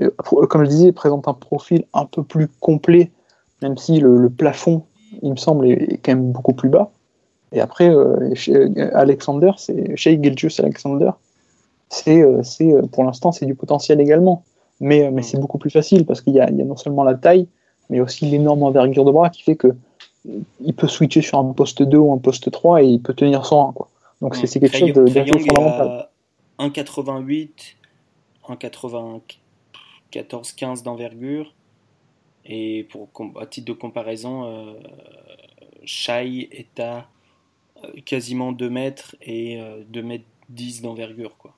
euh, 0.00 0.10
comme 0.48 0.64
je 0.64 0.70
disais, 0.70 0.92
présente 0.92 1.26
un 1.26 1.34
profil 1.34 1.86
un 1.92 2.04
peu 2.04 2.22
plus 2.22 2.46
complet, 2.60 3.10
même 3.62 3.76
si 3.76 3.98
le, 3.98 4.30
plafond, 4.30 4.84
il 5.22 5.32
me 5.32 5.36
semble, 5.36 5.66
est, 5.66 5.98
quand 6.04 6.14
même 6.14 6.30
beaucoup 6.30 6.52
plus 6.52 6.68
bas. 6.68 6.92
Et 7.50 7.60
après, 7.60 7.92
Alexander, 8.92 9.50
c'est 9.56 9.96
chez 9.96 10.20
Gilgius 10.22 10.60
Alexander, 10.60 11.10
c'est, 11.88 12.22
c'est 12.42 12.72
pour 12.92 13.04
l'instant, 13.04 13.32
c'est 13.32 13.46
du 13.46 13.54
potentiel 13.54 14.00
également. 14.00 14.44
Mais, 14.80 15.10
mais 15.10 15.22
c'est 15.22 15.38
beaucoup 15.38 15.58
plus 15.58 15.70
facile 15.70 16.04
parce 16.04 16.20
qu'il 16.20 16.34
y 16.34 16.40
a, 16.40 16.50
il 16.50 16.56
y 16.56 16.62
a 16.62 16.64
non 16.64 16.76
seulement 16.76 17.04
la 17.04 17.14
taille, 17.14 17.46
mais 17.90 18.00
aussi 18.00 18.26
l'énorme 18.26 18.64
envergure 18.64 19.04
de 19.04 19.12
bras 19.12 19.30
qui 19.30 19.42
fait 19.42 19.56
que 19.56 19.74
il 20.60 20.74
peut 20.74 20.88
switcher 20.88 21.22
sur 21.22 21.38
un 21.38 21.52
poste 21.52 21.82
2 21.82 21.98
ou 21.98 22.12
un 22.12 22.18
poste 22.18 22.50
3 22.50 22.82
et 22.82 22.86
il 22.86 23.00
peut 23.00 23.14
tenir 23.14 23.46
son 23.46 23.68
1. 23.68 23.72
Quoi. 23.72 23.88
Donc 24.20 24.34
c'est 24.36 24.58
quelque 24.58 24.76
chose 24.76 24.92
d'assez 24.92 25.38
fondamental. 25.38 26.08
1,88, 26.58 27.50
1,94, 28.48 30.54
15 30.54 30.82
d'envergure. 30.82 31.54
Et 32.46 32.86
pour, 32.90 33.08
à 33.40 33.46
titre 33.46 33.68
de 33.68 33.72
comparaison, 33.72 34.44
euh, 34.44 34.74
Shai 35.84 36.48
est 36.52 36.78
à 36.78 37.06
euh, 37.82 37.88
quasiment 38.04 38.52
2 38.52 38.70
mètres 38.70 39.16
et 39.22 39.58
2 39.88 40.02
mètres 40.02 40.26
10 40.50 40.82
d'envergure. 40.82 41.38
Quoi. 41.38 41.53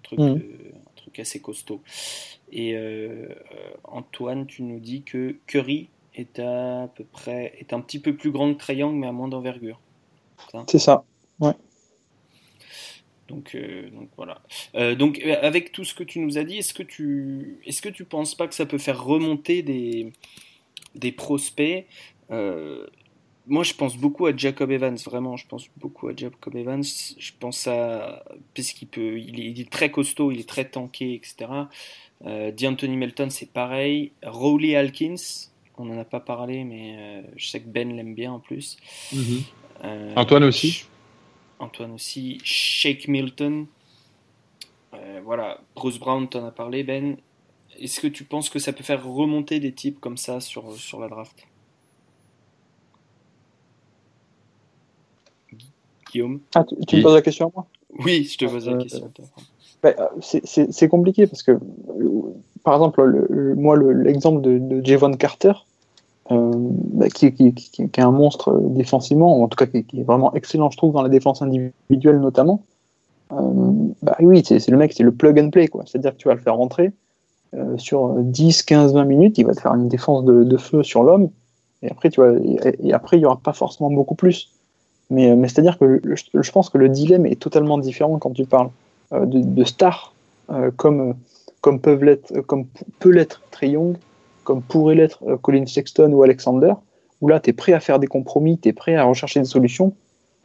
Un, 0.00 0.02
truc, 0.02 0.18
mmh. 0.18 0.24
un 0.24 0.96
truc 0.96 1.18
assez 1.18 1.40
costaud. 1.40 1.80
Et 2.52 2.76
Antoine, 3.84 4.46
tu 4.46 4.62
nous 4.62 4.80
dis 4.80 5.02
que 5.02 5.36
Curry 5.46 5.88
est 6.14 6.38
à, 6.38 6.88
peu 6.94 7.04
près 7.04 7.54
est 7.58 7.72
un 7.72 7.80
petit 7.80 7.98
peu 7.98 8.16
plus 8.16 8.30
grand 8.30 8.52
que 8.52 8.58
Triangle 8.58 8.96
mais 8.96 9.06
à 9.06 9.12
moins 9.12 9.28
d'envergure. 9.28 9.80
C'est 10.66 10.78
ça? 10.78 11.04
Ouais. 11.38 11.52
Donc, 13.28 13.54
euh, 13.54 13.88
donc 13.90 14.08
voilà. 14.16 14.42
Euh, 14.74 14.96
donc 14.96 15.20
euh, 15.24 15.36
avec 15.40 15.70
tout 15.70 15.84
ce 15.84 15.94
que 15.94 16.02
tu 16.02 16.18
nous 16.18 16.36
as 16.38 16.44
dit, 16.44 16.58
est-ce 16.58 16.74
que 16.74 16.82
tu 16.82 17.60
est-ce 17.64 17.80
que 17.80 17.88
tu 17.88 18.04
penses 18.04 18.34
pas 18.34 18.48
que 18.48 18.54
ça 18.54 18.66
peut 18.66 18.78
faire 18.78 19.04
remonter 19.04 19.62
des 19.62 20.12
des 20.94 21.12
prospects? 21.12 21.86
Moi, 23.46 23.64
je 23.64 23.74
pense 23.74 23.96
beaucoup 23.96 24.26
à 24.26 24.36
Jacob 24.36 24.70
Evans. 24.70 24.96
Vraiment, 24.96 25.36
je 25.36 25.46
pense 25.46 25.66
beaucoup 25.76 26.08
à 26.08 26.12
Jacob 26.16 26.54
Evans. 26.54 26.84
Je 26.84 27.32
pense 27.38 27.66
à 27.66 28.24
puisqu'il 28.54 28.86
peut, 28.86 29.18
il 29.18 29.40
est, 29.40 29.50
il 29.50 29.60
est, 29.60 29.70
très 29.70 29.90
costaud, 29.90 30.30
il 30.30 30.40
est 30.40 30.48
très 30.48 30.66
tanké, 30.66 31.14
etc. 31.14 31.50
Euh, 32.26 32.52
D'Anthony 32.52 32.96
Melton, 32.96 33.30
c'est 33.30 33.50
pareil. 33.50 34.12
Rowley 34.22 34.76
Alkins, 34.76 35.48
on 35.78 35.86
n'en 35.86 35.98
a 35.98 36.04
pas 36.04 36.20
parlé, 36.20 36.64
mais 36.64 36.96
euh, 36.98 37.22
je 37.36 37.48
sais 37.48 37.60
que 37.60 37.68
Ben 37.68 37.94
l'aime 37.94 38.14
bien 38.14 38.32
en 38.32 38.40
plus. 38.40 38.76
Mhm. 39.12 39.42
Euh, 39.84 40.12
Antoine 40.16 40.44
aussi. 40.44 40.84
Antoine 41.58 41.92
aussi. 41.92 42.38
Shake 42.44 43.08
Milton. 43.08 43.66
Euh, 44.94 45.20
voilà, 45.24 45.60
Bruce 45.74 45.98
Brown, 45.98 46.28
t'en 46.28 46.44
as 46.44 46.50
parlé, 46.50 46.84
Ben. 46.84 47.16
Est-ce 47.78 48.00
que 48.00 48.08
tu 48.08 48.24
penses 48.24 48.50
que 48.50 48.58
ça 48.58 48.72
peut 48.72 48.84
faire 48.84 49.06
remonter 49.06 49.58
des 49.60 49.72
types 49.72 50.00
comme 50.00 50.18
ça 50.18 50.40
sur, 50.40 50.76
sur 50.76 51.00
la 51.00 51.08
draft? 51.08 51.46
Guillaume 56.10 56.40
ah, 56.54 56.64
tu, 56.64 56.96
me 56.96 57.02
poses 57.02 57.14
la 57.14 57.22
question 57.22 57.48
à 57.48 57.50
moi? 57.54 57.66
Oui, 58.04 58.24
je 58.24 58.38
te 58.38 58.44
pose 58.44 58.68
la 58.68 58.78
question. 58.78 59.10
Bah, 59.82 59.94
c'est 60.20 60.88
compliqué 60.88 61.26
parce 61.26 61.42
que, 61.42 61.58
par 62.62 62.74
exemple, 62.74 63.02
moi, 63.56 63.76
l'exemple 63.78 64.42
de, 64.42 64.58
de 64.58 64.84
Javon 64.84 65.12
Carter, 65.12 65.52
euh, 66.32 66.52
bah, 66.54 67.08
qui, 67.08 67.26
est 67.26 67.98
un 67.98 68.10
monstre 68.12 68.56
défensivement, 68.60 69.38
ou 69.38 69.42
en 69.42 69.48
tout 69.48 69.56
cas 69.56 69.66
qui, 69.66 69.78
est 69.78 70.02
vraiment 70.04 70.32
excellent, 70.34 70.70
je 70.70 70.76
trouve, 70.76 70.92
dans 70.92 71.02
la 71.02 71.08
défense 71.08 71.42
individuelle 71.42 72.20
notamment. 72.20 72.62
Euh, 73.32 73.38
bah 74.02 74.16
oui, 74.20 74.42
c'est 74.44 74.64
le 74.68 74.76
mec, 74.76 74.92
c'est 74.92 75.02
le 75.02 75.12
plug 75.12 75.40
and 75.40 75.50
play, 75.50 75.66
quoi. 75.66 75.82
C'est-à-dire 75.86 76.12
que 76.12 76.18
tu 76.18 76.28
vas 76.28 76.34
le 76.34 76.40
faire 76.40 76.56
rentrer 76.56 76.92
euh, 77.54 77.76
sur 77.78 78.14
10, 78.14 78.62
15, 78.62 78.94
20 78.94 79.04
minutes, 79.04 79.38
il 79.38 79.46
va 79.46 79.54
te 79.54 79.60
faire 79.60 79.74
une 79.74 79.88
défense 79.88 80.24
de, 80.24 80.56
feu 80.56 80.84
sur 80.84 81.02
l'homme, 81.02 81.30
et 81.82 81.90
après, 81.90 82.10
tu 82.10 82.20
vois, 82.20 82.34
et, 82.80 82.92
après, 82.92 83.16
il 83.16 83.20
n'y 83.20 83.26
aura 83.26 83.40
pas 83.40 83.52
forcément 83.52 83.90
beaucoup 83.90 84.14
plus. 84.14 84.50
Mais, 85.10 85.34
mais 85.34 85.48
c'est-à-dire 85.48 85.78
que 85.78 86.00
je 86.04 86.50
pense 86.52 86.70
que 86.70 86.78
le 86.78 86.88
dilemme 86.88 87.26
est 87.26 87.40
totalement 87.40 87.78
différent 87.78 88.18
quand 88.18 88.30
tu 88.30 88.44
parles 88.44 88.70
de, 89.12 89.40
de 89.40 89.64
stars 89.64 90.14
comme, 90.76 91.14
comme, 91.60 91.80
peuvent 91.80 92.04
l'être, 92.04 92.40
comme 92.42 92.66
peut 93.00 93.10
l'être 93.10 93.42
Trey 93.50 93.70
Young 93.70 93.96
comme 94.44 94.62
pourrait 94.62 94.96
l'être 94.96 95.22
euh, 95.28 95.36
Colin 95.36 95.66
Sexton 95.66 96.10
ou 96.12 96.24
Alexander, 96.24 96.72
où 97.20 97.28
là, 97.28 97.38
tu 97.38 97.50
es 97.50 97.52
prêt 97.52 97.72
à 97.72 97.78
faire 97.78 98.00
des 98.00 98.08
compromis, 98.08 98.58
tu 98.58 98.68
es 98.68 98.72
prêt 98.72 98.96
à 98.96 99.04
rechercher 99.04 99.38
des 99.38 99.46
solutions, 99.46 99.92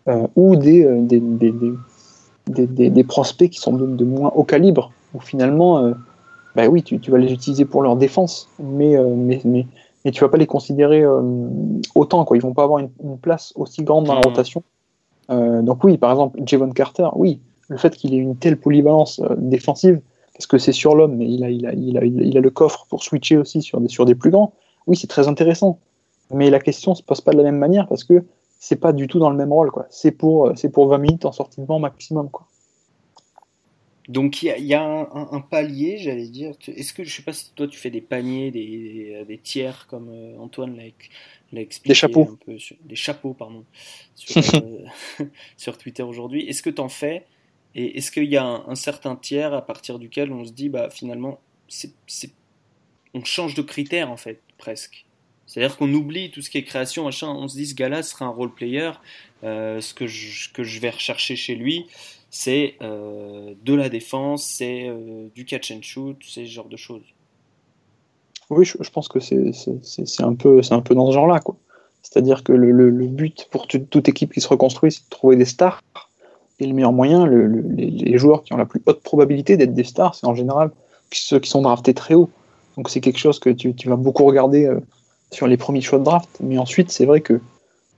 euh, 0.07 0.27
ou 0.35 0.55
des, 0.55 0.85
euh, 0.85 1.01
des, 1.01 1.19
des, 1.19 2.89
des, 2.89 3.03
prospects 3.03 3.49
qui 3.49 3.59
sont 3.59 3.73
de, 3.73 4.05
moins 4.05 4.31
haut 4.35 4.43
calibre, 4.43 4.91
où 5.15 5.19
finalement, 5.19 5.91
bah 6.55 6.67
oui, 6.67 6.83
tu, 6.83 6.99
vas 7.09 7.17
les 7.17 7.33
utiliser 7.33 7.65
pour 7.65 7.81
leur 7.81 7.95
défense, 7.95 8.47
mais, 8.59 8.95
mais, 9.15 9.65
mais 10.05 10.11
tu 10.11 10.23
vas 10.23 10.29
pas 10.29 10.37
les 10.37 10.47
considérer 10.47 11.03
autant, 11.95 12.23
quoi. 12.23 12.37
ils 12.37 12.41
vont 12.41 12.53
pas 12.53 12.63
avoir 12.63 12.79
une, 12.79 13.17
place 13.17 13.51
aussi 13.55 13.83
grande 13.83 14.05
dans 14.05 14.13
la 14.13 14.21
mmh. 14.21 14.25
rotation. 14.25 14.63
donc 15.29 15.83
oui, 15.83 15.97
par 15.97 16.11
exemple, 16.11 16.39
Javon 16.45 16.69
Carter, 16.71 17.09
oui, 17.15 17.41
le 17.67 17.77
fait 17.77 17.95
qu'il 17.95 18.13
ait 18.13 18.17
une 18.17 18.35
telle 18.35 18.57
polyvalence 18.57 19.21
défensive, 19.37 19.99
parce 20.33 20.47
que 20.47 20.57
c'est 20.57 20.73
sur 20.73 20.95
l'homme, 20.95 21.15
mais 21.15 21.29
il 21.29 21.43
a, 21.43 21.49
il, 21.49 21.65
a, 21.65 21.73
il, 21.73 21.97
a, 21.97 22.03
il 22.05 22.37
a, 22.37 22.41
le 22.41 22.49
coffre 22.49 22.85
pour 22.89 23.03
switcher 23.03 23.37
aussi 23.37 23.61
sur 23.61 23.79
des, 23.79 23.87
sur 23.87 24.05
des 24.05 24.15
plus 24.15 24.31
grands. 24.31 24.53
Oui, 24.85 24.95
c'est 24.95 25.07
très 25.07 25.27
intéressant. 25.27 25.79
Mais 26.31 26.49
la 26.49 26.59
question 26.59 26.91
ne 26.91 26.95
se 26.95 27.03
pose 27.03 27.21
pas 27.21 27.31
de 27.31 27.37
la 27.37 27.43
même 27.43 27.57
manière 27.57 27.87
parce 27.87 28.03
que 28.03 28.25
c'est 28.59 28.75
pas 28.75 28.93
du 28.93 29.07
tout 29.07 29.19
dans 29.19 29.29
le 29.29 29.37
même 29.37 29.53
rôle. 29.53 29.71
C'est 29.89 30.11
pour, 30.11 30.51
pour 30.73 30.87
20 30.87 30.97
minutes 30.97 31.25
en 31.25 31.31
sortie 31.31 31.61
de 31.61 31.65
banc 31.65 31.79
maximum. 31.79 32.29
Quoi. 32.29 32.47
Donc 34.07 34.43
il 34.43 34.65
y 34.65 34.73
a, 34.75 34.83
un, 34.83 35.41
palier, 35.41 35.97
j'allais 35.97 36.27
dire. 36.27 36.51
Est-ce 36.67 36.93
que 36.93 37.03
je 37.03 37.15
sais 37.15 37.23
pas 37.23 37.33
si 37.33 37.51
toi 37.55 37.67
tu 37.67 37.79
fais 37.79 37.89
des 37.89 38.01
paniers, 38.01 38.51
des, 38.51 39.25
des 39.27 39.37
tiers 39.39 39.87
comme 39.87 40.09
euh, 40.09 40.37
Antoine 40.37 40.77
l'a 40.77 41.61
expliqué. 41.61 41.89
Des 41.89 41.95
chapeaux. 41.95 42.29
Un 42.31 42.45
peu 42.45 42.57
des 42.83 42.95
chapeaux, 42.95 43.33
pardon, 43.33 43.65
sur, 44.13 44.37
euh, 44.55 44.85
sur 45.57 45.77
Twitter 45.77 46.03
aujourd'hui. 46.03 46.47
Est-ce 46.47 46.61
que 46.61 46.69
tu 46.69 46.81
en 46.81 46.89
fais? 46.89 47.25
Et 47.73 47.97
est-ce 47.97 48.11
qu'il 48.11 48.25
y 48.25 48.37
a 48.37 48.45
un, 48.45 48.75
certain 48.75 49.15
tiers 49.15 49.53
à 49.53 49.65
partir 49.65 49.99
duquel 49.99 50.31
on 50.31 50.45
se 50.45 50.53
dit, 50.53 50.69
bah 50.69 50.89
finalement, 50.89 51.41
c'est, 51.67 51.91
on 53.13 53.23
change 53.23 53.53
de 53.53 53.61
critère 53.61 54.11
en 54.11 54.17
fait, 54.17 54.39
presque. 54.57 55.05
C'est-à-dire 55.45 55.77
qu'on 55.77 55.93
oublie 55.93 56.31
tout 56.31 56.41
ce 56.41 56.49
qui 56.49 56.57
est 56.57 56.63
création, 56.63 57.03
machin. 57.03 57.27
On 57.27 57.47
se 57.47 57.55
dit, 57.55 57.67
ce 57.67 57.75
gars-là 57.75 58.01
sera 58.01 58.25
un 58.25 58.29
role 58.29 58.53
player. 58.53 58.91
Euh, 59.43 59.81
ce 59.81 59.93
que 59.93 60.07
je, 60.07 60.51
que 60.51 60.63
je 60.63 60.79
vais 60.79 60.89
rechercher 60.89 61.35
chez 61.35 61.55
lui, 61.55 61.85
c'est 62.35 62.75
euh, 62.81 63.53
de 63.63 63.73
la 63.73 63.87
défense, 63.87 64.43
c'est 64.43 64.89
euh, 64.89 65.29
du 65.33 65.45
catch 65.45 65.71
and 65.71 65.81
shoot, 65.81 66.17
c'est 66.21 66.45
ce 66.45 66.51
genre 66.51 66.67
de 66.67 66.75
choses. 66.75 67.05
Oui, 68.49 68.65
je, 68.65 68.89
pense 68.89 69.07
que 69.07 69.21
c'est, 69.21 69.39
un, 70.19 70.35
peu, 70.35 70.59
un 70.69 70.81
peu 70.81 70.95
dans 70.95 71.07
ce 71.07 71.13
genre-là. 71.13 71.39
C'est-à-dire 72.03 72.43
que 72.43 72.51
le, 72.51 72.91
but 73.07 73.47
pour 73.51 73.67
toute 73.67 74.09
équipe 74.09 74.33
qui 74.33 74.41
se 74.41 74.49
reconstruit, 74.49 74.91
c'est 74.91 75.05
de 75.05 75.09
trouver 75.09 75.37
des 75.37 75.45
stars. 75.45 75.81
Et 76.59 76.67
le 76.67 76.73
meilleur 76.73 76.91
moyen, 76.91 77.25
les, 77.25 78.17
joueurs 78.17 78.43
qui 78.43 78.51
ont 78.51 78.57
la 78.57 78.65
plus 78.65 78.81
haute 78.85 79.01
probabilité 79.01 79.55
d'être 79.55 79.73
des 79.73 79.85
stars, 79.85 80.13
c'est 80.13 80.27
en 80.27 80.35
général 80.35 80.71
ceux 81.11 81.39
qui 81.39 81.49
sont 81.49 81.61
draftés 81.61 81.93
très 81.93 82.15
haut. 82.15 82.29
Donc 82.75 82.89
c'est 82.89 82.99
quelque 82.99 83.17
chose 83.17 83.39
que 83.39 83.49
tu, 83.49 83.73
vas 83.87 83.95
beaucoup 83.95 84.25
regarder 84.25 84.65
euh, 84.65 84.81
sur 85.31 85.47
les 85.47 85.55
premiers 85.55 85.79
choix 85.79 85.99
de 85.99 86.03
draft. 86.03 86.29
Mais 86.41 86.57
ensuite, 86.57 86.91
c'est 86.91 87.05
vrai 87.05 87.21
que 87.21 87.39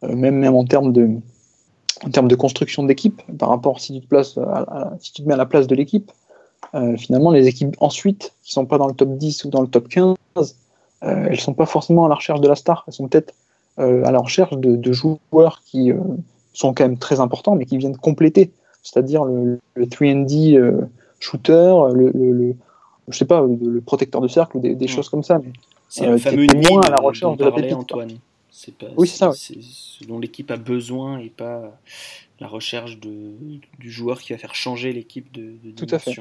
même, 0.03 0.35
même 0.35 0.53
en 0.53 0.63
termes 0.63 0.93
de, 0.93 1.09
en 2.05 2.09
termes 2.09 2.27
de 2.27 2.35
construction 2.35 2.83
d'équipe, 2.83 3.21
par 3.37 3.49
rapport 3.49 3.79
si 3.79 3.93
tu 3.93 4.01
te, 4.01 4.07
places 4.07 4.37
si 4.99 5.13
tu 5.13 5.23
te 5.23 5.27
mets 5.27 5.33
à 5.33 5.37
la 5.37 5.45
place 5.45 5.67
de 5.67 5.75
l'équipe, 5.75 6.11
euh, 6.75 6.97
finalement, 6.97 7.31
les 7.31 7.47
équipes 7.47 7.75
ensuite, 7.79 8.33
qui 8.43 8.53
sont 8.53 8.65
pas 8.65 8.77
dans 8.77 8.87
le 8.87 8.93
top 8.93 9.17
10 9.17 9.45
ou 9.45 9.49
dans 9.49 9.61
le 9.61 9.67
top 9.67 9.87
15, 9.87 10.15
elles 11.01 11.39
sont 11.39 11.53
pas 11.53 11.65
forcément 11.65 12.05
à 12.05 12.09
la 12.09 12.15
recherche 12.15 12.41
de 12.41 12.47
la 12.47 12.55
star. 12.55 12.83
Elles 12.87 12.93
sont 12.93 13.07
peut-être 13.07 13.33
à 13.77 14.11
la 14.11 14.19
recherche 14.19 14.57
de, 14.57 14.75
de 14.75 14.91
joueurs 14.91 15.61
qui 15.65 15.91
sont 16.53 16.73
quand 16.73 16.83
même 16.83 16.97
très 16.97 17.19
importants, 17.19 17.55
mais 17.55 17.65
qui 17.65 17.77
viennent 17.77 17.97
compléter. 17.97 18.51
C'est-à-dire 18.81 19.25
le, 19.25 19.59
3D 19.77 20.57
euh, 20.57 20.87
shooter, 21.19 21.75
le, 21.93 22.09
le, 22.13 22.55
je 23.07 23.17
sais 23.17 23.25
pas, 23.25 23.41
le, 23.41 23.81
protecteur 23.81 24.21
de 24.21 24.27
cercle 24.27 24.57
ou 24.57 24.59
des, 24.61 24.87
choses 24.87 25.09
comme 25.09 25.23
ça. 25.23 25.39
C'est 25.89 26.07
euh, 26.07 26.17
fameux 26.17 26.47
moins 26.69 26.81
à 26.81 26.89
la 26.89 26.97
recherche 26.97 27.37
de 27.37 27.45
la 27.45 27.51
pépite. 27.51 27.73
Antoine. 27.73 28.11
C'est 28.59 28.73
oui, 28.97 29.07
c'est 29.07 29.17
ça. 29.17 29.33
C'est 29.33 29.61
ce 29.61 30.03
dont 30.05 30.17
l'équipe 30.17 30.49
a 30.49 30.57
besoin 30.57 31.19
et 31.19 31.29
pas 31.29 31.79
la 32.39 32.47
recherche 32.47 32.97
de, 32.97 33.35
du 33.77 33.91
joueur 33.91 34.19
qui 34.19 34.33
va 34.33 34.39
faire 34.39 34.55
changer 34.55 34.93
l'équipe 34.93 35.31
de, 35.31 35.57
de 35.63 35.71
Tout 35.73 35.93
à 35.93 35.99
fait. 35.99 36.17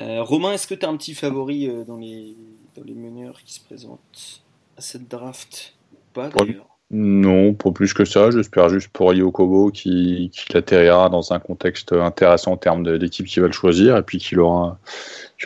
Euh, 0.00 0.24
Romain, 0.24 0.54
est-ce 0.54 0.66
que 0.66 0.74
tu 0.74 0.84
as 0.84 0.88
un 0.88 0.96
petit 0.96 1.14
favori 1.14 1.68
euh, 1.68 1.84
dans, 1.84 1.98
les, 1.98 2.34
dans 2.76 2.82
les 2.82 2.94
meneurs 2.94 3.44
qui 3.44 3.54
se 3.54 3.60
présentent 3.60 4.42
à 4.76 4.80
cette 4.80 5.06
draft? 5.06 5.76
Pas 6.14 6.30
d'ailleurs. 6.30 6.66
Non, 6.92 7.54
pour 7.54 7.72
plus 7.72 7.94
que 7.94 8.04
ça. 8.04 8.32
J'espère 8.32 8.68
juste 8.68 8.88
pour 8.88 9.14
Yokobo 9.14 9.70
qui, 9.70 10.32
qui 10.34 10.56
atterrira 10.56 11.08
dans 11.08 11.32
un 11.32 11.38
contexte 11.38 11.92
intéressant 11.92 12.52
en 12.52 12.56
termes 12.56 12.98
d'équipe 12.98 13.26
qui 13.26 13.38
va 13.38 13.46
le 13.46 13.52
choisir 13.52 13.96
et 13.96 14.02
puis 14.02 14.18
qu'il 14.18 14.40
aura, 14.40 14.76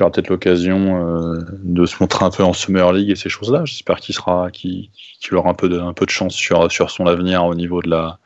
aura 0.00 0.10
peut-être 0.10 0.30
l'occasion 0.30 1.06
euh, 1.06 1.40
de 1.62 1.84
se 1.84 1.96
montrer 2.00 2.24
un 2.24 2.30
peu 2.30 2.44
en 2.44 2.54
Summer 2.54 2.90
League 2.94 3.10
et 3.10 3.14
ces 3.14 3.28
choses-là. 3.28 3.66
J'espère 3.66 4.00
qu'il 4.00 4.14
sera, 4.14 4.50
qu'il 4.50 4.88
aura 5.32 5.50
un 5.50 5.54
peu 5.54 5.68
de, 5.68 5.78
un 5.78 5.92
peu 5.92 6.06
de 6.06 6.10
chance 6.10 6.32
sur, 6.32 6.72
sur 6.72 6.90
son 6.90 7.06
avenir 7.06 7.44
au 7.44 7.54
niveau 7.54 7.82
de 7.82 7.90
la, 7.90 8.18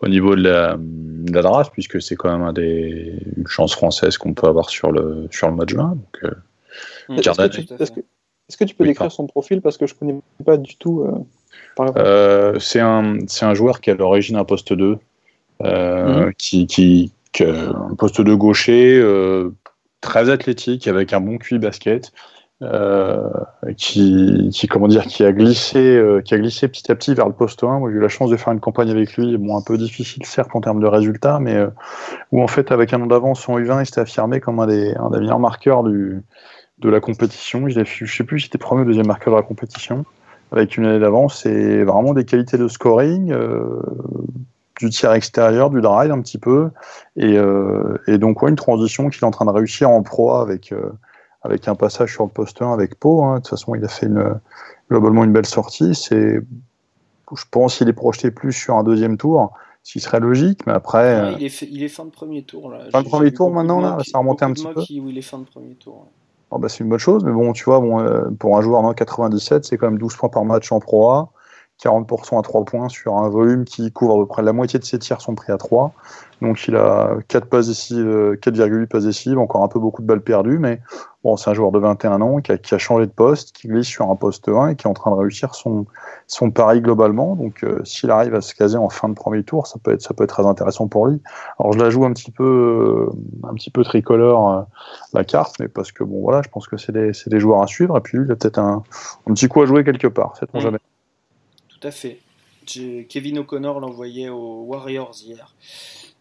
au 0.00 0.08
niveau 0.08 0.34
de 0.34 0.42
la, 0.42 0.78
de 0.78 1.32
la 1.32 1.42
draft 1.42 1.70
puisque 1.72 2.00
c'est 2.00 2.16
quand 2.16 2.32
même 2.32 2.46
un 2.46 2.54
des, 2.54 3.12
une 3.36 3.46
chance 3.46 3.74
française 3.74 4.16
qu'on 4.16 4.32
peut 4.32 4.46
avoir 4.46 4.70
sur 4.70 4.90
le, 4.90 5.28
sur 5.30 5.48
le 5.48 5.54
mois 5.54 5.66
de 5.66 5.70
juin. 5.70 5.96
Donc, 5.96 6.24
euh. 6.24 6.34
Est-ce 7.10 8.56
que, 8.56 8.64
tu 8.64 8.74
peux 8.74 8.86
décrire 8.86 9.12
son 9.12 9.26
profil 9.26 9.60
parce 9.60 9.76
que 9.76 9.86
je 9.86 9.94
connais 9.94 10.18
pas 10.46 10.56
du 10.56 10.76
tout. 10.76 11.02
Euh, 11.02 11.12
euh, 11.96 12.58
c'est 12.58 12.80
un, 12.80 13.18
un, 13.42 13.54
joueur 13.54 13.80
qui 13.80 13.90
a 13.90 13.94
l'origine 13.94 14.36
un 14.36 14.44
poste 14.44 14.72
2, 14.72 14.98
euh, 15.62 16.26
mhm. 16.26 16.32
qui, 16.36 16.66
qui, 16.66 17.12
un 17.40 17.94
poste 17.96 18.20
2 18.20 18.36
gaucher, 18.36 18.98
euh, 18.98 19.54
très 20.00 20.30
athlétique, 20.30 20.88
avec 20.88 21.12
un 21.12 21.20
bon 21.20 21.38
QI 21.38 21.58
basket, 21.58 22.12
euh, 22.60 23.30
qui, 23.76 24.50
qui, 24.52 24.66
comment 24.66 24.88
dire, 24.88 25.06
qui 25.06 25.24
a 25.24 25.30
glissé, 25.30 25.78
euh, 25.78 26.20
qui 26.20 26.34
a 26.34 26.38
glissé 26.38 26.66
petit 26.66 26.90
à 26.90 26.96
petit 26.96 27.14
vers 27.14 27.28
le 27.28 27.32
poste 27.32 27.62
1. 27.62 27.78
Moi, 27.78 27.90
j'ai 27.90 27.98
eu 27.98 28.00
la 28.00 28.08
chance 28.08 28.30
de 28.30 28.36
faire 28.36 28.52
une 28.52 28.58
campagne 28.58 28.90
avec 28.90 29.16
lui, 29.16 29.36
bon, 29.36 29.56
un 29.56 29.62
peu 29.62 29.78
difficile 29.78 30.26
certes 30.26 30.50
en 30.54 30.60
termes 30.60 30.80
de 30.80 30.86
résultats, 30.88 31.38
mais 31.38 31.54
euh, 31.54 31.68
où 32.32 32.42
en 32.42 32.48
fait, 32.48 32.72
avec 32.72 32.92
un 32.92 33.00
an 33.02 33.06
d'avance 33.06 33.48
en 33.48 33.60
U20, 33.60 33.82
il 33.82 33.86
s'était 33.86 34.00
affirmé 34.00 34.40
comme 34.40 34.58
un 34.58 34.66
des, 34.66 34.92
un 34.96 35.10
des 35.10 35.20
meilleurs 35.20 35.38
marqueurs 35.38 35.84
du, 35.84 36.24
de 36.78 36.88
la 36.88 36.98
compétition. 36.98 37.68
Je 37.68 37.84
sais 37.84 38.24
plus 38.24 38.40
si 38.40 38.46
c'était 38.46 38.58
premier 38.58 38.82
ou 38.82 38.86
deuxième 38.86 39.06
marqueur 39.06 39.34
de 39.34 39.38
la 39.38 39.44
compétition, 39.44 40.04
avec 40.52 40.76
une 40.76 40.86
année 40.86 40.98
d'avance, 40.98 41.46
et 41.46 41.84
vraiment 41.84 42.14
des 42.14 42.24
qualités 42.24 42.58
de 42.58 42.68
scoring, 42.68 43.34
du 44.80 44.90
tir 44.90 45.12
extérieur, 45.12 45.70
du 45.70 45.80
drive 45.80 46.10
un 46.10 46.20
petit 46.20 46.38
peu, 46.38 46.70
et, 47.16 47.36
et 48.06 48.18
donc 48.18 48.42
ouais, 48.42 48.50
une 48.50 48.56
transition 48.56 49.10
qu'il 49.10 49.22
est 49.22 49.26
en 49.26 49.30
train 49.30 49.44
de 49.44 49.50
réussir 49.50 49.90
en 49.90 50.02
proie 50.02 50.40
avec 50.40 50.72
avec 51.42 51.68
un 51.68 51.74
passage 51.74 52.12
sur 52.12 52.24
le 52.24 52.30
poste 52.30 52.60
1 52.62 52.72
avec 52.72 52.96
Pau. 52.96 53.22
Hein. 53.22 53.36
De 53.36 53.38
toute 53.38 53.48
façon, 53.48 53.74
il 53.74 53.84
a 53.84 53.88
fait 53.88 54.06
une, 54.06 54.40
globalement 54.90 55.24
une 55.24 55.32
belle 55.32 55.46
sortie. 55.46 55.94
C'est, 55.94 56.40
je 56.40 57.44
pense 57.50 57.76
qu'il 57.76 57.88
est 57.88 57.94
projeté 57.94 58.30
plus 58.30 58.52
sur 58.52 58.76
un 58.76 58.84
deuxième 58.84 59.16
tour, 59.16 59.52
ce 59.82 59.92
qui 59.92 60.00
serait 60.00 60.20
logique, 60.20 60.66
mais 60.66 60.72
après. 60.72 61.34
il, 61.38 61.44
est 61.44 61.62
il, 61.62 61.82
est 61.82 61.88
fin 61.88 62.04
de 62.04 62.10
premier 62.10 62.42
tour. 62.42 62.70
Là. 62.70 62.90
Fin 62.90 63.02
de 63.02 63.08
premier 63.08 63.32
tour 63.32 63.50
maintenant, 63.50 63.80
là, 63.80 63.98
ça 64.04 64.18
a 64.18 64.18
remonté 64.18 64.44
un 64.44 64.52
petit 64.52 64.66
peu. 64.66 64.82
Qui, 64.82 65.00
où 65.00 65.08
il 65.08 65.18
est 65.18 65.22
fin 65.22 65.38
de 65.38 65.44
premier 65.44 65.74
tour. 65.74 66.06
Oh, 66.50 66.58
bah, 66.58 66.68
c'est 66.68 66.82
une 66.82 66.88
bonne 66.88 66.98
chose, 66.98 67.24
mais 67.24 67.32
bon, 67.32 67.52
tu 67.52 67.64
vois, 67.64 67.80
bon, 67.80 68.00
euh, 68.00 68.30
pour 68.38 68.56
un 68.56 68.62
joueur 68.62 68.82
dans 68.82 68.94
97, 68.94 69.64
c'est 69.64 69.76
quand 69.76 69.90
même 69.90 69.98
12 69.98 70.16
points 70.16 70.30
par 70.30 70.44
match 70.44 70.72
en 70.72 70.80
Pro 70.80 71.10
A. 71.10 71.32
40% 71.82 72.38
à 72.38 72.42
3 72.42 72.64
points 72.64 72.88
sur 72.88 73.16
un 73.16 73.28
volume 73.28 73.64
qui 73.64 73.92
couvre 73.92 74.16
à 74.16 74.18
peu 74.18 74.26
près 74.26 74.42
la 74.42 74.52
moitié 74.52 74.78
de 74.78 74.84
ses 74.84 74.98
tirs 74.98 75.20
sont 75.20 75.34
pris 75.34 75.52
à 75.52 75.58
3. 75.58 75.92
Donc 76.40 76.66
il 76.68 76.76
a 76.76 77.16
4 77.28 77.46
passes 77.48 77.66
décisives, 77.66 78.38
4,8 78.40 78.86
passes 78.86 79.04
décisives, 79.04 79.38
encore 79.38 79.62
un 79.62 79.68
peu 79.68 79.80
beaucoup 79.80 80.02
de 80.02 80.06
balles 80.06 80.20
perdues, 80.20 80.58
mais 80.58 80.80
bon, 81.24 81.36
c'est 81.36 81.50
un 81.50 81.54
joueur 81.54 81.72
de 81.72 81.78
21 81.78 82.20
ans 82.20 82.40
qui 82.40 82.52
a, 82.52 82.58
qui 82.58 82.74
a, 82.74 82.78
changé 82.78 83.06
de 83.06 83.10
poste, 83.10 83.52
qui 83.52 83.66
glisse 83.66 83.88
sur 83.88 84.10
un 84.10 84.14
poste 84.14 84.48
1 84.48 84.68
et 84.68 84.76
qui 84.76 84.86
est 84.86 84.90
en 84.90 84.94
train 84.94 85.10
de 85.10 85.16
réussir 85.16 85.54
son, 85.54 85.86
son 86.26 86.50
pari 86.50 86.80
globalement. 86.80 87.34
Donc 87.34 87.64
euh, 87.64 87.80
s'il 87.84 88.10
arrive 88.10 88.34
à 88.34 88.40
se 88.40 88.54
caser 88.54 88.76
en 88.76 88.88
fin 88.88 89.08
de 89.08 89.14
premier 89.14 89.42
tour, 89.42 89.66
ça 89.66 89.78
peut 89.82 89.92
être, 89.92 90.02
ça 90.02 90.14
peut 90.14 90.24
être 90.24 90.30
très 90.30 90.46
intéressant 90.46 90.86
pour 90.86 91.06
lui. 91.06 91.20
Alors 91.58 91.72
je 91.72 91.78
la 91.78 91.90
joue 91.90 92.04
un 92.04 92.12
petit 92.12 92.30
peu, 92.30 93.08
un 93.42 93.54
petit 93.54 93.70
peu 93.70 93.82
tricolore 93.82 94.52
euh, 94.52 94.62
la 95.14 95.24
carte, 95.24 95.56
mais 95.58 95.68
parce 95.68 95.90
que 95.90 96.04
bon 96.04 96.20
voilà, 96.22 96.42
je 96.42 96.48
pense 96.48 96.68
que 96.68 96.76
c'est 96.76 96.92
des, 96.92 97.12
des, 97.26 97.40
joueurs 97.40 97.62
à 97.62 97.66
suivre. 97.66 97.96
Et 97.96 98.00
puis 98.00 98.18
lui, 98.18 98.26
il 98.26 98.32
a 98.32 98.36
peut-être 98.36 98.58
un, 98.58 98.82
un, 99.28 99.34
petit 99.34 99.48
coup 99.48 99.62
à 99.62 99.66
jouer 99.66 99.82
quelque 99.82 100.08
part, 100.08 100.36
sait 100.36 100.46
mmh. 100.54 100.60
jamais. 100.60 100.78
Tout 101.80 101.88
à 101.88 101.90
fait. 101.90 102.18
Kevin 103.08 103.38
O'Connor 103.38 103.80
l'envoyait 103.80 104.28
aux 104.28 104.64
Warriors 104.64 105.14
hier 105.22 105.54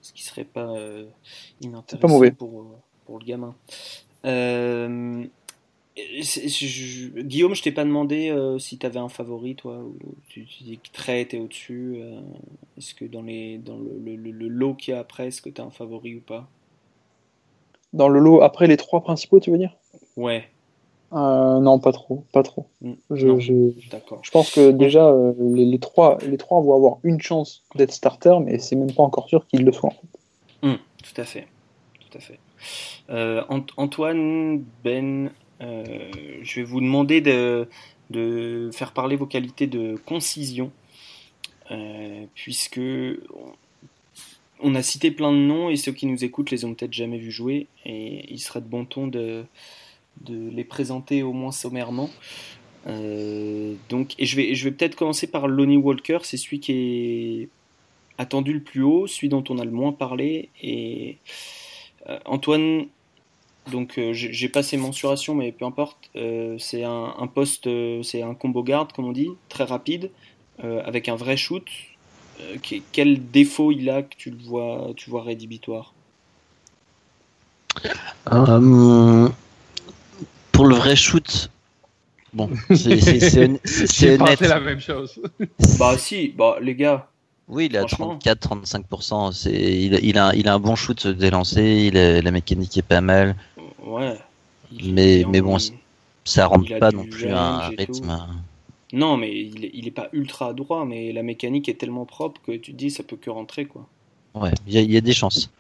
ce 0.08 0.14
qui 0.14 0.24
serait 0.24 0.46
pas 0.46 0.70
euh, 0.70 1.06
inintéressant 1.60 2.08
Pour, 2.08 2.24
euh, 2.24 2.64
pour, 3.06 3.20
le 3.20 3.26
gamin. 3.26 3.56
Euh, 4.26 5.26
Guillaume, 5.96 7.56
je 7.56 7.64
t'ai 7.64 7.72
pas 7.72 7.84
demandé 7.84 8.34
si 8.60 8.78
tu 8.78 8.86
avais 8.86 9.00
un 9.00 9.10
favori, 9.10 9.56
toi. 9.56 9.80
Ou 9.80 9.98
tu, 10.30 10.46
dis 10.62 10.78
que 10.78 10.92
Trey 10.94 11.22
était 11.22 11.40
au-dessus. 11.40 12.00
est-ce 12.78 12.94
que 12.94 13.04
dans, 13.04 13.24
les, 13.24 13.58
dans 13.58 13.78
le, 13.78 14.16
le, 14.16 14.48
lot 14.48 14.76
qu'il 14.76 14.94
y 14.94 14.98
a 14.98 15.00
après, 15.00 15.28
est-ce 15.28 15.42
que 15.42 15.50
tu 15.50 15.60
as 15.60 15.66
un 15.66 15.72
favori 15.72 16.16
ou 16.16 16.22
pas? 16.22 16.48
Dans 17.94 18.10
le 18.10 18.20
lot 18.20 18.42
après 18.42 18.68
les 18.68 18.78
trois 18.78 19.02
principaux, 19.02 19.40
tu 19.40 19.50
veux 19.50 19.58
dire? 19.58 19.76
Ouais. 20.16 20.48
Euh, 21.14 21.60
non, 21.60 21.80
pas 21.80 21.94
trop, 21.94 22.26
pas 22.34 22.44
trop. 22.44 22.68
Mm. 22.82 22.94
Je, 23.12 23.40
je, 23.40 24.32
pense 24.32 24.52
que 24.52 24.72
déjà 24.72 25.08
euh, 25.08 25.34
les, 25.40 25.80
trois, 25.80 26.18
les 26.26 26.38
trois 26.38 26.62
vont 26.62 26.76
avoir 26.76 26.98
une 27.04 27.22
chance 27.22 27.64
d'être 27.76 27.94
starter, 27.94 28.38
mais 28.44 28.60
c'est 28.60 28.76
même 28.76 28.92
pas 28.92 29.04
encore 29.04 29.30
sûr 29.30 29.48
qu'ils 29.48 29.64
le 29.64 29.72
soient. 29.72 29.94
Mm, 30.64 30.74
tout 31.04 31.22
à 31.22 31.24
fait, 31.24 31.48
tout 32.00 32.18
à 32.18 32.20
fait. 32.20 32.40
Euh, 33.10 33.44
Antoine, 33.78 34.64
Ben, 34.84 35.32
je 35.62 36.56
vais 36.56 36.64
vous 36.64 36.82
demander 36.82 37.22
de, 37.22 37.70
de, 38.10 38.70
faire 38.74 38.92
parler 38.92 39.16
vos 39.16 39.28
qualités 39.28 39.68
de 39.68 39.96
concision, 40.06 40.72
puisque 42.34 42.82
on 44.60 44.76
a 44.76 44.82
cité 44.82 45.12
plein 45.12 45.32
de 45.32 45.38
noms 45.38 45.70
et 45.70 45.78
ceux 45.78 45.94
qui 45.94 46.06
nous 46.06 46.26
écoutent 46.26 46.52
les 46.52 46.66
ont 46.66 46.74
peut-être 46.74 46.94
jamais 46.94 47.18
vus 47.18 47.32
jouer, 47.32 47.68
et 47.86 48.26
il 48.30 48.40
serait 48.40 48.62
de 48.62 48.68
bon 48.68 48.84
ton 48.84 49.08
de 49.08 49.46
de 50.22 50.50
les 50.50 50.64
présenter 50.64 51.24
au 51.24 51.34
moins 51.34 51.52
sommairement. 51.52 52.10
Euh, 52.88 53.76
donc, 53.90 54.14
et 54.18 54.26
je 54.26 54.36
vais, 54.36 54.56
je 54.56 54.64
vais 54.64 54.72
peut-être 54.72 54.96
commencer 54.96 55.28
par 55.28 55.48
Lonnie 55.48 55.78
Walker, 55.78 56.20
c'est 56.24 56.38
celui 56.38 56.60
qui 56.60 56.72
est 56.72 57.50
attendu 58.18 58.54
le 58.54 58.62
plus 58.62 58.82
haut, 58.82 59.08
celui 59.08 59.30
dont 59.30 59.44
on 59.50 59.60
a 59.60 59.66
le 59.66 59.72
moins 59.72 59.92
parlé. 59.92 60.50
Et 60.62 61.18
euh, 62.10 62.18
Antoine, 62.26 62.88
donc 63.72 63.98
euh, 63.98 64.14
j'ai 64.14 64.50
pas 64.50 64.64
ses 64.64 64.78
mensurations, 64.78 65.36
mais 65.36 65.52
peu 65.52 65.66
importe, 65.66 66.10
c'est 66.58 66.84
un, 66.84 67.30
poste, 67.34 67.70
c'est 68.04 68.22
un 68.22 68.34
combo 68.34 68.64
garde, 68.64 68.94
comme 68.94 69.06
on 69.06 69.12
dit, 69.12 69.32
très 69.50 69.66
rapide, 69.66 70.10
avec 70.60 71.10
un 71.10 71.16
vrai 71.16 71.38
shoot. 71.38 71.68
quel 72.92 73.30
défaut 73.30 73.72
il 73.72 73.90
a 73.90 74.02
que 74.04 74.16
tu 74.18 74.32
le 74.32 74.38
vois, 74.38 74.92
tu 74.96 75.10
vois 75.10 75.24
rédhibitoire? 75.24 75.94
Pour 80.58 80.66
le 80.66 80.76
vrai 80.76 80.96
shoot, 80.96 81.52
bon, 82.34 82.50
c'est 82.76 84.20
honnête. 84.20 84.42
la 84.42 84.60
même 84.60 84.80
chose. 84.80 85.22
bah 85.78 85.96
si, 86.00 86.30
bah 86.30 86.58
les 86.60 86.74
gars. 86.74 87.08
Oui, 87.48 87.68
il 87.68 87.78
a 87.78 87.84
34-35%. 87.84 89.48
Il, 89.50 90.00
il, 90.04 90.18
a, 90.18 90.36
il 90.36 90.48
a 90.48 90.56
un 90.56 90.60
bon 90.60 90.76
shoot 90.76 91.08
dès 91.08 91.30
lancé, 91.30 91.62
il 91.62 91.94
la 91.94 92.32
mécanique 92.32 92.76
est 92.76 92.82
pas 92.82 93.02
mal. 93.02 93.36
Ouais. 93.86 94.18
Mais, 94.84 95.24
mais 95.30 95.42
bon, 95.42 95.58
ça 96.26 96.48
rentre 96.48 96.78
pas 96.80 96.92
non 96.92 97.06
plus 97.06 97.30
un 97.30 97.60
rythme. 97.60 98.18
Non, 98.94 99.16
mais 99.16 99.30
il, 99.30 99.70
il 99.74 99.88
est 99.88 99.92
pas 99.92 100.10
ultra 100.12 100.54
droit, 100.54 100.86
mais 100.86 101.14
la 101.14 101.22
mécanique 101.22 101.70
est 101.70 101.76
tellement 101.76 102.06
propre 102.06 102.42
que 102.42 102.54
tu 102.54 102.72
te 102.72 102.78
dis 102.78 102.90
ça 102.90 103.04
peut 103.04 103.18
que 103.18 103.30
rentrer 103.30 103.66
quoi. 103.66 103.86
Ouais, 104.34 104.52
il 104.66 104.80
y, 104.80 104.94
y, 104.94 104.98
a 104.98 105.02
des 105.02 105.14
chances. 105.14 105.52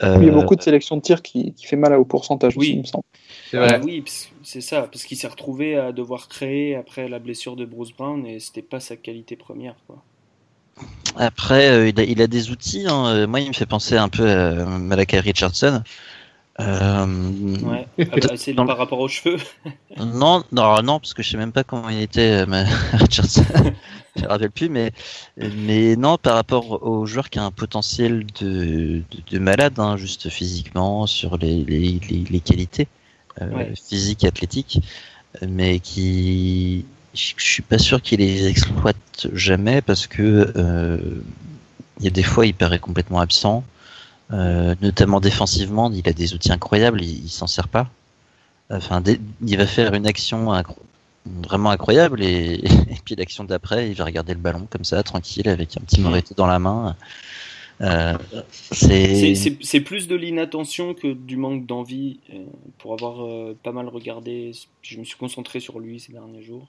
Il 0.00 0.06
y 0.06 0.08
a 0.08 0.16
euh, 0.16 0.30
beaucoup 0.30 0.56
de 0.56 0.62
sélection 0.62 0.96
de 0.96 1.02
tir 1.02 1.22
qui, 1.22 1.52
qui 1.52 1.66
fait 1.66 1.76
mal 1.76 1.94
au 1.94 2.04
pourcentage 2.04 2.56
oui. 2.56 2.70
il 2.70 2.78
me 2.80 2.84
semble. 2.84 3.04
Ah 3.54 3.78
oui, 3.82 4.02
c'est 4.42 4.60
ça, 4.60 4.82
parce 4.82 5.04
qu'il 5.04 5.16
s'est 5.16 5.28
retrouvé 5.28 5.76
à 5.76 5.92
devoir 5.92 6.28
créer 6.28 6.74
après 6.74 7.08
la 7.08 7.18
blessure 7.18 7.56
de 7.56 7.64
Bruce 7.64 7.92
Brown 7.92 8.26
et 8.26 8.40
c'était 8.40 8.62
pas 8.62 8.80
sa 8.80 8.96
qualité 8.96 9.36
première. 9.36 9.76
Quoi. 9.86 10.02
Après, 11.16 11.68
euh, 11.68 11.88
il, 11.88 12.00
a, 12.00 12.04
il, 12.04 12.20
a, 12.20 12.26
des 12.26 12.50
outils. 12.50 12.86
Hein. 12.88 13.06
Euh, 13.06 13.26
moi, 13.26 13.40
il 13.40 13.48
me 13.48 13.52
fait 13.52 13.66
penser 13.66 13.96
un 13.96 14.08
peu 14.08 14.28
à 14.28 14.64
Malakai 14.64 15.20
Richardson. 15.20 15.82
Euh, 16.60 17.06
ouais, 17.62 17.86
ah 18.30 18.36
c'est 18.36 18.54
par 18.54 18.78
rapport 18.78 19.00
aux 19.00 19.08
cheveux. 19.08 19.38
non, 19.98 20.44
non, 20.52 20.82
non, 20.82 21.00
parce 21.00 21.14
que 21.14 21.22
je 21.22 21.30
sais 21.30 21.36
même 21.36 21.52
pas 21.52 21.64
comment 21.64 21.88
il 21.88 22.00
était, 22.00 22.44
Richardson. 22.92 23.44
je 24.16 24.22
me 24.22 24.28
rappelle 24.28 24.50
plus, 24.50 24.68
mais, 24.68 24.92
mais 25.36 25.96
non, 25.96 26.16
par 26.16 26.34
rapport 26.34 26.82
au 26.86 27.06
joueur 27.06 27.28
qui 27.28 27.38
a 27.40 27.44
un 27.44 27.50
potentiel 27.50 28.24
de, 28.40 29.02
de, 29.30 29.38
malade, 29.38 29.74
hein, 29.78 29.96
juste 29.96 30.28
physiquement, 30.28 31.06
sur 31.06 31.36
les, 31.38 31.64
les, 31.64 32.00
les 32.08 32.40
qualités. 32.40 32.86
Euh, 33.42 33.74
physique 33.74 34.22
et 34.22 34.28
athlétique, 34.28 34.78
mais 35.42 35.80
qui 35.80 36.84
je 37.14 37.32
suis 37.36 37.62
pas 37.62 37.78
sûr 37.78 38.00
qu'il 38.00 38.20
les 38.20 38.46
exploite 38.46 39.26
jamais 39.32 39.82
parce 39.82 40.06
que 40.06 40.52
euh, 40.56 40.98
il 41.98 42.04
y 42.04 42.06
a 42.06 42.10
des 42.10 42.22
fois 42.22 42.46
il 42.46 42.54
paraît 42.54 42.78
complètement 42.78 43.18
absent, 43.18 43.64
euh, 44.32 44.74
notamment 44.80 45.20
défensivement, 45.20 45.90
il 45.92 46.08
a 46.08 46.12
des 46.12 46.34
outils 46.34 46.52
incroyables, 46.52 47.02
il, 47.02 47.28
s'en 47.28 47.46
sert 47.46 47.68
pas. 47.68 47.88
Enfin, 48.70 49.02
il 49.46 49.56
va 49.56 49.66
faire 49.66 49.94
une 49.94 50.06
action 50.06 50.50
vraiment 51.26 51.70
incroyable 51.70 52.22
et, 52.22 52.54
et 52.64 52.98
puis 53.04 53.14
l'action 53.14 53.44
d'après, 53.44 53.90
il 53.90 53.94
va 53.94 54.04
regarder 54.04 54.34
le 54.34 54.40
ballon 54.40 54.66
comme 54.70 54.84
ça, 54.84 55.02
tranquille, 55.02 55.48
avec 55.48 55.76
un 55.76 55.80
petit 55.80 56.00
moretti 56.00 56.34
dans 56.34 56.46
la 56.46 56.58
main. 56.58 56.96
Euh, 57.80 58.16
c'est 58.70 59.80
plus 59.80 60.06
de 60.06 60.14
l'inattention 60.14 60.94
que 60.94 61.12
du 61.12 61.36
manque 61.36 61.66
d'envie. 61.66 62.20
Euh, 62.32 62.44
pour 62.78 62.92
avoir 62.92 63.24
euh, 63.24 63.56
pas 63.62 63.72
mal 63.72 63.88
regardé, 63.88 64.52
je 64.82 64.98
me 64.98 65.04
suis 65.04 65.16
concentré 65.16 65.60
sur 65.60 65.80
lui 65.80 66.00
ces 66.00 66.12
derniers 66.12 66.42
jours. 66.42 66.66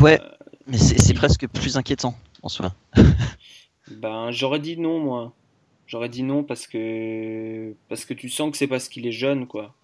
ouais, 0.00 0.20
mais 0.66 0.78
c'est 0.78 1.14
presque 1.14 1.48
plus 1.48 1.76
inquiétant 1.76 2.14
en 2.42 2.48
soi. 2.48 2.74
ben, 3.90 4.30
j'aurais 4.30 4.60
dit 4.60 4.76
non, 4.76 5.00
moi. 5.00 5.32
J'aurais 5.90 6.08
dit 6.08 6.22
non 6.22 6.44
parce 6.44 6.68
que 6.68 7.74
parce 7.88 8.04
que 8.04 8.14
tu 8.14 8.28
sens 8.28 8.52
que 8.52 8.56
c'est 8.56 8.68
parce 8.68 8.88
qu'il 8.88 9.08
est 9.08 9.12
jeune, 9.12 9.48
quoi. 9.48 9.74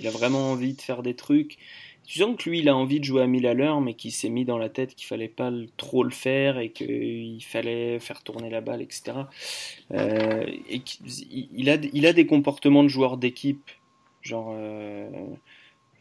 Il 0.00 0.08
a 0.08 0.10
vraiment 0.10 0.50
envie 0.50 0.74
de 0.74 0.80
faire 0.80 1.04
des 1.04 1.14
trucs. 1.14 1.56
Tu 2.04 2.18
sens 2.18 2.36
que 2.36 2.50
lui, 2.50 2.58
il 2.58 2.68
a 2.68 2.74
envie 2.74 2.98
de 2.98 3.04
jouer 3.04 3.22
à 3.22 3.28
1000 3.28 3.46
à 3.46 3.54
l'heure, 3.54 3.80
mais 3.80 3.94
qu'il 3.94 4.10
s'est 4.10 4.28
mis 4.28 4.44
dans 4.44 4.58
la 4.58 4.68
tête 4.68 4.96
qu'il 4.96 5.06
fallait 5.06 5.28
pas 5.28 5.52
trop 5.76 6.02
le 6.02 6.10
faire 6.10 6.58
et 6.58 6.70
qu'il 6.70 7.44
fallait 7.44 8.00
faire 8.00 8.24
tourner 8.24 8.50
la 8.50 8.60
balle, 8.60 8.82
etc. 8.82 9.12
Euh, 9.92 10.44
il 10.68 11.70
a, 11.70 11.76
il 11.92 12.06
a 12.06 12.12
des 12.12 12.26
comportements 12.26 12.82
de 12.82 12.88
joueur 12.88 13.16
d'équipe, 13.16 13.70
genre 14.20 14.52
euh, 14.56 15.08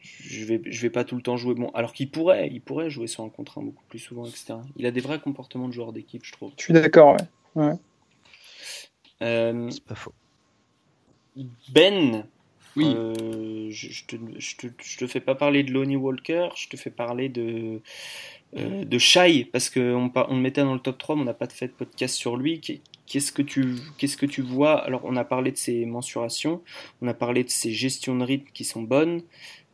je 0.01 0.43
vais, 0.43 0.59
je 0.65 0.81
vais 0.81 0.89
pas 0.89 1.03
tout 1.03 1.15
le 1.15 1.21
temps 1.21 1.38
jouer 1.38 1.53
bon, 1.53 1.69
alors 1.75 1.93
qu'il 1.93 2.09
pourrait, 2.09 2.49
il 2.51 2.61
pourrait 2.61 2.89
jouer 2.89 3.05
sur 3.05 3.23
un 3.23 3.29
contre 3.29 3.61
beaucoup 3.61 3.83
plus 3.88 3.99
souvent, 3.99 4.25
etc. 4.25 4.55
Il 4.77 4.88
a 4.88 4.91
des 4.91 5.01
vrais 5.01 5.19
comportements 5.19 5.67
de 5.67 5.73
joueur 5.73 5.93
d'équipe, 5.93 6.25
je 6.25 6.31
trouve. 6.31 6.51
Je 6.57 6.63
suis 6.63 6.73
d'accord, 6.73 7.15
ouais. 7.55 7.63
Euh, 7.63 7.75
C'est 9.22 9.84
pas 9.84 9.95
faux. 9.95 10.14
Ben, 11.69 12.26
Oui. 12.76 12.85
je, 13.72 14.06
te, 14.06 14.15
je, 14.38 14.56
te, 14.57 14.68
je, 14.81 14.98
te, 14.98 15.07
fais 15.07 15.19
pas 15.19 15.35
parler 15.35 15.64
de 15.64 15.72
Lonnie 15.72 15.95
Walker, 15.95 16.49
je 16.56 16.68
te 16.68 16.77
fais 16.77 16.89
parler 16.89 17.30
de, 17.30 17.80
de 18.53 18.98
Shai, 18.98 19.45
parce 19.45 19.69
qu'on 19.69 20.11
on 20.14 20.35
le 20.35 20.41
mettait 20.41 20.61
dans 20.61 20.73
le 20.73 20.80
top 20.80 20.98
3, 20.98 21.15
mais 21.15 21.22
on 21.22 21.26
n'a 21.26 21.34
pas 21.34 21.48
fait 21.48 21.68
de 21.68 21.73
podcast 21.73 22.15
sur 22.15 22.35
lui. 22.35 22.60
Qu'est-ce 23.06 23.31
que, 23.31 23.41
tu, 23.41 23.76
qu'est-ce 23.98 24.18
que 24.18 24.26
tu 24.26 24.41
vois? 24.41 24.80
Alors, 24.84 25.02
on 25.03 25.15
a 25.18 25.23
parlé 25.23 25.52
de 25.52 25.57
ses 25.57 25.85
mensurations, 25.85 26.61
on 27.02 27.07
a 27.07 27.14
parlé 27.14 27.43
de 27.43 27.49
ses 27.49 27.72
gestions 27.72 28.18
de 28.18 28.23
rythme 28.23 28.49
qui 28.53 28.64
sont 28.64 28.81
bonnes. 28.84 29.22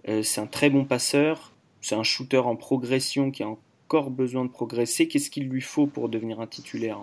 c'est 0.06 0.42
un 0.42 0.48
très 0.48 0.70
bon 0.70 0.86
passeur, 0.86 1.54
c'est 1.82 1.96
un 1.96 2.04
shooter 2.04 2.38
en 2.40 2.56
progression 2.56 3.32
qui 3.32 3.44
a 3.44 3.48
encore 3.48 4.10
besoin 4.12 4.44
de 4.44 4.50
progresser. 4.50 5.08
Qu'est-ce 5.08 5.30
qu'il 5.30 5.48
lui 5.48 5.62
faut 5.62 5.88
pour 5.88 6.10
devenir 6.10 6.40
un 6.40 6.48
titulaire? 6.48 7.00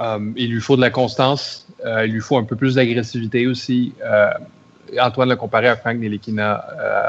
Euh, 0.00 0.18
Il 0.36 0.52
lui 0.52 0.60
faut 0.60 0.76
de 0.76 0.80
la 0.80 0.90
constance. 0.90 1.66
Euh, 1.84 2.06
il 2.06 2.12
lui 2.12 2.20
faut 2.20 2.36
un 2.36 2.44
peu 2.44 2.56
plus 2.56 2.74
d'agressivité 2.74 3.46
aussi. 3.46 3.92
Euh, 4.04 4.30
Antoine 5.00 5.28
l'a 5.28 5.36
comparé 5.36 5.68
à 5.68 5.76
Frank 5.76 5.96
Nelikina 5.96 6.64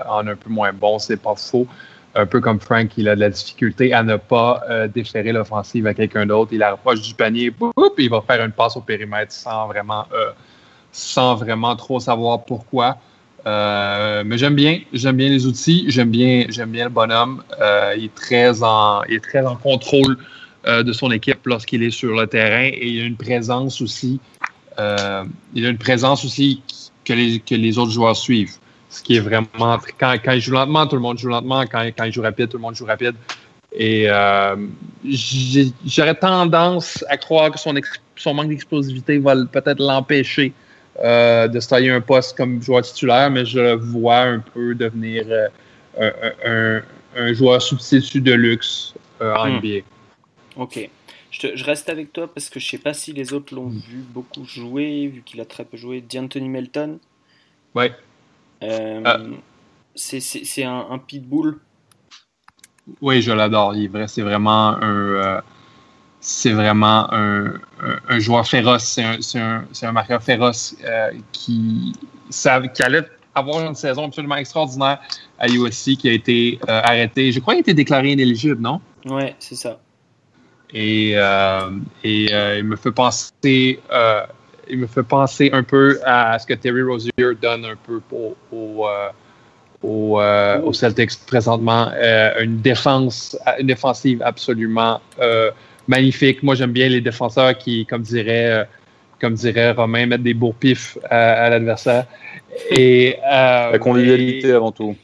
en 0.09 0.25
un 0.27 0.35
peu 0.35 0.49
moins 0.49 0.73
bon, 0.73 0.97
c'est 0.97 1.17
pas 1.17 1.35
faux. 1.35 1.67
Un 2.15 2.25
peu 2.25 2.41
comme 2.41 2.59
Frank, 2.59 2.89
il 2.97 3.07
a 3.07 3.15
de 3.15 3.19
la 3.19 3.29
difficulté 3.29 3.93
à 3.93 4.01
ne 4.01 4.15
pas 4.15 4.63
déférer 4.91 5.31
l'offensive 5.31 5.85
à 5.85 5.93
quelqu'un 5.93 6.25
d'autre. 6.25 6.51
Il 6.53 6.63
approche 6.63 7.01
du 7.01 7.13
panier, 7.13 7.51
boum, 7.51 7.71
il 7.99 8.09
va 8.09 8.21
faire 8.21 8.43
une 8.43 8.51
passe 8.51 8.75
au 8.77 8.81
périmètre 8.81 9.31
sans 9.31 9.67
vraiment, 9.67 10.07
sans 10.91 11.35
vraiment 11.35 11.75
trop 11.75 11.99
savoir 11.99 12.45
pourquoi. 12.45 12.97
Mais 13.45 14.37
j'aime 14.39 14.55
bien, 14.55 14.79
j'aime 14.91 15.17
bien 15.17 15.29
les 15.29 15.45
outils, 15.45 15.85
j'aime 15.87 16.09
bien, 16.09 16.45
j'aime 16.49 16.71
bien 16.71 16.85
le 16.85 16.89
bonhomme. 16.89 17.43
Il 17.95 18.05
est 18.05 18.15
très 18.15 18.63
en, 18.63 19.03
il 19.03 19.17
est 19.17 19.23
très 19.23 19.45
en 19.45 19.55
contrôle 19.55 20.17
euh, 20.67 20.83
de 20.83 20.93
son 20.93 21.11
équipe 21.11 21.45
lorsqu'il 21.45 21.83
est 21.83 21.91
sur 21.91 22.15
le 22.15 22.27
terrain 22.27 22.69
et 22.71 22.87
il 22.87 23.01
a 23.01 23.05
une 23.05 23.17
présence 23.17 23.81
aussi, 23.81 24.19
il 24.77 25.65
a 25.65 25.69
une 25.69 25.77
présence 25.77 26.23
aussi 26.23 26.61
que 27.03 27.13
les, 27.13 27.39
que 27.39 27.55
les 27.55 27.77
autres 27.77 27.91
joueurs 27.91 28.15
suivent. 28.15 28.57
Ce 28.89 29.01
qui 29.01 29.15
est 29.15 29.19
vraiment 29.19 29.79
quand, 29.99 30.15
quand 30.23 30.31
il 30.31 30.41
joue 30.41 30.53
lentement, 30.53 30.85
tout 30.87 30.95
le 30.95 31.01
monde 31.01 31.17
joue 31.17 31.29
lentement. 31.29 31.61
Quand, 31.63 31.83
quand 31.97 32.03
il 32.03 32.13
joue 32.13 32.21
rapide, 32.21 32.49
tout 32.49 32.57
le 32.57 32.61
monde 32.61 32.75
joue 32.75 32.85
rapide. 32.85 33.15
Et 33.73 34.07
j'aurais 35.03 36.15
tendance 36.15 37.03
à 37.09 37.17
croire 37.17 37.51
que 37.51 37.59
son, 37.59 37.73
son 38.15 38.33
manque 38.33 38.49
d'explosivité 38.49 39.17
va 39.17 39.35
peut-être 39.51 39.79
l'empêcher 39.79 40.53
euh, 41.03 41.47
de 41.47 41.59
se 41.59 41.69
tailler 41.69 41.91
un 41.91 42.01
poste 42.01 42.35
comme 42.35 42.61
joueur 42.61 42.81
titulaire, 42.81 43.29
mais 43.29 43.45
je 43.45 43.59
le 43.59 43.73
vois 43.73 44.21
un 44.21 44.39
peu 44.39 44.73
devenir 44.73 45.25
euh, 45.99 46.81
un, 47.15 47.33
joueur 47.33 47.61
substitut 47.61 48.19
de 48.19 48.33
luxe 48.33 48.95
euh, 49.21 49.35
en 49.35 49.47
hmm. 49.47 49.57
NBA. 49.57 49.85
Ok. 50.57 50.89
Je, 51.29 51.63
reste 51.63 51.89
avec 51.89 52.13
toi 52.13 52.33
parce 52.33 52.49
que 52.49 52.59
je 52.59 52.67
sais 52.67 52.77
pas 52.77 52.93
si 52.93 53.13
les 53.13 53.33
autres 53.33 53.53
l'ont 53.53 53.69
hmm. 53.69 53.79
vu 53.79 53.97
beaucoup 53.97 54.45
jouer, 54.45 55.07
vu 55.07 55.21
qu'il 55.23 55.39
a 55.41 55.45
très 55.45 55.65
peu 55.65 55.77
joué. 55.77 56.01
D'Anthony 56.01 56.49
Melton. 56.49 56.99
Ouais. 57.75 57.91
Ah. 58.61 59.19
C'est 59.95 60.63
un, 60.63 60.87
un, 60.89 60.97
pitbull. 60.97 61.59
Oui, 63.01 63.21
je 63.21 63.31
l'adore. 63.31 63.75
C'est 64.07 64.21
vraiment 64.21 64.77
un 64.81 65.41
c'est 66.19 66.51
vraiment 66.51 67.07
un, 67.13 67.59
joueur 68.19 68.45
féroce, 68.47 68.99
c'est 69.21 69.39
un, 69.39 69.65
un, 69.81 69.91
marqueur 69.91 70.21
féroce 70.21 70.75
euh, 70.83 71.11
qui, 71.31 71.93
qui 72.29 72.83
allait 72.83 73.05
avoir 73.35 73.65
une 73.65 73.75
saison 73.75 74.05
absolument 74.05 74.35
extraordinaire 74.35 74.99
à 75.39 75.47
USC 75.47 75.95
qui 75.97 76.09
a 76.09 76.13
été 76.13 76.59
euh, 76.67 76.81
arrêté. 76.83 77.31
Je 77.31 77.39
crois 77.39 77.53
qu'il 77.53 77.59
a 77.59 77.61
été 77.61 77.73
déclaré 77.73 78.11
inéligible, 78.11 78.61
non? 78.61 78.81
Ouais, 79.05 79.35
c'est 79.39 79.55
ça. 79.55 79.79
Et, 80.73 81.13
euh, 81.15 81.69
et 82.03 82.25
il 82.57 82.63
me 82.63 82.75
fait 82.75 82.91
penser 82.91 83.79
il 84.69 84.79
me 84.79 84.87
fait 84.87 85.03
penser 85.03 85.49
un 85.53 85.63
peu 85.63 85.97
à 86.03 86.37
ce 86.37 86.45
que 86.45 86.53
Terry 86.53 86.81
Rozier 86.81 87.13
donne 87.41 87.63
un 87.63 87.77
peu 87.77 88.01
pour, 88.01 88.35
au, 88.51 88.85
au, 89.81 90.73
Celtics 90.73 91.25
présentement. 91.25 91.89
une 92.41 92.57
défense, 92.57 93.37
une 93.59 93.67
défensive 93.67 94.21
absolument 94.21 94.99
magnifique. 95.87 96.43
Moi, 96.43 96.55
j'aime 96.55 96.71
bien 96.71 96.89
les 96.89 97.01
défenseurs 97.01 97.57
qui, 97.57 97.85
comme 97.85 98.01
dirait, 98.01 98.51
euh, 98.51 98.63
comme 99.19 99.33
dirait 99.33 99.71
Romain, 99.71 100.05
mettent 100.05 100.23
des 100.23 100.33
beaux 100.33 100.53
pifs 100.53 100.97
à, 101.09 101.49
l'adversaire. 101.49 102.05
Et, 102.71 103.17
euh, 103.25 103.71
La 103.71 103.79
convivialité 103.79 104.51
avant 104.51 104.71
tout. 104.71 104.95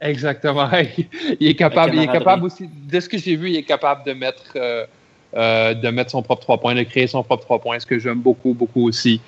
Exactement. 0.00 0.68
il 1.40 1.48
est 1.48 1.54
capable, 1.54 1.94
il 1.94 2.02
est 2.02 2.12
capable 2.12 2.44
aussi, 2.44 2.68
de 2.68 3.00
ce 3.00 3.08
que 3.08 3.18
j'ai 3.18 3.36
vu, 3.36 3.50
il 3.50 3.56
est 3.56 3.64
capable 3.64 4.04
de 4.04 4.12
mettre, 4.12 4.52
euh, 4.56 4.86
de 5.34 5.90
mettre 5.90 6.10
son 6.10 6.22
propre 6.22 6.42
trois 6.42 6.58
points, 6.58 6.74
de 6.74 6.82
créer 6.82 7.06
son 7.06 7.22
propre 7.22 7.44
trois 7.44 7.58
points, 7.58 7.78
ce 7.78 7.86
que 7.86 7.98
j'aime 7.98 8.20
beaucoup, 8.20 8.54
beaucoup 8.54 8.88
aussi. 8.88 9.20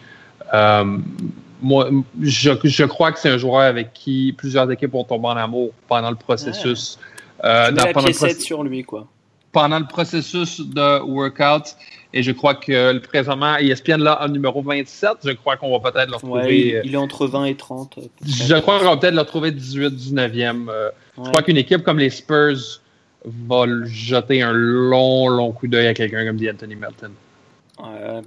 moi, 0.52 1.90
je, 2.20 2.52
je, 2.64 2.84
crois 2.84 3.12
que 3.12 3.18
c'est 3.18 3.30
un 3.30 3.38
joueur 3.38 3.60
avec 3.60 3.92
qui 3.92 4.34
plusieurs 4.36 4.70
équipes 4.70 4.94
ont 4.94 5.04
tombé 5.04 5.28
en 5.28 5.36
amour 5.36 5.70
pendant 5.88 6.10
le 6.10 6.16
processus. 6.16 6.98
Ouais. 7.42 7.72
dans, 7.72 7.84
la 7.84 7.94
piécette 7.94 8.40
sur 8.40 8.62
lui, 8.62 8.82
quoi 8.82 9.06
pendant 9.52 9.78
le 9.78 9.86
processus 9.86 10.60
de 10.60 11.00
workout. 11.02 11.76
Et 12.14 12.22
je 12.22 12.32
crois 12.32 12.54
que 12.54 12.98
présentement, 12.98 13.56
ESPN 13.56 14.02
là, 14.02 14.22
en 14.22 14.28
numéro 14.28 14.60
27, 14.62 15.10
je 15.24 15.32
crois 15.32 15.56
qu'on 15.56 15.78
va 15.78 15.90
peut-être 15.90 16.10
le 16.10 16.16
retrouver. 16.16 16.80
il 16.84 16.94
est 16.94 16.98
entre 16.98 17.26
20 17.26 17.44
et 17.44 17.54
30. 17.54 17.98
Je 18.26 18.54
crois 18.56 18.80
qu'on 18.80 18.90
va 18.90 18.96
peut-être 18.96 19.14
le 19.14 19.20
retrouver 19.20 19.50
18, 19.50 19.88
19e. 19.88 20.68
Euh, 20.68 20.90
je 21.16 21.30
crois 21.30 21.42
qu'une 21.42 21.56
équipe 21.56 21.82
comme 21.82 21.98
les 21.98 22.10
Spurs 22.10 22.80
va 23.24 23.66
jeter 23.84 24.42
un 24.42 24.52
long, 24.52 25.28
long 25.28 25.52
coup 25.52 25.68
d'œil 25.68 25.86
à 25.86 25.94
quelqu'un 25.94 26.26
comme 26.26 26.36
dit 26.36 26.50
Anthony 26.50 26.76
Melton. 26.76 27.12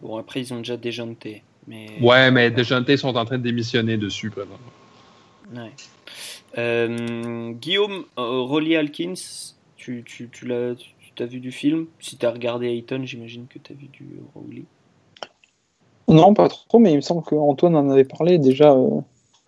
bon, 0.02 0.18
après, 0.18 0.42
ils 0.42 0.54
ont 0.54 0.58
déjà 0.58 0.78
déjanté. 0.78 1.44
Mais... 1.68 1.88
Ouais, 2.02 2.32
mais 2.32 2.52
déjanté 2.52 2.96
sont 2.96 3.16
en 3.16 3.26
train 3.26 3.38
de 3.38 3.44
démissionner 3.44 3.98
dessus 3.98 4.30
présentement. 4.30 4.58
Ouais. 5.56 5.72
Euh, 6.58 7.52
Guillaume, 7.52 8.06
euh, 8.18 8.42
Rolly 8.42 8.76
Alkins, 8.76 9.14
tu, 9.76 10.04
tu, 10.06 10.30
tu 10.32 10.46
l'as 10.46 10.76
tu 11.16 11.24
as 11.24 11.26
vu 11.26 11.40
du 11.40 11.52
film? 11.52 11.88
Si 12.00 12.18
tu 12.18 12.26
as 12.26 12.32
regardé 12.32 12.68
Ayton, 12.68 13.02
j'imagine 13.06 13.48
que 13.48 13.58
tu 13.58 13.72
as 13.72 13.76
vu 13.76 13.88
du 13.88 14.06
Rowley. 14.36 14.66
Non, 16.08 16.34
pas 16.34 16.50
trop, 16.50 16.78
mais 16.78 16.92
il 16.92 16.98
me 16.98 17.02
semble 17.02 17.24
qu'Antoine 17.24 17.76
en 17.76 17.90
avait 17.90 18.04
parlé 18.04 18.38
déjà. 18.38 18.76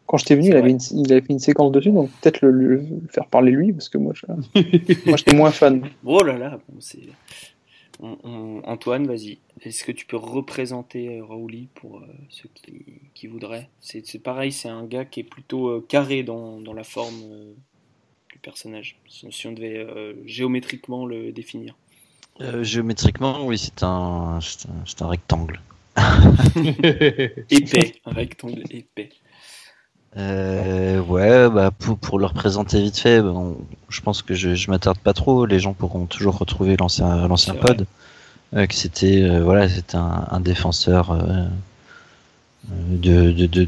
Euh, 0.08 0.14
quand 0.14 0.18
j'étais 0.18 0.36
venu, 0.36 0.48
il 0.48 0.56
avait, 0.56 0.72
une, 0.72 0.80
il 0.92 1.12
avait, 1.12 1.22
fait 1.22 1.34
une 1.34 1.40
séquence 1.40 1.72
dessus, 1.72 1.92
donc 1.92 2.10
peut-être 2.22 2.42
le, 2.42 2.86
faire 3.10 3.28
parler 3.28 3.52
lui, 3.52 3.74
parce 3.74 3.90
que 3.90 3.98
moi, 3.98 4.14
j'étais 4.16 5.36
moins 5.36 5.52
fan. 5.52 5.82
Oh 6.06 6.24
là 6.24 6.38
là, 6.38 6.60
Antoine, 8.00 9.08
vas-y. 9.08 9.40
Est-ce 9.62 9.84
que 9.84 9.92
tu 9.92 10.06
peux 10.06 10.18
représenter 10.18 11.18
euh, 11.18 11.26
Rowley 11.26 11.68
pour 11.74 11.98
euh, 11.98 12.08
ceux 12.30 12.50
qui, 13.14 13.28
voudraient? 13.28 13.70
C'est 13.80 14.22
pareil, 14.22 14.52
c'est 14.52 14.70
un 14.70 14.86
gars 14.86 15.06
qui 15.06 15.22
est 15.22 15.30
plutôt 15.30 15.82
carré 15.82 16.24
dans, 16.24 16.62
dans 16.62 16.74
la 16.74 16.84
forme 16.84 17.56
personnage, 18.38 18.98
si 19.08 19.48
on 19.48 19.52
devait 19.52 19.78
euh, 19.78 20.14
géométriquement 20.26 21.06
le 21.06 21.32
définir. 21.32 21.76
Euh, 22.42 22.64
géométriquement, 22.64 23.46
oui, 23.46 23.58
c'est 23.58 23.84
un, 23.84 24.40
c'est 24.42 25.02
un, 25.02 25.08
rectangle. 25.08 25.60
épais, 27.50 27.96
un 28.06 28.12
rectangle 28.12 28.64
épais. 28.70 29.10
Euh, 30.16 31.00
ouais, 31.02 31.50
bah 31.50 31.70
pour, 31.72 31.98
pour, 31.98 32.18
le 32.18 32.26
représenter 32.26 32.82
vite 32.82 32.98
fait, 32.98 33.22
je 33.90 34.02
pense 34.02 34.22
que 34.22 34.34
je, 34.34 34.56
je 34.56 34.72
m'attarde 34.72 34.98
pas 35.00 35.14
trop. 35.14 35.46
Les 35.46 35.60
gens 35.60 35.74
pourront 35.74 36.06
toujours 36.06 36.38
retrouver 36.38 36.78
l'ancien 36.78 37.28
l'ancien 37.28 37.54
pod, 37.54 37.86
que 38.54 38.74
c'était 38.74 39.40
voilà, 39.40 39.70
c'était 39.70 39.98
un, 39.98 40.40
défenseur 40.40 41.16
de, 42.68 43.32
de, 43.32 43.46
de, 43.48 43.68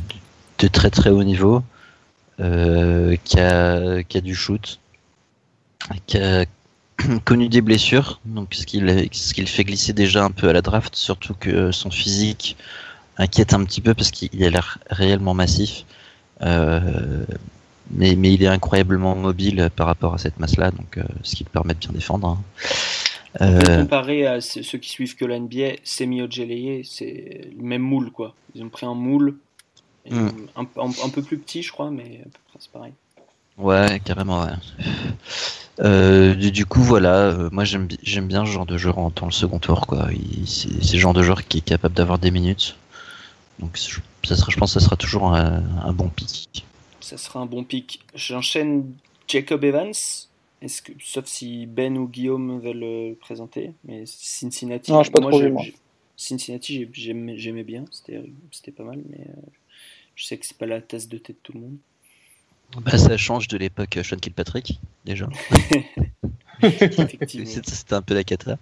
de, 0.59 0.67
très 0.67 0.89
très 0.89 1.09
haut 1.09 1.23
niveau. 1.23 1.61
Euh, 2.39 3.17
qui, 3.25 3.37
a, 3.37 4.01
qui 4.03 4.17
a 4.17 4.21
du 4.21 4.33
shoot, 4.33 4.79
qui 6.07 6.17
a 6.17 6.45
connu 7.25 7.49
des 7.49 7.59
blessures, 7.59 8.21
donc 8.23 8.53
ce 8.53 8.65
qui, 8.65 8.79
ce 9.11 9.33
qui 9.33 9.41
le 9.41 9.47
fait 9.47 9.65
glisser 9.65 9.91
déjà 9.91 10.23
un 10.23 10.31
peu 10.31 10.47
à 10.47 10.53
la 10.53 10.61
draft, 10.61 10.95
surtout 10.95 11.33
que 11.33 11.73
son 11.73 11.91
physique 11.91 12.55
inquiète 13.17 13.53
un 13.53 13.65
petit 13.65 13.81
peu 13.81 13.93
parce 13.93 14.11
qu'il 14.11 14.41
a 14.41 14.49
l'air 14.49 14.77
réellement 14.89 15.33
massif. 15.33 15.83
Euh, 16.41 17.25
mais, 17.91 18.15
mais, 18.15 18.33
il 18.33 18.43
est 18.43 18.47
incroyablement 18.47 19.15
mobile 19.15 19.69
par 19.75 19.87
rapport 19.87 20.13
à 20.13 20.17
cette 20.17 20.39
masse-là, 20.39 20.71
donc 20.71 20.97
euh, 20.97 21.03
ce 21.23 21.35
qui 21.35 21.43
le 21.43 21.49
permet 21.49 21.73
de 21.73 21.79
bien 21.79 21.91
défendre. 21.91 22.27
Hein. 22.27 22.43
Euh, 23.41 23.81
comparé 23.81 24.25
à 24.25 24.41
ceux 24.41 24.77
qui 24.77 24.89
suivent 24.89 25.15
que 25.15 25.25
l'NBA, 25.25 25.73
Semi 25.83 26.21
Ojeleye, 26.21 26.83
c'est 26.83 27.49
le 27.55 27.63
même 27.63 27.81
moule 27.81 28.11
quoi. 28.11 28.33
Ils 28.55 28.63
ont 28.63 28.69
pris 28.69 28.85
un 28.85 28.95
moule 28.95 29.35
Hmm. 30.09 30.29
Un, 30.55 30.65
un, 30.77 31.09
peu 31.09 31.21
plus 31.21 31.37
petit, 31.37 31.61
je 31.61 31.71
crois, 31.71 31.91
mais 31.91 32.21
à 32.21 32.23
peu 32.23 32.39
près 32.49 32.59
c'est 32.59 32.71
pareil. 32.71 32.93
Ouais, 33.57 34.01
carrément, 34.03 34.43
ouais. 34.43 34.51
Euh, 35.81 36.33
du, 36.33 36.65
coup, 36.65 36.81
voilà, 36.81 37.15
euh, 37.15 37.49
moi 37.53 37.63
j'aime 37.63 37.87
bien 38.27 38.45
ce 38.45 38.51
genre 38.51 38.65
de 38.65 38.77
joueur 38.77 38.97
en 38.97 39.11
temps 39.11 39.27
le 39.27 39.31
second 39.31 39.59
tour, 39.59 39.87
quoi. 39.87 40.09
C'est 40.45 40.93
le 40.93 40.99
genre 40.99 41.13
de 41.13 41.23
joueur 41.23 41.47
qui 41.47 41.59
est 41.59 41.61
capable 41.61 41.95
d'avoir 41.95 42.19
des 42.19 42.31
minutes. 42.31 42.75
Donc, 43.59 43.77
ça 43.77 44.35
sera, 44.35 44.49
je 44.49 44.57
pense 44.57 44.73
que 44.73 44.79
ça 44.79 44.85
sera 44.85 44.95
toujours 44.95 45.33
un, 45.33 45.93
bon 45.93 46.09
pic. 46.09 46.65
Ça 47.01 47.17
sera 47.17 47.39
un 47.39 47.45
bon 47.45 47.63
pic. 47.63 48.01
J'enchaîne 48.15 48.93
Jacob 49.27 49.63
Evans. 49.63 49.93
Est-ce 50.61 50.81
que, 50.81 50.91
sauf 50.99 51.25
si 51.25 51.65
Ben 51.65 51.97
ou 51.97 52.07
Guillaume 52.07 52.59
veulent 52.59 52.79
le 52.79 53.13
présenter, 53.15 53.71
mais 53.85 54.03
Cincinnati. 54.05 54.91
Non, 54.91 55.03
je 55.03 55.11
pas 55.11 55.21
trop 55.21 55.41
Cincinnati, 56.17 56.85
j'aimais 56.91 57.63
bien, 57.63 57.85
c'était 57.91 58.71
pas 58.71 58.83
mal, 58.83 59.01
mais 59.09 59.21
euh, 59.21 59.41
Je 60.15 60.25
sais 60.25 60.37
que 60.37 60.45
c'est 60.45 60.57
pas 60.57 60.65
la 60.65 60.81
tasse 60.81 61.07
de 61.07 61.17
thé 61.17 61.31
de 61.31 61.37
tout 61.41 61.53
le 61.53 61.61
monde. 61.61 61.77
Bah, 62.81 62.97
ça 62.97 63.15
change 63.15 63.47
de 63.47 63.57
l'époque 63.57 63.97
Sean 64.03 64.17
Kilpatrick, 64.17 64.81
déjà. 65.05 65.29
Effectivement. 66.61 67.63
C'était 67.63 67.93
un 67.93 68.01
peu 68.01 68.13
la 68.13 68.25
cata. 68.25 68.57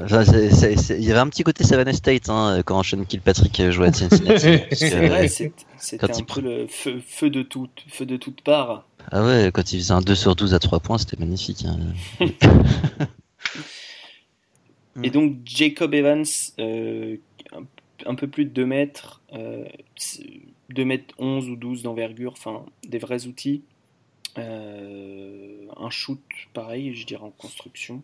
Enfin, 0.00 0.24
c'est- 0.24 0.50
c'est- 0.50 0.76
c'est- 0.76 0.96
il 0.98 1.04
y 1.04 1.10
avait 1.10 1.20
un 1.20 1.28
petit 1.28 1.42
côté 1.42 1.64
Savannah 1.64 1.92
State 1.92 2.30
hein, 2.30 2.62
quand 2.64 2.82
Sean 2.82 3.04
Kilpatrick 3.04 3.70
jouait 3.70 3.88
à 3.88 3.92
Cincinnati. 3.92 4.58
C'est 4.72 5.06
vrai, 5.06 5.28
c'est- 5.28 5.52
c'était 5.76 6.06
quand 6.06 6.14
un 6.14 6.18
il 6.18 6.24
peu 6.24 6.40
le 6.40 6.66
feu, 6.66 7.02
feu 7.06 7.28
de 7.28 7.42
toute, 7.42 7.84
feu 7.88 8.06
de 8.06 8.16
toute 8.16 8.40
part. 8.40 8.86
ah 9.10 9.22
ouais, 9.24 9.50
quand 9.52 9.70
il 9.72 9.80
faisait 9.80 9.92
un 9.92 10.00
2 10.00 10.14
sur 10.14 10.34
12 10.34 10.54
à 10.54 10.58
3 10.58 10.80
points, 10.80 10.96
c'était 10.96 11.18
magnifique. 11.18 11.66
hein. 11.66 11.78
Et 15.02 15.10
donc 15.10 15.36
Jacob 15.44 15.94
Evans, 15.94 16.24
euh, 16.58 17.16
un, 17.52 17.62
un 18.06 18.14
peu 18.14 18.28
plus 18.28 18.44
de 18.44 18.50
2 18.50 18.66
mètres, 18.66 19.20
euh, 19.32 19.64
2 20.70 20.84
mètres 20.84 21.14
11 21.18 21.48
ou 21.48 21.56
12 21.56 21.82
d'envergure, 21.82 22.32
enfin 22.32 22.64
des 22.86 22.98
vrais 22.98 23.26
outils. 23.26 23.62
Euh, 24.38 25.66
un 25.76 25.90
shoot 25.90 26.20
pareil, 26.54 26.94
je 26.94 27.06
dirais 27.06 27.22
en 27.24 27.30
construction. 27.30 28.02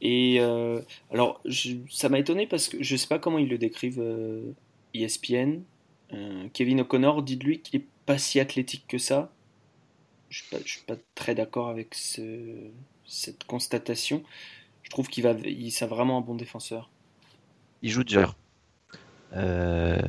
Et 0.00 0.38
euh, 0.40 0.80
alors 1.12 1.40
je- 1.44 1.76
ça 1.90 2.08
m'a 2.08 2.18
étonné 2.20 2.46
parce 2.46 2.68
que 2.68 2.82
je 2.82 2.96
sais 2.96 3.08
pas 3.08 3.18
comment 3.18 3.38
ils 3.38 3.48
le 3.48 3.58
décrivent 3.58 4.00
euh, 4.00 4.42
ESPN. 4.94 5.60
Euh, 6.14 6.48
Kevin 6.52 6.80
O'Connor 6.82 7.22
dit 7.22 7.36
de 7.36 7.44
lui 7.44 7.60
qu'il 7.60 7.80
est 7.80 7.86
pas 8.06 8.18
si 8.18 8.40
athlétique 8.40 8.84
que 8.88 8.98
ça. 8.98 9.30
Je 10.30 10.38
suis 10.42 10.48
pas, 10.50 10.58
je 10.64 10.70
suis 10.72 10.82
pas 10.86 10.96
très 11.14 11.34
d'accord 11.34 11.68
avec 11.68 11.94
ce- 11.94 12.70
cette 13.06 13.44
constatation. 13.44 14.22
Je 14.82 14.90
trouve 14.90 15.08
qu'il 15.08 15.24
va, 15.24 15.32
il, 15.44 15.70
c'est 15.72 15.86
vraiment 15.86 16.18
un 16.18 16.22
bon 16.22 16.34
défenseur. 16.34 16.90
Il 17.82 17.90
joue 17.90 18.04
dur. 18.04 18.36
Euh, 19.36 20.00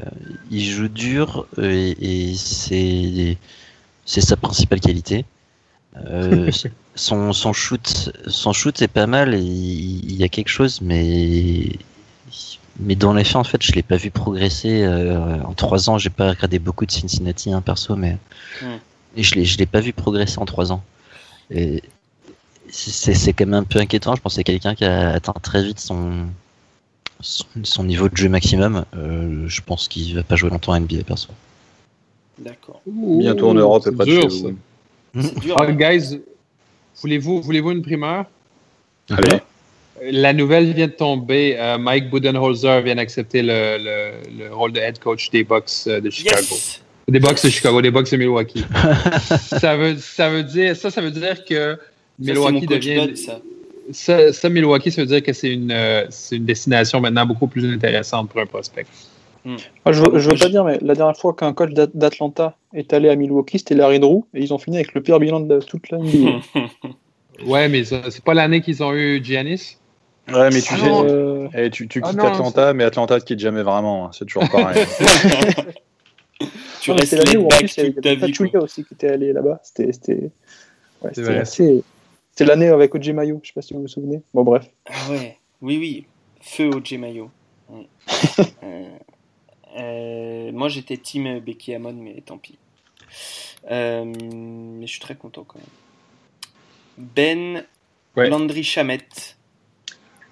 il 0.49 0.63
joue 0.63 0.87
dur 0.87 1.45
et, 1.61 2.29
et 2.29 2.35
c'est 2.35 3.37
c'est 4.05 4.21
sa 4.21 4.37
principale 4.37 4.79
qualité. 4.81 5.25
Son, 6.99 7.31
son 7.33 7.53
shoot 7.53 8.11
son 8.27 8.51
shoot 8.51 8.81
est 8.81 8.89
pas 8.89 9.07
mal 9.07 9.33
et 9.33 9.39
il, 9.39 10.11
il 10.11 10.17
y 10.17 10.23
a 10.23 10.27
quelque 10.27 10.49
chose 10.49 10.81
mais 10.81 11.69
mais 12.81 12.95
dans 12.95 13.13
les 13.13 13.23
faits 13.23 13.37
en 13.37 13.43
fait 13.45 13.61
je 13.63 13.71
l'ai 13.71 13.83
pas 13.83 13.95
vu 13.95 14.11
progresser 14.11 14.83
euh, 14.83 15.41
en 15.43 15.53
trois 15.53 15.89
ans 15.89 15.97
j'ai 15.97 16.09
pas 16.09 16.29
regardé 16.29 16.59
beaucoup 16.59 16.85
de 16.85 16.91
Cincinnati 16.91 17.53
hein, 17.53 17.61
perso 17.61 17.95
mais 17.95 18.17
Hmm. 18.61 18.79
et 19.15 19.23
je 19.23 19.35
l'ai 19.35 19.45
je 19.45 19.57
l'ai 19.59 19.65
pas 19.65 19.79
vu 19.79 19.93
progresser 19.93 20.39
en 20.39 20.45
trois 20.45 20.71
ans 20.73 20.83
et 21.51 21.81
c'est 22.69 23.13
c'est 23.13 23.31
quand 23.33 23.45
même 23.45 23.61
un 23.63 23.63
peu 23.63 23.79
inquiétant 23.79 24.15
je 24.15 24.21
pensais 24.21 24.43
quelqu'un 24.43 24.75
qui 24.75 24.83
a 24.83 25.11
atteint 25.11 25.33
très 25.41 25.63
vite 25.63 25.79
son 25.79 26.25
son, 27.21 27.45
son 27.63 27.83
niveau 27.85 28.09
de 28.09 28.17
jeu 28.17 28.27
maximum 28.27 28.83
euh, 28.97 29.47
je 29.47 29.61
pense 29.61 29.87
qu'il 29.87 30.13
va 30.15 30.23
pas 30.23 30.35
jouer 30.35 30.49
longtemps 30.49 30.73
à 30.73 30.79
NBA 30.79 31.03
perso 31.05 31.29
D'accord. 32.39 32.81
Bientôt 32.85 33.49
en 33.49 33.53
Europe 33.53 33.83
et 33.85 33.89
c'est 33.89 33.95
pas 33.97 34.05
de 34.05 34.11
chez 34.11 34.27
vous. 34.27 34.55
Dur. 35.41 35.55
Ah, 35.59 35.65
hein. 35.67 35.73
guys, 35.73 36.21
voulez-vous 37.01 37.41
voulez-vous 37.41 37.71
une 37.71 37.81
primeur? 37.81 38.25
Allez. 39.09 39.39
La 40.11 40.33
nouvelle 40.33 40.71
vient 40.73 40.87
de 40.87 40.93
tomber. 40.93 41.55
Euh, 41.57 41.77
Mike 41.77 42.09
Budenholzer 42.09 42.81
vient 42.81 42.95
d'accepter 42.95 43.41
le, 43.41 43.77
le, 43.79 44.45
le 44.45 44.53
rôle 44.53 44.71
de 44.71 44.79
head 44.79 44.99
coach 44.99 45.29
des 45.29 45.43
Bucks 45.43 45.69
euh, 45.87 45.99
de 45.99 46.09
Chicago. 46.09 46.37
Yes. 46.51 46.81
Des 47.09 47.19
Bucks 47.19 47.43
de 47.43 47.49
Chicago, 47.49 47.81
des 47.81 47.91
Bucks 47.91 48.09
de 48.11 48.17
Milwaukee. 48.17 48.65
ça 49.39 49.75
veut 49.75 49.97
ça 49.97 50.29
veut 50.29 50.43
dire 50.43 50.75
ça 50.75 50.89
ça 50.91 51.01
veut 51.01 51.11
dire 51.11 51.43
que 51.43 51.75
Ça, 51.75 51.79
Milwaukee 52.19 52.65
coach 52.65 52.85
devient 52.85 53.17
ça. 53.17 53.41
ça, 53.91 54.31
ça, 54.31 54.49
Milwaukee 54.49 54.91
ça 54.91 55.01
veut 55.01 55.07
dire 55.07 55.23
que 55.23 55.33
c'est 55.33 55.51
une 55.51 55.71
euh, 55.71 56.05
c'est 56.09 56.37
une 56.37 56.45
destination 56.45 57.01
maintenant 57.01 57.25
beaucoup 57.25 57.47
plus 57.47 57.73
intéressante 57.73 58.29
pour 58.29 58.39
un 58.39 58.45
prospect. 58.45 58.85
Moi, 59.45 59.57
je, 59.91 60.01
veux- 60.03 60.19
je 60.19 60.29
veux 60.29 60.37
pas 60.37 60.49
dire, 60.49 60.63
mais 60.63 60.77
la 60.81 60.95
dernière 60.95 61.17
fois 61.17 61.33
qu'un 61.33 61.53
coach 61.53 61.71
d'At- 61.73 61.95
d'Atlanta 61.95 62.55
est 62.73 62.93
allé 62.93 63.09
à 63.09 63.15
Milwaukee, 63.15 63.59
c'était 63.59 63.75
Larry 63.75 63.99
Drew, 63.99 64.23
et 64.33 64.41
ils 64.41 64.53
ont 64.53 64.57
fini 64.57 64.77
avec 64.77 64.93
le 64.93 65.01
pire 65.01 65.19
bilan 65.19 65.39
de 65.39 65.59
toute 65.59 65.89
la 65.89 65.97
NBA. 65.99 66.39
Ouais, 67.45 67.69
mais 67.69 67.85
c'est 67.85 68.21
pas 68.23 68.33
l'année 68.33 68.59
qu'ils 68.59 68.83
ont 68.83 68.93
eu 68.93 69.23
Giannis? 69.23 69.77
Ouais, 70.27 70.49
mais 70.51 70.61
tu 70.61 70.73
Ah 70.73 70.77
sais, 70.77 70.91
euh, 70.91 71.47
eh, 71.53 71.69
tu, 71.69 71.87
tu 71.87 72.01
Ah 72.03 72.09
quittes 72.09 72.17
non, 72.19 72.25
Atlanta, 72.25 72.73
mais 72.73 72.83
Atlanta 72.83 73.17
te 73.17 73.25
quitte 73.25 73.39
jamais 73.39 73.63
vraiment. 73.63 74.07
hein, 74.07 74.09
C'est 74.11 74.25
toujours 74.25 74.49
pareil. 74.49 74.83
tu 76.81 76.89
non, 76.89 76.95
mais 76.95 77.01
restes 77.01 77.05
c'est 77.11 77.15
l'année 77.15 77.37
où 77.37 77.45
en 77.45 77.47
plus 77.47 77.77
il 77.77 77.83
y 77.83 77.87
avait 77.87 78.57
aussi 78.57 78.83
qui 78.83 78.93
était 78.93 79.09
allé 79.09 79.31
là-bas. 79.31 79.61
C'était 79.63 79.91
c'était- 79.93 80.31
ouais, 81.01 81.37
assez. 81.37 81.83
C'était 82.31 82.45
l'année 82.45 82.67
avec 82.67 82.93
OJ 82.93 83.11
Mayo, 83.11 83.39
je 83.41 83.47
sais 83.47 83.53
pas 83.53 83.61
si 83.61 83.73
vous 83.73 83.81
vous 83.81 83.87
souvenez. 83.87 84.21
Bon, 84.33 84.43
bref. 84.43 84.65
Ah 84.87 85.11
ouais, 85.11 85.37
oui, 85.61 85.77
oui. 85.77 86.05
Feu 86.41 86.69
au 86.69 86.97
Mayo. 86.97 87.29
Ouais. 87.69 87.87
Euh, 88.63 88.83
euh, 89.77 90.51
moi, 90.53 90.69
j'étais 90.69 90.97
team 90.97 91.39
Becky 91.39 91.73
Hammon, 91.73 91.93
mais 91.93 92.21
tant 92.25 92.37
pis. 92.37 92.57
Euh, 93.71 94.05
mais 94.05 94.85
je 94.87 94.91
suis 94.91 94.99
très 95.01 95.15
content 95.15 95.43
quand 95.47 95.59
même. 95.59 95.67
Ben 96.97 97.63
Ouais. 98.15 98.27
Landry 98.29 98.63
Chamette, 98.63 99.37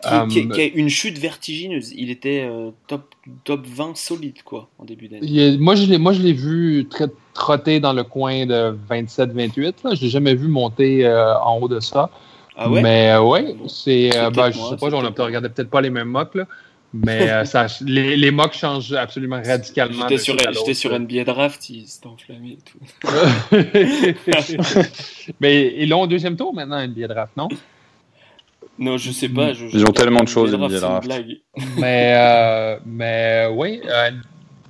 qui, 0.02 0.10
Um, 0.14 0.28
qui- 0.30 0.50
qui 0.50 0.62
a 0.62 0.66
une 0.66 0.90
chute 0.90 1.18
vertigineuse. 1.20 1.92
Il 1.96 2.10
était 2.10 2.42
euh, 2.50 2.72
top, 2.88 3.14
top 3.44 3.66
20 3.66 3.96
solide, 3.96 4.42
quoi, 4.44 4.68
en 4.80 4.86
début 4.86 5.08
d'année. 5.08 5.58
Moi, 5.58 5.76
je 5.76 6.22
l'ai, 6.22 6.34
vu 6.34 6.88
très, 6.90 7.06
trotter 7.34 7.80
dans 7.80 7.94
le 7.94 8.04
coin 8.04 8.46
de 8.46 8.76
27-28. 8.90 9.84
là. 9.84 9.96
Je 9.96 10.02
l'ai 10.02 10.10
jamais 10.10 10.34
vu 10.36 10.48
monter 10.48 11.06
euh, 11.06 11.38
en 11.40 11.60
haut 11.60 11.68
de 11.68 11.80
ça. 11.80 12.10
Ah 12.56 12.70
ouais? 12.70 12.82
Mais 12.82 13.12
euh, 13.12 13.22
ouais, 13.22 13.56
c'est. 13.68 14.10
Euh, 14.18 14.32
ben, 14.32 14.50
je 14.52 14.58
sais 14.58 14.76
pas, 14.78 14.88
on 14.88 15.00
a 15.00 15.02
peut-être 15.04 15.14
peut-être 15.14 15.26
regardé 15.26 15.50
peut-être 15.50 15.70
pas 15.70 15.82
les 15.82 15.92
mêmes 15.92 16.10
mocks, 16.10 16.34
là. 16.36 16.48
Mais 16.94 17.30
euh, 17.30 17.44
ça, 17.46 17.68
les, 17.82 18.16
les 18.16 18.32
mocks 18.32 18.54
changent 18.54 18.94
absolument 18.94 19.42
radicalement. 19.46 20.08
J'étais 20.08 20.24
sur, 20.24 20.38
j'étais 20.38 20.74
sur 20.74 20.92
là. 20.92 21.00
NBA 21.00 21.26
Draft, 21.26 21.70
il 21.70 21.86
s'était 21.88 22.08
enflammé 22.08 22.52
et 22.54 22.58
tout. 22.64 22.80
Mais 25.40 25.74
ils 25.78 25.90
l'ont 25.90 26.02
au 26.04 26.08
deuxième 26.08 26.36
tour 26.36 26.54
maintenant, 26.54 26.86
NBA 26.86 27.08
Draft, 27.08 27.34
non? 27.36 27.48
Non, 28.80 28.98
je 28.98 29.12
sais 29.12 29.30
pas. 29.30 29.54
je- 29.54 29.66
Ils 29.74 29.84
ont 29.86 29.92
tellement 29.92 30.22
de 30.24 30.28
choses, 30.30 30.52
Draft. 30.52 31.06
blague. 31.08 31.38
mais, 31.78 32.14
euh, 32.18 32.78
mais 32.86 33.48
oui, 33.52 33.82
euh, 33.86 34.12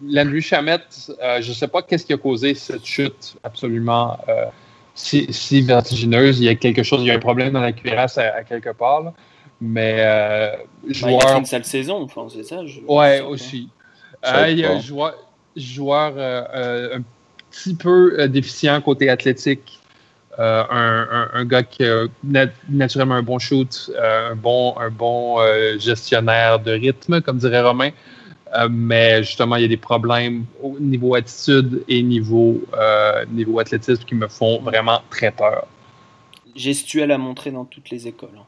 Landry 0.06 0.42
Chamette, 0.42 1.12
euh, 1.22 1.42
je 1.42 1.50
ne 1.50 1.54
sais 1.54 1.68
pas 1.68 1.82
qu'est-ce 1.82 2.06
qui 2.06 2.14
a 2.14 2.18
causé 2.18 2.54
cette 2.56 2.86
chute 2.86 3.36
absolument 3.44 4.18
euh, 4.30 4.46
si, 4.96 5.28
si 5.32 5.62
vertigineuse. 5.62 6.40
Il 6.40 6.46
y 6.46 6.50
a 6.50 6.56
quelque 6.56 6.84
chose, 6.84 7.02
il 7.02 7.08
y 7.08 7.12
a 7.12 7.16
un 7.16 7.20
problème 7.20 7.52
dans 7.54 7.62
la 7.62 7.74
cuirasse 7.74 8.18
à, 8.18 8.34
à 8.36 8.44
quelque 8.44 8.72
part. 8.72 9.04
là. 9.04 9.14
Mais 9.60 9.96
euh, 10.00 10.52
Bah, 10.52 10.60
il 10.84 10.90
a 10.92 10.94
joueur. 10.94 11.30
fait 11.30 11.38
une 11.40 11.46
sale 11.46 11.66
saison, 11.66 12.04
enfin, 12.04 12.28
c'est 12.30 12.44
ça. 12.44 12.66
Je... 12.66 12.80
ouais, 12.88 13.22
aussi. 13.22 13.70
Euh, 14.26 14.46
aide 14.46 14.58
il 14.58 14.60
y 14.60 14.66
a 14.66 14.72
un 14.74 14.80
joueur, 14.80 15.16
joueur 15.56 16.14
euh, 16.18 16.44
euh, 16.54 16.98
un 16.98 17.04
petit 17.52 17.76
peu 17.76 18.20
euh, 18.20 18.28
déficient 18.28 18.80
côté 18.82 19.10
athlétique. 19.10 19.80
Euh, 20.40 20.64
un, 20.70 21.08
un- 21.10 21.30
un 21.34 21.46
gars 21.46 21.64
qui 21.64 21.84
a 21.84 22.04
nat- 22.24 22.52
naturellement 22.70 23.16
un 23.16 23.24
bon 23.24 23.40
shoot, 23.40 23.90
euh, 23.96 24.32
un 24.34 24.36
bon, 24.36 24.76
un 24.78 24.92
bon 24.92 25.40
euh, 25.40 25.80
gestionnaire 25.80 26.60
de 26.60 26.72
rythme, 26.74 27.22
comme 27.22 27.40
dirait 27.40 27.62
Romain. 27.62 27.90
Euh, 28.56 28.68
mais 28.72 29.24
justement, 29.24 29.56
il 29.56 29.64
y 29.64 29.66
a 29.66 29.68
des 29.68 29.78
problèmes 29.78 30.46
au 30.62 30.78
niveau 30.80 31.16
attitude 31.16 31.84
et 31.88 32.04
niveau, 32.04 32.62
euh, 32.78 33.26
niveau 33.32 33.60
athlétisme 33.60 34.04
qui 34.04 34.14
me 34.14 34.28
font 34.28 34.62
vraiment 34.62 35.02
très 35.10 35.32
peur. 35.32 35.66
Gestuelle 36.56 37.12
à 37.12 37.18
montrer 37.18 37.50
dans 37.52 37.66
toutes 37.66 37.90
les 37.90 38.08
écoles. 38.08 38.30
hein. 38.38 38.46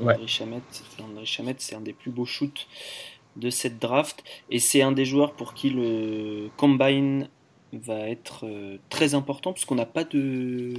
Ouais. 0.00 0.16
Chamette, 0.26 1.60
c'est 1.60 1.74
un 1.74 1.80
des 1.80 1.92
plus 1.92 2.10
beaux 2.10 2.24
shoots 2.26 2.66
de 3.36 3.50
cette 3.50 3.78
draft. 3.78 4.22
Et 4.50 4.58
c'est 4.58 4.82
un 4.82 4.92
des 4.92 5.04
joueurs 5.04 5.32
pour 5.32 5.54
qui 5.54 5.70
le 5.70 6.48
combine 6.56 7.28
va 7.74 8.00
être 8.10 8.44
euh, 8.44 8.76
très 8.90 9.14
important, 9.14 9.54
puisqu'on 9.54 9.76
n'a 9.76 9.86
pas 9.86 10.04
de 10.04 10.74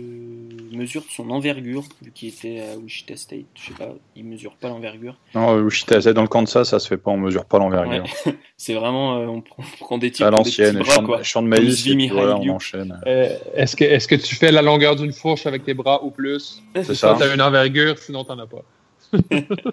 mesure 0.72 1.02
de 1.02 1.10
son 1.10 1.31
envergure, 1.31 1.81
vu 2.03 2.11
qu'il 2.11 2.30
était 2.30 2.61
à 2.61 2.77
Wichita 2.77 3.15
State. 3.18 3.45
Je 3.56 3.69
sais 3.69 3.73
pas, 3.73 3.95
il 4.15 4.26
mesure 4.26 4.56
pas 4.56 4.69
l'envergure. 4.69 5.15
non, 5.34 5.56
Wichita, 5.57 5.99
c'est 6.02 6.14
dans 6.14 6.22
le 6.22 6.27
Kansas, 6.27 6.69
ça 6.69 6.77
se 6.77 6.88
fait 6.88 6.98
pas, 6.98 7.10
on 7.10 7.18
mesure 7.18 7.45
pas 7.45 7.57
l'envergure. 7.57 8.03
Ouais. 8.27 8.35
C'est 8.57 8.76
vraiment, 8.76 9.18
euh, 9.18 9.26
on, 9.26 9.41
prend, 9.41 9.64
on 9.64 9.84
prend 9.84 9.98
des 9.98 10.11
types 10.11 10.23
À 10.26 10.30
l'ancienne, 10.30 10.84
champ, 10.85 11.03
quoi. 11.03 11.18
de- 11.18 11.23
champ 11.23 11.41
de 11.41 11.49
Comme 11.49 11.64
maïs, 11.64 11.85
et 11.88 11.95
puis 11.95 12.07
voilà, 12.10 12.38
on 12.38 12.48
enchaîne. 12.49 13.02
Euh, 13.07 13.38
est-ce, 13.56 13.76
que, 13.76 13.84
est-ce 13.84 14.07
que 14.07 14.14
tu 14.15 14.35
fais 14.35 14.52
la 14.52 14.61
longueur 14.61 14.95
d'une 14.95 15.11
fourche 15.14 15.48
avec 15.48 15.65
tes 15.65 15.73
bras 15.73 16.03
ou 16.03 16.11
plus? 16.11 16.61
C'est 16.76 16.84
Ça, 16.84 16.94
ça. 16.94 17.15
tu 17.18 17.23
as 17.23 17.34
une 17.34 17.41
envergure, 17.41 17.98
sinon 17.98 18.23
tu 18.23 18.30
n'en 18.31 18.40
as 18.40 18.45
pas. 18.48 18.61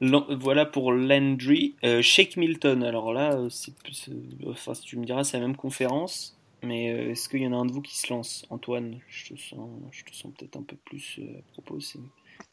Voilà 0.00 0.64
pour 0.64 0.92
Landry. 0.92 1.74
Euh, 1.84 2.00
Shake 2.02 2.36
Milton, 2.36 2.82
alors 2.82 3.12
là, 3.12 3.34
euh, 3.34 3.48
c'est 3.50 3.74
plus, 3.76 4.08
euh, 4.08 4.50
enfin, 4.50 4.72
si 4.74 4.82
tu 4.82 4.96
me 4.96 5.04
diras, 5.04 5.24
c'est 5.24 5.38
la 5.38 5.46
même 5.46 5.56
conférence, 5.56 6.38
mais 6.62 6.90
euh, 6.92 7.10
est-ce 7.10 7.28
qu'il 7.28 7.42
y 7.42 7.46
en 7.46 7.52
a 7.52 7.56
un 7.56 7.66
de 7.66 7.72
vous 7.72 7.82
qui 7.82 7.98
se 7.98 8.10
lance? 8.12 8.46
Antoine, 8.48 8.96
je 9.08 9.34
te 9.34 9.38
sens, 9.38 9.68
je 9.92 10.04
te 10.04 10.14
sens 10.16 10.32
peut-être 10.38 10.56
un 10.56 10.62
peu 10.62 10.76
plus 10.84 11.18
euh, 11.18 11.38
à 11.38 11.52
propos. 11.52 11.80
c'est- 11.80 11.98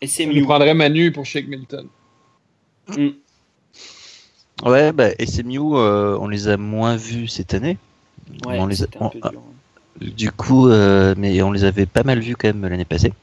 Je 0.01 0.07
SMU. 0.07 0.41
prendrais 0.43 0.73
Manu 0.73 1.11
pour 1.13 1.25
Shake 1.25 1.47
Milton. 1.47 1.87
Hmm. 2.89 3.09
Ouais, 4.65 4.91
bah, 4.91 5.09
SMU, 5.19 5.59
euh, 5.75 6.17
on 6.19 6.27
les 6.27 6.49
a 6.49 6.57
moins 6.57 6.97
vus 6.97 7.27
cette 7.29 7.53
année. 7.53 7.77
Ouais, 8.45 8.59
on 8.59 8.65
les 8.67 8.83
a- 8.83 8.87
on- 8.99 9.09
dur. 9.29 9.41
Du 10.01 10.31
coup, 10.31 10.67
euh, 10.67 11.15
mais 11.17 11.41
on 11.41 11.51
les 11.51 11.63
avait 11.63 11.85
pas 11.85 12.03
mal 12.03 12.19
vus 12.19 12.35
quand 12.35 12.49
même 12.49 12.67
l'année 12.67 12.85
passée. 12.85 13.13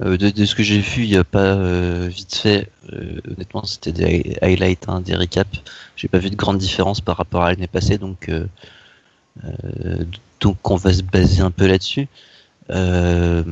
Euh, 0.00 0.16
de, 0.16 0.44
ce 0.44 0.54
que 0.54 0.62
j'ai 0.62 0.80
vu, 0.80 1.04
il 1.04 1.10
n'y 1.10 1.16
a 1.16 1.24
pas 1.24 1.54
euh, 1.54 2.08
vite 2.08 2.34
fait. 2.34 2.70
euh, 2.92 3.20
honnêtement, 3.30 3.64
c'était 3.64 3.92
des 3.92 4.36
highlights, 4.42 4.88
hein, 4.88 5.00
des 5.00 5.14
récaps. 5.14 5.62
J'ai 5.96 6.08
pas 6.08 6.18
vu 6.18 6.30
de 6.30 6.36
grande 6.36 6.58
différence 6.58 7.00
par 7.00 7.16
rapport 7.16 7.44
à 7.44 7.50
l'année 7.50 7.68
passée, 7.68 7.98
donc 7.98 8.30
donc 10.40 10.70
on 10.70 10.76
va 10.76 10.92
se 10.92 11.02
baser 11.02 11.42
un 11.42 11.50
peu 11.50 11.66
là-dessus. 11.66 12.08
Dans 12.68 13.44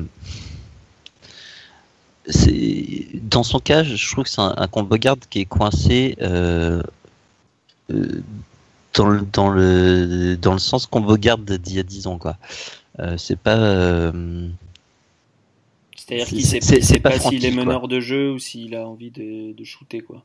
son 3.43 3.59
cas, 3.59 3.83
je 3.83 4.11
trouve 4.11 4.25
que 4.25 4.31
c'est 4.31 4.41
un, 4.41 4.69
combo 4.69 4.97
garde 4.97 5.21
qui 5.29 5.41
est 5.41 5.45
coincé 5.45 6.17
euh, 7.93 8.23
dans 8.95 9.09
le 9.09 9.23
dans 9.33 9.49
le 9.49 10.37
dans 10.37 10.53
le 10.53 10.59
sens 10.59 10.87
combo 10.87 11.17
garde 11.17 11.51
d'il 11.51 11.77
y 11.77 11.81
a 11.81 11.83
10 11.83 12.07
ans 12.07 12.19
quoi. 12.19 12.37
Euh, 13.01 13.17
c'est 13.17 13.39
pas 13.39 13.57
euh, 13.57 14.49
C'est-à-dire 16.07 16.27
C'est- 16.27 16.37
qu'il 16.37 16.45
sait, 16.65 16.81
sait 16.83 16.99
pas 16.99 17.19
s'il 17.19 17.45
est 17.45 17.53
quoi. 17.53 17.65
meneur 17.65 17.89
de 17.89 18.01
jeu 18.01 18.33
ou 18.33 18.39
s'il 18.39 18.75
a 18.75 18.87
envie 18.89 19.11
de, 19.11 19.53
de 19.53 19.65
shooter, 19.65 20.01
quoi. 20.01 20.25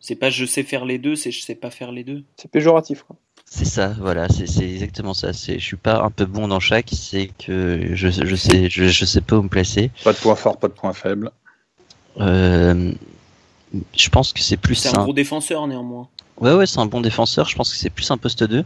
C'est 0.00 0.14
pas 0.14 0.30
je 0.30 0.44
sais 0.44 0.62
faire 0.62 0.84
les 0.84 0.98
deux, 0.98 1.16
c'est 1.16 1.32
je 1.32 1.40
sais 1.42 1.56
pas 1.56 1.70
faire 1.70 1.90
les 1.90 2.04
deux. 2.04 2.22
C'est 2.36 2.50
péjoratif. 2.50 3.02
Quoi. 3.02 3.16
C'est 3.46 3.64
ça, 3.64 3.96
voilà, 3.98 4.28
c'est 4.28 4.46
c'est 4.46 4.68
exactement 4.68 5.12
ça. 5.14 5.32
C'est, 5.32 5.58
je 5.58 5.64
suis 5.64 5.76
pas 5.76 6.02
un 6.02 6.10
peu 6.10 6.24
bon 6.24 6.46
dans 6.48 6.60
chaque, 6.60 6.90
c'est 6.92 7.30
que 7.44 7.90
je, 7.94 8.08
je 8.08 8.36
sais, 8.36 8.68
je, 8.70 8.84
je 8.84 9.04
sais 9.04 9.20
pas 9.22 9.36
où 9.36 9.42
me 9.42 9.48
placer. 9.48 9.90
Pas 10.04 10.12
de 10.12 10.18
point 10.18 10.36
fort, 10.36 10.56
pas 10.58 10.68
de 10.68 10.72
point 10.74 10.92
faible. 10.92 11.30
Euh, 12.20 12.92
je 13.96 14.08
pense 14.08 14.32
que 14.32 14.40
c'est 14.40 14.56
plus 14.56 14.74
C'est 14.76 14.96
un 14.96 15.00
un. 15.00 15.04
gros 15.04 15.12
défenseur 15.12 15.66
néanmoins. 15.66 16.08
Ouais, 16.40 16.52
ouais, 16.54 16.66
c'est 16.66 16.78
un 16.78 16.86
bon 16.86 17.00
défenseur. 17.00 17.48
Je 17.48 17.56
pense 17.56 17.70
que 17.72 17.76
c'est 17.76 17.90
plus 17.90 18.10
un 18.10 18.18
poste 18.18 18.44
2. 18.44 18.64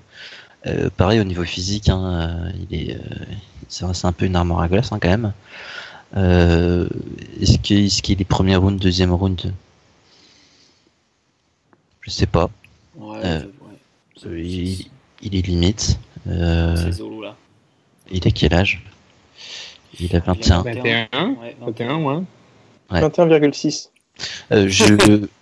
Euh, 0.66 0.90
pareil 0.96 1.18
au 1.20 1.24
niveau 1.24 1.44
physique, 1.44 1.88
hein, 1.88 2.04
euh, 2.46 2.52
il 2.70 2.78
est, 2.90 2.94
euh, 2.94 2.98
c'est, 3.68 3.84
un- 3.84 3.94
c'est 3.94 4.06
un 4.06 4.12
peu 4.12 4.26
une 4.26 4.36
armoire 4.36 4.60
à 4.60 4.68
glace 4.68 4.92
hein, 4.92 4.98
quand 5.00 5.08
même. 5.08 5.32
Euh, 6.16 6.88
est-ce 7.40 7.58
qu'il, 7.58 7.86
est-ce 7.86 8.02
qu'il 8.02 8.20
est 8.20 8.24
premier 8.24 8.56
round, 8.56 8.78
deuxième 8.78 9.12
round? 9.12 9.52
Je 12.02 12.10
sais 12.10 12.26
pas. 12.26 12.50
Ouais, 12.96 13.20
Euh, 13.24 13.38
ouais. 13.44 14.26
Euh, 14.26 14.40
il, 14.40 14.90
il 15.22 15.36
est 15.36 15.46
limite. 15.46 15.98
Euh, 16.26 16.76
C'est 16.76 16.92
Zolo 16.92 17.22
là. 17.22 17.36
il 18.10 18.26
a 18.26 18.30
quel 18.30 18.52
âge? 18.54 18.82
Il 20.00 20.14
a 20.14 20.20
21. 20.20 20.62
21. 20.62 21.30
Ouais, 21.40 21.56
21, 21.60 21.96
ouais. 22.02 22.22
Ouais. 22.90 23.00
21,6. 23.00 23.88
Euh, 24.52 24.68
je. 24.68 25.26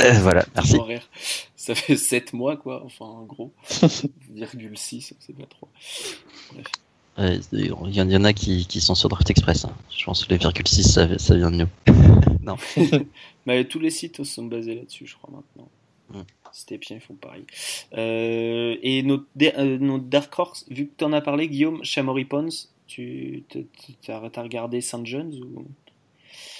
Euh, 0.00 0.10
voilà, 0.22 0.44
merci. 0.56 0.76
Ça 1.54 1.76
fait 1.76 1.96
7 1.96 2.32
mois 2.32 2.56
quoi, 2.56 2.82
enfin 2.84 3.04
en 3.04 3.22
gros. 3.22 3.52
virgule 4.32 4.76
6, 4.76 5.14
c'est 5.20 5.32
pas 5.36 5.46
trop. 5.46 5.68
Bref. 6.52 6.66
Euh, 7.18 7.38
Il 7.52 7.66
y, 7.66 7.70
en- 7.72 7.86
il 7.86 7.94
y 8.12 8.16
en 8.16 8.24
a 8.24 8.32
qui, 8.32 8.66
qui 8.66 8.80
sont 8.80 8.94
sur 8.94 9.08
Draft 9.08 9.30
Express. 9.30 9.64
hein. 9.64 9.72
Je 9.96 10.04
pense 10.04 10.24
que 10.24 10.30
les 10.30 10.38
virgule 10.38 10.66
6, 10.66 10.82
ça, 10.92 11.18
ça 11.18 11.36
vient 11.36 11.50
de 11.50 11.56
nous. 11.56 11.68
non. 12.42 12.56
Mais 13.46 13.64
tous 13.64 13.78
les 13.78 13.90
sites 13.90 14.22
sont 14.24 14.44
basés 14.46 14.74
là-dessus, 14.74 15.06
je 15.06 15.14
crois 15.16 15.30
maintenant. 15.32 15.68
Mm. 16.12 16.24
Stepien, 16.52 16.96
ils 16.96 17.00
font 17.00 17.14
pareil. 17.14 17.44
Euh, 17.96 18.76
et 18.82 19.02
notre, 19.02 19.24
euh, 19.42 19.78
notre 19.78 20.04
Dark 20.04 20.36
Horse, 20.38 20.64
vu 20.70 20.86
que 20.86 20.92
tu 20.98 21.04
en 21.04 21.12
as 21.12 21.20
parlé, 21.20 21.48
Guillaume, 21.48 21.82
Chamory 21.84 22.24
Pons, 22.24 22.68
tu 22.86 23.44
as, 24.08 24.18
regardé 24.42 24.80
St. 24.80 25.04
John's 25.04 25.36
ou... 25.40 25.64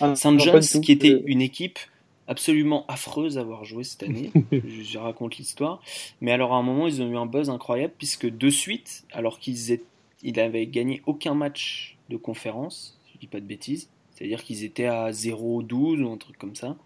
Ah, 0.01 0.15
St. 0.17 0.39
John's, 0.41 0.79
qui 0.81 0.93
était 0.93 1.11
Euh, 1.15 1.23
une 1.27 1.43
équipe 1.43 1.79
absolument 2.27 2.85
affreuse 2.89 3.39
à 3.39 3.43
avoir 3.43 3.65
joué 3.65 3.85
cette 3.85 4.03
année. 4.05 4.33
je, 4.53 4.83
je 4.83 4.99
raconte 4.99 5.37
l'histoire. 5.37 5.81
Mais 6.21 6.33
alors, 6.33 6.55
à 6.55 6.57
un 6.57 6.63
moment, 6.63 6.87
ils 6.89 7.01
ont 7.03 7.09
eu 7.11 7.17
un 7.17 7.27
buzz 7.27 7.51
incroyable, 7.51 7.93
puisque 7.99 8.27
de 8.29 8.51
suite, 8.51 9.05
alors 9.13 9.39
qu'ils 9.39 9.71
étaient- 9.73 9.85
ils 10.25 10.41
avaient 10.41 10.67
gagné 10.67 11.03
aucun 11.07 11.35
match 11.35 11.97
de 12.09 12.17
conférence, 12.17 12.99
je 13.13 13.19
dis 13.19 13.27
pas 13.27 13.41
de 13.41 13.47
bêtises, 13.47 13.89
c'est-à-dire 14.11 14.43
qu'ils 14.43 14.65
étaient 14.65 14.87
à 14.87 15.11
0-12 15.11 16.03
ou 16.03 16.13
un 16.13 16.17
truc 16.17 16.37
comme 16.39 16.57
ça, 16.57 16.77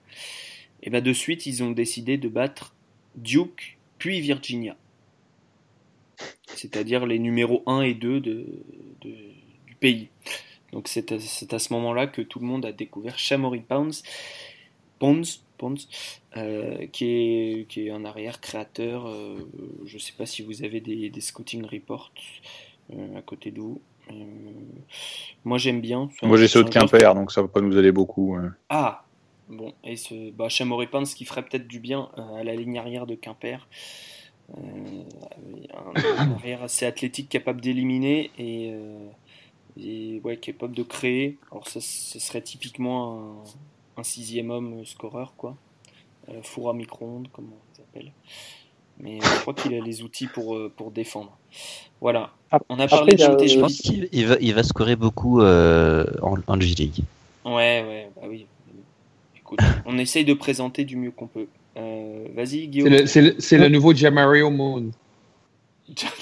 et 0.82 0.90
ben 0.90 1.02
de 1.02 1.12
suite, 1.12 1.46
ils 1.46 1.62
ont 1.62 1.70
décidé 1.70 2.18
de 2.18 2.28
battre 2.28 2.74
Duke, 3.16 3.78
puis 3.98 4.20
Virginia. 4.20 4.76
C'est-à-dire 6.54 7.06
les 7.06 7.18
numéros 7.18 7.62
1 7.66 7.82
et 7.82 7.94
2 7.94 8.20
de, 8.20 8.46
du 9.00 9.74
pays. 9.80 10.08
Donc 10.72 10.88
c'est 10.88 11.12
à, 11.12 11.16
à 11.16 11.58
ce 11.58 11.72
moment-là 11.72 12.06
que 12.06 12.22
tout 12.22 12.38
le 12.40 12.46
monde 12.46 12.64
a 12.64 12.72
découvert 12.72 13.18
Chamory 13.18 13.60
Pounds, 13.60 14.02
Pons, 14.98 15.22
euh, 16.36 16.86
qui, 16.88 17.04
est, 17.06 17.68
qui 17.68 17.86
est 17.86 17.90
un 17.90 18.04
arrière 18.04 18.40
créateur. 18.40 19.06
euh, 19.06 19.36
je 19.84 19.94
ne 19.94 19.98
sais 20.00 20.12
pas 20.12 20.26
si 20.26 20.42
vous 20.42 20.64
avez 20.64 20.80
des, 20.80 21.10
des 21.10 21.20
scouting 21.20 21.64
reports 21.64 22.12
à 23.16 23.22
côté 23.22 23.50
de 23.50 23.60
vous. 23.60 23.80
Euh, 24.10 24.14
moi 25.44 25.58
j'aime 25.58 25.80
bien. 25.80 26.08
Moi 26.22 26.36
j'ai 26.36 26.48
ceux 26.48 26.64
de 26.64 26.70
Quimper, 26.70 27.14
donc 27.14 27.30
ça 27.32 27.42
va 27.42 27.48
pas 27.48 27.60
nous 27.60 27.76
aider 27.76 27.92
beaucoup. 27.92 28.36
euh. 28.36 28.50
ah 28.68 29.04
Bon, 29.48 29.72
et 29.82 29.96
ce 29.96 30.30
bah, 30.30 30.48
Pants 30.90 31.02
qui 31.04 31.24
ferait 31.24 31.42
peut-être 31.42 31.66
du 31.66 31.80
bien 31.80 32.10
euh, 32.18 32.40
à 32.40 32.44
la 32.44 32.54
ligne 32.54 32.78
arrière 32.78 33.06
de 33.06 33.14
Quimper. 33.14 33.66
Euh, 34.56 35.02
un, 35.74 36.00
un 36.18 36.32
arrière 36.32 36.62
assez 36.62 36.84
athlétique, 36.84 37.28
capable 37.28 37.60
d'éliminer 37.60 38.30
et, 38.38 38.70
euh, 38.72 39.08
et 39.78 40.20
ouais, 40.22 40.36
capable 40.36 40.74
de 40.74 40.82
créer. 40.82 41.38
Alors 41.50 41.66
ça, 41.66 41.80
ce 41.80 42.18
serait 42.18 42.42
typiquement 42.42 43.42
un, 43.96 44.00
un 44.00 44.02
sixième 44.02 44.50
homme 44.50 44.84
scoreur, 44.84 45.34
quoi. 45.36 45.56
Euh, 46.28 46.42
four 46.42 46.68
à 46.68 46.74
micro-ondes, 46.74 47.28
comme 47.32 47.50
on 47.52 47.74
les 47.74 47.82
appelle. 47.82 48.12
Mais 49.00 49.18
euh, 49.18 49.20
je 49.22 49.40
crois 49.42 49.54
qu'il 49.54 49.74
a 49.74 49.80
les 49.80 50.02
outils 50.02 50.26
pour, 50.26 50.54
euh, 50.56 50.72
pour 50.76 50.90
défendre. 50.90 51.36
Voilà. 52.00 52.30
On 52.68 52.78
a 52.80 52.88
parlé 52.88 53.12
après, 53.14 53.24
a, 53.24 53.34
de 53.36 53.42
euh, 53.44 53.46
Je 53.46 53.60
pense 53.60 53.76
qu'il 53.78 54.08
il 54.12 54.26
va, 54.26 54.36
il 54.40 54.54
va 54.54 54.62
scorer 54.62 54.96
beaucoup 54.96 55.40
euh, 55.40 56.04
en, 56.22 56.36
en 56.46 56.60
G-League. 56.60 57.04
Ouais, 57.44 57.52
ouais, 57.86 58.08
bah 58.16 58.22
oui. 58.28 58.46
Écoute, 59.36 59.60
on 59.86 59.96
essaye 59.98 60.24
de 60.24 60.34
présenter 60.34 60.84
du 60.84 60.96
mieux 60.96 61.10
qu'on 61.10 61.26
peut. 61.26 61.46
Euh, 61.76 62.24
Vas-y, 62.34 62.46
C'est 62.62 62.66
Guillaume. 62.66 62.88
le, 62.92 63.06
c'est 63.06 63.22
le- 63.22 63.34
c'est 63.38 63.56
le 63.58 63.68
nouveau 63.68 63.94
Jamario 63.94 64.50
Moon. 64.50 64.90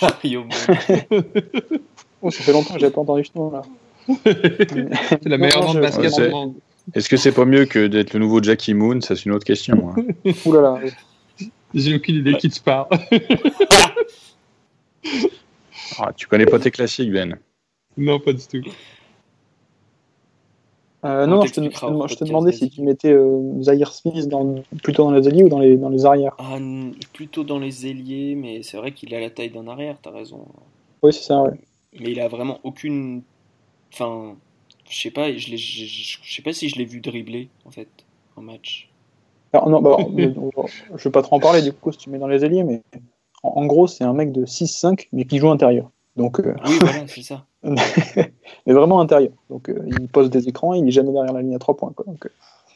Mario 0.03 0.45
Moon. 0.45 0.77
Oh, 2.23 2.31
ça 2.31 2.43
fait 2.43 2.53
longtemps 2.53 2.75
que 2.75 2.81
j'ai 2.81 2.91
pas 2.91 3.03
entendu 3.03 3.25
ce 3.25 3.39
nom-là. 3.39 3.63
C'est 4.25 5.27
le 5.27 5.37
meilleur 5.39 5.61
Non, 5.61 5.67
nom 5.69 5.75
de 5.75 5.79
je- 5.79 5.81
basket 5.83 6.13
Ouais, 6.19 6.29
au 6.29 6.31
monde. 6.31 6.55
Est-ce 6.95 7.09
que 7.11 7.17
c'est 7.17 7.31
pas 7.33 7.45
mieux 7.45 7.67
que 7.67 7.87
d'être 7.89 8.15
le 8.15 8.21
nouveau 8.21 8.43
Jackie 8.43 8.73
Moon? 8.75 9.01
Ça, 9.03 9.15
c'est 9.17 9.27
une 9.27 9.33
autre 9.33 9.45
question. 9.45 9.91
hein. 9.91 10.03
Ouh 10.47 10.53
là 10.53 10.61
là. 10.63 10.81
J'ai 11.77 11.95
aucune 11.95 12.17
idée 12.17 12.33
de 12.33 12.37
qui 12.39 12.49
tu 12.49 12.61
parles. 12.61 12.89
Ah, 15.99 16.13
tu 16.17 16.27
connais 16.27 16.47
pas 16.47 16.59
tes 16.59 16.71
classiques, 16.71 17.13
Ben. 17.13 17.39
non, 17.97 18.19
pas 18.19 18.33
du 18.33 18.47
tout. 18.47 18.69
Euh, 21.05 21.25
On 21.25 21.27
non, 21.29 21.43
je 21.43 21.53
te, 21.53 21.61
je 21.61 22.25
demandais 22.25 22.53
si 22.53 22.69
tu 22.71 22.83
mettais 22.83 23.13
euh, 23.13 23.63
Zaire 23.63 23.93
Smith 23.93 24.27
dans, 24.27 24.63
plutôt 24.83 25.05
dans 25.05 25.13
les 25.13 25.29
alliés 25.29 25.45
ou 25.45 25.49
dans 25.49 25.61
les, 25.61 25.77
dans 25.77 25.91
les 25.91 26.05
arrières. 26.07 26.35
Ah, 26.39 26.59
plutôt 27.13 27.45
dans 27.45 27.59
les 27.59 27.87
ailiers, 27.87 28.35
mais 28.35 28.63
c'est 28.63 28.77
vrai 28.79 28.93
qu'il 28.93 29.15
a 29.15 29.21
la 29.21 29.31
taille 29.31 29.51
d'un 29.51 29.69
arrière, 29.69 29.99
t'as 30.03 30.11
raison. 30.11 30.47
Oui, 31.03 31.13
c'est 31.13 31.23
ça, 31.23 31.43
ouais. 31.43 31.53
Mais 32.01 32.11
il 32.11 32.21
a 32.21 32.29
vraiment 32.29 32.59
aucune. 32.65 33.23
Enfin, 33.93 34.37
je 34.91 34.97
sais 35.01 35.11
pas, 35.11 35.31
je, 35.37 35.51
l'ai- 35.51 35.59
je, 35.59 35.85
je- 35.85 36.19
je 36.23 36.35
sais 36.35 36.43
pas 36.43 36.53
si 36.53 36.69
je 36.71 36.77
l'ai 36.77 36.85
vu 36.87 37.01
dribbler, 37.01 37.49
en 37.67 37.71
fait, 37.71 37.89
en 38.35 38.43
match. 38.43 38.89
Alors, 39.63 39.69
non, 39.71 39.81
bah, 39.81 39.97
euh, 40.19 40.33
je 40.97 41.05
vais 41.05 41.11
pas 41.13 41.23
trop 41.23 41.37
en 41.37 41.41
parler 41.41 41.63
du 41.63 41.73
coup 41.73 41.93
si 41.93 41.99
tu 41.99 42.11
mets 42.11 42.19
dans 42.19 42.29
les 42.29 42.45
alliés, 42.45 42.65
mais 42.65 42.83
en, 43.43 43.49
en 43.63 43.67
gros, 43.67 43.87
c'est 43.87 44.05
un 44.05 44.13
mec 44.13 44.33
de 44.33 44.45
6-5, 44.47 45.09
mais 45.13 45.25
qui 45.25 45.39
joue 45.39 45.51
intérieur. 45.51 45.91
Donc, 46.17 46.41
euh, 46.41 46.55
Oui, 46.65 46.79
voilà, 46.81 47.07
c'est 47.09 47.23
ça. 47.23 47.45
mais 47.63 48.73
vraiment 48.73 49.01
intérieur. 49.01 49.33
Donc, 49.51 49.69
euh, 49.69 49.83
il 49.87 50.09
pose 50.09 50.31
des 50.31 50.49
écrans, 50.49 50.73
il 50.75 50.87
est 50.89 50.91
jamais 50.91 51.13
derrière 51.13 51.33
la 51.33 51.43
ligne 51.43 51.55
à 51.55 51.59
3 51.59 51.77
points. 51.77 51.93
Quoi. 51.95 52.07
Donc, 52.07 52.27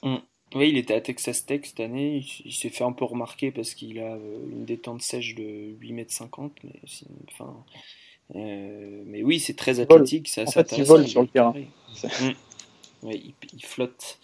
euh, 0.05 0.17
Oui, 0.55 0.69
il 0.71 0.77
était 0.77 0.95
à 0.95 1.01
Texas 1.01 1.47
Tech 1.47 1.61
cette 1.65 1.81
année. 1.81 2.17
Il, 2.17 2.47
il 2.47 2.53
s'est 2.53 2.69
fait 2.69 2.85
un 2.85 2.93
peu 2.93 3.05
remarquer 3.05 3.51
parce 3.51 3.73
qu'il 3.75 3.99
a 4.01 4.17
une 4.51 4.65
détente 4.65 5.01
sèche 5.01 5.35
de 5.37 5.75
8 5.81 5.93
mètres 5.93 6.13
50. 6.13 6.53
Mais, 6.65 6.73
c'est- 6.87 7.07
enfin, 7.33 7.55
mais 8.35 9.23
oui, 9.23 9.41
c'est 9.41 9.57
très 9.57 9.81
athlétique. 9.81 10.29
Ça, 10.29 10.43
En 10.43 10.47
c'est 10.47 10.69
fait, 10.69 10.79
il 10.79 10.85
vole 10.85 11.07
sur 11.07 11.23
le 11.23 11.29
terrain. 11.29 11.55
Mm. 12.03 13.07
Ouais, 13.07 13.15
il, 13.17 13.33
il 13.55 13.65
flotte. 13.65 14.19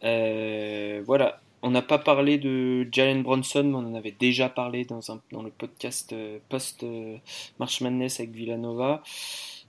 Voilà. 0.00 1.40
On 1.62 1.70
n'a 1.70 1.82
pas 1.82 1.98
parlé 1.98 2.38
de 2.38 2.86
Jalen 2.92 3.22
Bronson, 3.22 3.64
mais 3.64 3.74
on 3.74 3.78
en 3.78 3.94
avait 3.94 4.12
déjà 4.18 4.48
parlé 4.48 4.84
dans, 4.84 5.10
un, 5.10 5.20
dans 5.32 5.42
le 5.42 5.50
podcast 5.50 6.12
euh, 6.12 6.38
post 6.48 6.84
euh, 6.84 7.16
March 7.58 7.80
Madness 7.80 8.20
avec 8.20 8.30
Villanova. 8.32 9.02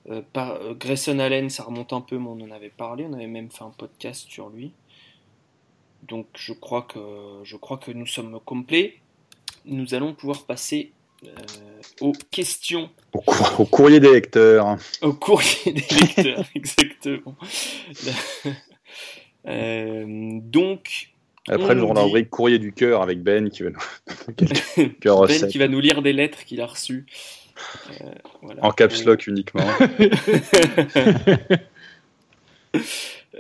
Euh, 0.10 0.22
par, 0.34 0.52
euh, 0.52 0.74
Grayson 0.76 1.18
Allen, 1.20 1.50
ça 1.50 1.64
remonte 1.64 1.92
un 1.94 2.02
peu, 2.02 2.18
mais 2.20 2.28
on 2.30 2.40
en 2.42 2.52
avait 2.52 2.70
parlé. 2.70 3.06
On 3.10 3.14
avait 3.14 3.28
même 3.28 3.50
fait 3.50 3.64
un 3.64 3.72
podcast 3.76 4.28
sur 4.30 4.50
lui. 4.50 4.72
Donc 6.08 6.28
je 6.38 6.54
crois 6.54 6.84
que 6.84 7.00
je 7.44 7.58
crois 7.58 7.78
que 7.78 7.92
nous 7.92 8.06
sommes 8.06 8.40
complets. 8.46 8.96
Nous 9.66 9.94
allons 9.94 10.14
pouvoir 10.14 10.44
passer 10.46 10.94
euh, 11.26 11.30
aux 12.00 12.14
questions, 12.32 12.90
Au, 13.14 13.20
cour- 13.22 13.60
au 13.60 13.66
courrier 13.66 14.00
des 14.00 14.12
lecteurs. 14.14 14.78
au 15.02 15.14
courrier 15.14 15.74
des 15.74 15.96
lecteurs, 16.00 16.46
exactement. 16.56 17.36
Donc 19.46 21.09
Après, 21.50 21.76
nous 21.76 21.84
On 21.84 22.06
rubrique 22.06 22.30
courrier 22.30 22.60
du 22.60 22.72
cœur 22.72 23.02
avec 23.02 23.22
Ben 23.24 23.50
qui 23.50 23.64
va 23.64 23.72
nous. 23.72 23.84
Ben 25.02 25.48
qui 25.50 25.58
va 25.58 25.68
nous 25.68 25.80
lire 25.80 26.02
des 26.02 26.14
lettres 26.14 26.46
qu'il 26.46 26.62
a 26.62 26.68
reçues. 26.68 27.06
Euh, 28.02 28.12
voilà. 28.42 28.64
En 28.64 28.72
caps 28.72 29.04
lock 29.06 29.28
uniquement. 29.28 29.68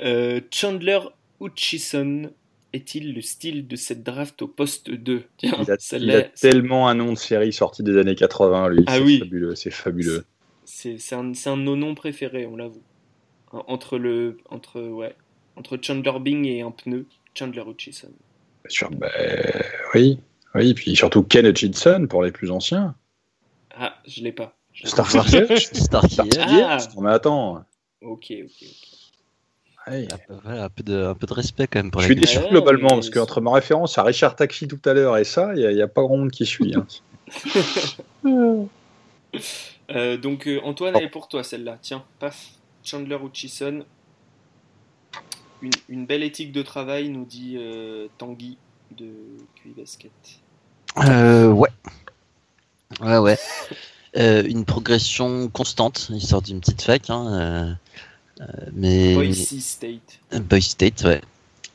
Euh, 0.01 0.39
Chandler 0.51 0.99
Hutchison 1.41 2.31
est-il 2.73 3.13
le 3.13 3.21
style 3.21 3.67
de 3.67 3.75
cette 3.75 4.03
draft 4.03 4.41
au 4.41 4.47
poste 4.47 4.89
2 4.91 5.23
Tiens, 5.37 5.57
il, 5.61 5.71
a, 5.71 5.97
il 5.97 6.11
a, 6.11 6.21
tellement 6.23 6.87
un 6.87 6.95
nom 6.95 7.13
de 7.13 7.17
série 7.17 7.51
sorti 7.51 7.83
des 7.83 7.97
années 7.97 8.15
80, 8.15 8.69
lui. 8.69 8.83
Ah 8.87 8.99
oui. 9.01 9.19
Fabuleux, 9.19 9.55
c'est 9.55 9.71
fabuleux. 9.71 10.25
C'est 10.65 10.97
un, 11.13 11.31
un, 11.45 11.57
de 11.57 11.61
nos 11.61 11.75
noms 11.75 11.95
préférés, 11.95 12.45
on 12.45 12.55
l'avoue. 12.55 12.83
Entre, 13.51 13.97
le, 13.97 14.37
entre, 14.49 14.81
ouais, 14.81 15.15
entre 15.55 15.77
Chandler 15.81 16.19
Bing 16.21 16.45
et 16.45 16.61
un 16.61 16.71
pneu, 16.71 17.07
Chandler 17.33 17.63
Hutchison. 17.67 18.11
Bien 18.63 18.69
sûr, 18.69 18.89
bah, 18.91 19.07
oui. 19.93 20.19
Oui, 20.55 20.73
puis 20.73 20.95
surtout 20.95 21.23
Ken 21.23 21.45
Hutchinson 21.45 22.07
pour 22.09 22.23
les 22.23 22.31
plus 22.31 22.51
anciens. 22.51 22.95
Ah, 23.75 23.95
je 24.07 24.21
l'ai 24.23 24.31
pas. 24.31 24.55
Star 24.83 25.09
Star 25.09 25.25
Ah. 26.39 26.77
Mais 26.99 27.11
attends. 27.11 27.63
Ok, 28.01 28.31
ok, 28.31 28.63
ok. 28.63 28.89
Ouais. 29.87 30.07
Voilà, 30.43 30.65
un, 30.65 30.69
peu 30.69 30.83
de, 30.83 31.03
un 31.03 31.15
peu 31.15 31.25
de 31.25 31.33
respect 31.33 31.67
quand 31.67 31.79
même 31.79 31.89
pour 31.89 32.01
Je 32.01 32.07
suis 32.07 32.15
déçu 32.15 32.39
globalement, 32.49 32.89
parce 32.89 33.09
qu'entre 33.09 33.41
ma 33.41 33.51
référence 33.53 33.97
à 33.97 34.03
Richard 34.03 34.35
Taxi 34.35 34.67
tout 34.67 34.81
à 34.85 34.93
l'heure 34.93 35.17
et 35.17 35.23
ça, 35.23 35.53
il 35.55 35.67
n'y 35.67 35.81
a, 35.81 35.85
a, 35.85 35.87
pas 35.87 36.01
grand 36.01 36.17
monde 36.17 36.31
qui 36.31 36.45
suit. 36.45 36.75
Hein. 36.75 36.85
euh, 39.91 40.17
donc 40.17 40.47
euh, 40.47 40.59
Antoine, 40.63 40.95
elle 40.95 41.05
est 41.05 41.09
pour 41.09 41.27
toi 41.27 41.43
celle-là. 41.43 41.77
Tiens, 41.81 42.03
paf. 42.19 42.49
Chandler 42.83 43.17
Hutchison. 43.23 43.83
Une, 45.61 45.71
une, 45.89 46.05
belle 46.05 46.23
éthique 46.23 46.51
de 46.51 46.61
travail, 46.61 47.09
nous 47.09 47.25
dit 47.25 47.55
euh, 47.57 48.07
Tanguy 48.17 48.57
de 48.97 49.11
QI 49.55 49.73
Basket. 49.75 50.11
Euh, 50.97 51.47
ouais. 51.47 51.69
Ouais, 53.01 53.17
ouais. 53.17 53.37
Euh, 54.17 54.41
une 54.43 54.65
progression 54.65 55.49
constante. 55.49 56.07
Il 56.09 56.19
sort 56.19 56.41
d'une 56.41 56.61
petite 56.61 56.81
fac. 56.81 57.11
Hein, 57.11 57.77
mais... 58.73 59.13
Boise 59.13 59.59
State. 59.59 60.19
Boise 60.49 60.63
State, 60.63 61.03
ouais. 61.03 61.21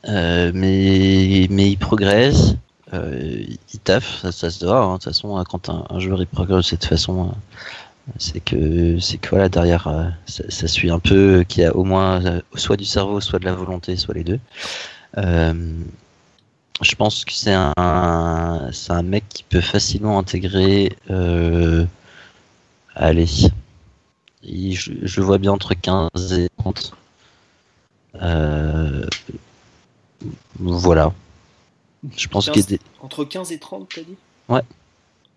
Mais, 0.03 1.47
mais 1.49 1.71
il 1.71 1.77
progresse. 1.77 2.55
il 2.91 3.79
taffe, 3.85 4.19
ça, 4.19 4.33
ça 4.33 4.49
se 4.51 4.65
voit. 4.65 4.81
Hein. 4.81 4.87
De 4.87 4.93
toute 4.95 5.05
façon, 5.05 5.41
quand 5.49 5.69
un, 5.69 5.85
un, 5.89 5.99
joueur 5.99 6.21
il 6.21 6.27
progresse 6.27 6.57
de 6.57 6.69
cette 6.71 6.83
façon, 6.83 7.33
c'est 8.17 8.39
que 8.39 8.99
c'est 8.99 9.17
que 9.17 9.29
voilà 9.29 9.49
derrière, 9.49 10.13
ça, 10.25 10.43
ça, 10.49 10.67
suit 10.67 10.91
un 10.91 10.99
peu 10.99 11.43
qu'il 11.47 11.63
y 11.63 11.65
a 11.65 11.75
au 11.75 11.83
moins 11.83 12.41
soit 12.55 12.77
du 12.77 12.85
cerveau, 12.85 13.19
soit 13.21 13.39
de 13.39 13.45
la 13.45 13.53
volonté, 13.53 13.97
soit 13.97 14.13
les 14.13 14.23
deux. 14.23 14.39
je 15.17 16.95
pense 16.97 17.25
que 17.25 17.33
c'est 17.33 17.53
un, 17.53 18.69
c'est 18.71 18.91
un 18.93 19.03
mec 19.03 19.23
qui 19.29 19.43
peut 19.43 19.61
facilement 19.61 20.19
intégrer. 20.19 20.95
Euh, 21.09 21.85
allez, 22.95 23.27
je, 24.43 24.91
je, 25.01 25.21
vois 25.21 25.37
bien 25.37 25.51
entre 25.51 25.73
15 25.73 26.09
et 26.33 26.49
30. 26.57 26.93
Euh, 28.21 29.05
voilà. 30.59 31.13
Je 32.15 32.27
pense 32.27 32.49
15, 32.49 32.67
que 32.67 32.75
entre 33.01 33.25
15 33.25 33.51
et 33.51 33.59
30, 33.59 33.89
t'as 33.93 34.01
dit? 34.01 34.15
Ouais. 34.47 34.61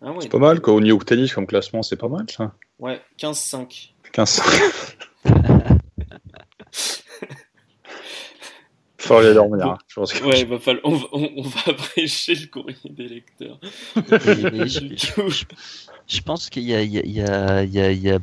Ah 0.01 0.13
ouais. 0.13 0.19
C'est 0.21 0.29
pas 0.29 0.39
mal, 0.39 0.61
quoi. 0.61 0.75
Au 0.75 0.81
New 0.81 0.87
York 0.87 1.05
Tennis, 1.05 1.33
comme 1.33 1.47
classement, 1.47 1.83
c'est 1.83 1.97
pas 1.97 2.09
mal, 2.09 2.27
ça. 2.31 2.53
Ouais, 2.79 3.01
15-5. 3.19 3.91
15-5. 4.13 5.79
Faut 8.99 9.15
aller 9.15 9.33
dormir. 9.33 9.65
Bon, 9.65 9.77
je 9.87 9.95
pense 9.95 10.13
que 10.13 10.25
ouais, 10.25 10.59
falloir, 10.59 10.85
on, 10.85 10.97
va, 10.97 11.07
on, 11.13 11.31
on, 11.37 11.43
va 11.43 11.73
prêcher 11.73 12.35
le 12.35 12.47
courrier 12.47 12.77
des 12.91 13.09
lecteurs. 13.09 13.59
je, 13.97 15.35
je, 16.07 16.21
pense 16.21 16.51
qu'il 16.51 16.65
y 16.65 16.75
a, 16.75 16.83
il 16.83 16.93
y 16.93 16.99
a, 16.99 17.03
il 17.05 17.13
y 17.13 17.23
a, 17.23 17.63
il 17.63 17.73
y 17.73 17.81
a, 17.81 17.91
il 17.91 18.03
y 18.03 18.11
a... 18.11 18.19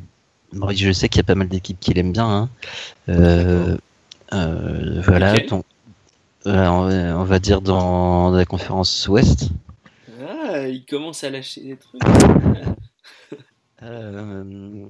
Bon, 0.52 0.70
je 0.70 0.92
sais 0.92 1.08
qu'il 1.08 1.18
y 1.18 1.20
a 1.20 1.24
pas 1.24 1.34
mal 1.34 1.48
d'équipes 1.48 1.80
qui 1.80 1.92
l'aiment 1.92 2.12
bien. 2.12 2.28
Hein. 2.28 2.48
Euh, 3.08 3.76
euh, 4.32 5.02
voilà, 5.04 5.34
okay. 5.34 5.46
donc, 5.46 5.64
euh, 6.46 7.12
on, 7.14 7.24
va 7.24 7.38
dire 7.40 7.60
dans 7.60 8.30
la 8.30 8.44
conférence 8.44 9.08
Ouest. 9.08 9.48
Ah, 10.26 10.66
il 10.68 10.84
commence 10.84 11.22
à 11.24 11.30
lâcher 11.30 11.62
des 11.62 11.76
trucs. 11.76 12.02
euh, 13.82 14.86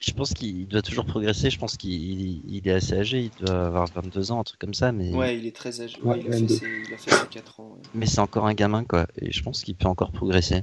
je 0.00 0.12
pense 0.12 0.34
qu'il 0.34 0.68
doit 0.68 0.82
toujours 0.82 1.06
progresser. 1.06 1.48
Je 1.50 1.58
pense 1.58 1.76
qu'il 1.76 2.42
il 2.46 2.68
est 2.68 2.72
assez 2.72 2.94
âgé. 2.94 3.22
Il 3.22 3.44
doit 3.44 3.66
avoir 3.66 3.86
22 3.86 4.32
ans, 4.32 4.40
un 4.40 4.44
truc 4.44 4.60
comme 4.60 4.74
ça. 4.74 4.92
Mais... 4.92 5.14
Ouais, 5.14 5.38
il 5.38 5.46
est 5.46 5.56
très 5.56 5.80
âgé. 5.80 5.96
Ouais, 6.02 6.20
il, 6.20 6.28
a 6.28 6.36
fait 6.36 6.48
ses, 6.48 6.66
il, 6.86 6.94
a 6.94 6.98
fait 6.98 7.10
ses, 7.10 7.26
4 7.26 7.60
ans. 7.60 7.72
Ouais. 7.74 7.82
Mais 7.94 8.06
c'est 8.06 8.20
encore 8.20 8.46
un 8.46 8.54
gamin, 8.54 8.84
quoi. 8.84 9.06
Et 9.20 9.32
je 9.32 9.42
pense 9.42 9.62
qu'il 9.62 9.76
peut 9.76 9.88
encore 9.88 10.10
progresser. 10.10 10.62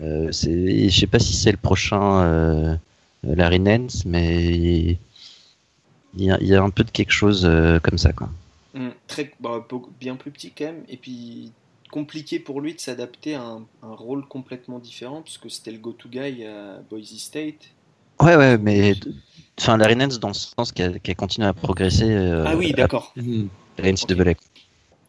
Euh, 0.00 0.32
je 0.32 0.90
sais 0.90 1.06
pas 1.06 1.20
si 1.20 1.34
c'est 1.34 1.52
le 1.52 1.56
prochain 1.56 2.22
euh, 2.22 2.76
Larry 3.22 3.60
Nance, 3.60 4.04
mais 4.04 4.98
il 6.14 6.24
y, 6.24 6.30
a, 6.30 6.38
il 6.40 6.48
y, 6.48 6.54
a, 6.54 6.62
un 6.62 6.70
peu 6.70 6.82
de 6.82 6.90
quelque 6.90 7.12
chose 7.12 7.44
euh, 7.44 7.78
comme 7.78 7.98
ça, 7.98 8.12
quoi. 8.12 8.28
Mmh, 8.74 8.88
très, 9.06 9.30
bah, 9.38 9.64
bien 10.00 10.16
plus 10.16 10.32
petit 10.32 10.50
quand 10.50 10.64
même. 10.64 10.82
Et 10.88 10.96
puis 10.96 11.52
compliqué 11.94 12.40
pour 12.40 12.60
lui 12.60 12.74
de 12.74 12.80
s'adapter 12.80 13.36
à 13.36 13.42
un, 13.42 13.62
un, 13.84 13.94
rôle 13.94 14.26
complètement 14.26 14.80
différent, 14.80 15.22
puisque 15.22 15.48
c'était 15.48 15.70
le 15.70 15.78
go-to 15.78 16.08
guy 16.08 16.44
à 16.44 16.80
Boise 16.90 17.16
State. 17.18 17.70
Ouais, 18.20 18.34
ouais, 18.34 18.58
mais 18.58 18.94
enfin, 19.60 19.76
Larry 19.76 19.94
Nance, 19.94 20.18
dans 20.18 20.26
le 20.28 20.34
sens 20.34 20.72
qu'elle 20.72 21.00
qu 21.00 21.14
continue 21.14 21.46
à 21.46 21.52
progresser. 21.52 22.10
Euh, 22.10 22.42
ah 22.48 22.56
oui, 22.56 22.72
d'accord. 22.72 23.14
La 23.78 23.92
NCAA. 23.92 24.22
Okay. 24.22 24.36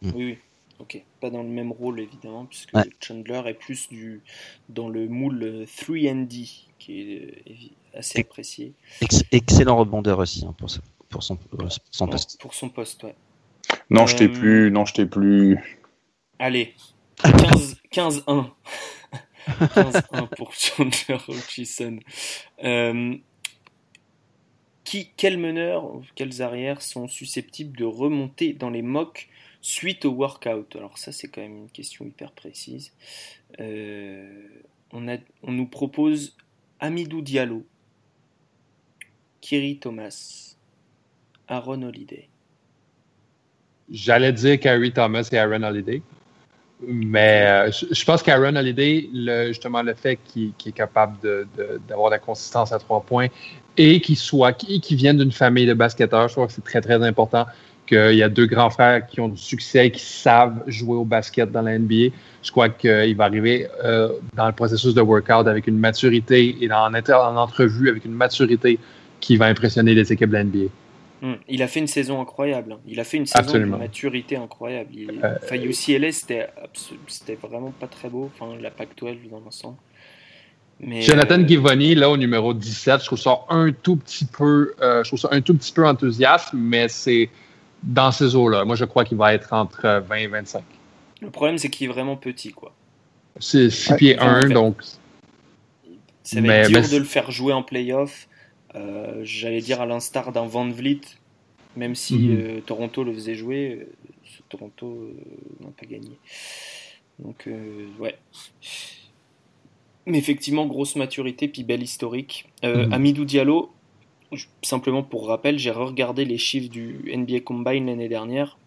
Mm. 0.02 0.12
Oui, 0.14 0.24
oui. 0.24 0.38
Ok. 0.78 1.02
Pas 1.20 1.30
dans 1.30 1.42
le 1.42 1.48
même 1.48 1.72
rôle, 1.72 1.98
évidemment, 1.98 2.44
puisque 2.44 2.72
ouais. 2.72 2.84
Chandler 3.00 3.42
est 3.46 3.54
plus 3.54 3.88
du, 3.88 4.22
dans 4.68 4.88
le 4.88 5.08
moule 5.08 5.64
3D, 5.66 6.66
qui 6.78 7.00
est 7.00 7.42
assez 7.94 8.20
apprécié. 8.20 8.74
Ex 9.00 9.24
excellent 9.32 9.76
rebondeur 9.76 10.20
aussi, 10.20 10.44
hein, 10.46 10.54
pour, 10.56 10.68
pour, 11.08 11.24
son, 11.24 11.36
son 11.90 12.06
poste. 12.06 12.40
Pour 12.40 12.54
son 12.54 12.68
poste, 12.68 13.02
ouais. 13.02 13.16
Non, 13.90 14.04
euh... 14.04 14.06
je 14.06 14.14
t'ai 14.14 14.28
plus. 14.28 14.70
Non, 14.70 14.84
je 14.84 14.94
t'ai 14.94 15.06
plus. 15.06 15.58
Allez. 16.38 16.74
15-1. 17.18 18.50
15-1 19.48 20.28
pour 20.36 20.52
Chandler 20.52 21.18
Hutchison. 21.28 21.98
Euh, 22.62 23.16
qui, 24.84 25.10
quels 25.16 25.38
meneurs, 25.38 26.00
quels 26.14 26.42
arrières 26.42 26.82
sont 26.82 27.08
susceptibles 27.08 27.76
de 27.76 27.84
remonter 27.84 28.52
dans 28.52 28.70
les 28.70 28.82
mocks 28.82 29.28
suite 29.60 30.04
au 30.04 30.12
workout? 30.12 30.76
Alors 30.76 30.98
ça, 30.98 31.10
c'est 31.12 31.28
quand 31.28 31.40
même 31.40 31.56
une 31.56 31.70
question 31.70 32.04
hyper 32.04 32.32
précise. 32.32 32.92
Euh, 33.60 34.48
on, 34.92 35.08
a, 35.08 35.16
on 35.42 35.52
nous 35.52 35.66
propose 35.66 36.36
Amidou 36.80 37.22
Diallo, 37.22 37.64
Kiri 39.40 39.78
Thomas, 39.78 40.56
Aaron 41.48 41.82
Holiday. 41.82 42.28
J'allais 43.90 44.32
dire 44.32 44.58
Kyrie 44.58 44.92
Thomas 44.92 45.28
et 45.30 45.38
Aaron 45.38 45.62
Holiday. 45.62 46.02
Mais 46.82 47.46
euh, 47.46 47.70
je, 47.70 48.04
pense 48.04 48.22
qu'Aaron 48.22 48.54
Holiday, 48.54 49.08
le, 49.12 49.48
justement, 49.48 49.82
le 49.82 49.94
fait 49.94 50.18
qu'il 50.24 50.52
qu 50.58 50.68
est 50.68 50.72
capable 50.72 51.16
d'avoir 51.88 52.10
de, 52.10 52.14
la 52.14 52.18
consistance 52.18 52.70
à 52.72 52.78
trois 52.78 53.00
points 53.00 53.28
et 53.78 54.00
qu'il 54.00 54.16
soit, 54.16 54.52
qu'il 54.52 54.80
qu 54.80 54.94
vienne 54.94 55.16
d'une 55.16 55.32
famille 55.32 55.66
de 55.66 55.74
basketteurs, 55.74 56.28
je 56.28 56.34
crois 56.34 56.46
que 56.46 56.52
c'est 56.52 56.64
très, 56.64 56.82
très 56.82 57.02
important 57.02 57.46
qu'il 57.86 58.16
y 58.16 58.22
a 58.22 58.28
deux 58.28 58.46
grands 58.46 58.68
frères 58.68 59.06
qui 59.06 59.20
ont 59.20 59.28
du 59.28 59.40
succès, 59.40 59.90
qui 59.90 60.02
savent 60.02 60.62
jouer 60.66 60.96
au 60.96 61.04
basket 61.04 61.50
dans 61.50 61.62
la 61.62 61.78
NBA. 61.78 62.14
Je 62.42 62.50
crois 62.50 62.68
qu'il 62.68 63.16
va 63.16 63.24
arriver 63.24 63.68
euh, 63.84 64.10
dans 64.34 64.46
le 64.46 64.52
processus 64.52 64.92
de 64.92 65.00
workout 65.00 65.46
avec 65.46 65.66
une 65.66 65.78
maturité 65.78 66.56
et 66.60 66.70
en, 66.72 66.92
en 66.92 67.36
entrevue 67.36 67.88
avec 67.88 68.04
une 68.04 68.14
maturité 68.14 68.78
qui 69.20 69.36
va 69.36 69.46
impressionner 69.46 69.94
les 69.94 70.12
équipes 70.12 70.30
de 70.30 70.34
la 70.34 70.44
NBA. 70.44 70.66
Hum, 71.22 71.38
il 71.48 71.62
a 71.62 71.68
fait 71.68 71.80
une 71.80 71.86
saison 71.86 72.20
incroyable. 72.20 72.78
Il 72.86 73.00
a 73.00 73.04
fait 73.04 73.16
une 73.16 73.26
saison 73.26 73.38
Absolument. 73.40 73.78
de 73.78 73.82
maturité 73.82 74.36
incroyable. 74.36 74.90
Il, 74.94 75.20
euh, 75.24 75.34
enfin, 75.42 75.56
UCLA, 75.56 76.12
c'était 76.12 76.48
vraiment 77.40 77.70
pas 77.70 77.86
très 77.86 78.08
beau. 78.08 78.30
Enfin, 78.34 78.54
la 78.60 78.70
Pac-12 78.70 79.30
dans 79.30 79.40
l'ensemble. 79.40 79.76
Mais 80.78 81.00
Jonathan 81.00 81.40
euh... 81.40 81.46
Givoni, 81.46 81.94
là, 81.94 82.10
au 82.10 82.18
numéro 82.18 82.52
17, 82.52 83.00
je 83.00 83.06
trouve 83.06 83.18
ça 83.18 83.40
un 83.48 83.72
tout 83.72 83.96
petit 83.96 84.26
peu, 84.26 84.74
euh, 84.82 85.02
je 85.02 85.08
trouve 85.08 85.18
ça 85.18 85.28
un 85.30 85.40
tout 85.40 85.54
petit 85.54 85.72
peu 85.72 85.86
enthousiaste, 85.86 86.50
mais 86.52 86.88
c'est 86.88 87.30
dans 87.82 88.12
ces 88.12 88.36
eaux-là. 88.36 88.64
Moi, 88.66 88.76
je 88.76 88.84
crois 88.84 89.04
qu'il 89.04 89.16
va 89.16 89.32
être 89.32 89.52
entre 89.54 90.04
20 90.06 90.16
et 90.16 90.26
25. 90.26 90.62
Le 91.22 91.30
problème, 91.30 91.56
c'est 91.56 91.70
qu'il 91.70 91.88
est 91.88 91.92
vraiment 91.92 92.16
petit, 92.16 92.52
quoi. 92.52 92.74
C'est 93.38 93.70
6 93.70 93.90
ouais, 93.90 93.96
pieds 93.96 94.18
1, 94.18 94.48
donc. 94.50 94.82
Ça 96.22 96.36
va 96.36 96.42
mais, 96.42 96.48
être 96.48 96.68
dur 96.68 96.80
mais... 96.82 96.88
de 96.88 96.96
le 96.98 97.04
faire 97.04 97.30
jouer 97.30 97.54
en 97.54 97.62
playoff. 97.62 98.28
Euh, 98.76 99.20
J'allais 99.24 99.60
dire 99.60 99.80
à 99.80 99.86
l'instar 99.86 100.32
d'un 100.32 100.46
Van 100.46 100.68
Vliet, 100.68 101.00
même 101.76 101.94
si 101.94 102.16
-hmm. 102.16 102.36
euh, 102.36 102.60
Toronto 102.60 103.04
le 103.04 103.12
faisait 103.12 103.34
jouer, 103.34 103.78
euh, 103.80 103.86
Toronto 104.48 105.10
n'a 105.60 105.70
pas 105.70 105.86
gagné. 105.86 106.16
Donc, 107.18 107.48
ouais. 107.98 108.16
Mais 110.06 110.18
effectivement, 110.18 110.66
grosse 110.66 110.96
maturité, 110.96 111.48
puis 111.48 111.64
belle 111.64 111.82
historique. 111.82 112.46
-hmm. 112.62 112.92
Amidou 112.92 113.24
Diallo, 113.24 113.70
simplement 114.62 115.02
pour 115.02 115.26
rappel, 115.28 115.58
j'ai 115.58 115.70
regardé 115.70 116.24
les 116.24 116.38
chiffres 116.38 116.70
du 116.70 116.86
NBA 117.20 117.40
Combine 117.40 117.86
l'année 117.86 118.08
dernière. 118.08 118.58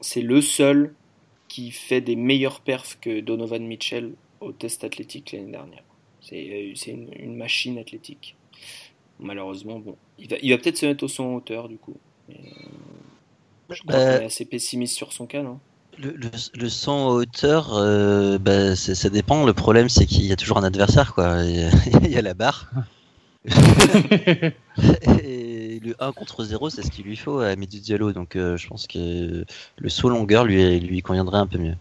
C'est 0.00 0.22
le 0.22 0.40
seul 0.40 0.94
qui 1.48 1.70
fait 1.70 2.00
des 2.00 2.16
meilleurs 2.16 2.60
perfs 2.60 2.98
que 3.00 3.20
Donovan 3.20 3.64
Mitchell 3.66 4.14
au 4.40 4.52
test 4.52 4.84
athlétique 4.84 5.32
l'année 5.32 5.52
dernière. 5.52 5.84
C'est 6.20 6.90
une, 6.90 7.10
une, 7.18 7.36
machine 7.36 7.78
athlétique. 7.78 8.34
Malheureusement, 9.18 9.78
bon, 9.80 9.96
il 10.18 10.28
va, 10.28 10.36
il 10.42 10.50
va 10.50 10.58
peut-être 10.58 10.76
se 10.78 10.86
mettre 10.86 11.04
au 11.04 11.08
son 11.08 11.34
hauteur 11.34 11.68
du 11.68 11.78
coup. 11.78 11.96
Mais, 12.28 12.40
je 13.68 13.82
crois 13.82 14.00
Bah, 14.04 14.04
qu'on 14.04 14.20
est 14.20 14.24
assez 14.24 14.46
pessimiste 14.46 14.94
sur 14.96 15.12
son 15.12 15.26
cas, 15.26 15.42
non? 15.42 15.60
Le, 15.98 16.10
le, 16.12 16.30
le 16.54 16.68
saut 16.68 16.90
en 16.92 17.08
hauteur, 17.14 17.74
euh, 17.74 18.38
bah, 18.38 18.74
c'est- 18.76 18.94
ça 18.94 19.10
dépend. 19.10 19.44
Le 19.46 19.54
problème, 19.54 19.88
c'est 19.88 20.06
qu'il 20.06 20.24
y 20.24 20.32
a 20.32 20.36
toujours 20.36 20.58
un 20.58 20.64
adversaire, 20.64 21.14
quoi. 21.14 21.42
Il 21.44 21.56
y 21.56 21.62
a, 21.64 21.70
il 22.04 22.10
y 22.10 22.16
a 22.16 22.22
la 22.22 22.34
barre. 22.34 22.70
Et 25.12 25.80
le 25.80 25.94
1 25.98 26.12
contre 26.12 26.44
0, 26.44 26.70
c'est 26.70 26.82
ce 26.82 26.90
qu'il 26.90 27.04
lui 27.04 27.16
faut 27.16 27.38
à 27.40 27.54
Midi 27.56 27.80
Diallo. 27.80 28.12
Donc, 28.12 28.36
euh, 28.36 28.56
je 28.56 28.68
pense 28.68 28.86
que 28.86 29.44
le 29.76 29.88
saut 29.88 30.08
longueur 30.08 30.44
lui, 30.44 30.80
lui 30.80 31.02
conviendrait 31.02 31.38
un 31.38 31.46
peu 31.46 31.58
mieux. 31.58 31.76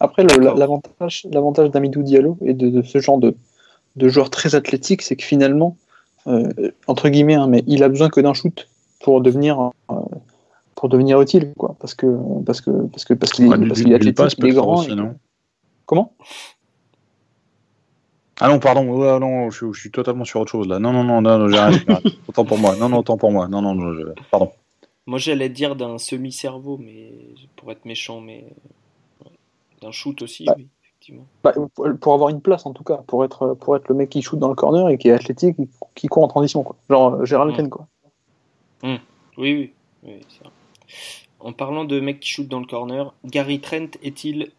Après, 0.00 0.22
le- 0.24 0.28
D'accord. 0.28 0.56
l'avantage, 0.56 1.26
l'avantage 1.30 1.70
d'Amidou 1.70 2.02
Diallo 2.02 2.38
et 2.44 2.54
de, 2.54 2.68
de 2.70 2.82
ce 2.82 2.98
genre 2.98 3.18
de, 3.18 3.36
de 3.96 4.08
joueur 4.08 4.30
très 4.30 4.54
athlétique, 4.54 5.02
c'est 5.02 5.16
que 5.16 5.24
finalement, 5.24 5.76
euh, 5.76 5.83
entre 6.86 7.08
guillemets, 7.08 7.34
hein, 7.34 7.46
mais 7.46 7.62
il 7.66 7.82
a 7.82 7.88
besoin 7.88 8.08
que 8.08 8.20
d'un 8.20 8.34
shoot 8.34 8.68
pour 9.02 9.20
devenir, 9.20 9.70
euh, 9.90 9.94
pour 10.74 10.88
devenir 10.88 11.20
utile, 11.20 11.52
quoi. 11.56 11.76
Parce 11.78 11.94
que, 11.94 12.06
parce 12.44 12.60
que, 12.60 12.70
parce 12.70 13.04
que, 13.04 13.14
parce 13.14 13.32
qu'il, 13.32 13.46
Ouais, 13.48 13.58
parce 13.68 13.80
est 13.80 14.12
passe 14.12 14.32
athlétique, 14.32 14.38
il 14.38 14.46
est 14.48 14.52
grand. 14.54 14.78
aussi, 14.80 14.94
non 14.94 15.16
Comment? 15.86 16.12
Ah 18.40 18.48
non, 18.48 18.58
pardon, 18.58 18.88
ouais, 18.88 19.20
non, 19.20 19.50
je, 19.50 19.72
je 19.72 19.80
suis 19.80 19.90
totalement 19.92 20.24
sur 20.24 20.40
autre 20.40 20.50
chose 20.50 20.66
là. 20.66 20.78
Non, 20.80 20.92
non, 20.92 21.04
non, 21.04 21.20
non, 21.22 21.38
non, 21.38 21.48
j'ai 21.48 21.58
rien. 21.60 22.00
Autant 22.28 22.44
pour 22.44 22.58
moi. 22.58 22.74
Non, 22.76 22.88
non, 22.88 22.98
autant 22.98 23.16
pour 23.16 23.30
moi. 23.30 23.46
Non, 23.46 23.62
non, 23.62 23.74
non, 23.74 23.94
je- 23.94 24.08
pardon. 24.30 24.50
Moi, 25.06 25.18
j'allais 25.18 25.50
dire 25.50 25.76
d'un 25.76 25.98
semi-cerveau, 25.98 26.78
mais 26.78 27.12
pour 27.56 27.70
être 27.70 27.84
méchant, 27.84 28.20
mais 28.20 28.44
ouais. 29.24 29.30
d'un 29.82 29.92
shoot 29.92 30.20
aussi, 30.22 30.46
Bah. 30.46 30.54
oui, 30.56 30.66
effectivement. 31.04 31.26
Bah, 31.42 31.54
pour 32.00 32.14
avoir 32.14 32.30
une 32.30 32.40
place 32.40 32.66
en 32.66 32.72
tout 32.72 32.84
cas, 32.84 32.98
pour 33.06 33.24
être, 33.24 33.54
pour 33.54 33.76
être 33.76 33.88
le 33.88 33.94
mec 33.94 34.10
qui 34.10 34.22
shoot 34.22 34.38
dans 34.38 34.48
le 34.48 34.54
corner 34.54 34.88
et 34.88 34.98
qui 34.98 35.08
est 35.08 35.12
athlétique, 35.12 35.56
qui, 35.56 35.68
qui 35.94 36.06
court 36.08 36.24
en 36.24 36.28
transition, 36.28 36.62
quoi. 36.62 36.76
Genre 36.88 37.14
euh, 37.14 37.24
Gérald 37.24 37.52
Mm. 37.52 37.56
Ken, 37.56 37.70
quoi. 37.70 37.88
Oui, 38.82 38.98
oui, 39.36 39.72
oui 40.02 40.20
vrai. 40.40 40.50
En 41.40 41.52
parlant 41.52 41.84
de 41.84 42.00
mecs 42.00 42.20
qui 42.20 42.28
shootent 42.28 42.48
dans 42.48 42.60
le 42.60 42.66
corner, 42.66 43.12
Gary 43.24 43.60
Trent 43.60 43.98
est-il 44.02 44.50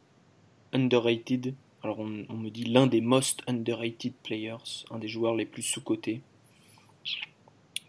underrated? 0.73 1.55
Alors, 1.84 1.99
on, 1.99 2.26
on 2.30 2.34
me 2.35 2.49
dit 2.49 2.65
l'un 2.65 2.88
des 2.88 3.01
most 3.01 3.41
underrated 3.47 4.13
players, 4.23 4.85
un 4.91 4.99
des 4.99 5.07
joueurs 5.07 5.35
les 5.35 5.45
plus 5.45 5.61
sous-cotés. 5.61 6.22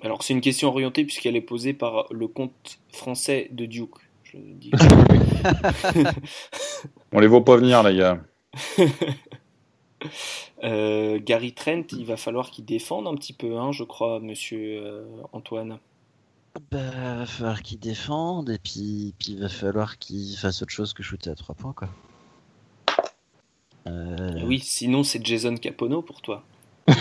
Alors, 0.03 0.23
c'est 0.23 0.35
une 0.35 0.41
question 0.41 0.69
orientée 0.69 1.05
puisqu'elle 1.05 1.37
est 1.37 1.41
posée 1.41 1.73
par 1.73 2.07
le 2.11 2.29
compte 2.29 2.79
français 2.91 3.49
de 3.51 3.67
Duke. 3.67 3.97
Je 4.25 4.39
dis 4.39 4.71
On 7.13 7.21
les 7.21 7.27
voit 7.27 7.45
pas 7.45 7.57
venir, 7.57 7.83
les 7.83 7.97
gars. 7.97 8.21
Euh, 10.63 11.19
Gary 11.23 11.53
Trent, 11.53 11.85
il 11.93 12.07
va 12.07 12.17
falloir 12.17 12.51
qu'il 12.51 12.65
défende 12.65 13.07
un 13.07 13.15
petit 13.15 13.33
peu, 13.33 13.57
hein, 13.59 13.73
je 13.73 13.83
crois, 13.83 14.21
monsieur 14.21 14.79
euh, 14.85 15.05
Antoine. 15.33 15.79
Bah, 16.71 16.79
va 17.19 17.27
falloir 17.27 17.63
qu'il 17.63 17.79
défende 17.79 18.51
et 18.51 18.59
puis, 18.59 19.15
puis 19.19 19.33
il 19.33 19.41
va 19.41 19.49
falloir 19.49 19.99
qu'il 19.99 20.37
fasse 20.37 20.63
autre 20.63 20.73
chose 20.73 20.93
que 20.95 21.03
shooter 21.03 21.31
à 21.31 21.35
3 21.35 21.55
points, 21.55 21.73
quoi. 21.73 21.89
Euh, 23.87 24.41
Oui, 24.45 24.61
sinon 24.61 25.03
c'est 25.03 25.25
Jason 25.25 25.57
Capono 25.57 26.03
pour 26.03 26.21
toi. 26.23 26.43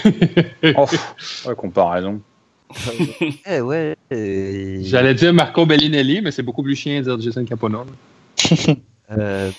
Oh, 0.77 0.85
ouais, 1.47 1.55
comparaison. 1.55 2.21
eh 3.45 3.61
ouais. 3.61 3.95
et- 4.11 4.83
J'allais 4.83 5.13
dire 5.13 5.33
Marco 5.33 5.65
Bellinelli, 5.65 6.21
mais 6.21 6.31
c'est 6.31 6.43
beaucoup 6.43 6.63
plus 6.63 6.75
chien 6.75 6.99
de 7.01 7.05
dire 7.05 7.21
Jason 7.21 7.45
Capono. 7.45 7.85
euh, 9.11 9.51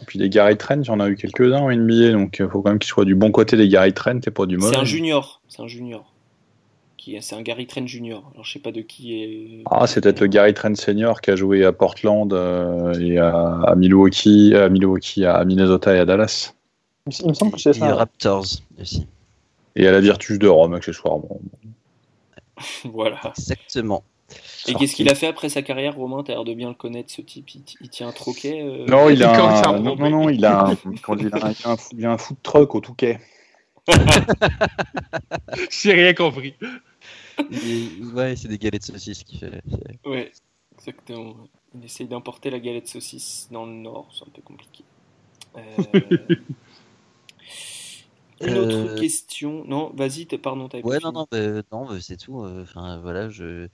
Et 0.00 0.04
puis 0.06 0.18
les 0.18 0.28
Gary 0.28 0.56
Trent, 0.56 0.82
j'en 0.84 1.00
ai 1.04 1.08
eu 1.10 1.16
quelques-uns 1.16 1.58
en 1.60 1.70
NBA, 1.70 2.12
donc 2.12 2.36
il 2.38 2.48
faut 2.48 2.62
quand 2.62 2.70
même 2.70 2.78
qu'ils 2.78 2.90
soient 2.90 3.04
du 3.04 3.14
bon 3.16 3.30
côté 3.32 3.56
des 3.56 3.68
Gary 3.68 3.92
Trent 3.92 4.20
et 4.26 4.30
pas 4.30 4.46
du 4.46 4.56
mauvais. 4.56 4.74
C'est 4.74 4.80
un 4.80 4.84
junior, 4.84 5.40
c'est 5.48 5.60
un 5.62 5.66
junior. 5.66 6.12
C'est 7.20 7.34
un 7.34 7.42
Gary 7.42 7.66
Trent 7.66 7.86
junior. 7.86 8.30
Alors 8.34 8.44
je 8.44 8.52
sais 8.52 8.58
pas 8.60 8.70
de 8.70 8.82
qui 8.82 9.20
est. 9.20 9.62
Ah, 9.68 9.88
c'est 9.88 10.00
peut-être 10.00 10.20
le 10.20 10.28
Gary 10.28 10.54
Trent 10.54 10.74
senior 10.76 11.20
qui 11.22 11.30
a 11.32 11.36
joué 11.36 11.64
à 11.64 11.72
Portland 11.72 12.32
euh, 12.32 12.92
et 13.00 13.18
à, 13.18 13.62
à 13.66 13.74
Milwaukee, 13.74 14.54
à 14.54 14.68
Milwaukee, 14.68 15.24
à 15.24 15.44
Minnesota 15.44 15.92
et 15.96 15.98
à 15.98 16.04
Dallas. 16.04 16.52
Il, 17.06 17.10
me- 17.10 17.22
il 17.24 17.28
me 17.30 17.34
semble 17.34 17.52
que 17.52 17.58
c'est 17.58 17.70
et 17.70 17.80
ça. 17.80 17.94
Raptors 17.96 18.44
aussi. 18.80 19.06
Et 19.74 19.88
à 19.88 19.92
la 19.92 20.00
Virtus 20.00 20.38
de 20.38 20.46
Rome, 20.46 20.74
accessoirement. 20.74 21.40
voilà. 22.84 23.18
Exactement. 23.38 24.04
Et 24.68 24.74
qu'est-ce 24.74 24.94
qu'il 24.94 25.08
a 25.10 25.14
fait 25.14 25.26
après 25.26 25.48
sa 25.48 25.62
carrière, 25.62 25.96
Romain? 25.96 26.22
T'as 26.22 26.34
l'air 26.34 26.44
de 26.44 26.54
bien 26.54 26.68
le 26.68 26.74
connaître, 26.74 27.10
ce 27.10 27.22
type. 27.22 27.48
Il, 27.54 27.88
tient 27.88 28.08
un 28.08 28.12
troquet. 28.12 28.60
euh, 28.62 28.86
Non, 28.86 29.08
il 29.08 29.22
a 29.22 29.68
un, 29.68 29.80
non, 29.80 29.96
non, 29.96 30.10
non, 30.10 30.28
il 30.28 30.44
a 30.44 30.66
un, 30.66 30.76
quand 31.02 31.16
il 31.16 31.32
a 31.34 31.46
un, 31.46 31.50
il 31.52 31.66
a 31.66 31.70
un, 31.70 31.76
fou- 31.76 31.94
il 31.96 32.06
a 32.06 32.12
un 32.12 32.18
food 32.18 32.36
truck 32.42 32.74
au 32.74 32.80
Touquet. 32.80 33.18
J'ai 35.70 35.92
rien 35.92 36.14
compris. 36.14 36.54
Et- 37.50 38.04
ouais, 38.14 38.36
c'est 38.36 38.48
des 38.48 38.58
galets 38.58 38.80
de 38.80 38.84
saucisses 38.92 39.24
qui 39.24 39.38
fait. 39.38 39.62
c'est- 39.70 40.08
Ouais, 40.08 40.30
exactement. 40.76 41.36
Il 41.74 41.84
essaye 41.84 42.06
d'importer 42.06 42.50
la 42.50 42.58
galette 42.60 42.88
saucisse 42.88 43.48
dans 43.50 43.64
le 43.66 43.72
nord, 43.72 44.08
c'est 44.16 44.24
un 44.24 44.30
peu 44.32 44.42
compliqué. 44.42 44.84
Euh, 45.56 45.60
Une 48.42 48.56
autre 48.56 48.86
Euh, 48.86 48.98
question. 48.98 49.64
Non, 49.66 49.92
vas-y, 49.94 50.24
pardon, 50.24 50.68
Ouais, 50.82 50.98
non, 51.02 51.12
non, 51.12 51.26
bah, 51.30 51.38
non, 51.72 51.84
bah, 51.86 51.96
c'est 52.00 52.16
tout. 52.16 52.42
euh, 52.42 52.62
Enfin, 52.62 52.98
voilà, 53.00 53.28
je. 53.28 53.68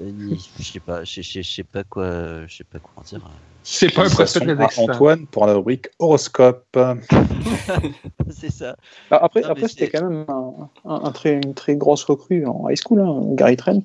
Euh, 0.00 0.34
Je 0.58 0.62
sais 0.64 0.80
pas, 0.80 1.04
je 1.04 1.22
sais- 1.22 1.42
je 1.42 1.50
sais 1.54 1.62
pas 1.64 1.84
quoi, 1.84 2.46
je 2.46 2.56
sais 2.56 2.64
pas 2.64 2.78
quoi 2.78 2.92
en 2.96 3.02
dire. 3.02 3.20
C'est 3.62 3.92
pas 3.94 4.06
un 4.06 4.10
prospect 4.10 4.48
excitant. 4.50 4.92
Antoine 4.92 5.26
pour 5.26 5.46
la 5.46 5.54
rubrique 5.54 5.88
horoscope. 5.98 6.78
c'est 8.30 8.50
ça. 8.50 8.76
Ah, 9.10 9.18
Après, 9.22 9.42
Non, 9.42 9.48
après 9.50 9.68
c'était 9.68 9.90
quand 9.90 10.08
même 10.08 10.24
un, 10.28 10.70
un- 10.86 11.04
un 11.04 11.12
très, 11.12 11.34
une 11.34 11.54
très 11.54 11.76
grosse 11.76 12.04
recrue 12.04 12.46
en 12.46 12.68
high 12.68 12.76
school, 12.76 13.00
hein, 13.00 13.20
Gary 13.34 13.56
Trent. 13.56 13.82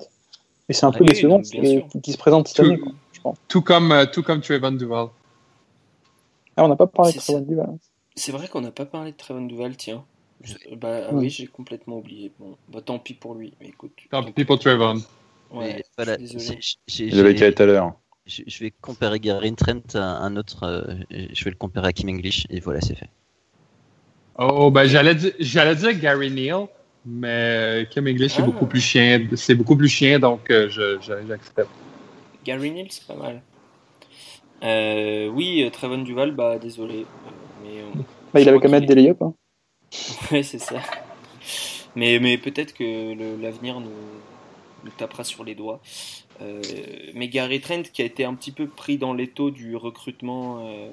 Et 0.68 0.72
c'est 0.72 0.86
un 0.86 0.90
Ah 0.94 0.98
peu 0.98 1.04
oui, 1.04 1.08
décevant 1.10 1.40
qui, 1.42 2.12
se 2.12 2.18
présente 2.18 2.48
cette 2.48 2.56
Tout- 2.56 2.62
année, 2.64 2.78
quoi, 2.78 2.92
je 3.12 3.20
pense. 3.20 3.36
Tout 3.48 3.62
comme, 3.62 3.92
euh, 3.92 4.06
tout 4.06 4.22
comme 4.22 4.40
Trayvon 4.40 4.72
Duval. 4.72 5.08
Ah, 6.56 6.64
on 6.64 6.68
n'a 6.68 6.76
pas 6.76 6.86
parlé 6.86 7.12
de 7.12 7.18
C'est 7.20 7.32
Trevor 7.32 7.42
Duval. 7.46 7.78
C'est 8.16 8.32
vrai 8.32 8.48
qu'on 8.48 8.62
n'a 8.62 8.70
pas 8.72 8.86
parlé 8.86 9.12
de 9.12 9.16
Trevon 9.16 9.42
Duval, 9.44 9.76
tiens. 9.76 10.04
Je- 10.42 10.54
Bah 10.74 11.06
ah 11.08 11.14
oui, 11.14 11.28
j'ai 11.30 11.46
complètement 11.46 11.98
oublié. 11.98 12.32
Bon, 12.38 12.56
bah 12.68 12.80
tant 12.84 12.98
pis 12.98 13.14
pour 13.14 13.34
lui. 13.34 13.52
Mais 13.60 13.68
écoute. 13.68 13.92
Tant 14.10 14.22
pis 14.22 14.44
pour 14.44 14.58
Trayvon. 14.58 14.96
Ouais, 15.50 15.82
voilà, 15.96 16.16
c'est- 16.18 16.58
j'ai- 16.86 17.34
qu'à 17.34 17.46
être 17.46 17.60
à 17.60 17.66
l'heure. 17.66 17.92
je, 18.26 18.42
je 18.46 18.58
vais 18.64 18.70
comparer 18.72 19.20
Gary 19.20 19.54
Trent 19.54 19.82
à 19.94 20.18
un 20.24 20.36
autre. 20.36 20.64
euh, 20.64 20.94
je 21.10 21.44
vais 21.44 21.50
le 21.50 21.56
comparer 21.56 21.88
à 21.88 21.92
Kim 21.92 22.08
English 22.08 22.46
et 22.50 22.60
voilà, 22.60 22.80
c'est 22.80 22.94
fait. 22.96 23.08
Oh, 24.38 24.70
ben 24.70 24.84
j'allais 24.86 25.14
dire, 25.14 25.32
Gary 25.98 26.30
Neal, 26.30 26.66
mais 27.06 27.86
Kim 27.90 28.06
English 28.06 28.32
c'est 28.34 28.42
Ah. 28.42 28.46
beaucoup 28.46 28.66
plus 28.66 28.80
chien, 28.80 29.26
c'est 29.34 29.54
beaucoup 29.54 29.76
plus 29.76 29.88
chien, 29.88 30.18
donc 30.18 30.50
euh, 30.50 30.68
je, 30.68 30.98
je- 31.00 31.26
j'accepte. 31.26 31.70
Gary 32.44 32.70
Neal, 32.72 32.86
c'est 32.90 33.06
pas 33.06 33.14
mal. 33.14 33.40
Euh, 34.62 35.28
oui, 35.28 35.62
euh, 35.62 35.70
Trevon 35.70 35.98
Duval, 36.02 36.32
bah 36.32 36.58
désolé. 36.58 37.00
Euh, 37.00 37.30
Mais, 37.62 37.80
euh, 37.80 38.02
Bah, 38.32 38.40
il 38.40 38.44
je 38.44 38.48
avait 38.50 38.58
mettre 38.68 38.86
qu'il 38.86 38.94
des 38.94 39.02
layups. 39.02 39.22
Hein. 39.22 39.34
Ouais, 40.32 40.42
c'est 40.42 40.58
ça. 40.58 40.80
Mais, 41.94 42.18
mais 42.20 42.36
peut-être 42.36 42.74
que 42.74 43.14
l'avenir 43.42 43.80
nous, 43.80 43.90
nous 44.82 44.92
tapera 44.92 45.24
sur 45.24 45.44
les 45.44 45.54
doigts. 45.54 45.82
Euh, 46.40 47.12
mais 47.14 47.28
Gary 47.28 47.60
Trent, 47.60 47.82
qui 47.92 48.02
a 48.02 48.04
été 48.04 48.24
un 48.24 48.34
petit 48.34 48.52
peu 48.52 48.70
pris 48.70 48.98
dans 48.98 49.14
l'étau 49.14 49.50
du 49.50 49.76
recrutement 49.76 50.66
euh, 50.68 50.92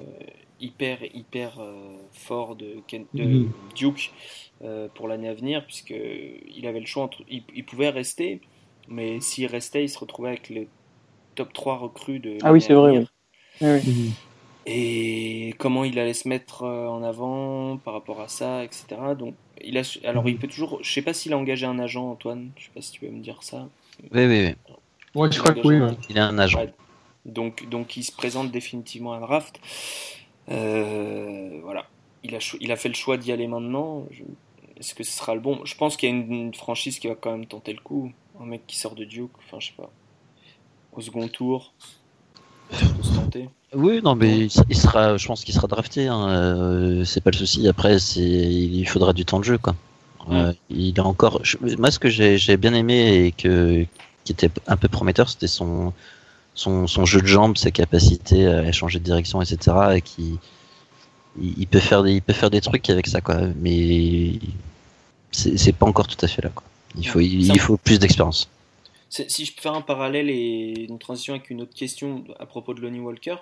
hyper, 0.60 1.00
hyper 1.14 1.60
euh, 1.60 1.96
fort 2.12 2.56
de, 2.56 2.82
Ken- 2.88 3.08
de 3.14 3.42
Mhm. 3.42 3.54
Duke 3.74 4.12
euh, 4.62 4.88
pour 4.94 5.08
l'année 5.08 5.28
à 5.28 5.34
venir, 5.34 5.66
puisque 5.66 5.90
il 5.94 6.66
avait 6.66 6.80
le 6.80 6.86
choix 6.86 7.04
entre. 7.04 7.22
Il, 7.28 7.44
il 7.54 7.64
pouvait 7.66 7.90
rester, 7.90 8.40
mais 8.88 9.20
s'il 9.20 9.46
restait, 9.46 9.84
il 9.84 9.88
se 9.88 9.98
retrouvait 9.98 10.30
avec 10.30 10.48
le 10.50 10.68
top 11.36 11.52
3 11.52 11.78
recrues 11.78 12.20
de. 12.20 12.42
Ah 12.42 12.52
oui, 12.52 12.60
c'est 12.60 12.74
vrai, 12.74 12.90
venir. 12.90 13.00
oui. 13.00 13.08
Oui, 13.60 13.70
oui. 13.70 14.14
et 14.66 15.54
comment 15.58 15.84
il 15.84 15.98
allait 15.98 16.14
se 16.14 16.28
mettre 16.28 16.64
en 16.64 17.02
avant 17.02 17.78
par 17.78 17.94
rapport 17.94 18.20
à 18.20 18.28
ça, 18.28 18.64
etc. 18.64 19.14
Donc, 19.14 19.36
il 19.62 19.78
a, 19.78 19.82
alors 20.04 20.28
il 20.28 20.36
peut 20.38 20.48
toujours, 20.48 20.82
je 20.82 20.90
sais 20.92 21.02
pas 21.02 21.12
s'il 21.12 21.32
a 21.32 21.38
engagé 21.38 21.66
un 21.66 21.78
agent, 21.78 22.08
Antoine, 22.10 22.50
je 22.56 22.64
sais 22.64 22.70
pas 22.74 22.80
si 22.80 22.92
tu 22.92 23.04
veux 23.04 23.10
me 23.12 23.20
dire 23.20 23.42
ça. 23.42 23.68
Oui, 24.12 24.24
oui, 24.26 24.46
oui. 24.46 24.54
Ouais, 25.14 25.30
je 25.30 25.38
crois 25.38 25.54
que 25.54 25.66
oui. 25.66 25.78
ouais. 25.80 25.96
Il 26.08 26.18
a 26.18 26.26
un 26.26 26.38
agent. 26.38 26.60
Ouais. 26.60 26.72
Donc, 27.24 27.68
donc 27.68 27.96
il 27.96 28.02
se 28.04 28.12
présente 28.12 28.50
définitivement 28.50 29.12
à 29.12 29.20
la 29.20 29.26
draft. 29.26 29.60
Euh, 30.50 31.60
voilà, 31.62 31.86
il 32.22 32.34
a, 32.34 32.40
cho- 32.40 32.58
il 32.60 32.70
a 32.72 32.76
fait 32.76 32.88
le 32.88 32.94
choix 32.94 33.16
d'y 33.16 33.32
aller 33.32 33.46
maintenant. 33.46 34.06
Je- 34.10 34.24
Est-ce 34.76 34.94
que 34.94 35.04
ce 35.04 35.12
sera 35.16 35.34
le 35.34 35.40
bon? 35.40 35.64
Je 35.64 35.74
pense 35.76 35.96
qu'il 35.96 36.08
y 36.08 36.12
a 36.12 36.14
une, 36.14 36.32
une 36.32 36.54
franchise 36.54 36.98
qui 36.98 37.06
va 37.08 37.14
quand 37.14 37.30
même 37.30 37.46
tenter 37.46 37.72
le 37.72 37.80
coup. 37.80 38.12
Un 38.40 38.46
mec 38.46 38.66
qui 38.66 38.76
sort 38.76 38.94
de 38.96 39.04
Duke, 39.04 39.30
enfin 39.38 39.60
je 39.60 39.68
sais 39.68 39.72
pas, 39.76 39.90
au 40.92 41.00
second 41.00 41.28
tour, 41.28 41.72
tenter. 43.12 43.48
Oui, 43.74 44.00
non, 44.02 44.14
mais 44.14 44.48
il 44.68 44.76
sera, 44.76 45.16
je 45.16 45.26
pense 45.26 45.44
qu'il 45.44 45.54
sera 45.54 45.66
drafté. 45.66 46.06
Hein, 46.06 46.28
euh, 46.28 47.04
c'est 47.04 47.20
pas 47.20 47.30
le 47.30 47.36
souci. 47.36 47.66
Après, 47.68 47.98
c'est, 47.98 48.20
il 48.20 48.86
faudra 48.86 49.12
du 49.12 49.24
temps 49.24 49.40
de 49.40 49.44
jeu, 49.44 49.58
quoi. 49.58 49.74
Euh, 50.30 50.52
il 50.70 50.98
a 50.98 51.04
encore. 51.04 51.40
je- 51.42 51.58
moi, 51.78 51.90
ce 51.90 51.98
que 51.98 52.08
j'ai, 52.08 52.56
bien 52.56 52.72
aimé 52.72 53.26
et 53.26 53.32
que 53.32 53.84
qui 54.24 54.32
était 54.32 54.50
un 54.66 54.76
peu 54.76 54.88
prometteur, 54.88 55.28
c'était 55.28 55.48
son, 55.48 55.92
son, 56.54 56.86
son 56.86 57.04
jeu 57.04 57.20
de 57.20 57.26
jambes, 57.26 57.58
sa 57.58 57.70
capacité 57.70 58.46
à 58.46 58.72
changer 58.72 58.98
de 59.00 59.04
direction, 59.04 59.42
etc. 59.42 59.76
Et 59.96 60.00
qui, 60.00 60.38
il, 61.40 61.54
il 61.58 61.66
peut 61.66 61.80
faire 61.80 62.02
des, 62.02 62.12
il 62.12 62.22
peut 62.22 62.32
faire 62.32 62.50
des 62.50 62.60
trucs 62.62 62.88
avec 62.88 63.06
ça, 63.06 63.20
quoi. 63.20 63.36
Mais 63.60 64.38
c'est, 65.30 65.72
pas 65.72 65.86
encore 65.86 66.06
tout 66.06 66.22
à 66.24 66.28
fait 66.28 66.42
là, 66.42 66.50
quoi. 66.54 66.64
Il 66.96 67.08
faut, 67.08 67.20
il, 67.20 67.58
faut 67.58 67.76
plus 67.76 67.98
d'expérience. 67.98 68.48
Si 69.08 69.44
je 69.44 69.54
peux 69.54 69.60
faire 69.60 69.74
un 69.74 69.80
parallèle 69.80 70.28
et 70.28 70.86
une 70.88 70.98
transition 70.98 71.34
avec 71.34 71.50
une 71.50 71.62
autre 71.62 71.74
question 71.74 72.24
à 72.38 72.46
propos 72.46 72.74
de 72.74 72.80
Lonnie 72.80 73.00
Walker, 73.00 73.36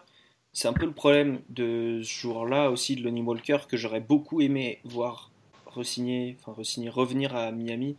c'est 0.53 0.69
un 0.69 0.75
peu 0.75 0.85
le 0.85 0.93
problème 0.93 1.41
de 1.49 2.01
ce 2.03 2.21
jour-là 2.21 2.71
aussi 2.71 2.95
de 2.95 3.03
Lonnie 3.03 3.23
Walker 3.23 3.59
que 3.69 3.77
j'aurais 3.79 4.01
beaucoup 4.01 4.43
aimé 4.43 4.81
voir 4.85 5.31
re-signer, 5.67 6.37
enfin 6.41 6.53
re 6.53 6.95
revenir 6.95 7.35
à 7.35 7.53
Miami 7.53 7.97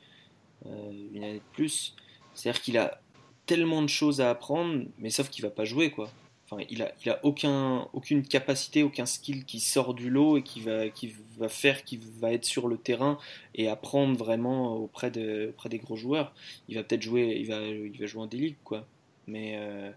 une 0.66 1.24
année 1.24 1.34
de 1.36 1.54
plus. 1.54 1.96
C'est-à-dire 2.36 2.62
qu'il 2.62 2.78
a 2.78 3.02
tellement 3.46 3.82
de 3.82 3.88
choses 3.88 4.22
à 4.22 4.30
apprendre, 4.30 4.86
mais 5.00 5.10
sauf 5.10 5.30
qu'il 5.30 5.44
va 5.44 5.50
pas 5.50 5.66
jouer 5.66 5.90
quoi. 5.90 6.10
Enfin, 6.54 6.64
il 6.70 6.82
a, 6.82 6.92
il 7.04 7.12
a 7.12 7.20
aucun, 7.24 7.88
aucune 7.94 8.24
capacité, 8.24 8.84
aucun 8.84 9.06
skill 9.06 9.46
qui 9.46 9.60
sort 9.60 9.94
du 9.94 10.10
lot 10.10 10.38
et 10.38 10.44
qui 10.44 10.62
va, 10.62 10.90
qui 10.90 11.14
va 11.38 11.50
faire 11.50 11.84
qu'il 11.84 12.00
va 12.20 12.32
être 12.32 12.46
sur 12.46 12.68
le 12.68 12.78
terrain 12.78 13.18
et 13.56 13.68
apprendre 13.68 14.18
vraiment 14.18 14.76
auprès, 14.76 15.12
de, 15.12 15.50
auprès 15.50 15.70
des 15.70 15.80
gros 15.80 15.96
joueurs. 15.96 16.34
Il 16.70 16.76
va 16.76 16.84
peut-être 16.84 17.02
jouer, 17.02 17.38
il 17.40 17.48
va, 17.48 17.60
il 17.60 17.98
va 18.00 18.06
jouer 18.06 18.22
en 18.22 18.28
D-League 18.28 18.58
quoi. 18.64 18.86
Mais 19.28 19.56
euh, 19.58 19.92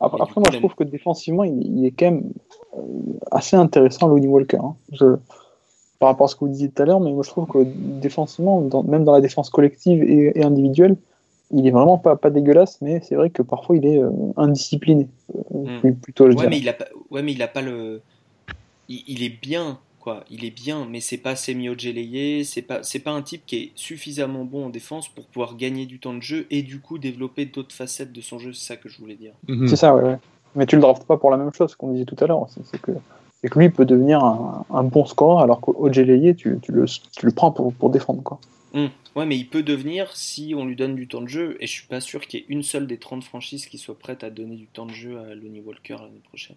après, 0.00 0.40
moi, 0.40 0.50
je 0.52 0.58
trouve 0.58 0.74
que 0.74 0.84
défensivement, 0.84 1.44
il, 1.44 1.84
est 1.84 1.90
quand 1.90 2.06
même 2.06 2.32
euh, 2.76 2.82
assez 3.30 3.56
intéressant, 3.56 4.08
Lonnie 4.08 4.28
Walker. 4.28 4.58
Hein. 4.58 4.76
par 5.98 6.08
rapport 6.08 6.26
à 6.26 6.28
ce 6.28 6.34
que 6.34 6.40
vous 6.40 6.50
disiez 6.50 6.70
tout 6.70 6.82
à 6.82 6.86
l'heure, 6.86 7.00
mais 7.00 7.12
moi, 7.12 7.22
je 7.22 7.30
trouve 7.30 7.46
que 7.46 7.58
défensivement, 7.64 8.60
même 8.84 9.04
dans 9.04 9.12
la 9.12 9.20
défense 9.20 9.50
collective 9.50 10.02
et, 10.02 10.42
individuelle, 10.42 10.96
il 11.52 11.66
est 11.66 11.70
vraiment 11.70 11.98
pas, 11.98 12.16
pas 12.16 12.30
dégueulasse, 12.30 12.80
mais 12.80 13.00
c'est 13.00 13.14
vrai 13.14 13.30
que 13.30 13.42
parfois, 13.42 13.76
il 13.76 13.86
est 13.86 13.98
euh, 13.98 14.10
indiscipliné. 14.36 15.08
Euh, 15.34 15.80
hmm. 15.82 15.94
Plutôt, 15.96 16.30
ouais, 16.30 16.48
mais 16.48 16.58
il 16.58 16.68
a 16.68 16.72
pas, 16.72 16.86
ouais, 17.10 17.22
mais 17.22 17.32
il 17.32 17.42
a 17.42 17.48
pas 17.48 17.62
le. 17.62 18.02
il 18.88 19.22
est 19.22 19.40
bien 19.40 19.78
quoi. 20.00 20.24
Il 20.30 20.44
est 20.44 20.50
bien, 20.50 20.86
mais 20.90 21.00
c'est 21.00 21.18
pas 21.18 21.36
Semio 21.36 21.74
Gelayé, 21.78 22.42
c'est 22.42 22.62
pas 22.62 22.82
c'est 22.82 22.98
pas 22.98 23.12
un 23.12 23.22
type 23.22 23.42
qui 23.46 23.56
est 23.56 23.72
suffisamment 23.76 24.44
bon 24.44 24.66
en 24.66 24.70
défense 24.70 25.08
pour 25.08 25.26
pouvoir 25.26 25.56
gagner 25.56 25.86
du 25.86 26.00
temps 26.00 26.14
de 26.14 26.22
jeu 26.22 26.46
et 26.50 26.62
du 26.62 26.80
coup 26.80 26.98
développer 26.98 27.44
d'autres 27.46 27.74
facettes 27.74 28.12
de 28.12 28.20
son 28.20 28.38
jeu. 28.38 28.52
C'est 28.52 28.66
ça 28.66 28.76
que 28.76 28.88
je 28.88 28.98
voulais 28.98 29.14
dire. 29.14 29.32
Mhm. 29.48 29.68
C'est 29.68 29.76
ça, 29.76 29.94
ouais, 29.94 30.16
Mais 30.56 30.66
tu 30.66 30.74
le 30.74 30.82
draftes 30.82 31.04
pas 31.04 31.18
pour 31.18 31.30
la 31.30 31.36
même 31.36 31.52
chose 31.52 31.76
qu'on 31.76 31.92
disait 31.92 32.06
tout 32.06 32.16
à 32.18 32.26
l'heure. 32.26 32.46
C'est 32.64 32.80
que 32.80 32.92
que 33.48 33.58
lui 33.58 33.70
peut 33.70 33.86
devenir 33.86 34.22
un, 34.22 34.84
bon 34.84 35.06
scoreur 35.06 35.40
alors 35.40 35.60
qu'au 35.60 35.88
tu, 35.88 36.04
tu, 36.34 36.72
le, 36.72 36.84
tu 36.84 37.26
le 37.26 37.32
prends 37.32 37.50
pour, 37.52 37.72
pour 37.72 37.90
défendre 37.90 38.22
quoi. 38.22 38.38
Hum. 38.74 38.90
Ouais, 39.16 39.26
mais 39.26 39.36
il 39.36 39.48
peut 39.48 39.62
devenir 39.62 40.14
si 40.16 40.54
on 40.56 40.64
lui 40.64 40.76
donne 40.76 40.94
du 40.94 41.08
temps 41.08 41.20
de 41.20 41.28
jeu, 41.28 41.56
et 41.60 41.66
je 41.66 41.72
suis 41.72 41.86
pas 41.86 42.00
sûr 42.00 42.20
qu'il 42.20 42.40
y 42.40 42.42
ait 42.44 42.46
une 42.48 42.62
seule 42.62 42.86
des 42.86 42.98
30 42.98 43.24
franchises 43.24 43.66
qui 43.66 43.76
soit 43.76 43.98
prête 43.98 44.22
à 44.22 44.30
donner 44.30 44.54
du 44.54 44.66
temps 44.66 44.86
de 44.86 44.92
jeu 44.92 45.18
à 45.18 45.34
Lonnie 45.34 45.60
Walker 45.60 45.96
l'année 46.00 46.22
prochaine. 46.28 46.56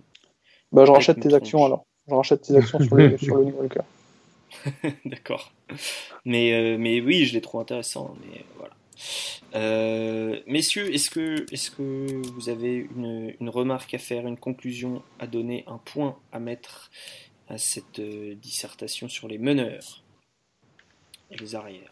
Bah, 0.72 0.86
je 0.86 0.92
rachète 0.92 1.20
tes 1.20 1.34
actions 1.34 1.66
alors. 1.66 1.86
Je 2.08 2.14
rachète 2.14 2.42
tes 2.42 2.56
actions 2.56 2.80
sur 2.80 2.96
le, 2.96 3.18
sur 3.18 3.40
New 3.40 3.56
Walker. 3.58 3.82
D'accord. 5.06 5.52
Mais, 6.26 6.54
euh, 6.54 6.78
mais 6.78 7.02
oui, 7.02 7.26
je 7.26 7.34
l'ai 7.34 7.42
trouvé 7.42 7.64
intéressant. 7.64 8.16
Mais 8.22 8.44
voilà. 8.58 8.74
Euh, 9.56 10.40
messieurs, 10.48 10.94
est-ce 10.94 11.10
que, 11.10 11.46
est 11.52 11.76
que 11.76 12.28
vous 12.32 12.50
avez 12.50 12.88
une, 12.96 13.34
une, 13.40 13.50
remarque 13.50 13.94
à 13.94 13.98
faire, 13.98 14.28
une 14.28 14.38
conclusion 14.38 15.04
à 15.20 15.28
donner, 15.28 15.64
un 15.68 15.78
point 15.78 16.18
à 16.32 16.40
mettre 16.40 16.92
à 17.50 17.58
cette 17.58 18.00
euh, 18.00 18.36
dissertation 18.36 19.08
sur 19.10 19.28
les 19.28 19.38
meneurs 19.38 20.04
et 21.32 21.38
les 21.38 21.56
arrières? 21.56 21.92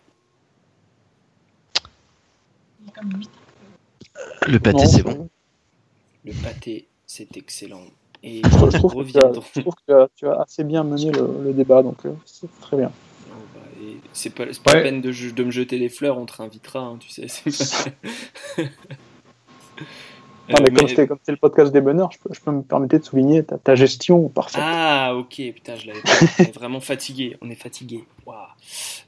Le 4.47 4.59
pâté, 4.59 4.85
c'est 4.85 5.03
bon. 5.03 5.29
Le 6.25 6.33
pâté, 6.33 6.87
c'est 7.05 7.37
excellent. 7.37 7.85
Et 8.23 8.41
je, 8.43 8.77
trouve 8.77 9.11
que 9.11 10.07
tu 10.15 10.27
as, 10.27 10.41
assez 10.41 10.63
bien 10.63 10.83
mené 10.83 11.11
le, 11.11 11.53
débat, 11.53 11.81
donc 11.81 12.05
euh, 12.05 12.13
c'est 12.25 12.49
très 12.59 12.77
bien. 12.77 12.91
C'est 14.13 14.31
pas, 14.31 14.45
pas 14.63 14.75
la 14.75 14.81
peine 14.81 15.01
de, 15.01 15.11
de, 15.31 15.43
me 15.43 15.51
jeter 15.51 15.77
les 15.77 15.89
fleurs, 15.89 16.17
on 16.17 16.25
te 16.25 16.33
réinvitera, 16.37 16.79
hein, 16.79 16.97
tu 16.99 17.09
sais. 17.09 17.27
Non, 20.49 20.57
mais, 20.59 20.71
comme 20.71 20.87
c'était 20.87 21.31
le 21.31 21.37
podcast 21.37 21.71
des 21.71 21.79
bonheurs, 21.79 22.11
je 22.11 22.19
peux, 22.19 22.33
je 22.33 22.41
peux, 22.41 22.51
me 22.51 22.61
permettre 22.61 22.97
de 22.97 23.03
souligner 23.03 23.43
ta, 23.43 23.57
ta 23.57 23.75
gestion 23.75 24.27
parfaite. 24.27 24.61
Ah, 24.65 25.15
ok, 25.15 25.35
putain, 25.53 25.75
je 25.75 25.87
l'avais 25.87 26.51
vraiment 26.51 26.81
fatigué. 26.81 27.37
On 27.41 27.49
est 27.49 27.55
fatigué. 27.55 28.03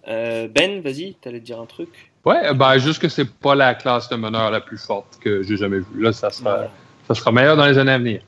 Euh, 0.08 0.48
ben, 0.48 0.82
vas-y, 0.82 1.16
t'allais 1.16 1.40
te 1.40 1.46
dire 1.46 1.60
un 1.60 1.66
truc? 1.66 2.12
Ouais, 2.24 2.54
bah, 2.54 2.78
juste 2.78 3.02
que 3.02 3.10
c'est 3.10 3.30
pas 3.30 3.56
la 3.56 3.76
classe 3.76 4.08
de 4.10 4.16
meneur 4.16 4.52
la 4.52 4.62
plus 4.62 4.78
forte 4.78 5.20
que 5.20 5.44
j'ai 5.44 5.58
jamais 5.58 5.80
vue. 5.80 6.02
Là, 6.02 6.14
ça 6.14 6.30
sera, 6.30 6.68
ça 7.08 7.14
sera 7.14 7.32
meilleur 7.34 7.58
dans 7.58 7.66
les 7.66 7.78
années 7.78 7.92
à 7.92 7.98
venir 7.98 8.22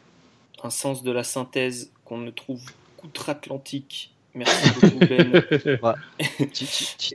un 0.65 0.69
sens 0.69 1.03
de 1.03 1.11
la 1.11 1.23
synthèse 1.23 1.91
qu'on 2.03 2.17
ne 2.17 2.31
trouve 2.31 2.61
qu'outre-Atlantique. 2.97 4.14
Merci 4.35 4.69
beaucoup, 4.71 4.99
Ben. 4.99 5.41
tu, 6.53 6.65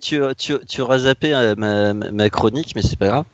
tu, 0.01 0.21
tu, 0.37 0.55
tu, 0.67 0.81
auras 0.81 0.99
zappé 1.01 1.35
euh, 1.35 1.55
ma, 1.57 1.93
ma, 1.93 2.31
chronique, 2.31 2.73
mais 2.75 2.83
c'est 2.83 2.99
pas 2.99 3.09
grave. 3.09 3.25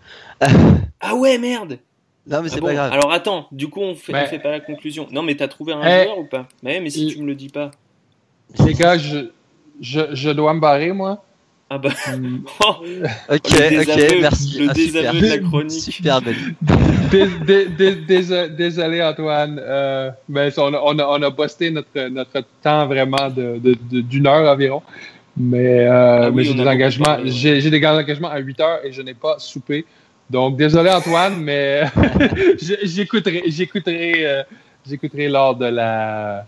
ah 1.01 1.15
ouais, 1.15 1.39
merde 1.39 1.79
Non, 2.27 2.43
mais 2.43 2.49
c'est 2.49 2.59
ah 2.59 2.67
pas 2.67 2.75
grave. 2.75 2.93
Alors 2.93 3.13
attends, 3.13 3.47
du 3.53 3.69
coup, 3.69 3.81
on 3.81 3.95
fait, 3.95 4.27
fait 4.27 4.41
pas 4.41 4.51
la 4.51 4.61
conclusion. 4.61 5.07
Non, 5.13 5.23
mais 5.23 5.37
t'as 5.37 5.49
trouvé 5.49 5.73
un 5.73 5.83
eh, 5.83 6.05
joueur 6.05 6.19
ou 6.19 6.25
pas? 6.25 6.49
Mais, 6.63 6.81
mais 6.81 6.91
si 6.91 7.07
tu 7.07 7.21
me 7.21 7.27
le 7.27 7.37
dis 7.37 7.49
pas. 7.49 7.71
Les 8.65 8.75
gars, 8.75 8.99
je, 8.99 9.31
je, 9.81 10.01
je 10.13 10.31
dois 10.31 10.53
me 10.53 10.61
barrer, 10.61 10.93
moi. 10.93 11.25
Ah 11.69 11.79
bah. 11.79 11.91
Oh. 12.61 12.77
ok, 13.29 13.39
ok, 13.39 14.17
merci. 14.21 14.59
Le 14.59 14.71
ah, 14.71 14.73
désaveu 14.73 15.21
de 15.21 15.27
la 15.27 15.39
chronique. 15.39 15.83
Super 15.83 16.23
belle. 16.23 16.37
désolé 18.57 19.03
Antoine, 19.03 19.61
euh, 19.63 20.11
mais 20.29 20.57
on 20.59 20.75
a, 20.75 20.81
on, 20.81 20.99
a, 20.99 21.05
on 21.05 21.23
a 21.23 21.31
posté 21.31 21.71
notre, 21.71 22.09
notre 22.09 22.45
temps 22.63 22.87
vraiment 22.87 23.29
d'une 23.31 23.59
de, 23.61 24.01
de, 24.01 24.29
heure 24.29 24.53
environ. 24.53 24.83
Mais, 25.37 25.87
euh, 25.87 26.27
ah 26.27 26.31
mais 26.31 26.45
j'ai 26.45 26.55
des 26.55 26.67
engagements, 26.67 27.19
j'ai 27.25 27.71
des 27.71 27.87
engagements 27.87 28.31
à 28.31 28.39
8 28.39 28.61
heures 28.61 28.81
et 28.85 28.93
je 28.93 29.03
n'ai 29.03 29.15
pas 29.15 29.39
soupé. 29.39 29.85
Donc 30.31 30.57
désolé 30.57 30.91
Antoine, 30.91 31.37
mais 31.39 31.83
j'écouterai, 32.83 33.43
j'écouterai, 33.47 34.27
euh, 34.27 34.43
j'écouterai 34.89 35.29
lors 35.29 35.55
de 35.55 35.67
la, 35.67 36.47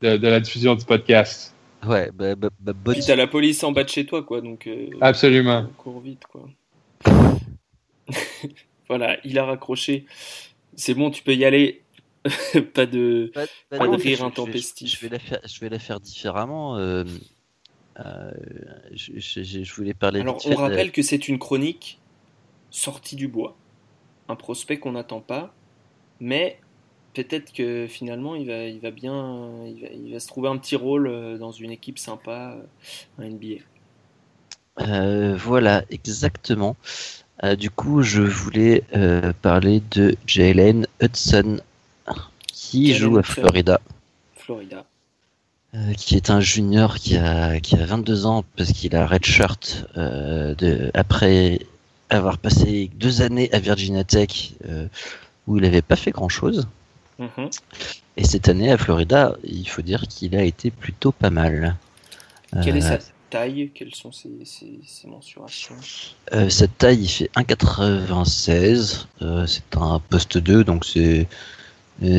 de, 0.00 0.16
de 0.16 0.28
la 0.28 0.40
diffusion 0.40 0.74
du 0.74 0.84
podcast. 0.84 1.54
Ouais, 1.86 2.10
bah, 2.12 2.34
bah, 2.34 2.50
bah 2.60 2.72
Puis 2.92 3.02
t'as 3.04 3.16
la 3.16 3.26
police 3.26 3.62
en 3.64 3.72
bas 3.72 3.84
de 3.84 3.88
chez 3.88 4.04
toi, 4.04 4.22
quoi, 4.22 4.40
donc. 4.40 4.66
Euh, 4.66 4.90
Absolument. 5.00 5.66
On 5.68 5.82
court 5.82 6.00
vite, 6.00 6.24
quoi. 6.26 6.48
voilà, 8.88 9.18
il 9.24 9.38
a 9.38 9.44
raccroché. 9.44 10.04
C'est 10.74 10.94
bon, 10.94 11.10
tu 11.10 11.22
peux 11.22 11.34
y 11.34 11.44
aller. 11.44 11.82
pas 12.74 12.84
de, 12.84 13.32
pas, 13.70 13.88
de 13.88 13.96
rire 13.96 14.22
intempestif. 14.22 14.90
Je, 14.90 15.00
vais 15.00 15.08
la 15.08 15.18
faire, 15.18 15.40
je 15.46 15.58
vais 15.60 15.70
la 15.70 15.78
faire 15.78 16.00
différemment. 16.00 16.76
Euh, 16.76 17.04
euh, 17.98 18.30
je, 18.92 19.42
je, 19.42 19.74
voulais 19.74 19.94
parler. 19.94 20.20
Alors, 20.20 20.38
on 20.46 20.54
rappelle 20.54 20.92
que 20.92 21.00
c'est 21.00 21.28
une 21.28 21.38
chronique 21.38 21.98
sortie 22.70 23.16
du 23.16 23.26
bois, 23.26 23.56
un 24.28 24.36
prospect 24.36 24.78
qu'on 24.78 24.92
n'attend 24.92 25.20
pas, 25.20 25.54
mais 26.20 26.60
peut-être 27.14 27.52
que 27.52 27.86
finalement 27.88 28.34
il 28.34 28.46
va, 28.46 28.64
il 28.64 28.80
va 28.80 28.90
bien, 28.90 29.48
il 29.66 30.12
va, 30.12 30.20
se 30.20 30.26
trouver 30.26 30.48
un 30.48 30.56
petit 30.56 30.76
rôle 30.76 31.08
euh, 31.08 31.38
dans 31.38 31.52
une 31.52 31.70
équipe 31.70 31.98
sympa 31.98 32.56
en 33.18 33.22
euh, 33.22 33.28
NBA. 33.28 33.62
Euh, 34.80 35.36
voilà, 35.36 35.84
exactement. 35.90 36.76
du 37.58 37.70
coup, 37.70 38.02
je 38.02 38.22
voulais 38.22 38.84
parler 39.42 39.82
de 39.90 40.16
Jalen 40.26 40.86
Hudson, 41.02 41.60
qui 42.46 42.94
joue 42.94 43.18
à 43.18 43.22
Florida. 43.22 43.80
Florida. 44.36 44.84
qui 45.98 46.16
est 46.16 46.30
un 46.30 46.40
junior 46.40 46.96
qui 46.96 47.16
a, 47.16 47.60
qui 47.60 47.76
a 47.76 47.84
22 47.84 48.26
ans 48.26 48.44
parce 48.56 48.72
qu'il 48.72 48.96
a 48.96 49.06
redshirt 49.06 49.84
de, 49.96 50.90
après 50.94 51.60
avoir 52.08 52.38
passé 52.38 52.90
deux 52.94 53.20
années 53.22 53.52
à 53.52 53.58
Virginia 53.58 54.04
Tech 54.04 54.54
où 55.46 55.58
il 55.58 55.62
n'avait 55.62 55.82
pas 55.82 55.96
fait 55.96 56.12
grand 56.12 56.30
chose. 56.30 56.68
Mhm. 57.20 57.50
Et 58.16 58.24
cette 58.24 58.48
année 58.48 58.72
à 58.72 58.78
Florida, 58.78 59.36
il 59.44 59.68
faut 59.68 59.82
dire 59.82 60.08
qu'il 60.08 60.34
a 60.34 60.42
été 60.42 60.70
plutôt 60.70 61.12
pas 61.12 61.28
mal. 61.28 61.76
Quelle 62.64 62.78
est 62.78 62.80
sa 62.80 62.94
euh, 62.94 62.98
taille? 63.28 63.70
Quelles 63.74 63.94
sont 63.94 64.10
ses, 64.10 64.30
mensurations? 65.06 65.76
Euh, 66.32 66.48
Sa 66.48 66.66
taille, 66.66 67.02
il 67.02 67.08
fait 67.08 67.30
1,96. 67.36 69.06
Euh, 69.20 69.46
c'est 69.46 69.76
un 69.76 70.00
poste 70.00 70.38
2, 70.38 70.64
donc 70.64 70.84
c'est 70.84 71.28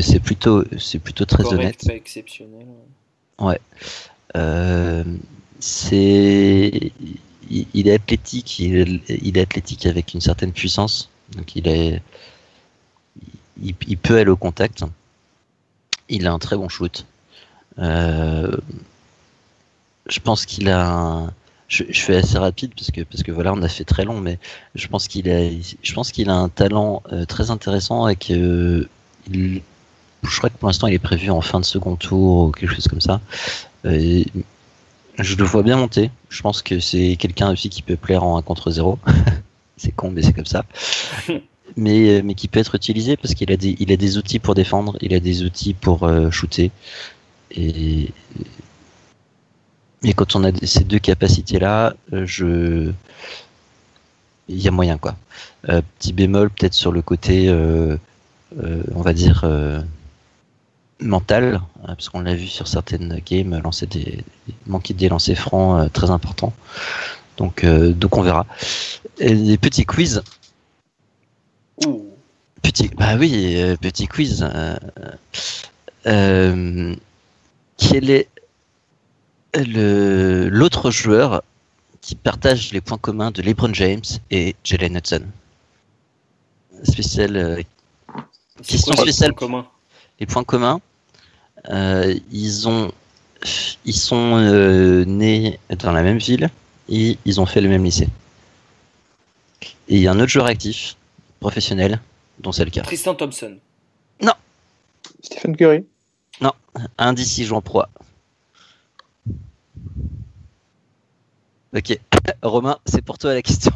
c'est 0.00 0.20
plutôt 0.20 0.64
c'est 0.78 1.00
plutôt 1.00 1.24
très 1.24 1.44
honnête. 1.44 1.84
Pas 1.84 1.94
exceptionnel. 1.94 2.68
Ouais. 3.40 3.58
c'est 5.58 6.92
il, 7.50 7.88
est 7.88 7.94
athlétique, 7.94 8.60
il, 8.60 9.00
il, 9.08 9.36
est 9.36 9.40
athlétique 9.40 9.86
avec 9.86 10.14
une 10.14 10.20
certaine 10.20 10.52
puissance. 10.52 11.10
Donc 11.36 11.56
il 11.56 11.66
est 11.66 12.00
il, 13.60 13.74
peut 13.98 14.18
aller 14.18 14.30
au 14.30 14.36
contact. 14.36 14.84
Il 16.08 16.26
a 16.26 16.32
un 16.32 16.38
très 16.38 16.56
bon 16.56 16.68
shoot. 16.68 17.06
Euh, 17.78 18.56
je 20.06 20.20
pense 20.20 20.46
qu'il 20.46 20.68
a 20.68 20.88
un, 20.88 21.32
je, 21.68 21.84
fais 21.92 22.16
assez 22.16 22.38
rapide 22.38 22.72
parce 22.76 22.90
que 22.90 23.00
parce 23.02 23.22
que 23.22 23.32
voilà 23.32 23.52
on 23.52 23.62
a 23.62 23.68
fait 23.68 23.84
très 23.84 24.04
long 24.04 24.20
mais 24.20 24.38
je 24.74 24.86
pense 24.88 25.08
qu'il 25.08 25.30
a 25.30 25.48
je 25.50 25.94
pense 25.94 26.12
qu'il 26.12 26.28
a 26.28 26.34
un 26.34 26.50
talent 26.50 27.02
euh, 27.12 27.24
très 27.24 27.50
intéressant 27.50 28.08
et 28.08 28.16
que 28.16 28.86
je 29.32 29.60
crois 30.36 30.50
que 30.50 30.58
pour 30.58 30.68
l'instant 30.68 30.86
il 30.86 30.94
est 30.94 30.98
prévu 30.98 31.30
en 31.30 31.40
fin 31.40 31.60
de 31.60 31.64
second 31.64 31.96
tour 31.96 32.48
ou 32.48 32.50
quelque 32.50 32.74
chose 32.74 32.88
comme 32.88 33.00
ça. 33.00 33.20
Euh, 33.86 34.22
Je 35.18 35.36
le 35.36 35.44
vois 35.44 35.62
bien 35.62 35.76
monter. 35.76 36.10
Je 36.28 36.42
pense 36.42 36.62
que 36.62 36.80
c'est 36.80 37.16
quelqu'un 37.16 37.50
aussi 37.52 37.68
qui 37.68 37.82
peut 37.82 37.96
plaire 37.96 38.24
en 38.24 38.38
1 38.38 38.42
contre 38.42 38.70
0. 38.70 38.98
c'est 39.76 39.92
con, 39.92 40.10
mais 40.10 40.22
c'est 40.22 40.32
comme 40.32 40.46
ça. 40.46 40.64
mais, 41.76 42.08
euh, 42.08 42.22
mais 42.24 42.34
qui 42.34 42.48
peut 42.48 42.60
être 42.60 42.74
utilisé 42.74 43.16
parce 43.16 43.34
qu'il 43.34 43.50
a 43.52 43.56
des, 43.56 43.76
il 43.78 43.92
a 43.92 43.96
des 43.96 44.18
outils 44.18 44.38
pour 44.38 44.54
défendre, 44.54 44.96
il 45.00 45.14
a 45.14 45.20
des 45.20 45.42
outils 45.42 45.74
pour 45.74 46.04
euh, 46.04 46.30
shooter. 46.30 46.70
Et, 47.52 48.10
et 50.02 50.14
quand 50.14 50.34
on 50.36 50.44
a 50.44 50.50
ces 50.64 50.84
deux 50.84 50.98
capacités-là, 50.98 51.94
euh, 52.12 52.26
je, 52.26 52.90
il 54.48 54.60
y 54.60 54.68
a 54.68 54.70
moyen 54.70 54.98
quoi. 54.98 55.16
petit 55.62 56.12
bémol 56.12 56.50
peut-être 56.50 56.74
sur 56.74 56.92
le 56.92 57.00
côté, 57.02 57.48
on 57.50 59.00
va 59.00 59.12
dire 59.12 59.46
mental, 61.00 61.60
parce 61.86 62.08
qu'on 62.08 62.20
l'a 62.20 62.34
vu 62.34 62.48
sur 62.48 62.68
certaines 62.68 63.20
games, 63.24 63.60
lancer 63.62 63.86
des, 63.86 64.24
manquer 64.66 64.94
des 64.94 65.08
lancers 65.08 65.38
francs 65.38 65.90
très 65.92 66.10
importants. 66.10 66.52
Donc, 67.36 67.64
donc 67.64 68.16
on 68.16 68.22
verra. 68.22 68.46
Et 69.18 69.34
des 69.34 69.56
petits 69.56 69.86
quiz 69.86 70.22
Petit, 72.62 72.88
bah 72.96 73.16
oui, 73.18 73.56
euh, 73.56 73.76
petit 73.76 74.06
quiz. 74.06 74.42
Euh, 74.42 74.76
euh, 76.06 76.94
quel 77.76 78.10
est 78.10 78.28
le 79.54 80.48
l'autre 80.48 80.90
joueur 80.90 81.42
qui 82.00 82.14
partage 82.14 82.72
les 82.72 82.80
points 82.80 82.98
communs 82.98 83.30
de 83.30 83.42
LeBron 83.42 83.72
James 83.74 84.02
et 84.30 84.54
Jalen 84.64 84.96
Hudson? 84.96 85.22
Spécial 86.84 87.64
question 88.66 88.94
spéciale. 88.94 89.34
Commun 89.34 89.66
les 90.20 90.26
points 90.26 90.44
communs. 90.44 90.80
ils 91.68 92.68
ont 92.68 92.92
ils 93.84 93.94
sont 93.94 94.38
nés 95.06 95.58
dans 95.78 95.92
la 95.92 96.02
même 96.02 96.18
ville 96.18 96.48
et 96.88 97.18
ils 97.24 97.40
ont 97.40 97.46
fait 97.46 97.60
le 97.60 97.68
même 97.68 97.84
lycée. 97.84 98.08
Et 99.88 99.96
il 99.96 100.00
y 100.00 100.06
a 100.06 100.12
un 100.12 100.20
autre 100.20 100.30
joueur 100.30 100.46
actif 100.46 100.96
professionnel, 101.42 102.00
dont 102.38 102.52
c'est 102.52 102.64
le 102.64 102.70
cas. 102.70 102.82
Tristan 102.82 103.14
Thompson. 103.14 103.58
Non. 104.20 104.32
Stephen 105.20 105.56
Curry. 105.56 105.84
Non. 106.40 106.52
Un 106.98 107.12
d'ici 107.12 107.44
joue 107.44 107.56
en 107.56 107.60
proie. 107.60 107.88
Ok. 111.74 111.98
Romain, 112.42 112.78
c'est 112.86 113.02
pour 113.02 113.18
toi 113.18 113.34
la 113.34 113.42
question. 113.42 113.72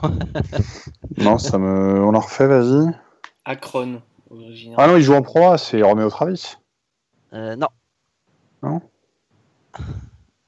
non, 1.19 1.39
ça 1.39 1.59
me. 1.59 2.03
On 2.05 2.15
en 2.15 2.21
refait, 2.21 2.47
vas-y. 2.47 2.95
Akron, 3.45 4.01
Ah 4.77 4.87
non, 4.87 4.97
il 4.97 5.03
joue 5.03 5.15
en 5.15 5.23
proie, 5.23 5.59
c'est 5.59 5.83
Roméo 5.83 6.09
Travis. 6.09 6.57
Euh, 7.33 7.57
non. 7.57 7.69
Non. 8.63 8.81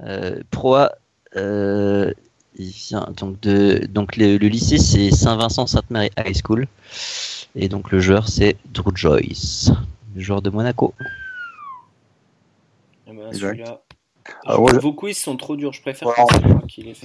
Euh, 0.03 0.41
proie, 0.51 0.93
euh, 1.37 2.13
il 2.59 2.71
vient 2.71 3.07
donc 3.17 3.41
de 3.41 3.87
donc 3.89 4.17
le, 4.17 4.37
lycée 4.37 4.79
c'est 4.79 5.11
Saint-Vincent-Sainte-Marie 5.11 6.11
High 6.19 6.37
School 6.45 6.67
et 7.55 7.69
donc 7.69 7.91
le 7.91 8.01
joueur 8.01 8.29
c'est 8.29 8.57
Drew 8.73 8.95
Joyce, 8.95 9.71
le 10.15 10.21
joueur 10.21 10.43
de 10.43 10.51
Monaco. 10.51 10.93
Ah 13.07 13.13
bah, 13.15 13.81
ah, 14.45 14.57
vos 14.57 14.93
quiz 14.93 15.17
sont 15.17 15.37
trop 15.37 15.57
durs, 15.57 15.73
je 15.73 15.81
préfère 15.81 16.09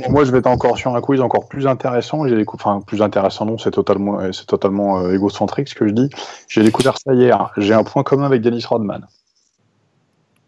Moi, 0.09 0.25
je 0.25 0.31
vais 0.31 0.39
être 0.39 0.47
encore 0.47 0.77
sur 0.77 0.93
un 0.93 1.01
quiz 1.01 1.21
encore 1.21 1.47
plus 1.47 1.67
intéressant. 1.67 2.27
J'ai 2.27 2.43
enfin 2.47 2.81
plus 2.81 3.01
intéressant 3.01 3.45
non, 3.45 3.57
c'est 3.57 3.71
totalement, 3.71 4.31
c'est 4.33 4.45
totalement 4.45 4.99
euh, 4.99 5.13
égocentrique 5.13 5.69
ce 5.69 5.75
que 5.75 5.87
je 5.87 5.93
dis. 5.93 6.09
J'ai 6.49 6.63
découvert 6.63 6.97
ça 6.97 7.13
hier. 7.13 7.51
J'ai 7.57 7.73
un 7.73 7.85
point 7.85 8.03
commun 8.03 8.25
avec 8.25 8.41
Dennis 8.41 8.65
Rodman. 8.65 9.07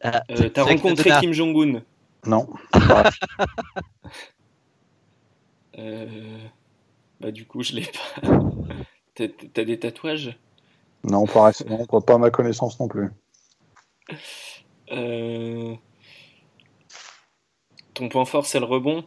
Ah, 0.04 0.22
euh, 0.32 0.50
T'as 0.50 0.64
rencontré 0.64 1.12
Kim 1.20 1.32
Jong-un 1.32 1.82
Non. 2.26 2.48
Euh, 5.78 6.38
bah 7.20 7.32
du 7.32 7.46
coup, 7.46 7.64
je 7.64 7.74
l'ai 7.74 7.86
pas. 7.86 8.30
T'as 9.54 9.64
des 9.64 9.80
tatouages? 9.80 10.38
Non, 11.04 11.26
pas, 11.26 11.52
non, 11.68 11.86
pas 11.86 12.16
à 12.16 12.18
ma 12.18 12.32
connaissance 12.32 12.80
non 12.80 12.88
plus. 12.88 13.10
Euh, 14.92 15.76
ton 17.94 18.10
point 18.10 18.26
fort, 18.26 18.46
c'est 18.46 18.60
le 18.60 18.66
rebond? 18.66 19.06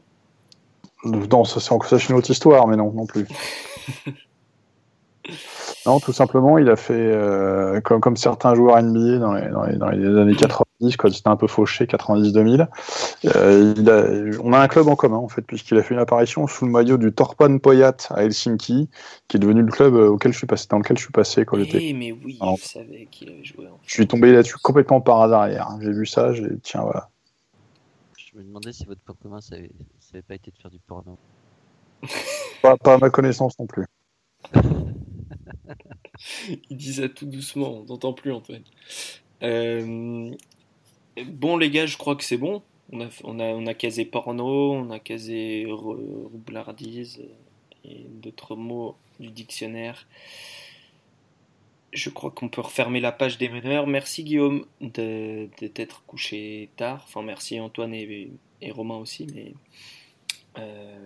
Non, 1.04 1.44
ça 1.44 1.60
c'est 1.60 2.08
une 2.08 2.16
autre 2.16 2.30
histoire, 2.30 2.66
mais 2.66 2.76
non, 2.76 2.92
non 2.92 3.06
plus. 3.06 3.26
non, 5.86 6.00
tout 6.00 6.12
simplement, 6.12 6.58
il 6.58 6.68
a 6.68 6.76
fait 6.76 6.94
euh, 6.94 7.80
comme, 7.80 8.00
comme, 8.00 8.16
certains 8.16 8.54
joueurs 8.54 8.82
NBA 8.82 9.18
dans 9.18 9.32
les, 9.32 9.48
dans 9.48 9.64
les, 9.64 9.76
dans 9.76 9.88
les 9.88 10.18
années 10.18 10.34
80 10.34 10.64
quand 10.96 11.12
c'était 11.12 11.28
un 11.28 11.36
peu 11.36 11.46
fauché, 11.46 11.86
90-2000. 11.86 12.68
Euh, 13.24 14.32
on 14.42 14.52
a 14.52 14.60
un 14.60 14.68
club 14.68 14.88
en 14.88 14.96
commun, 14.96 15.16
en 15.16 15.28
fait, 15.28 15.42
puisqu'il 15.42 15.76
a 15.78 15.82
fait 15.82 15.94
une 15.94 16.00
apparition 16.00 16.46
sous 16.46 16.66
le 16.66 16.70
maillot 16.70 16.98
du 16.98 17.12
Torpan 17.12 17.58
Poyat 17.58 17.96
à 18.10 18.24
Helsinki, 18.24 18.88
qui 19.26 19.36
est 19.36 19.40
devenu 19.40 19.62
le 19.62 19.72
club 19.72 19.94
euh, 19.94 20.08
auquel 20.08 20.32
je 20.32 20.38
suis 20.38 20.46
passé, 20.46 20.66
dans 20.70 20.78
lequel 20.78 20.96
je 20.96 21.02
suis 21.02 21.12
passé 21.12 21.44
quand 21.44 21.58
j'étais. 21.58 21.78
Eh, 21.82 21.92
mais 21.94 22.12
oui, 22.12 22.38
je 22.40 22.64
savais 22.64 23.08
qu'il 23.10 23.30
avait 23.30 23.44
joué. 23.44 23.66
Je 23.86 23.92
suis 23.92 24.06
tombé 24.06 24.32
là-dessus 24.32 24.58
complètement 24.62 25.00
par 25.00 25.22
hasard 25.22 25.48
hier. 25.48 25.68
J'ai 25.80 25.92
vu 25.92 26.06
ça, 26.06 26.32
j'ai 26.32 26.48
tiens, 26.62 26.82
voilà. 26.82 27.08
Je 28.16 28.38
me 28.38 28.44
demandais 28.44 28.72
si 28.72 28.84
votre 28.84 29.00
point 29.00 29.16
commun, 29.20 29.40
ça 29.40 29.56
n'avait 29.56 30.22
pas 30.22 30.34
été 30.34 30.50
de 30.50 30.56
faire 30.56 30.70
du 30.70 30.78
porno. 30.78 31.18
pas, 32.62 32.76
pas 32.76 32.94
à 32.94 32.98
ma 32.98 33.10
connaissance 33.10 33.58
non 33.58 33.66
plus. 33.66 33.86
Il 36.70 36.76
dit 36.76 36.94
ça 36.94 37.08
tout 37.08 37.26
doucement, 37.26 37.80
on 37.80 37.84
n'entend 37.84 38.12
plus 38.12 38.32
Antoine. 38.32 38.64
Euh, 39.42 40.34
Bon, 41.24 41.56
les 41.56 41.70
gars, 41.70 41.86
je 41.86 41.96
crois 41.96 42.16
que 42.16 42.24
c'est 42.24 42.36
bon. 42.36 42.62
On 42.92 43.00
a, 43.00 43.08
on, 43.24 43.38
a, 43.40 43.44
on 43.44 43.66
a 43.66 43.74
casé 43.74 44.04
porno, 44.04 44.72
on 44.72 44.90
a 44.90 44.98
casé 44.98 45.66
roublardise 45.68 47.20
et 47.84 48.06
d'autres 48.08 48.56
mots 48.56 48.96
du 49.20 49.30
dictionnaire. 49.30 50.06
Je 51.92 52.10
crois 52.10 52.30
qu'on 52.30 52.48
peut 52.48 52.60
refermer 52.60 53.00
la 53.00 53.12
page 53.12 53.38
des 53.38 53.48
meneurs. 53.48 53.86
Merci 53.86 54.24
Guillaume 54.24 54.66
de, 54.80 55.48
t'être 55.74 56.04
couché 56.06 56.70
tard. 56.76 57.02
Enfin, 57.04 57.22
merci 57.22 57.60
Antoine 57.60 57.94
et, 57.94 58.30
Romain 58.70 58.96
aussi. 58.96 59.26
Mais 59.34 59.54
euh, 60.58 60.98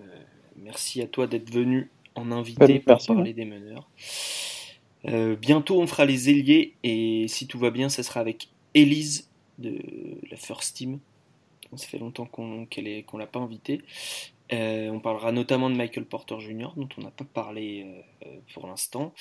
merci 0.56 1.02
à 1.02 1.06
toi 1.06 1.26
d'être 1.26 1.50
venu 1.50 1.90
en 2.14 2.30
invité 2.30 2.80
pour 2.80 2.98
parler 3.04 3.32
des 3.32 3.44
meneurs. 3.44 3.88
Euh, 5.08 5.36
bientôt, 5.36 5.80
on 5.80 5.86
fera 5.86 6.04
les 6.04 6.30
ailiers 6.30 6.74
et 6.82 7.26
si 7.28 7.46
tout 7.46 7.58
va 7.58 7.70
bien, 7.70 7.88
ça 7.88 8.02
sera 8.02 8.20
avec 8.20 8.48
Élise 8.74 9.28
de 9.58 9.78
la 10.30 10.36
First 10.36 10.76
Team. 10.76 10.98
Ça 11.74 11.86
fait 11.86 11.98
longtemps 11.98 12.26
qu'on 12.26 12.66
qu 12.66 13.02
qu'on 13.04 13.18
l'a 13.18 13.26
pas 13.26 13.40
invité. 13.40 13.80
Euh, 14.52 14.90
on 14.90 15.00
parlera 15.00 15.32
notamment 15.32 15.70
de 15.70 15.76
Michael 15.76 16.04
Porter 16.04 16.38
Jr. 16.38 16.68
dont 16.76 16.88
on 16.98 17.00
n'a 17.00 17.10
pas 17.10 17.24
parlé 17.24 17.86
euh, 18.26 18.28
pour 18.52 18.66
l'instant. 18.66 19.14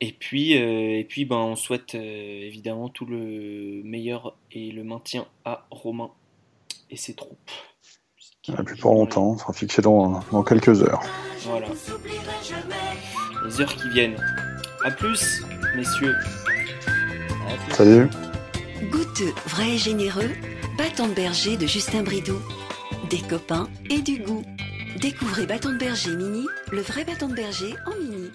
Et 0.00 0.12
puis, 0.12 0.52
et 0.52 1.06
puis 1.08 1.24
ben, 1.24 1.36
on 1.36 1.56
souhaite 1.56 1.94
évidemment 1.94 2.90
tout 2.90 3.06
le 3.06 3.80
meilleur 3.82 4.36
et 4.52 4.70
le 4.70 4.84
maintien 4.84 5.26
à 5.46 5.66
Romain 5.70 6.10
et 6.90 6.96
ses 6.96 7.14
troupes. 7.14 7.50
Ah, 8.48 8.62
plus 8.62 8.76
pour 8.76 8.92
longtemps, 8.94 9.30
on 9.30 9.38
sera 9.38 9.52
fixé 9.52 9.82
dans, 9.82 10.20
dans 10.30 10.44
quelques 10.44 10.82
heures. 10.82 11.02
Voilà. 11.40 11.68
Les 13.44 13.60
heures 13.60 13.74
qui 13.74 13.88
viennent. 13.88 14.45
A 14.86 14.90
plus, 14.92 15.42
messieurs. 15.74 16.14
Salut. 17.72 18.08
Goûteux, 18.88 19.34
vrai 19.46 19.70
et 19.70 19.78
généreux, 19.78 20.30
bâton 20.78 21.08
de 21.08 21.12
berger 21.12 21.56
de 21.56 21.66
Justin 21.66 22.04
Bridou. 22.04 22.40
Des 23.10 23.18
copains 23.18 23.68
et 23.90 24.00
du 24.00 24.18
goût. 24.18 24.44
Découvrez 25.00 25.44
Bâton 25.44 25.72
de 25.72 25.78
berger 25.78 26.14
mini, 26.14 26.46
le 26.70 26.82
vrai 26.82 27.04
bâton 27.04 27.26
de 27.26 27.34
berger 27.34 27.74
en 27.84 28.00
mini. 28.00 28.30